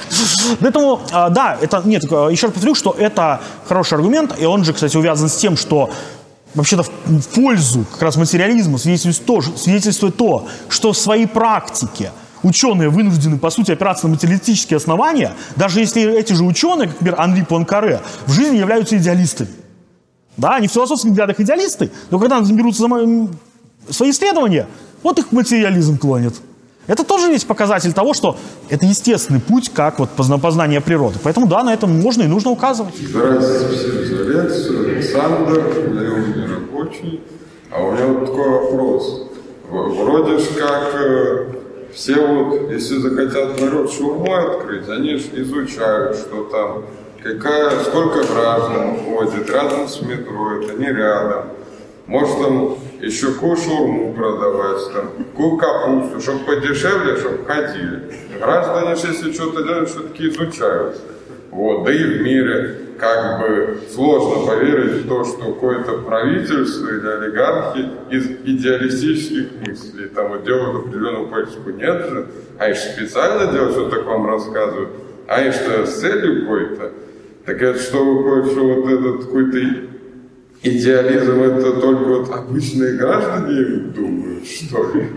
Поэтому, 0.60 1.00
а, 1.12 1.30
да, 1.30 1.56
это, 1.60 1.82
нет, 1.84 2.04
еще 2.04 2.46
раз 2.46 2.54
повторю, 2.54 2.74
что 2.74 2.94
это 2.98 3.40
хороший 3.66 3.94
аргумент, 3.94 4.34
и 4.38 4.44
он 4.44 4.64
же, 4.64 4.74
кстати, 4.74 4.96
увязан 4.96 5.28
с 5.28 5.36
тем, 5.36 5.56
что 5.56 5.90
вообще-то 6.54 6.82
в 6.82 7.28
пользу 7.34 7.86
как 7.90 8.02
раз 8.02 8.16
материализма 8.16 8.78
свидетельствует 8.78 9.26
то, 9.26 9.56
свидетельствует 9.56 10.16
то, 10.16 10.46
что 10.68 10.92
в 10.92 10.98
своей 10.98 11.26
практике 11.26 12.12
ученые 12.42 12.88
вынуждены, 12.88 13.38
по 13.38 13.50
сути, 13.50 13.72
опираться 13.72 14.06
на 14.06 14.14
материалистические 14.14 14.76
основания, 14.76 15.32
даже 15.56 15.80
если 15.80 16.02
эти 16.18 16.32
же 16.32 16.44
ученые, 16.44 16.88
как, 16.88 17.00
например, 17.00 17.20
Анри 17.20 17.42
Пуанкаре, 17.42 18.00
в 18.26 18.32
жизни 18.32 18.56
являются 18.56 18.96
идеалистами. 18.96 19.50
Да, 20.36 20.56
они 20.56 20.68
в 20.68 20.72
философских 20.72 21.10
взглядах 21.10 21.40
идеалисты, 21.40 21.90
но 22.10 22.18
когда 22.18 22.38
они 22.38 22.52
берутся 22.52 22.82
за 22.82 23.28
свои 23.92 24.10
исследования, 24.10 24.66
вот 25.02 25.18
их 25.18 25.32
материализм 25.32 25.98
клонит. 25.98 26.34
Это 26.86 27.04
тоже 27.04 27.30
ведь 27.30 27.46
показатель 27.46 27.92
того, 27.92 28.14
что 28.14 28.38
это 28.70 28.86
естественный 28.86 29.40
путь, 29.40 29.70
как 29.74 29.98
вот 29.98 30.08
позна- 30.16 30.38
познание 30.38 30.80
природы. 30.80 31.18
Поэтому 31.22 31.46
да, 31.46 31.62
на 31.62 31.74
этом 31.74 32.00
можно 32.00 32.22
и 32.22 32.26
нужно 32.26 32.50
указывать. 32.50 32.94
Здравствуйте 32.98 33.76
всем 33.76 34.16
за 34.16 34.24
лекцию. 34.24 34.96
Александр, 34.96 35.58
я 35.58 36.42
не 36.42 36.46
рабочий. 36.50 37.20
А 37.70 37.82
у 37.82 37.92
меня 37.92 38.06
вот 38.06 38.26
такой 38.26 38.48
вопрос. 38.48 39.22
Вроде 39.70 40.38
ж 40.38 40.44
как 40.56 40.94
э, 40.94 41.46
все 41.98 42.14
вот, 42.24 42.70
если 42.70 42.98
захотят 42.98 43.60
народ 43.60 43.92
шаурму 43.92 44.32
открыть, 44.32 44.88
они 44.88 45.16
изучают, 45.16 46.16
что 46.16 46.44
там, 46.44 46.84
какая, 47.20 47.70
сколько 47.80 48.24
граждан 48.24 48.98
ходит, 49.00 49.50
рядом 49.50 49.88
с 49.88 50.00
метро, 50.00 50.60
это 50.60 50.74
не 50.74 50.92
рядом. 50.92 51.46
Может 52.06 52.40
там 52.40 52.76
еще 53.00 53.32
ку 53.32 53.56
шаурму 53.56 54.14
продавать, 54.14 54.92
там, 54.92 55.10
ку 55.34 55.56
капусту, 55.56 56.20
чтобы 56.20 56.44
подешевле, 56.44 57.16
чтобы 57.16 57.44
ходили. 57.44 58.14
Граждане 58.38 58.90
если 58.90 59.32
что-то 59.32 59.64
делают, 59.64 59.90
все-таки 59.90 60.28
изучают. 60.28 61.00
Вот, 61.58 61.84
да 61.86 61.92
и 61.92 62.04
в 62.04 62.22
мире 62.22 62.76
как 63.00 63.40
бы 63.40 63.78
сложно 63.92 64.46
поверить 64.46 65.02
в 65.02 65.08
то, 65.08 65.24
что 65.24 65.54
какое-то 65.54 66.02
правительство 66.02 66.86
или 66.88 67.04
олигархи 67.04 67.84
из 68.12 68.26
идеалистических 68.44 69.66
мыслей 69.66 70.06
там 70.06 70.28
вот 70.28 70.44
делают 70.44 70.86
определенную 70.86 71.26
политику. 71.26 71.70
Нет 71.70 72.10
же. 72.10 72.28
А 72.60 72.70
их 72.70 72.76
специально 72.76 73.52
делают, 73.52 73.72
что 73.72 73.90
так 73.90 74.06
вам 74.06 74.28
рассказывают. 74.28 74.90
А 75.26 75.42
их 75.42 75.52
что 75.52 75.84
с 75.84 76.00
целью 76.00 76.42
какой-то. 76.42 76.92
Так 77.44 77.60
это 77.60 77.80
что 77.80 78.04
выходит, 78.04 78.52
что 78.52 78.60
вот 78.62 78.92
этот 78.92 79.24
какой-то 79.24 79.58
идеализм 80.62 81.42
это 81.42 81.72
только 81.80 82.04
вот 82.04 82.30
обычные 82.30 82.92
граждане 82.92 83.64
думают, 83.96 84.46
что 84.46 84.92
ли? 84.94 85.08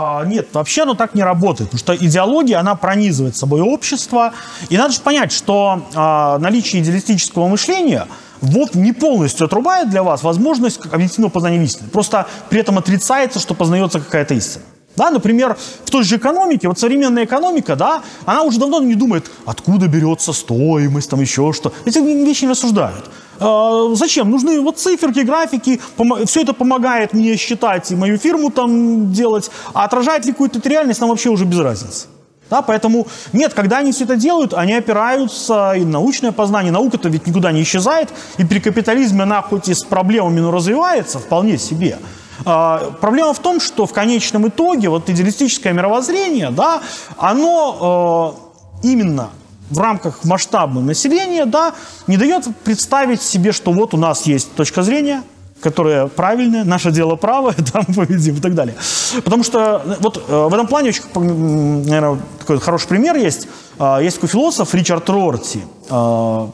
А, 0.00 0.24
нет, 0.24 0.46
вообще 0.52 0.82
оно 0.82 0.94
так 0.94 1.16
не 1.16 1.24
работает, 1.24 1.70
потому 1.70 1.96
что 1.96 2.06
идеология, 2.06 2.60
она 2.60 2.76
пронизывает 2.76 3.36
собой 3.36 3.62
общество. 3.62 4.32
И 4.68 4.76
надо 4.76 4.94
же 4.94 5.00
понять, 5.00 5.32
что 5.32 5.82
а, 5.94 6.38
наличие 6.38 6.82
идеалистического 6.82 7.48
мышления 7.48 8.06
вот 8.40 8.76
не 8.76 8.92
полностью 8.92 9.46
отрубает 9.46 9.90
для 9.90 10.04
вас 10.04 10.22
возможность 10.22 10.80
объективного 10.92 11.32
познания 11.32 11.64
истины. 11.64 11.88
Просто 11.88 12.28
при 12.48 12.60
этом 12.60 12.78
отрицается, 12.78 13.40
что 13.40 13.54
познается 13.54 13.98
какая-то 13.98 14.34
истина. 14.34 14.62
Да, 14.98 15.10
например, 15.10 15.56
в 15.84 15.90
той 15.90 16.02
же 16.02 16.16
экономике, 16.16 16.66
вот 16.66 16.78
современная 16.78 17.24
экономика, 17.24 17.76
да, 17.76 18.02
она 18.26 18.42
уже 18.42 18.58
давно 18.58 18.80
не 18.80 18.96
думает, 18.96 19.30
откуда 19.46 19.86
берется 19.86 20.32
стоимость, 20.32 21.08
там 21.08 21.20
еще 21.20 21.52
что. 21.52 21.72
Эти 21.84 21.98
вещи 21.98 22.44
не 22.44 22.50
рассуждают. 22.50 23.04
А, 23.38 23.94
зачем? 23.94 24.28
Нужны 24.28 24.60
вот 24.60 24.78
циферки, 24.78 25.20
графики, 25.20 25.80
все 26.26 26.42
это 26.42 26.52
помогает 26.52 27.12
мне 27.12 27.36
считать 27.36 27.92
и 27.92 27.96
мою 27.96 28.18
фирму 28.18 28.50
там 28.50 29.12
делать, 29.12 29.50
а 29.72 29.84
отражает 29.84 30.26
ли 30.26 30.32
какую-то 30.32 30.68
реальность, 30.68 31.00
нам 31.00 31.10
вообще 31.10 31.30
уже 31.30 31.44
без 31.44 31.60
разницы. 31.60 32.08
Да, 32.50 32.62
поэтому 32.62 33.06
нет, 33.32 33.54
когда 33.54 33.78
они 33.78 33.92
все 33.92 34.04
это 34.04 34.16
делают, 34.16 34.52
они 34.52 34.72
опираются 34.72 35.74
и 35.76 35.84
научное 35.84 36.32
познание, 36.32 36.72
наука-то 36.72 37.08
ведь 37.08 37.26
никуда 37.26 37.52
не 37.52 37.62
исчезает, 37.62 38.08
и 38.38 38.44
при 38.44 38.58
капитализме 38.58 39.22
она 39.22 39.42
хоть 39.42 39.68
и 39.68 39.74
с 39.74 39.84
проблемами, 39.84 40.40
но 40.40 40.50
развивается 40.50 41.18
вполне 41.18 41.56
себе. 41.58 41.98
А, 42.44 42.92
проблема 43.00 43.32
в 43.32 43.38
том, 43.38 43.60
что 43.60 43.86
в 43.86 43.92
конечном 43.92 44.48
итоге 44.48 44.88
вот 44.88 45.08
идеалистическое 45.10 45.72
мировоззрение, 45.72 46.50
да, 46.50 46.80
оно 47.16 47.78
а, 47.80 48.34
именно 48.82 49.30
в 49.70 49.78
рамках 49.78 50.24
масштабного 50.24 50.84
населения, 50.84 51.44
да, 51.44 51.74
не 52.06 52.16
дает 52.16 52.44
представить 52.64 53.22
себе, 53.22 53.52
что 53.52 53.72
вот 53.72 53.94
у 53.94 53.96
нас 53.96 54.26
есть 54.26 54.54
точка 54.54 54.82
зрения, 54.82 55.22
которая 55.60 56.06
правильная, 56.06 56.64
наше 56.64 56.90
дело 56.90 57.16
правое, 57.16 57.54
там 57.72 57.84
победим 57.86 58.36
и 58.36 58.40
так 58.40 58.54
далее. 58.54 58.76
Потому 59.24 59.42
что 59.42 59.82
вот 60.00 60.24
э, 60.28 60.46
в 60.48 60.54
этом 60.54 60.66
плане 60.66 60.90
очень, 60.90 61.04
наверное, 61.14 62.18
такой 62.38 62.60
хороший 62.60 62.88
пример 62.88 63.16
есть. 63.16 63.48
Э, 63.78 63.98
есть 64.00 64.16
такой 64.16 64.28
философ 64.28 64.72
Ричард 64.74 65.08
Рорти. 65.10 65.60
Э, 65.90 66.46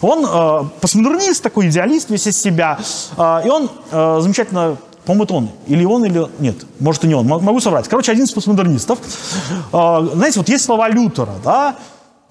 он 0.00 0.26
э, 0.26 0.68
постмодернист, 0.80 1.42
такой 1.42 1.68
идеалист 1.68 2.10
весь 2.10 2.26
из 2.26 2.40
себя. 2.40 2.78
Э, 3.16 3.42
и 3.44 3.48
он 3.48 3.70
э, 3.90 4.18
замечательно 4.20 4.76
по-моему, 5.04 5.24
это 5.24 5.34
он. 5.34 5.48
Или 5.66 5.84
он, 5.84 6.04
или... 6.04 6.26
Нет, 6.38 6.56
может, 6.80 7.04
и 7.04 7.08
не 7.08 7.14
он. 7.14 7.26
Могу 7.26 7.60
соврать. 7.60 7.88
Короче, 7.88 8.12
один 8.12 8.24
из 8.24 8.32
постмодернистов. 8.32 8.98
Э, 9.72 10.08
знаете, 10.14 10.40
вот 10.40 10.48
есть 10.48 10.64
слова 10.64 10.88
Лютера, 10.88 11.34
да? 11.44 11.76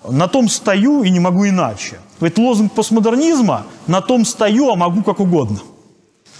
«На 0.09 0.27
том 0.27 0.49
стою 0.49 1.03
и 1.03 1.09
не 1.09 1.21
могу 1.21 1.47
иначе». 1.47 1.97
Ведь 2.19 2.37
лозунг 2.37 2.73
постмодернизма 2.73 3.63
«На 3.87 4.01
том 4.01 4.25
стою, 4.25 4.69
а 4.69 4.75
могу 4.75 5.01
как 5.01 5.21
угодно». 5.21 5.59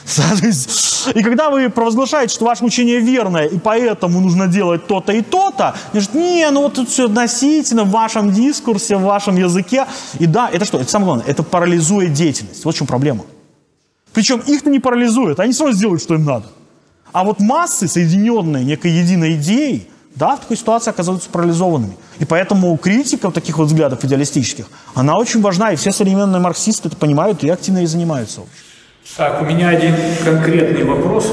И 1.16 1.24
когда 1.24 1.50
вы 1.50 1.70
провозглашаете, 1.70 2.34
что 2.34 2.46
ваше 2.46 2.66
учение 2.66 3.00
верное, 3.00 3.46
и 3.46 3.58
поэтому 3.58 4.20
нужно 4.20 4.48
делать 4.48 4.86
то-то 4.88 5.14
и 5.14 5.22
то-то, 5.22 5.76
значит, 5.92 6.14
не, 6.14 6.50
ну 6.52 6.64
вот 6.64 6.74
тут 6.74 6.90
все 6.90 7.06
относительно 7.06 7.84
в 7.84 7.90
вашем 7.90 8.32
дискурсе, 8.32 8.98
в 8.98 9.04
вашем 9.04 9.38
языке. 9.38 9.86
И 10.20 10.26
да, 10.26 10.50
это 10.52 10.66
что? 10.66 10.80
Это 10.80 10.90
самое 10.90 11.06
главное, 11.06 11.26
это 11.28 11.44
парализует 11.44 12.14
деятельность. 12.14 12.66
Вот 12.66 12.76
в 12.76 12.78
чем 12.78 12.88
проблема. 12.88 13.24
Причем 14.14 14.40
их-то 14.40 14.70
не 14.70 14.80
парализует, 14.80 15.40
они 15.40 15.54
сразу 15.54 15.74
сделают, 15.74 16.02
что 16.02 16.14
им 16.14 16.26
надо. 16.26 16.46
А 17.12 17.24
вот 17.24 17.40
массы, 17.40 17.88
соединенные 17.88 18.64
некой 18.64 18.92
единой 18.92 19.36
идеей, 19.36 19.88
да, 20.16 20.36
в 20.36 20.42
такой 20.42 20.58
ситуации 20.58 20.92
оказываются 20.92 21.30
парализованными. 21.30 21.96
И 22.20 22.26
поэтому 22.26 22.76
критика 22.78 23.32
таких 23.32 23.58
вот 23.58 23.68
взглядов 23.68 24.04
идеалистических, 24.04 24.66
она 24.94 25.18
очень 25.18 25.42
важна, 25.42 25.72
и 25.72 25.76
все 25.76 25.92
современные 25.92 26.40
марксисты 26.40 26.88
это 26.88 26.98
понимают 26.98 27.44
и 27.44 27.50
активно 27.50 27.80
и 27.80 27.86
занимаются. 27.86 28.42
Так, 29.18 29.42
у 29.42 29.46
меня 29.46 29.70
один 29.70 29.96
конкретный 30.24 30.84
вопрос 30.84 31.32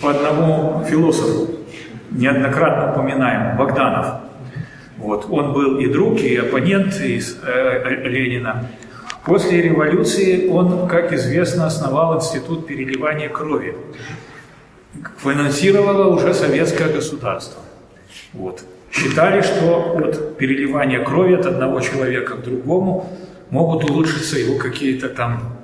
по 0.00 0.10
одному 0.10 0.84
философу, 0.84 1.50
неоднократно 2.10 2.92
упоминаем, 2.92 3.56
Богданов. 3.56 4.20
Вот, 4.98 5.26
он 5.30 5.52
был 5.52 5.78
и 5.78 5.86
друг, 5.88 6.18
и 6.20 6.36
оппонент 6.36 6.94
из, 7.00 7.36
э, 7.42 8.08
Ленина. 8.08 8.68
После 9.24 9.62
революции 9.62 10.48
он, 10.48 10.86
как 10.86 11.12
известно, 11.12 11.66
основал 11.66 12.18
институт 12.18 12.66
переливания 12.66 13.30
крови. 13.30 13.74
Финансировало 15.22 16.14
уже 16.14 16.34
советское 16.34 16.92
государство. 16.92 17.62
Вот. 18.34 18.62
Считали, 18.92 19.40
что 19.40 19.96
от 19.96 20.36
переливания 20.36 21.02
крови 21.02 21.34
от 21.34 21.46
одного 21.46 21.80
человека 21.80 22.36
к 22.36 22.42
другому 22.42 23.10
могут 23.50 23.90
улучшиться 23.90 24.38
его 24.38 24.58
какие-то 24.58 25.08
там 25.08 25.54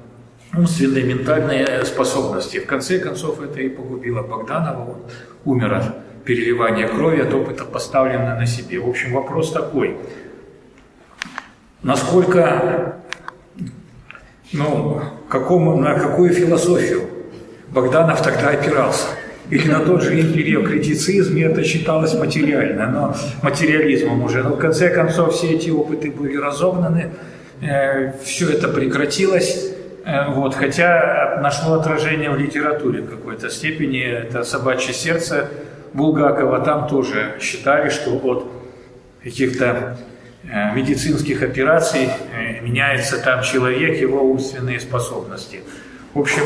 умственные, 0.57 1.05
ментальные 1.05 1.85
способности. 1.85 2.59
В 2.59 2.67
конце 2.67 2.99
концов, 2.99 3.41
это 3.43 3.61
и 3.61 3.69
погубило 3.69 4.23
Богданова. 4.23 4.91
Он 4.91 5.03
умер 5.45 5.75
от 5.75 6.25
переливания 6.25 6.89
крови, 6.89 7.21
от 7.21 7.33
опыта, 7.35 7.65
поставленного 7.65 8.39
на 8.41 8.47
себе. 8.47 8.81
В 8.81 8.89
общем, 8.89 9.13
вопрос 9.13 9.53
такой. 9.53 9.97
Насколько, 11.83 13.00
ну, 14.53 15.01
какому, 15.29 15.77
на 15.77 15.99
какую 15.99 16.33
философию 16.33 17.03
Богданов 17.69 18.23
тогда 18.23 18.49
опирался? 18.49 19.07
Или 19.51 19.69
на 19.69 19.81
тот 19.81 20.03
же 20.03 20.21
империокритицизм, 20.21 21.37
и 21.37 21.41
это 21.41 21.65
считалось 21.65 22.15
материально, 22.15 22.87
но 22.87 23.17
материализмом 23.43 24.23
уже. 24.23 24.45
Но 24.45 24.51
в 24.51 24.59
конце 24.59 24.91
концов 24.91 25.35
все 25.35 25.53
эти 25.55 25.71
опыты 25.71 26.11
были 26.13 26.37
разогнаны, 26.37 27.11
э, 27.61 28.13
все 28.23 28.51
это 28.51 28.69
прекратилось, 28.69 29.71
Э, 30.05 30.31
вот, 30.33 30.55
хотя 30.55 31.39
нашло 31.43 31.75
отражение 31.75 32.31
в 32.31 32.37
литературе 32.37 33.03
в 33.03 33.11
какой-то 33.11 33.51
степени. 33.51 34.01
Это 34.01 34.45
«Собачье 34.45 34.95
сердце» 34.95 35.49
Булгакова. 35.93 36.61
Там 36.61 36.89
тоже 36.89 37.35
считали, 37.41 37.91
что 37.91 38.13
от 38.25 38.47
каких-то 39.23 39.99
медицинских 40.75 41.43
операций 41.43 42.09
э, 42.09 42.61
меняется 42.61 43.19
там 43.19 43.43
человек, 43.43 44.01
его 44.01 44.23
умственные 44.23 44.81
способности. 44.81 45.61
В 46.15 46.21
общем, 46.21 46.43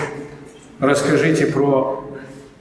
расскажите 0.80 1.46
про 1.46 2.04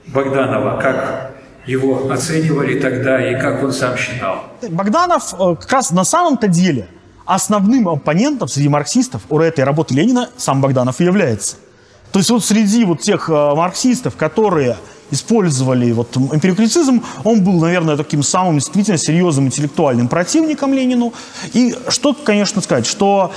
Богданова, 0.06 0.80
как 0.80 1.32
его 1.66 2.10
оценивали 2.10 2.78
тогда 2.78 3.30
и 3.30 3.40
как 3.40 3.62
он 3.62 3.72
сам 3.72 3.96
считал. 3.96 4.44
Богданов 4.68 5.34
как 5.36 5.72
раз 5.72 5.90
на 5.90 6.04
самом-то 6.04 6.48
деле– 6.48 6.88
основным 7.24 7.88
оппонентом 7.88 8.48
среди 8.48 8.68
марксистов 8.68 9.22
у 9.28 9.38
этой 9.38 9.64
работы 9.64 9.94
Ленина 9.94 10.30
сам 10.36 10.60
Богданов 10.60 11.00
и 11.00 11.04
является. 11.04 11.56
То 12.12 12.18
есть 12.18 12.30
вот 12.30 12.44
среди 12.44 12.84
вот 12.84 13.00
тех 13.00 13.28
э, 13.28 13.32
марксистов, 13.32 14.16
которые 14.16 14.76
использовали 15.14 15.90
вот 15.92 16.16
эмпирикритицизм, 16.16 17.02
он 17.24 17.42
был, 17.42 17.60
наверное, 17.60 17.96
таким 17.96 18.22
самым 18.22 18.58
действительно 18.58 18.98
серьезным 18.98 19.46
интеллектуальным 19.46 20.08
противником 20.08 20.74
Ленину. 20.74 21.14
И 21.52 21.74
что, 21.88 22.12
конечно, 22.14 22.60
сказать, 22.60 22.86
что 22.86 23.32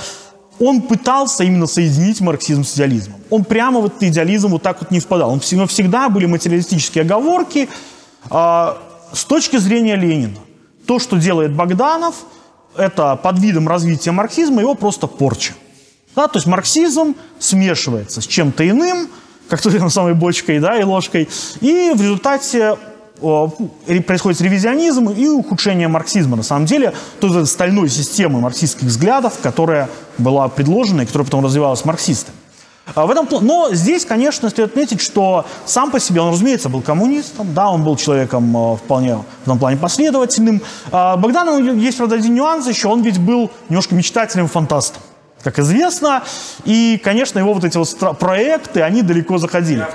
он 0.60 0.82
пытался 0.82 1.44
именно 1.44 1.66
соединить 1.66 2.20
марксизм 2.20 2.64
с 2.64 2.74
идеализмом. 2.74 3.20
Он 3.30 3.44
прямо 3.44 3.80
в 3.80 3.86
этот 3.86 4.02
идеализм 4.02 4.48
вот 4.48 4.62
так 4.62 4.80
вот 4.80 4.90
не 4.90 5.00
впадал. 5.00 5.30
Он 5.30 5.40
всегда, 5.40 5.66
всегда 5.66 6.08
были 6.08 6.26
материалистические 6.26 7.02
оговорки. 7.02 7.68
А, 8.28 8.78
с 9.12 9.24
точки 9.24 9.56
зрения 9.56 9.96
Ленина, 9.96 10.38
то, 10.86 10.98
что 10.98 11.16
делает 11.16 11.54
Богданов– 11.54 12.14
это 12.76 13.16
под 13.16 13.38
видом 13.38 13.68
развития 13.68 14.12
марксизма 14.12 14.60
его 14.60 14.74
просто 14.74 15.06
порча. 15.06 15.54
Да, 16.16 16.28
то 16.28 16.38
есть 16.38 16.46
марксизм 16.46 17.14
смешивается 17.38 18.20
с 18.20 18.26
чем-то 18.26 18.68
иным, 18.68 19.08
как 19.48 19.60
той 19.60 19.90
самой 19.90 20.14
бочкой 20.14 20.58
да, 20.60 20.78
и 20.78 20.84
ложкой, 20.84 21.28
и 21.60 21.92
в 21.94 22.00
результате 22.00 22.76
происходит 24.06 24.40
ревизионизм 24.40 25.08
и 25.10 25.26
ухудшение 25.26 25.88
марксизма. 25.88 26.36
На 26.36 26.44
самом 26.44 26.66
деле, 26.66 26.94
той 27.20 27.46
стальной 27.46 27.88
системы 27.88 28.40
марксистских 28.40 28.84
взглядов, 28.86 29.34
которая 29.42 29.88
была 30.18 30.48
предложена 30.48 31.02
и 31.02 31.06
которая 31.06 31.24
потом 31.24 31.44
развивалась 31.44 31.84
марксистами. 31.84 32.36
В 32.94 33.10
этом, 33.10 33.28
но 33.44 33.68
здесь, 33.74 34.06
конечно, 34.06 34.48
стоит 34.48 34.70
отметить, 34.70 35.02
что 35.02 35.44
сам 35.66 35.90
по 35.90 36.00
себе 36.00 36.22
он, 36.22 36.32
разумеется, 36.32 36.70
был 36.70 36.80
коммунистом, 36.80 37.52
да, 37.52 37.68
он 37.68 37.84
был 37.84 37.96
человеком 37.96 38.76
вполне 38.76 39.16
в 39.16 39.42
этом 39.42 39.58
плане 39.58 39.76
последовательным. 39.76 40.62
А 40.90 41.16
Богданов 41.18 41.60
есть, 41.76 41.98
правда, 41.98 42.14
один 42.14 42.34
нюанс 42.34 42.66
еще, 42.66 42.88
он 42.88 43.02
ведь 43.02 43.18
был 43.18 43.50
немножко 43.68 43.94
мечтателем-фантастом, 43.94 45.02
как 45.42 45.58
известно, 45.58 46.22
и, 46.64 47.00
конечно, 47.02 47.38
его 47.38 47.54
вот 47.54 47.64
эти 47.64 47.76
вот 47.76 48.18
проекты, 48.18 48.82
они 48.82 49.02
далеко 49.02 49.38
заходили. 49.38 49.86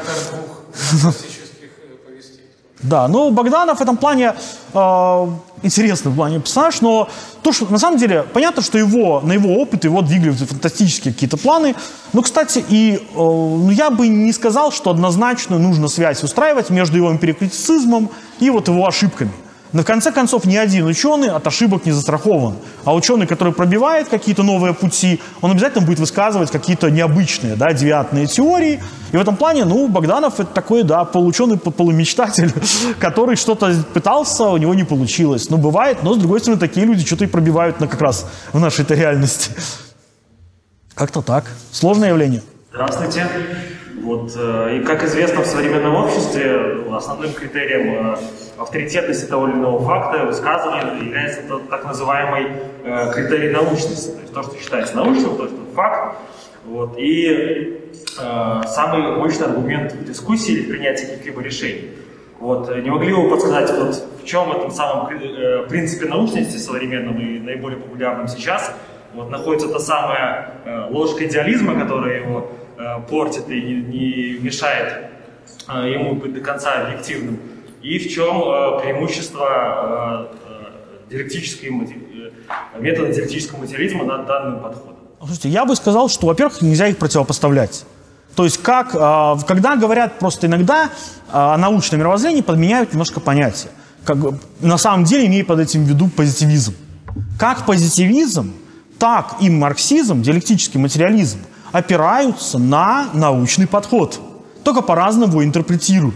Да, 2.84 3.07
но 3.07 3.32
Богданов 3.32 3.80
в 3.80 3.82
этом 3.82 3.95
плане 3.95 4.34
э, 4.74 5.28
интересный 5.64 6.11
в 6.11 6.15
плане 6.15 6.41
персонаж, 6.41 6.82
но 6.82 7.10
то, 7.41 7.53
что 7.53 7.65
на 7.72 7.80
самом 7.80 7.98
деле 7.98 8.24
понятно, 8.34 8.61
что 8.61 8.78
его, 8.78 9.22
на 9.22 9.32
его 9.32 9.53
опыт 9.53 9.86
его 9.86 10.02
двигали 10.02 10.32
фантастические 10.32 11.14
какие-то 11.14 11.38
планы. 11.38 11.76
Но, 12.11 12.22
кстати, 12.22 12.64
и 12.68 12.95
э, 12.95 13.02
ну, 13.15 13.70
я 13.70 13.90
бы 13.90 14.10
не 14.10 14.34
сказал, 14.34 14.74
что 14.74 14.90
однозначно 14.90 15.57
нужно 15.57 15.88
связь 15.88 16.24
устраивать 16.24 16.70
между 16.70 16.98
его 16.98 17.10
эмпирикритицизмом 17.10 18.10
и 18.41 18.49
вот 18.49 18.68
его 18.68 18.86
ошибками. 18.86 19.32
Но 19.74 19.82
в 19.82 19.86
конце 19.86 20.12
концов 20.12 20.45
ни 20.45 20.56
один 20.56 20.86
ученый 20.86 21.30
от 21.30 21.48
ошибок 21.48 21.86
не 21.86 21.91
застрахован. 21.91 22.56
А 22.86 22.94
ученый, 22.94 23.26
который 23.26 23.54
пробивает 23.54 24.08
какие-то 24.08 24.44
новые 24.44 24.74
пути, 24.76 25.20
он 25.41 25.52
обязательно 25.52 25.86
будет 25.86 26.00
высказывать 26.00 26.52
какие-то 26.52 26.91
необычные, 26.91 27.56
да, 27.56 27.74
девиатные 27.74 28.28
теории. 28.28 28.80
И 29.12 29.18
в 29.18 29.20
этом 29.20 29.36
плане, 29.36 29.66
ну, 29.66 29.88
Богданов 29.88 30.40
это 30.40 30.54
такой, 30.54 30.84
да, 30.84 31.04
полученный 31.06 31.58
полумечтатель, 31.58 32.52
который 33.00 33.36
что-то 33.36 33.74
пытался, 33.94 34.44
у 34.50 34.58
него 34.58 34.76
не 34.76 34.84
получилось. 34.84 35.50
Ну, 35.50 35.58
бывает, 35.58 36.04
но, 36.04 36.14
с 36.14 36.18
другой 36.18 36.40
стороны, 36.40 36.60
такие 36.60 36.86
люди 36.86 37.04
что-то 37.04 37.24
и 37.24 37.28
пробивают 37.28 37.80
на 37.80 37.88
как 37.88 38.02
раз 38.02 38.28
в 38.54 38.60
нашей-то 38.60 38.94
реальности. 38.94 39.52
Как-то 40.94 41.24
так. 41.24 41.45
Сложное 41.72 42.10
явление. 42.10 42.44
Здравствуйте. 42.72 43.28
Вот. 44.04 44.32
э, 44.36 44.78
И, 44.78 44.84
как 44.84 45.04
известно, 45.04 45.41
в 45.41 45.48
современном 45.48 45.95
обществе 45.95 46.86
основным 46.91 47.34
критерием 47.34 48.14
э, 48.14 48.18
авторитетности 48.58 49.26
того 49.26 49.48
или 49.48 49.56
иного 49.56 49.84
факта, 49.84 50.26
высказывания 50.26 51.06
является 51.06 51.42
так 51.70 51.86
называемый 51.86 52.52
э, 52.84 53.12
критерий 53.14 53.50
научности. 53.52 54.12
То 54.12 54.22
есть 54.22 54.34
то, 54.34 54.44
что 54.44 54.58
считается 54.58 54.96
научным, 54.96 55.38
то, 55.38 55.48
что 55.48 55.58
факт. 55.74 56.18
Вот. 56.66 56.96
И 56.98 57.80
э, 58.20 58.62
самый 58.68 59.18
мощный 59.18 59.48
аргумент 59.48 59.94
в 59.94 60.06
дискуссии 60.06 60.54
или 60.54 60.64
в 60.64 60.70
принятии 60.70 61.06
каких-либо 61.06 61.42
решений. 61.42 61.92
Вот. 62.40 62.76
Не 62.76 62.90
могли 62.90 63.14
бы 63.14 63.24
вы 63.24 63.30
подсказать, 63.30 63.72
вот 63.72 63.96
в 64.22 64.26
чем 64.26 64.52
этом 64.52 64.72
самом 64.72 65.10
э, 65.10 65.66
принципе 65.68 66.06
научности 66.08 66.58
современном 66.58 67.20
и 67.20 67.40
наиболее 67.40 67.80
популярном 67.80 68.28
сейчас 68.28 68.74
вот, 69.14 69.30
находится 69.30 69.70
та 69.70 69.80
самая 69.80 70.56
э, 70.66 70.88
ложка 70.90 71.26
идеализма, 71.26 71.80
которая 71.80 72.22
его 72.22 72.52
э, 72.78 72.84
портит 73.10 73.50
и 73.50 73.62
не, 73.62 73.76
не 73.76 74.40
мешает 74.40 75.12
э, 75.70 75.90
ему 75.92 76.16
быть 76.16 76.34
до 76.34 76.42
конца 76.42 76.74
объективным, 76.82 77.40
и 77.84 78.00
в 78.00 78.10
чем 78.10 78.38
э, 78.38 78.82
преимущество 78.82 80.30
э, 80.40 81.16
э, 81.16 81.18
э, 81.18 82.80
метода 82.80 83.14
диалектического 83.14 83.60
материализма 83.60 84.06
над 84.06 84.26
данным 84.26 84.62
подходом. 84.62 84.96
Слушайте, 85.20 85.50
я 85.50 85.66
бы 85.66 85.76
сказал, 85.76 86.10
что, 86.10 86.28
во-первых, 86.28 86.62
нельзя 86.62 86.88
их 86.88 86.98
противопоставлять. 86.98 87.86
То 88.36 88.46
есть, 88.46 88.58
как, 88.58 88.92
когда 89.46 89.76
говорят 89.76 90.18
просто 90.18 90.48
иногда 90.48 90.90
о 91.32 91.56
научном 91.58 92.00
мировоззрении, 92.00 92.42
подменяют 92.42 92.92
немножко 92.92 93.20
понятие. 93.20 93.72
Как, 94.04 94.18
на 94.60 94.78
самом 94.78 95.06
деле, 95.06 95.28
имея 95.28 95.46
под 95.46 95.60
этим 95.60 95.86
в 95.86 95.88
виду 95.88 96.10
позитивизм. 96.10 96.74
Как 97.38 97.66
позитивизм, 97.66 98.52
так 98.98 99.36
и 99.40 99.50
марксизм, 99.50 100.24
диалектический 100.24 100.80
материализм, 100.80 101.38
опираются 101.72 102.58
на 102.58 103.10
научный 103.14 103.68
подход. 103.68 104.20
Только 104.64 104.82
по-разному 104.82 105.44
интерпретируют. 105.44 106.16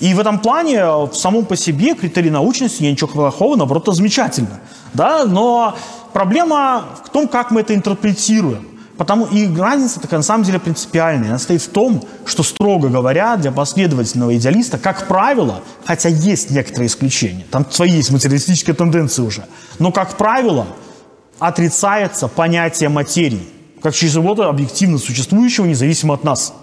И 0.00 0.14
в 0.14 0.20
этом 0.20 0.38
плане 0.38 0.84
в 0.84 1.14
самом 1.14 1.44
по 1.44 1.56
себе 1.56 1.94
критерий 1.94 2.30
научности, 2.30 2.82
ничего 2.82 3.08
плохого, 3.08 3.56
наоборот, 3.56 3.84
это 3.84 3.92
замечательно. 3.92 4.60
Да? 4.94 5.24
Но 5.24 5.76
проблема 6.12 6.84
в 7.04 7.10
том, 7.10 7.28
как 7.28 7.50
мы 7.50 7.60
это 7.60 7.74
интерпретируем. 7.74 8.68
Потому 8.96 9.26
и 9.26 9.52
разница 9.56 10.00
такая 10.00 10.20
на 10.20 10.24
самом 10.24 10.44
деле 10.44 10.60
принципиальная. 10.60 11.30
Она 11.30 11.38
стоит 11.38 11.62
в 11.62 11.68
том, 11.70 12.04
что, 12.24 12.42
строго 12.42 12.88
говоря, 12.88 13.36
для 13.36 13.50
последовательного 13.50 14.36
идеалиста, 14.36 14.78
как 14.78 15.08
правило, 15.08 15.62
хотя 15.84 16.08
есть 16.08 16.50
некоторые 16.50 16.86
исключения, 16.86 17.44
там 17.50 17.66
свои 17.70 17.90
есть 17.90 18.10
материалистические 18.10 18.76
тенденции 18.76 19.22
уже, 19.22 19.46
но, 19.78 19.90
как 19.92 20.16
правило, 20.16 20.66
отрицается 21.38 22.28
понятие 22.28 22.90
материи, 22.90 23.42
как 23.82 23.94
чего-то 23.94 24.48
объективно 24.48 24.98
существующего, 24.98 25.64
независимо 25.64 26.14
от 26.14 26.22
нас. 26.22 26.54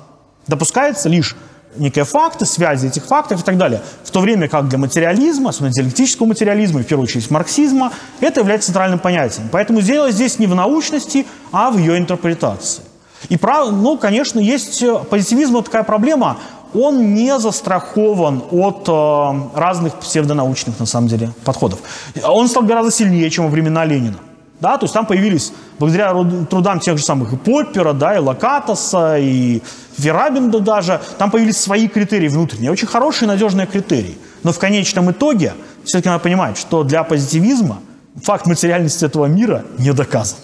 Допускается 0.48 1.10
лишь 1.10 1.36
некие 1.78 2.06
факты, 2.06 2.46
связи 2.46 2.88
этих 2.88 3.06
фактов 3.06 3.42
и 3.42 3.44
так 3.44 3.58
далее. 3.58 3.82
В 4.04 4.12
то 4.12 4.20
время 4.20 4.48
как 4.48 4.68
для 4.68 4.78
материализма, 4.78 5.50
особенно 5.50 5.72
диалектического 5.72 6.28
материализма, 6.28 6.82
и 6.82 6.84
в 6.84 6.88
первую 6.88 7.06
очередь 7.06 7.30
марксизма, 7.30 7.92
это 8.20 8.42
является 8.42 8.68
центральным 8.68 9.00
понятием. 9.00 9.50
Поэтому 9.52 9.82
дело 9.82 10.12
здесь 10.12 10.40
не 10.40 10.48
в 10.48 10.56
научности, 10.56 11.26
а 11.52 11.72
в 11.72 11.78
ее 11.78 11.98
интерпретации. 11.98 12.84
И, 13.28 13.38
ну, 13.44 13.98
конечно, 13.98 14.40
есть 14.40 14.82
э, 14.82 14.98
позитивизм, 15.10 15.54
вот 15.54 15.66
такая 15.66 15.84
проблема, 15.84 16.38
он 16.74 17.14
не 17.14 17.38
застрахован 17.38 18.44
от 18.52 18.88
э, 18.88 19.60
разных 19.60 19.96
псевдонаучных, 19.96 20.80
на 20.80 20.86
самом 20.86 21.08
деле, 21.08 21.32
подходов. 21.44 21.80
Он 22.24 22.48
стал 22.48 22.64
гораздо 22.64 22.92
сильнее, 22.92 23.30
чем 23.30 23.46
во 23.46 23.52
времена 23.52 23.86
Ленина. 23.86 24.18
Да, 24.60 24.78
то 24.78 24.84
есть 24.86 24.94
там 24.94 25.06
появились, 25.06 25.54
благодаря 25.78 26.12
ру- 26.12 26.46
трудам 26.46 26.80
тех 26.82 26.98
же 26.98 27.04
самых 27.04 27.32
и 27.32 27.38
Поппера, 27.38 27.94
да, 27.94 28.16
и 28.16 28.20
Локатоса, 28.20 29.18
и 29.18 29.62
Ферабинда 29.98 30.60
даже, 30.60 31.00
там 31.18 31.32
появились 31.32 31.58
свои 31.58 31.88
критерии 31.88 32.28
внутренние, 32.28 32.70
очень 32.72 32.88
хорошие, 32.88 33.28
надежные 33.28 33.68
критерии. 33.68 34.18
Но 34.44 34.52
в 34.52 34.60
конечном 34.60 35.12
итоге 35.12 35.54
все-таки 35.86 36.10
надо 36.10 36.22
понимать, 36.24 36.58
что 36.58 36.84
для 36.84 37.04
позитивизма 37.04 37.80
факт 38.22 38.48
материальности 38.48 39.06
этого 39.06 39.28
мира 39.28 39.64
не 39.78 39.94
доказан. 39.94 40.40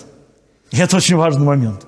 И 0.72 0.78
это 0.80 0.96
очень 0.96 1.18
важный 1.18 1.46
момент. 1.46 1.86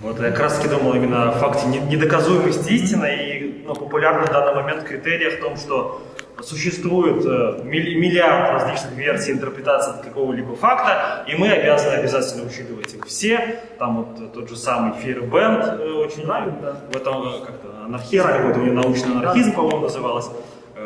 Вот 0.00 0.18
я 0.20 0.30
как 0.30 0.40
раз 0.40 0.56
таки 0.56 0.68
думал 0.68 0.94
именно 0.94 1.30
о 1.30 1.32
факте 1.32 1.66
не- 1.66 1.80
недоказуемости 1.80 2.70
истины 2.70 3.06
и 3.06 3.64
ну, 3.66 3.74
популярный 3.74 4.26
в 4.26 4.30
данный 4.30 4.54
момент 4.62 4.84
критерий 4.84 5.36
в 5.36 5.40
том, 5.42 5.56
что 5.56 6.00
существует 6.42 7.24
э, 7.24 7.62
милли- 7.64 7.94
миллиард 7.94 8.52
различных 8.52 8.92
версий 8.92 9.32
интерпретации 9.32 9.92
какого-либо 10.02 10.54
факта, 10.56 11.24
и 11.26 11.34
мы 11.34 11.48
обязаны 11.48 11.94
обязательно 11.94 12.44
учитывать 12.46 12.94
их 12.94 13.06
все. 13.06 13.60
Там 13.78 14.04
вот 14.04 14.32
тот 14.32 14.48
же 14.48 14.56
самый 14.56 14.98
Фейербенд 15.00 15.80
э, 15.80 15.90
очень 15.92 16.26
в 16.26 16.96
этом 16.96 17.22
э, 17.22 17.44
как-то 17.44 17.84
анархизм 17.84 18.26
какой-то, 18.26 18.60
у 18.60 18.62
него 18.62 18.74
научный 18.82 19.12
анархизм, 19.12 19.52
по-моему, 19.52 19.80
называлось. 19.80 20.26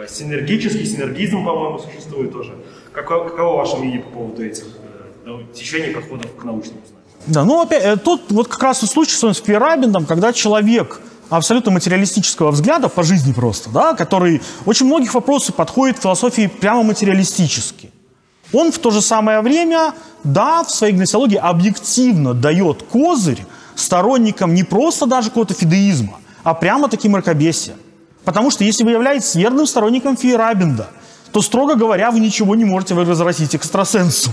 Синергический 0.08 0.86
синергизм, 0.86 1.44
по-моему, 1.44 1.78
существует 1.78 2.32
тоже. 2.32 2.54
Каково, 2.92 3.28
каково 3.28 3.58
ваше 3.58 3.76
мнение 3.76 4.00
по 4.00 4.10
поводу 4.10 4.44
этих 4.44 4.64
течений 5.54 5.92
подходов 5.94 6.34
к 6.34 6.44
научному 6.44 6.80
знанию? 6.80 7.02
Да, 7.26 7.44
ну 7.44 7.60
опять, 7.60 8.02
тут 8.02 8.22
вот 8.30 8.48
как 8.48 8.62
раз 8.62 8.82
и 8.82 8.86
случай 8.86 9.14
с 9.14 9.40
Фейерабендом, 9.42 10.06
когда 10.06 10.32
человек 10.32 11.00
абсолютно 11.36 11.70
материалистического 11.72 12.50
взгляда 12.50 12.88
по 12.88 13.02
жизни 13.02 13.32
просто, 13.32 13.70
да, 13.70 13.94
который 13.94 14.42
очень 14.66 14.86
многих 14.86 15.14
вопросов 15.14 15.54
подходит 15.54 15.98
к 15.98 16.02
философии 16.02 16.46
прямо 16.46 16.82
материалистически. 16.82 17.90
Он 18.52 18.70
в 18.70 18.78
то 18.78 18.90
же 18.90 19.00
самое 19.00 19.40
время, 19.40 19.94
да, 20.24 20.62
в 20.62 20.70
своей 20.70 20.92
гносеологии 20.92 21.38
объективно 21.38 22.34
дает 22.34 22.82
козырь 22.82 23.40
сторонникам 23.74 24.54
не 24.54 24.62
просто 24.62 25.06
даже 25.06 25.30
какого-то 25.30 25.54
фидеизма, 25.54 26.18
а 26.44 26.52
прямо 26.52 26.88
таки 26.88 27.08
мракобесия. 27.08 27.76
Потому 28.24 28.50
что 28.50 28.64
если 28.64 28.84
вы 28.84 28.90
являетесь 28.90 29.34
верным 29.34 29.66
сторонником 29.66 30.16
Фейерабенда, 30.16 30.90
то, 31.32 31.40
строго 31.40 31.74
говоря, 31.74 32.10
вы 32.10 32.20
ничего 32.20 32.54
не 32.54 32.64
можете 32.64 32.94
возразить 32.94 33.54
экстрасенсу. 33.54 34.30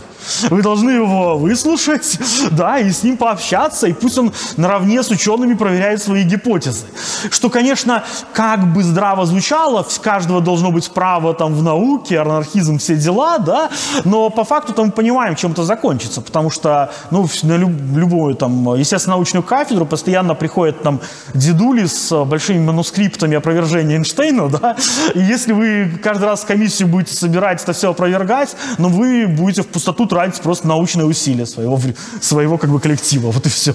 Вы 0.49 0.61
должны 0.61 0.91
его 0.91 1.37
выслушать, 1.37 2.19
да, 2.51 2.79
и 2.79 2.91
с 2.91 3.03
ним 3.03 3.15
пообщаться, 3.15 3.87
и 3.87 3.93
пусть 3.93 4.17
он 4.17 4.33
наравне 4.57 5.01
с 5.01 5.09
учеными 5.09 5.53
проверяет 5.53 6.03
свои 6.03 6.23
гипотезы. 6.23 6.85
Что, 7.31 7.49
конечно, 7.49 8.03
как 8.33 8.73
бы 8.73 8.83
здраво 8.83 9.25
звучало, 9.25 9.85
с 9.87 9.97
каждого 9.97 10.41
должно 10.41 10.71
быть 10.71 10.91
право 10.91 11.33
там 11.33 11.53
в 11.53 11.63
науке, 11.63 12.19
анархизм, 12.19 12.77
все 12.79 12.95
дела, 12.95 13.37
да, 13.37 13.69
но 14.03 14.29
по 14.29 14.43
факту 14.43 14.73
там 14.73 14.87
мы 14.87 14.91
понимаем, 14.91 15.35
чем 15.35 15.53
это 15.53 15.63
закончится, 15.63 16.21
потому 16.21 16.49
что, 16.49 16.91
ну, 17.11 17.27
на 17.43 17.57
люб- 17.57 17.95
любую 17.95 18.35
там, 18.35 18.75
естественно, 18.75 19.15
научную 19.15 19.43
кафедру 19.43 19.85
постоянно 19.85 20.35
приходят 20.35 20.83
там 20.83 20.99
дедули 21.33 21.85
с 21.85 22.25
большими 22.25 22.59
манускриптами 22.59 23.37
опровержения 23.37 23.95
Эйнштейна, 23.95 24.49
да, 24.49 24.75
и 25.15 25.19
если 25.19 25.53
вы 25.53 25.91
каждый 26.03 26.25
раз 26.25 26.43
комиссию 26.43 26.88
будете 26.89 27.15
собирать, 27.15 27.63
это 27.63 27.73
все 27.73 27.91
опровергать, 27.91 28.55
но 28.77 28.89
вы 28.89 29.27
будете 29.27 29.61
в 29.61 29.67
пустоту 29.67 30.05
тратить 30.05 30.41
просто 30.41 30.67
научные 30.67 31.05
усилия 31.05 31.45
своего, 31.45 31.79
своего 32.19 32.57
как 32.57 32.69
бы 32.69 32.79
коллектива, 32.79 33.31
вот 33.31 33.45
и 33.45 33.49
все. 33.49 33.73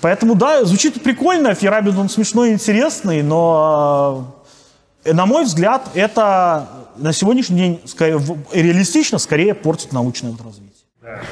Поэтому, 0.00 0.34
да, 0.34 0.64
звучит 0.64 1.02
прикольно, 1.02 1.54
Ферабин, 1.54 1.96
он 1.96 2.08
смешной 2.08 2.50
и 2.50 2.52
интересный, 2.54 3.22
но, 3.22 4.34
э, 5.04 5.12
на 5.12 5.26
мой 5.26 5.44
взгляд, 5.44 5.88
это 5.94 6.68
на 6.96 7.12
сегодняшний 7.12 7.56
день 7.56 7.80
скорее, 7.86 8.20
реалистично 8.52 9.18
скорее 9.18 9.54
портит 9.54 9.92
научное 9.92 10.32
развитие. 10.32 10.72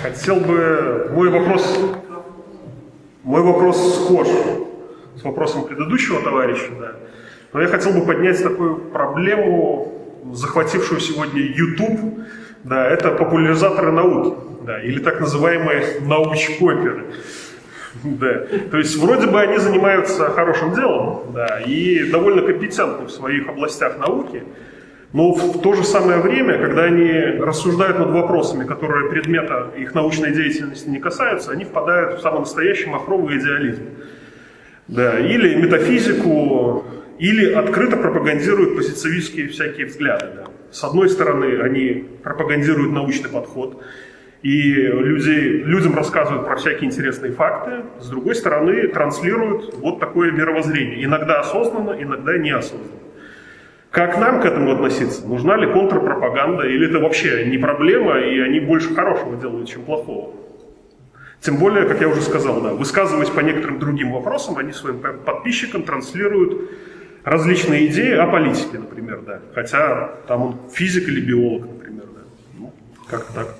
Хотел 0.03 0.37
бы... 0.37 1.11
Мой 1.15 1.31
вопрос... 1.31 1.79
Мой 3.23 3.43
вопрос 3.43 3.77
схож 3.97 4.29
с 5.21 5.23
вопросом 5.23 5.65
предыдущего 5.65 6.23
товарища, 6.23 6.71
да. 6.81 6.93
Но 7.53 7.61
я 7.61 7.69
хотел 7.69 7.93
бы 7.93 8.07
поднять 8.07 8.43
такую 8.43 8.77
проблему, 8.91 9.93
захватившую 10.33 11.01
сегодня 11.01 11.41
YouTube, 11.41 12.21
да, 12.65 12.87
это 12.87 13.11
популяризаторы 13.11 13.91
науки, 13.93 14.37
да, 14.67 14.81
или 14.83 14.99
так 14.99 15.21
называемые 15.21 16.01
научпоперы. 16.01 17.07
Да. 18.05 18.47
То 18.71 18.79
есть 18.79 18.97
вроде 18.97 19.27
бы 19.27 19.41
они 19.41 19.59
занимаются 19.59 20.31
хорошим 20.31 20.75
делом, 20.75 21.33
да, 21.35 21.61
и 21.61 22.11
довольно 22.11 22.43
компетентны 22.43 23.07
в 23.07 23.11
своих 23.11 23.49
областях 23.49 23.99
науки, 23.99 24.45
но 25.13 25.33
в 25.33 25.61
то 25.61 25.75
же 25.75 25.83
самое 25.83 26.21
время, 26.21 26.59
когда 26.59 26.85
они 26.85 27.11
рассуждают 27.41 27.99
над 27.99 28.11
вопросами, 28.11 28.65
которые 28.65 29.11
предмета 29.11 29.71
их 29.77 29.93
научной 29.95 30.33
деятельности 30.33 30.89
не 30.89 31.01
касаются, 31.01 31.51
они 31.51 31.65
впадают 31.65 32.21
в 32.21 32.23
самый 32.23 32.41
настоящий 32.41 32.89
махровый 32.89 33.39
идеализм. 33.39 33.83
Да, 34.87 35.19
или 35.19 35.55
метафизику, 35.55 36.85
или 37.21 37.53
открыто 37.53 37.99
пропагандируют 37.99 38.77
позитивистские 38.77 39.49
всякие 39.49 39.87
взгляды. 39.87 40.27
Да. 40.35 40.45
С 40.73 40.83
одной 40.83 41.11
стороны, 41.11 41.61
они 41.61 42.07
пропагандируют 42.23 42.93
научный 42.93 43.29
подход, 43.29 43.83
и 44.43 44.73
люди, 44.73 45.63
людям 45.67 45.95
рассказывают 45.95 46.47
про 46.47 46.57
всякие 46.57 46.87
интересные 46.87 47.33
факты, 47.33 47.85
с 48.01 48.09
другой 48.09 48.35
стороны, 48.35 48.89
транслируют 48.89 49.75
вот 49.77 50.01
такое 50.01 50.33
мировоззрение, 50.33 51.05
иногда 51.05 51.41
осознанно, 51.41 51.95
иногда 52.01 52.39
неосознанно. 52.39 53.01
Как 53.91 54.19
нам 54.19 54.41
к 54.41 54.47
этому 54.47 54.73
относиться? 54.73 55.27
Нужна 55.27 55.57
ли 55.57 55.71
контрпропаганда, 55.71 56.63
или 56.63 56.89
это 56.89 57.01
вообще 57.01 57.45
не 57.45 57.59
проблема, 57.59 58.19
и 58.19 58.41
они 58.41 58.61
больше 58.61 58.95
хорошего 58.95 59.37
делают, 59.37 59.69
чем 59.69 59.83
плохого? 59.83 60.37
Тем 61.41 61.57
более, 61.57 61.87
как 61.87 62.01
я 62.01 62.09
уже 62.09 62.23
сказал, 62.23 62.63
да, 62.63 62.73
высказываясь 62.73 63.31
по 63.31 63.41
некоторым 63.41 63.79
другим 63.79 64.13
вопросам, 64.13 64.57
они 64.57 64.73
своим 64.73 65.01
подписчикам 65.01 65.83
транслируют 65.83 66.71
различные 67.25 67.87
идеи 67.89 68.15
о 68.15 68.27
политике, 68.27 68.79
например, 68.79 69.23
да. 69.27 69.41
Хотя 69.55 70.11
там 70.27 70.43
он 70.43 70.57
физик 70.73 71.09
или 71.09 71.21
биолог, 71.21 71.67
например, 71.67 72.05
да. 72.15 72.21
Ну, 72.59 72.73
как-то 73.09 73.33
так. 73.33 73.55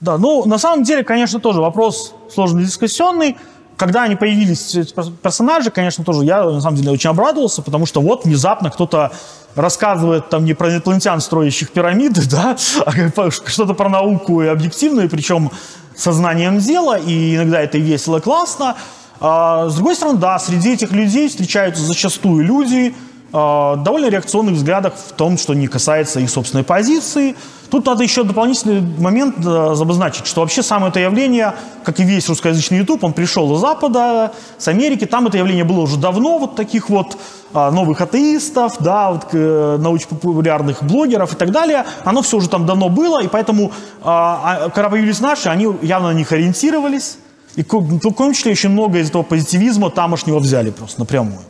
Да, 0.00 0.18
ну, 0.18 0.44
на 0.46 0.58
самом 0.58 0.82
деле, 0.82 1.04
конечно, 1.04 1.38
тоже 1.38 1.60
вопрос 1.60 2.14
сложный 2.28 2.64
дискуссионный. 2.64 3.36
Когда 3.76 4.02
они 4.02 4.16
появились, 4.16 4.74
эти 4.74 4.92
персонажи, 5.22 5.70
конечно, 5.70 6.04
тоже 6.04 6.24
я, 6.24 6.44
на 6.44 6.60
самом 6.60 6.76
деле, 6.76 6.90
очень 6.90 7.10
обрадовался, 7.10 7.62
потому 7.62 7.86
что 7.86 8.00
вот 8.00 8.24
внезапно 8.24 8.70
кто-то 8.70 9.12
рассказывает 9.54 10.28
там 10.28 10.44
не 10.44 10.54
про 10.54 10.70
инопланетян, 10.70 11.20
строящих 11.20 11.70
пирамиды, 11.70 12.22
да, 12.30 12.56
а 12.86 13.30
что-то 13.30 13.74
про 13.74 13.88
науку 13.88 14.42
и 14.42 14.46
объективную, 14.46 15.08
причем 15.08 15.50
сознанием 15.96 16.58
дела, 16.58 16.98
и 16.98 17.36
иногда 17.36 17.60
это 17.60 17.78
и 17.78 17.80
весело, 17.80 18.20
классно. 18.20 18.76
А, 19.20 19.68
с 19.68 19.74
другой 19.76 19.94
стороны, 19.94 20.18
да, 20.18 20.38
среди 20.38 20.72
этих 20.72 20.92
людей 20.92 21.28
встречаются 21.28 21.82
зачастую 21.82 22.44
люди, 22.44 22.94
а, 23.34 23.76
довольно 23.76 24.10
реакционных 24.10 24.54
взглядов 24.56 24.92
в 25.08 25.12
том, 25.12 25.38
что 25.38 25.54
не 25.54 25.66
касается 25.66 26.20
их 26.20 26.28
собственной 26.28 26.64
позиции. 26.64 27.34
Тут 27.70 27.86
надо 27.86 28.02
еще 28.02 28.22
дополнительный 28.22 28.82
момент 28.82 29.36
э, 29.46 29.48
обозначить, 29.48 30.26
что 30.26 30.42
вообще 30.42 30.62
самое 30.62 30.90
это 30.90 31.00
явление, 31.00 31.54
как 31.84 31.98
и 32.00 32.02
весь 32.02 32.28
русскоязычный 32.28 32.76
YouTube, 32.76 33.02
он 33.02 33.14
пришел 33.14 33.54
из 33.54 33.60
Запада, 33.60 34.34
с 34.58 34.68
Америки. 34.68 35.06
Там 35.06 35.26
это 35.28 35.38
явление 35.38 35.64
было 35.64 35.80
уже 35.80 35.96
давно, 35.96 36.36
вот 36.36 36.54
таких 36.54 36.90
вот 36.90 37.16
а, 37.54 37.70
новых 37.70 38.02
атеистов, 38.02 38.76
да, 38.80 39.12
вот, 39.12 39.28
э, 39.32 39.78
научно-популярных 39.80 40.82
блогеров 40.82 41.32
и 41.32 41.36
так 41.36 41.50
далее. 41.50 41.86
Оно 42.04 42.20
все 42.20 42.36
уже 42.36 42.50
там 42.50 42.66
давно 42.66 42.90
было, 42.90 43.22
и 43.22 43.28
поэтому, 43.28 43.72
когда 44.02 44.90
наши, 45.20 45.48
они 45.48 45.68
явно 45.80 46.08
на 46.08 46.14
них 46.14 46.30
ориентировались. 46.32 47.16
И 47.56 47.62
в 47.62 48.14
том 48.14 48.32
числе 48.32 48.52
очень 48.52 48.70
много 48.70 48.98
из 48.98 49.10
этого 49.10 49.22
позитивизма 49.22 49.90
тамошнего 49.90 50.38
взяли 50.38 50.70
просто 50.70 51.00
напрямую. 51.00 51.40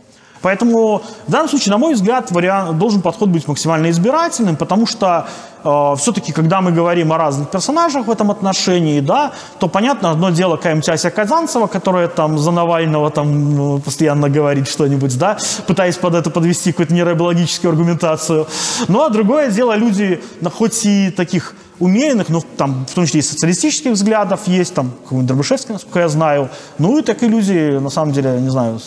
Поэтому 0.42 1.02
в 1.28 1.30
данном 1.30 1.48
случае, 1.48 1.70
на 1.70 1.78
мой 1.78 1.94
взгляд, 1.94 2.30
вариант, 2.32 2.76
должен 2.76 3.00
подход 3.00 3.28
быть 3.28 3.46
максимально 3.46 3.90
избирательным, 3.90 4.56
потому 4.56 4.86
что 4.86 5.28
э, 5.62 5.94
все-таки, 5.96 6.32
когда 6.32 6.60
мы 6.60 6.72
говорим 6.72 7.12
о 7.12 7.18
разных 7.18 7.48
персонажах 7.48 8.06
в 8.06 8.10
этом 8.10 8.32
отношении, 8.32 9.00
да, 9.00 9.30
то 9.60 9.68
понятно, 9.68 10.10
одно 10.10 10.30
дело 10.30 10.56
какая-нибудь 10.56 10.88
Ася 10.88 11.10
Казанцева, 11.10 11.68
которая 11.68 12.08
там 12.08 12.38
за 12.38 12.50
Навального 12.50 13.10
там 13.10 13.54
ну, 13.54 13.78
постоянно 13.78 14.28
говорит 14.28 14.68
что-нибудь, 14.68 15.16
да, 15.16 15.38
пытаясь 15.68 15.96
под 15.96 16.16
это 16.16 16.28
подвести 16.30 16.72
какую-то 16.72 16.92
нейробиологическую 16.92 17.70
аргументацию. 17.70 18.48
Ну, 18.88 19.04
а 19.04 19.10
другое 19.10 19.48
дело 19.50 19.76
люди, 19.76 20.20
хоть 20.58 20.84
и 20.84 21.10
таких 21.10 21.54
умеренных, 21.82 22.28
но 22.28 22.42
там 22.56 22.86
в 22.88 22.94
том 22.94 23.06
числе 23.06 23.20
и 23.20 23.22
социалистических 23.22 23.92
взглядов 23.92 24.46
есть, 24.46 24.74
там 24.74 24.92
какой-нибудь 25.02 25.26
Дробышевский, 25.26 25.72
насколько 25.72 26.00
я 26.00 26.08
знаю. 26.08 26.48
Ну 26.78 26.98
и 26.98 27.02
так 27.02 27.22
и 27.22 27.28
люди, 27.28 27.78
на 27.78 27.90
самом 27.90 28.12
деле, 28.12 28.38
не 28.40 28.50
знаю, 28.50 28.80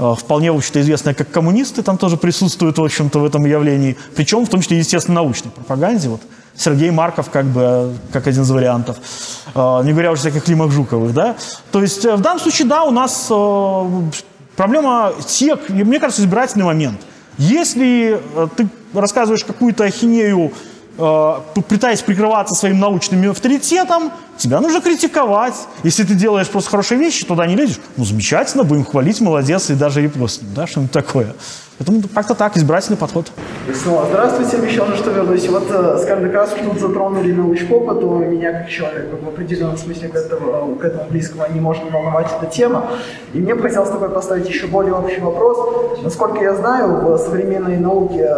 Э, 0.00 0.14
вполне, 0.18 0.50
в 0.50 0.56
общем-то, 0.56 0.80
известные 0.80 1.14
как 1.14 1.30
коммунисты, 1.30 1.82
там 1.82 1.98
тоже 1.98 2.16
присутствуют, 2.16 2.78
в 2.78 2.84
общем-то, 2.84 3.18
в 3.18 3.24
этом 3.24 3.44
явлении. 3.44 3.98
Причем, 4.16 4.46
в 4.46 4.48
том 4.48 4.62
числе, 4.62 4.78
естественно, 4.78 5.16
научной 5.16 5.50
пропаганде. 5.50 6.08
Вот 6.08 6.22
Сергей 6.56 6.90
Марков 6.90 7.28
как 7.28 7.44
бы 7.44 7.60
э, 7.62 7.92
как 8.10 8.26
один 8.26 8.42
из 8.42 8.50
вариантов. 8.50 8.96
Э, 9.54 9.82
не 9.84 9.92
говоря 9.92 10.12
уже 10.12 10.20
о 10.20 10.22
всяких 10.22 10.44
Климах 10.44 10.70
Жуковых, 10.70 11.12
да. 11.12 11.36
То 11.70 11.82
есть, 11.82 12.02
в 12.02 12.20
данном 12.20 12.40
случае, 12.40 12.66
да, 12.66 12.84
у 12.84 12.90
нас 12.90 13.26
проблема 14.56 15.12
тех, 15.26 15.68
мне 15.68 16.00
кажется, 16.00 16.22
избирательный 16.22 16.64
момент. 16.64 17.02
Если 17.36 18.20
ты 18.56 18.68
рассказываешь 18.94 19.44
какую-то 19.44 19.84
ахинею, 19.84 20.52
пытаясь 20.96 22.02
прикрываться 22.02 22.54
своим 22.54 22.78
научным 22.78 23.30
авторитетом, 23.30 24.10
тебя 24.36 24.60
нужно 24.60 24.80
критиковать. 24.80 25.54
Если 25.82 26.04
ты 26.04 26.14
делаешь 26.14 26.48
просто 26.48 26.70
хорошие 26.70 26.98
вещи, 26.98 27.24
туда 27.24 27.46
не 27.46 27.56
лезешь, 27.56 27.80
ну, 27.96 28.04
замечательно, 28.04 28.64
будем 28.64 28.84
хвалить, 28.84 29.20
молодец, 29.20 29.70
и 29.70 29.74
даже 29.74 30.02
репостнем, 30.02 30.48
да, 30.54 30.66
что-нибудь 30.66 30.92
такое. 30.92 31.34
Поэтому 31.80 32.02
как-то 32.14 32.34
так, 32.34 32.58
избирательный 32.58 32.98
подход. 32.98 33.32
Здравствуйте, 33.72 34.58
обещал 34.58 34.86
же, 34.88 34.96
что 34.96 35.12
вернусь. 35.12 35.48
Вот, 35.48 35.64
э, 35.70 35.98
скажем 36.02 36.24
так, 36.24 36.34
раз 36.34 36.50
тут 36.50 36.78
затронули 36.78 37.32
научпопа, 37.32 37.94
то 37.94 38.18
меня 38.18 38.52
как 38.52 38.68
человека 38.68 39.16
в 39.16 39.26
определенном 39.28 39.78
смысле 39.78 40.08
к 40.08 40.14
этому, 40.14 40.74
к 40.74 40.84
этому 40.84 41.08
близкого 41.08 41.46
не 41.50 41.58
может 41.58 41.90
волновать 41.90 42.26
эта 42.38 42.50
тема. 42.50 42.90
И 43.32 43.38
мне 43.38 43.54
бы 43.54 43.62
хотелось 43.62 43.88
такой 43.88 44.10
поставить 44.10 44.46
еще 44.46 44.66
более 44.66 44.92
общий 44.92 45.20
вопрос. 45.20 46.02
Насколько 46.02 46.44
я 46.44 46.54
знаю, 46.54 47.00
в 47.02 47.16
современной 47.16 47.78
науке 47.78 48.28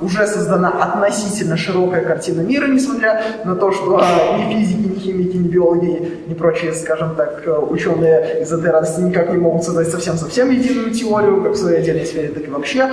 уже 0.00 0.26
создана 0.26 0.70
относительно 0.70 1.56
широкая 1.56 2.04
картина 2.04 2.40
мира, 2.40 2.66
несмотря 2.66 3.22
на 3.44 3.54
то, 3.54 3.72
что 3.72 4.00
а, 4.02 4.38
ни 4.38 4.54
физики, 4.54 4.78
ни 4.78 4.98
химики, 4.98 5.36
ни 5.36 5.48
биологи, 5.48 6.22
ни 6.26 6.34
прочие, 6.34 6.72
скажем 6.72 7.14
так, 7.16 7.42
ученые 7.70 8.42
из 8.42 8.52
этой 8.52 8.70
радости 8.70 9.00
никак 9.00 9.30
не 9.30 9.38
могут 9.38 9.64
создать 9.64 9.88
совсем-совсем 9.88 10.50
единую 10.50 10.90
теорию, 10.90 11.42
как 11.42 11.52
в 11.52 11.56
своей 11.56 11.78
отдельной 11.78 12.06
сфере, 12.06 12.28
так 12.28 12.46
и 12.46 12.50
вообще. 12.50 12.90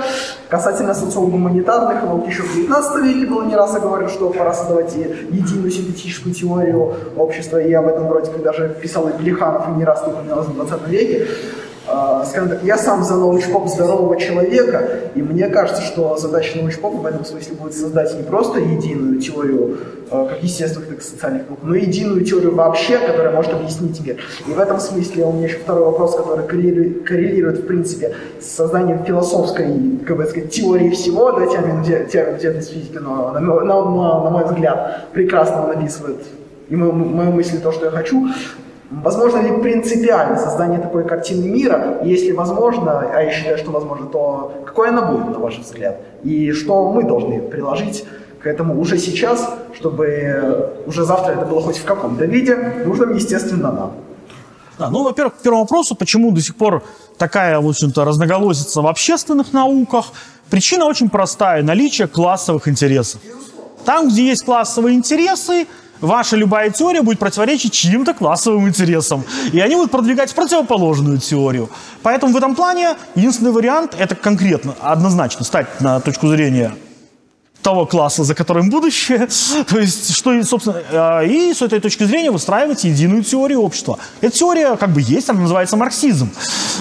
Касательно 0.48 0.94
социал-гуманитарных 0.94 2.04
наук 2.04 2.26
еще 2.28 2.42
в 2.42 2.54
19 2.54 3.04
веке 3.04 3.26
было 3.26 3.44
не 3.44 3.56
раз 3.56 3.74
я 3.74 3.80
говорю, 3.80 4.08
что 4.08 4.30
пора 4.30 4.52
создавать 4.52 4.94
единую 4.94 5.70
синтетическую 5.70 6.34
теорию 6.34 6.94
общества, 7.16 7.58
и 7.58 7.72
об 7.72 7.86
этом 7.86 8.08
вроде 8.08 8.30
как 8.30 8.42
даже 8.42 8.76
писал 8.80 9.08
и 9.08 9.12
Плеханов, 9.12 9.68
и 9.68 9.72
не 9.72 9.84
раз 9.84 10.02
упоминалось 10.06 10.48
в 10.48 10.54
20 10.54 10.88
веке. 10.88 11.26
А, 11.90 12.24
скажем 12.26 12.50
так, 12.50 12.62
я 12.64 12.76
сам 12.76 13.02
за 13.02 13.16
научпоп 13.16 13.68
здорового 13.68 14.20
человека, 14.20 14.88
и 15.14 15.22
мне 15.22 15.48
кажется, 15.48 15.82
что 15.82 16.18
задача 16.18 16.58
научпопа 16.58 16.98
в 16.98 17.06
этом 17.06 17.24
смысле 17.24 17.54
будет 17.54 17.74
создать 17.74 18.14
не 18.14 18.22
просто 18.22 18.60
единую 18.60 19.20
теорию 19.20 19.78
а, 20.10 20.26
как 20.26 20.42
естественных, 20.42 20.90
так 20.90 20.98
и 20.98 21.02
социальных 21.02 21.48
наук, 21.48 21.60
но 21.62 21.74
единую 21.74 22.24
теорию 22.24 22.54
вообще, 22.54 22.98
которая 22.98 23.34
может 23.34 23.54
объяснить 23.54 24.04
мир. 24.04 24.16
И 24.46 24.50
в 24.50 24.58
этом 24.58 24.80
смысле 24.80 25.24
у 25.24 25.32
меня 25.32 25.46
еще 25.46 25.58
второй 25.58 25.84
вопрос, 25.84 26.14
который 26.14 26.46
коррелирует, 26.46 27.06
коррелирует 27.06 27.60
в 27.60 27.66
принципе, 27.66 28.14
с 28.38 28.46
созданием 28.46 29.04
философской, 29.04 29.98
как 30.06 30.16
бы 30.18 30.26
сказать, 30.26 30.50
теории 30.50 30.90
всего, 30.90 31.32
да, 31.32 31.46
термин, 31.46 31.82
термин 31.84 32.38
деятельность 32.38 32.72
физики, 32.72 32.98
но 32.98 33.32
на, 33.32 33.40
на, 33.40 33.64
на, 33.64 34.24
на 34.24 34.30
мой 34.30 34.44
взгляд, 34.44 35.06
прекрасно 35.12 35.64
он 35.64 35.70
описывает 35.70 36.18
и 36.68 36.76
мою, 36.76 36.92
мою 36.92 37.32
мысль, 37.32 37.60
то, 37.60 37.72
что 37.72 37.86
я 37.86 37.90
хочу. 37.90 38.28
Возможно 38.90 39.38
ли 39.38 39.60
принципиально 39.60 40.38
создание 40.38 40.78
такой 40.78 41.04
картины 41.06 41.46
мира? 41.46 41.98
Если 42.02 42.32
возможно, 42.32 43.00
а 43.00 43.22
я 43.22 43.30
считаю, 43.30 43.58
что 43.58 43.70
возможно, 43.70 44.06
то 44.06 44.62
какой 44.64 44.88
она 44.88 45.02
будет, 45.02 45.28
на 45.28 45.38
ваш 45.38 45.58
взгляд? 45.58 46.00
И 46.22 46.52
что 46.52 46.90
мы 46.90 47.04
должны 47.04 47.40
приложить 47.40 48.06
к 48.42 48.46
этому 48.46 48.80
уже 48.80 48.98
сейчас, 48.98 49.46
чтобы 49.74 50.82
уже 50.86 51.04
завтра 51.04 51.32
это 51.32 51.44
было 51.44 51.60
хоть 51.60 51.76
в 51.76 51.84
каком-то 51.84 52.24
виде, 52.24 52.56
нужно, 52.86 53.12
естественно, 53.12 53.72
нам. 53.72 53.92
Да, 54.78 54.90
ну, 54.90 55.02
во-первых, 55.02 55.34
к 55.34 55.38
первому 55.38 55.62
вопросу, 55.62 55.94
почему 55.94 56.30
до 56.30 56.40
сих 56.40 56.56
пор 56.56 56.82
такая, 57.18 57.60
в 57.60 57.68
общем-то, 57.68 58.04
разноголосица 58.04 58.80
в 58.80 58.86
общественных 58.86 59.52
науках. 59.52 60.06
Причина 60.50 60.86
очень 60.86 61.10
простая– 61.10 61.62
наличие 61.64 62.06
классовых 62.06 62.68
интересов. 62.68 63.20
Там, 63.84 64.08
где 64.08 64.28
есть 64.28 64.44
классовые 64.44 64.94
интересы, 64.94 65.66
ваша 66.00 66.36
любая 66.36 66.70
теория 66.70 67.02
будет 67.02 67.18
противоречить 67.18 67.72
чьим-то 67.72 68.14
классовым 68.14 68.68
интересам. 68.68 69.24
И 69.52 69.60
они 69.60 69.74
будут 69.76 69.90
продвигать 69.90 70.34
противоположную 70.34 71.18
теорию. 71.18 71.70
Поэтому 72.02 72.32
в 72.32 72.36
этом 72.36 72.54
плане 72.54 72.96
единственный 73.14 73.52
вариант– 73.52 73.94
это 73.98 74.14
конкретно, 74.14 74.74
однозначно 74.80 75.44
стать 75.44 75.80
на 75.80 76.00
точку 76.00 76.28
зрения 76.28 76.74
того 77.62 77.86
класса, 77.86 78.24
за 78.24 78.34
которым 78.34 78.70
будущее. 78.70 79.28
То 79.68 79.78
есть, 79.78 80.14
что, 80.14 80.42
собственно, 80.44 80.82
э, 80.90 81.26
и 81.26 81.54
с 81.54 81.62
этой 81.62 81.80
точки 81.80 82.04
зрения 82.04 82.30
выстраивать 82.30 82.84
единую 82.84 83.22
теорию 83.22 83.62
общества. 83.62 83.98
Эта 84.20 84.36
теория 84.36 84.76
как 84.76 84.92
бы 84.92 85.00
есть, 85.00 85.28
она 85.28 85.40
называется 85.40 85.76
марксизм. 85.76 86.30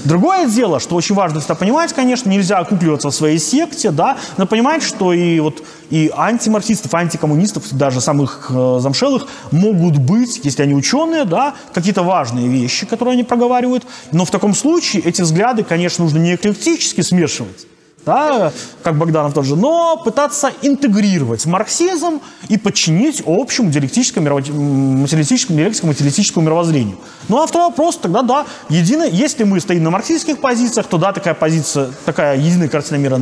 Другое 0.04 0.48
дело, 0.48 0.80
что 0.80 0.96
очень 0.96 1.16
важно 1.16 1.40
всегда 1.40 1.56
понимать, 1.56 1.94
конечно, 1.94 2.30
нельзя 2.30 2.60
окукливаться 2.60 3.10
в 3.10 3.16
своей 3.16 3.40
секте, 3.40 3.92
да, 3.92 4.18
но 4.38 4.46
понимать, 4.46 4.84
что 4.84 5.14
и 5.14 5.40
вот 5.40 5.64
и 5.90 6.12
антимарксистов, 6.16 6.94
антикоммунистов, 6.94 7.64
даже 7.72 8.02
самых 8.02 8.48
э, 8.50 8.80
замшелых, 8.82 9.28
могут 9.52 9.98
быть, 9.98 10.42
если 10.44 10.64
они 10.64 10.76
ученые, 10.76 11.26
да, 11.26 11.56
какие-то 11.74 12.04
важные 12.04 12.48
вещи, 12.48 12.86
которые 12.86 13.14
они 13.14 13.24
проговаривают. 13.24 13.86
Но 14.12 14.26
в 14.26 14.32
таком 14.32 14.54
случае 14.54 15.04
эти 15.04 15.22
взгляды, 15.22 15.64
конечно, 15.64 16.04
нужно 16.04 16.20
не 16.20 16.36
эклектически 16.36 17.02
смешивать, 17.02 17.68
да, 18.08 18.54
как 18.84 18.98
Богданов 18.98 19.34
тоже, 19.34 19.56
но 19.56 20.02
пытаться 20.04 20.52
интегрировать 20.62 21.46
марксизм 21.46 22.22
и 22.48 22.58
подчинить 22.58 23.22
общему 23.26 23.70
диалектическому, 23.70 24.26
материалистическому, 24.28 25.58
диалектическому, 25.58 25.92
материалистическому 25.92 26.46
мировоззрению. 26.46 26.98
Ну 27.28 27.44
а 27.44 27.46
второй 27.46 27.68
вопрос, 27.68 27.98
тогда 27.98 28.22
да, 28.22 28.46
едино, 28.70 29.04
если 29.04 29.44
мы 29.44 29.60
стоим 29.60 29.84
на 29.84 29.92
марксистских 29.92 30.40
позициях, 30.40 30.88
то 30.88 30.98
да, 30.98 31.12
такая 31.12 31.34
позиция, 31.34 31.90
такая 32.06 32.38
единая 32.38 32.70
картина 32.70 32.98
мира 32.98 33.20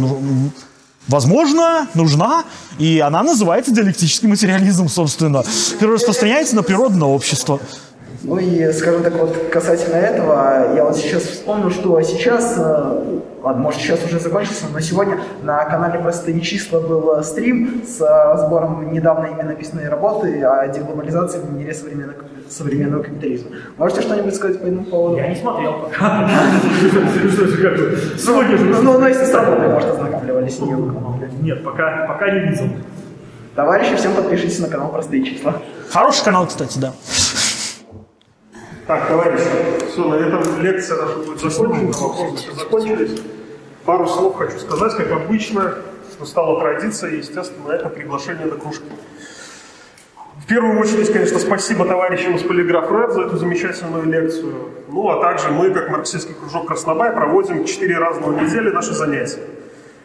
возможно, 1.07 1.87
нужна, 1.93 2.43
и 2.79 2.99
она 2.99 3.23
называется 3.23 3.71
диалектический 3.71 4.27
материализм, 4.27 4.87
собственно, 4.87 5.43
который 5.73 5.95
распространяется 5.95 6.55
на 6.55 6.63
природное 6.63 7.07
общество. 7.07 7.59
Ну 8.23 8.39
и, 8.39 8.71
скажем 8.73 9.03
так, 9.03 9.13
вот 9.17 9.35
касательно 9.51 9.95
этого, 9.95 10.75
я 10.75 10.83
вот 10.83 10.97
сейчас 10.97 11.23
вспомнил, 11.23 11.69
что 11.69 12.01
сейчас 12.01 12.55
э, 12.57 13.19
ладно, 13.45 13.61
может 13.61 13.79
сейчас 13.79 14.03
уже 14.03 14.19
закончился, 14.19 14.65
но 14.73 14.79
сегодня 14.79 15.19
на 15.43 15.63
канале 15.65 15.99
«Простые 15.99 16.41
числа» 16.41 16.79
был 16.79 17.19
э, 17.19 17.23
стрим 17.23 17.83
с 17.85 18.01
э, 18.01 18.05
разбором 18.05 18.91
недавно 18.91 19.27
ими 19.27 19.43
написанной 19.43 19.87
работы 19.87 20.43
о 20.43 20.67
деглобализации 20.67 21.39
в 21.39 21.53
мире 21.53 21.73
современного, 21.75 22.17
современного 22.49 23.03
капитализма. 23.03 23.51
Можете 23.77 24.01
что-нибудь 24.01 24.35
сказать 24.35 24.59
по 24.59 24.65
этому 24.65 24.85
поводу? 24.85 25.17
Я 25.17 25.27
не 25.27 25.35
смотрел. 25.35 25.91
Сегодня 28.17 28.57
же. 28.57 28.65
Ну, 28.65 28.99
ну, 28.99 29.07
если 29.07 29.25
с 29.25 29.33
работой, 29.33 29.69
может, 29.69 29.91
ознакомливались. 29.91 30.59
Нет, 31.41 31.63
пока, 31.63 32.07
пока 32.07 32.31
не 32.31 32.39
видел. 32.49 32.69
Товарищи, 33.55 33.95
всем 33.95 34.13
подпишитесь 34.15 34.59
на 34.59 34.69
канал 34.69 34.89
«Простые 34.89 35.23
числа». 35.23 35.61
Хороший 35.91 36.25
канал, 36.25 36.47
кстати, 36.47 36.79
да. 36.79 36.93
Так, 38.87 39.07
товарищи, 39.07 39.43
все, 39.89 40.07
на 40.07 40.15
этом 40.15 40.61
лекция 40.61 41.01
наша 41.01 41.17
будет 41.17 41.39
закончена, 41.39 41.91
вопросы 41.91 42.55
закончились. 42.55 43.21
Пару 43.83 44.05
слов 44.05 44.35
хочу 44.35 44.59
сказать, 44.59 44.95
как 44.95 45.11
обычно, 45.11 45.73
что 46.11 46.25
стало 46.25 46.59
традицией, 46.59 47.17
естественно, 47.17 47.71
это 47.71 47.89
приглашение 47.89 48.45
на 48.45 48.57
кружки. 48.57 48.85
В 50.37 50.47
первую 50.47 50.79
очередь, 50.79 51.11
конечно, 51.11 51.39
спасибо 51.39 51.85
товарищам 51.85 52.35
из 52.35 52.43
Полиграф 52.43 52.91
Рэд 52.91 53.13
за 53.13 53.21
эту 53.23 53.37
замечательную 53.37 54.03
лекцию. 54.03 54.53
Ну, 54.87 55.09
а 55.09 55.19
также 55.19 55.49
мы, 55.49 55.71
как 55.71 55.89
марксистский 55.89 56.35
кружок 56.35 56.67
Краснобай, 56.67 57.11
проводим 57.11 57.65
четыре 57.65 57.97
разных 57.97 58.39
недели 58.39 58.69
наши 58.69 58.93
занятия. 58.93 59.41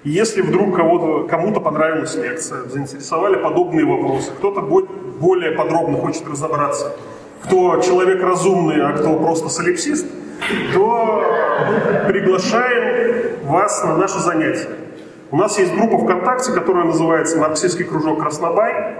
И 0.04 0.10
если 0.10 0.40
вдруг 0.40 0.74
кому-то 0.74 1.60
понравилась 1.60 2.14
лекция, 2.14 2.62
заинтересовали 2.62 3.36
подобные 3.36 3.84
вопросы, 3.84 4.30
кто-то 4.38 4.62
более 4.62 5.52
подробно 5.52 5.98
хочет 5.98 6.26
разобраться, 6.26 6.96
кто 7.42 7.80
человек 7.80 8.22
разумный, 8.22 8.82
а 8.82 8.92
кто 8.92 9.16
просто 9.16 9.48
солипсист, 9.48 10.06
то 10.74 11.24
приглашаем 12.08 13.44
вас 13.44 13.84
на 13.84 13.96
наше 13.96 14.18
занятие. 14.20 14.68
У 15.30 15.36
нас 15.36 15.58
есть 15.58 15.72
группа 15.74 15.98
ВКонтакте, 15.98 16.52
которая 16.52 16.84
называется 16.84 17.38
«Марксистский 17.38 17.84
кружок 17.84 18.20
Краснобай». 18.20 18.96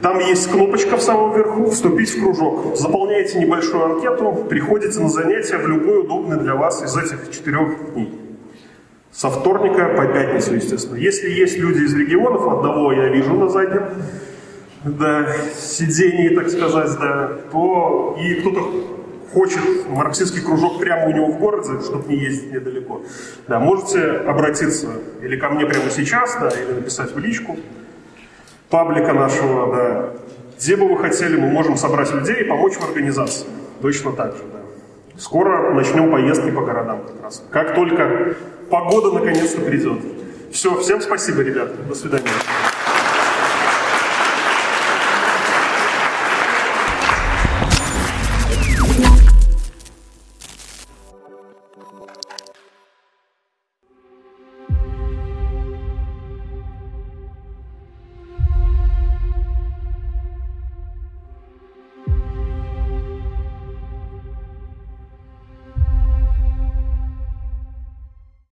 Там 0.00 0.18
есть 0.18 0.50
кнопочка 0.50 0.96
в 0.96 1.02
самом 1.02 1.32
верху 1.36 1.70
«Вступить 1.70 2.10
в 2.10 2.20
кружок». 2.20 2.76
Заполняете 2.76 3.38
небольшую 3.38 3.84
анкету, 3.84 4.46
приходите 4.48 4.98
на 4.98 5.08
занятия 5.08 5.58
в 5.58 5.68
любой 5.68 6.00
удобный 6.00 6.38
для 6.38 6.56
вас 6.56 6.82
из 6.82 6.96
этих 6.96 7.30
четырех 7.30 7.92
дней. 7.92 8.12
Со 9.12 9.30
вторника 9.30 9.90
по 9.96 10.06
пятницу, 10.06 10.54
естественно. 10.54 10.96
Если 10.96 11.30
есть 11.30 11.56
люди 11.56 11.84
из 11.84 11.94
регионов, 11.94 12.48
одного 12.48 12.92
я 12.92 13.08
вижу 13.10 13.34
на 13.34 13.48
заднем 13.48 13.84
да, 14.84 15.26
сидении, 15.56 16.34
так 16.34 16.50
сказать, 16.50 16.90
да, 16.98 17.30
то 17.50 18.16
и 18.20 18.34
кто-то 18.34 18.70
хочет 19.32 19.88
марксистский 19.88 20.42
кружок 20.42 20.78
прямо 20.78 21.06
у 21.06 21.12
него 21.12 21.26
в 21.26 21.38
городе, 21.38 21.80
чтобы 21.80 22.08
не 22.08 22.16
ездить 22.16 22.52
недалеко, 22.52 23.02
да, 23.48 23.58
можете 23.58 24.10
обратиться 24.10 24.88
или 25.22 25.36
ко 25.36 25.48
мне 25.50 25.66
прямо 25.66 25.90
сейчас, 25.90 26.36
да, 26.40 26.50
или 26.50 26.72
написать 26.72 27.14
в 27.14 27.18
личку 27.18 27.56
паблика 28.68 29.12
нашего, 29.12 29.74
да, 29.74 30.10
где 30.58 30.76
бы 30.76 30.88
вы 30.88 30.98
хотели, 30.98 31.36
мы 31.36 31.48
можем 31.48 31.76
собрать 31.76 32.12
людей 32.12 32.42
и 32.42 32.44
помочь 32.44 32.74
в 32.74 32.84
организации. 32.84 33.46
Точно 33.80 34.12
так 34.12 34.36
же, 34.36 34.42
да. 34.52 34.60
Скоро 35.18 35.74
начнем 35.74 36.10
поездки 36.10 36.50
по 36.50 36.62
городам 36.62 37.02
как 37.04 37.22
раз. 37.22 37.44
Как 37.50 37.74
только 37.74 38.36
погода 38.70 39.10
наконец-то 39.12 39.60
придет. 39.60 39.98
Все, 40.52 40.78
всем 40.80 41.00
спасибо, 41.00 41.42
ребята. 41.42 41.74
До 41.88 41.94
свидания. 41.94 42.28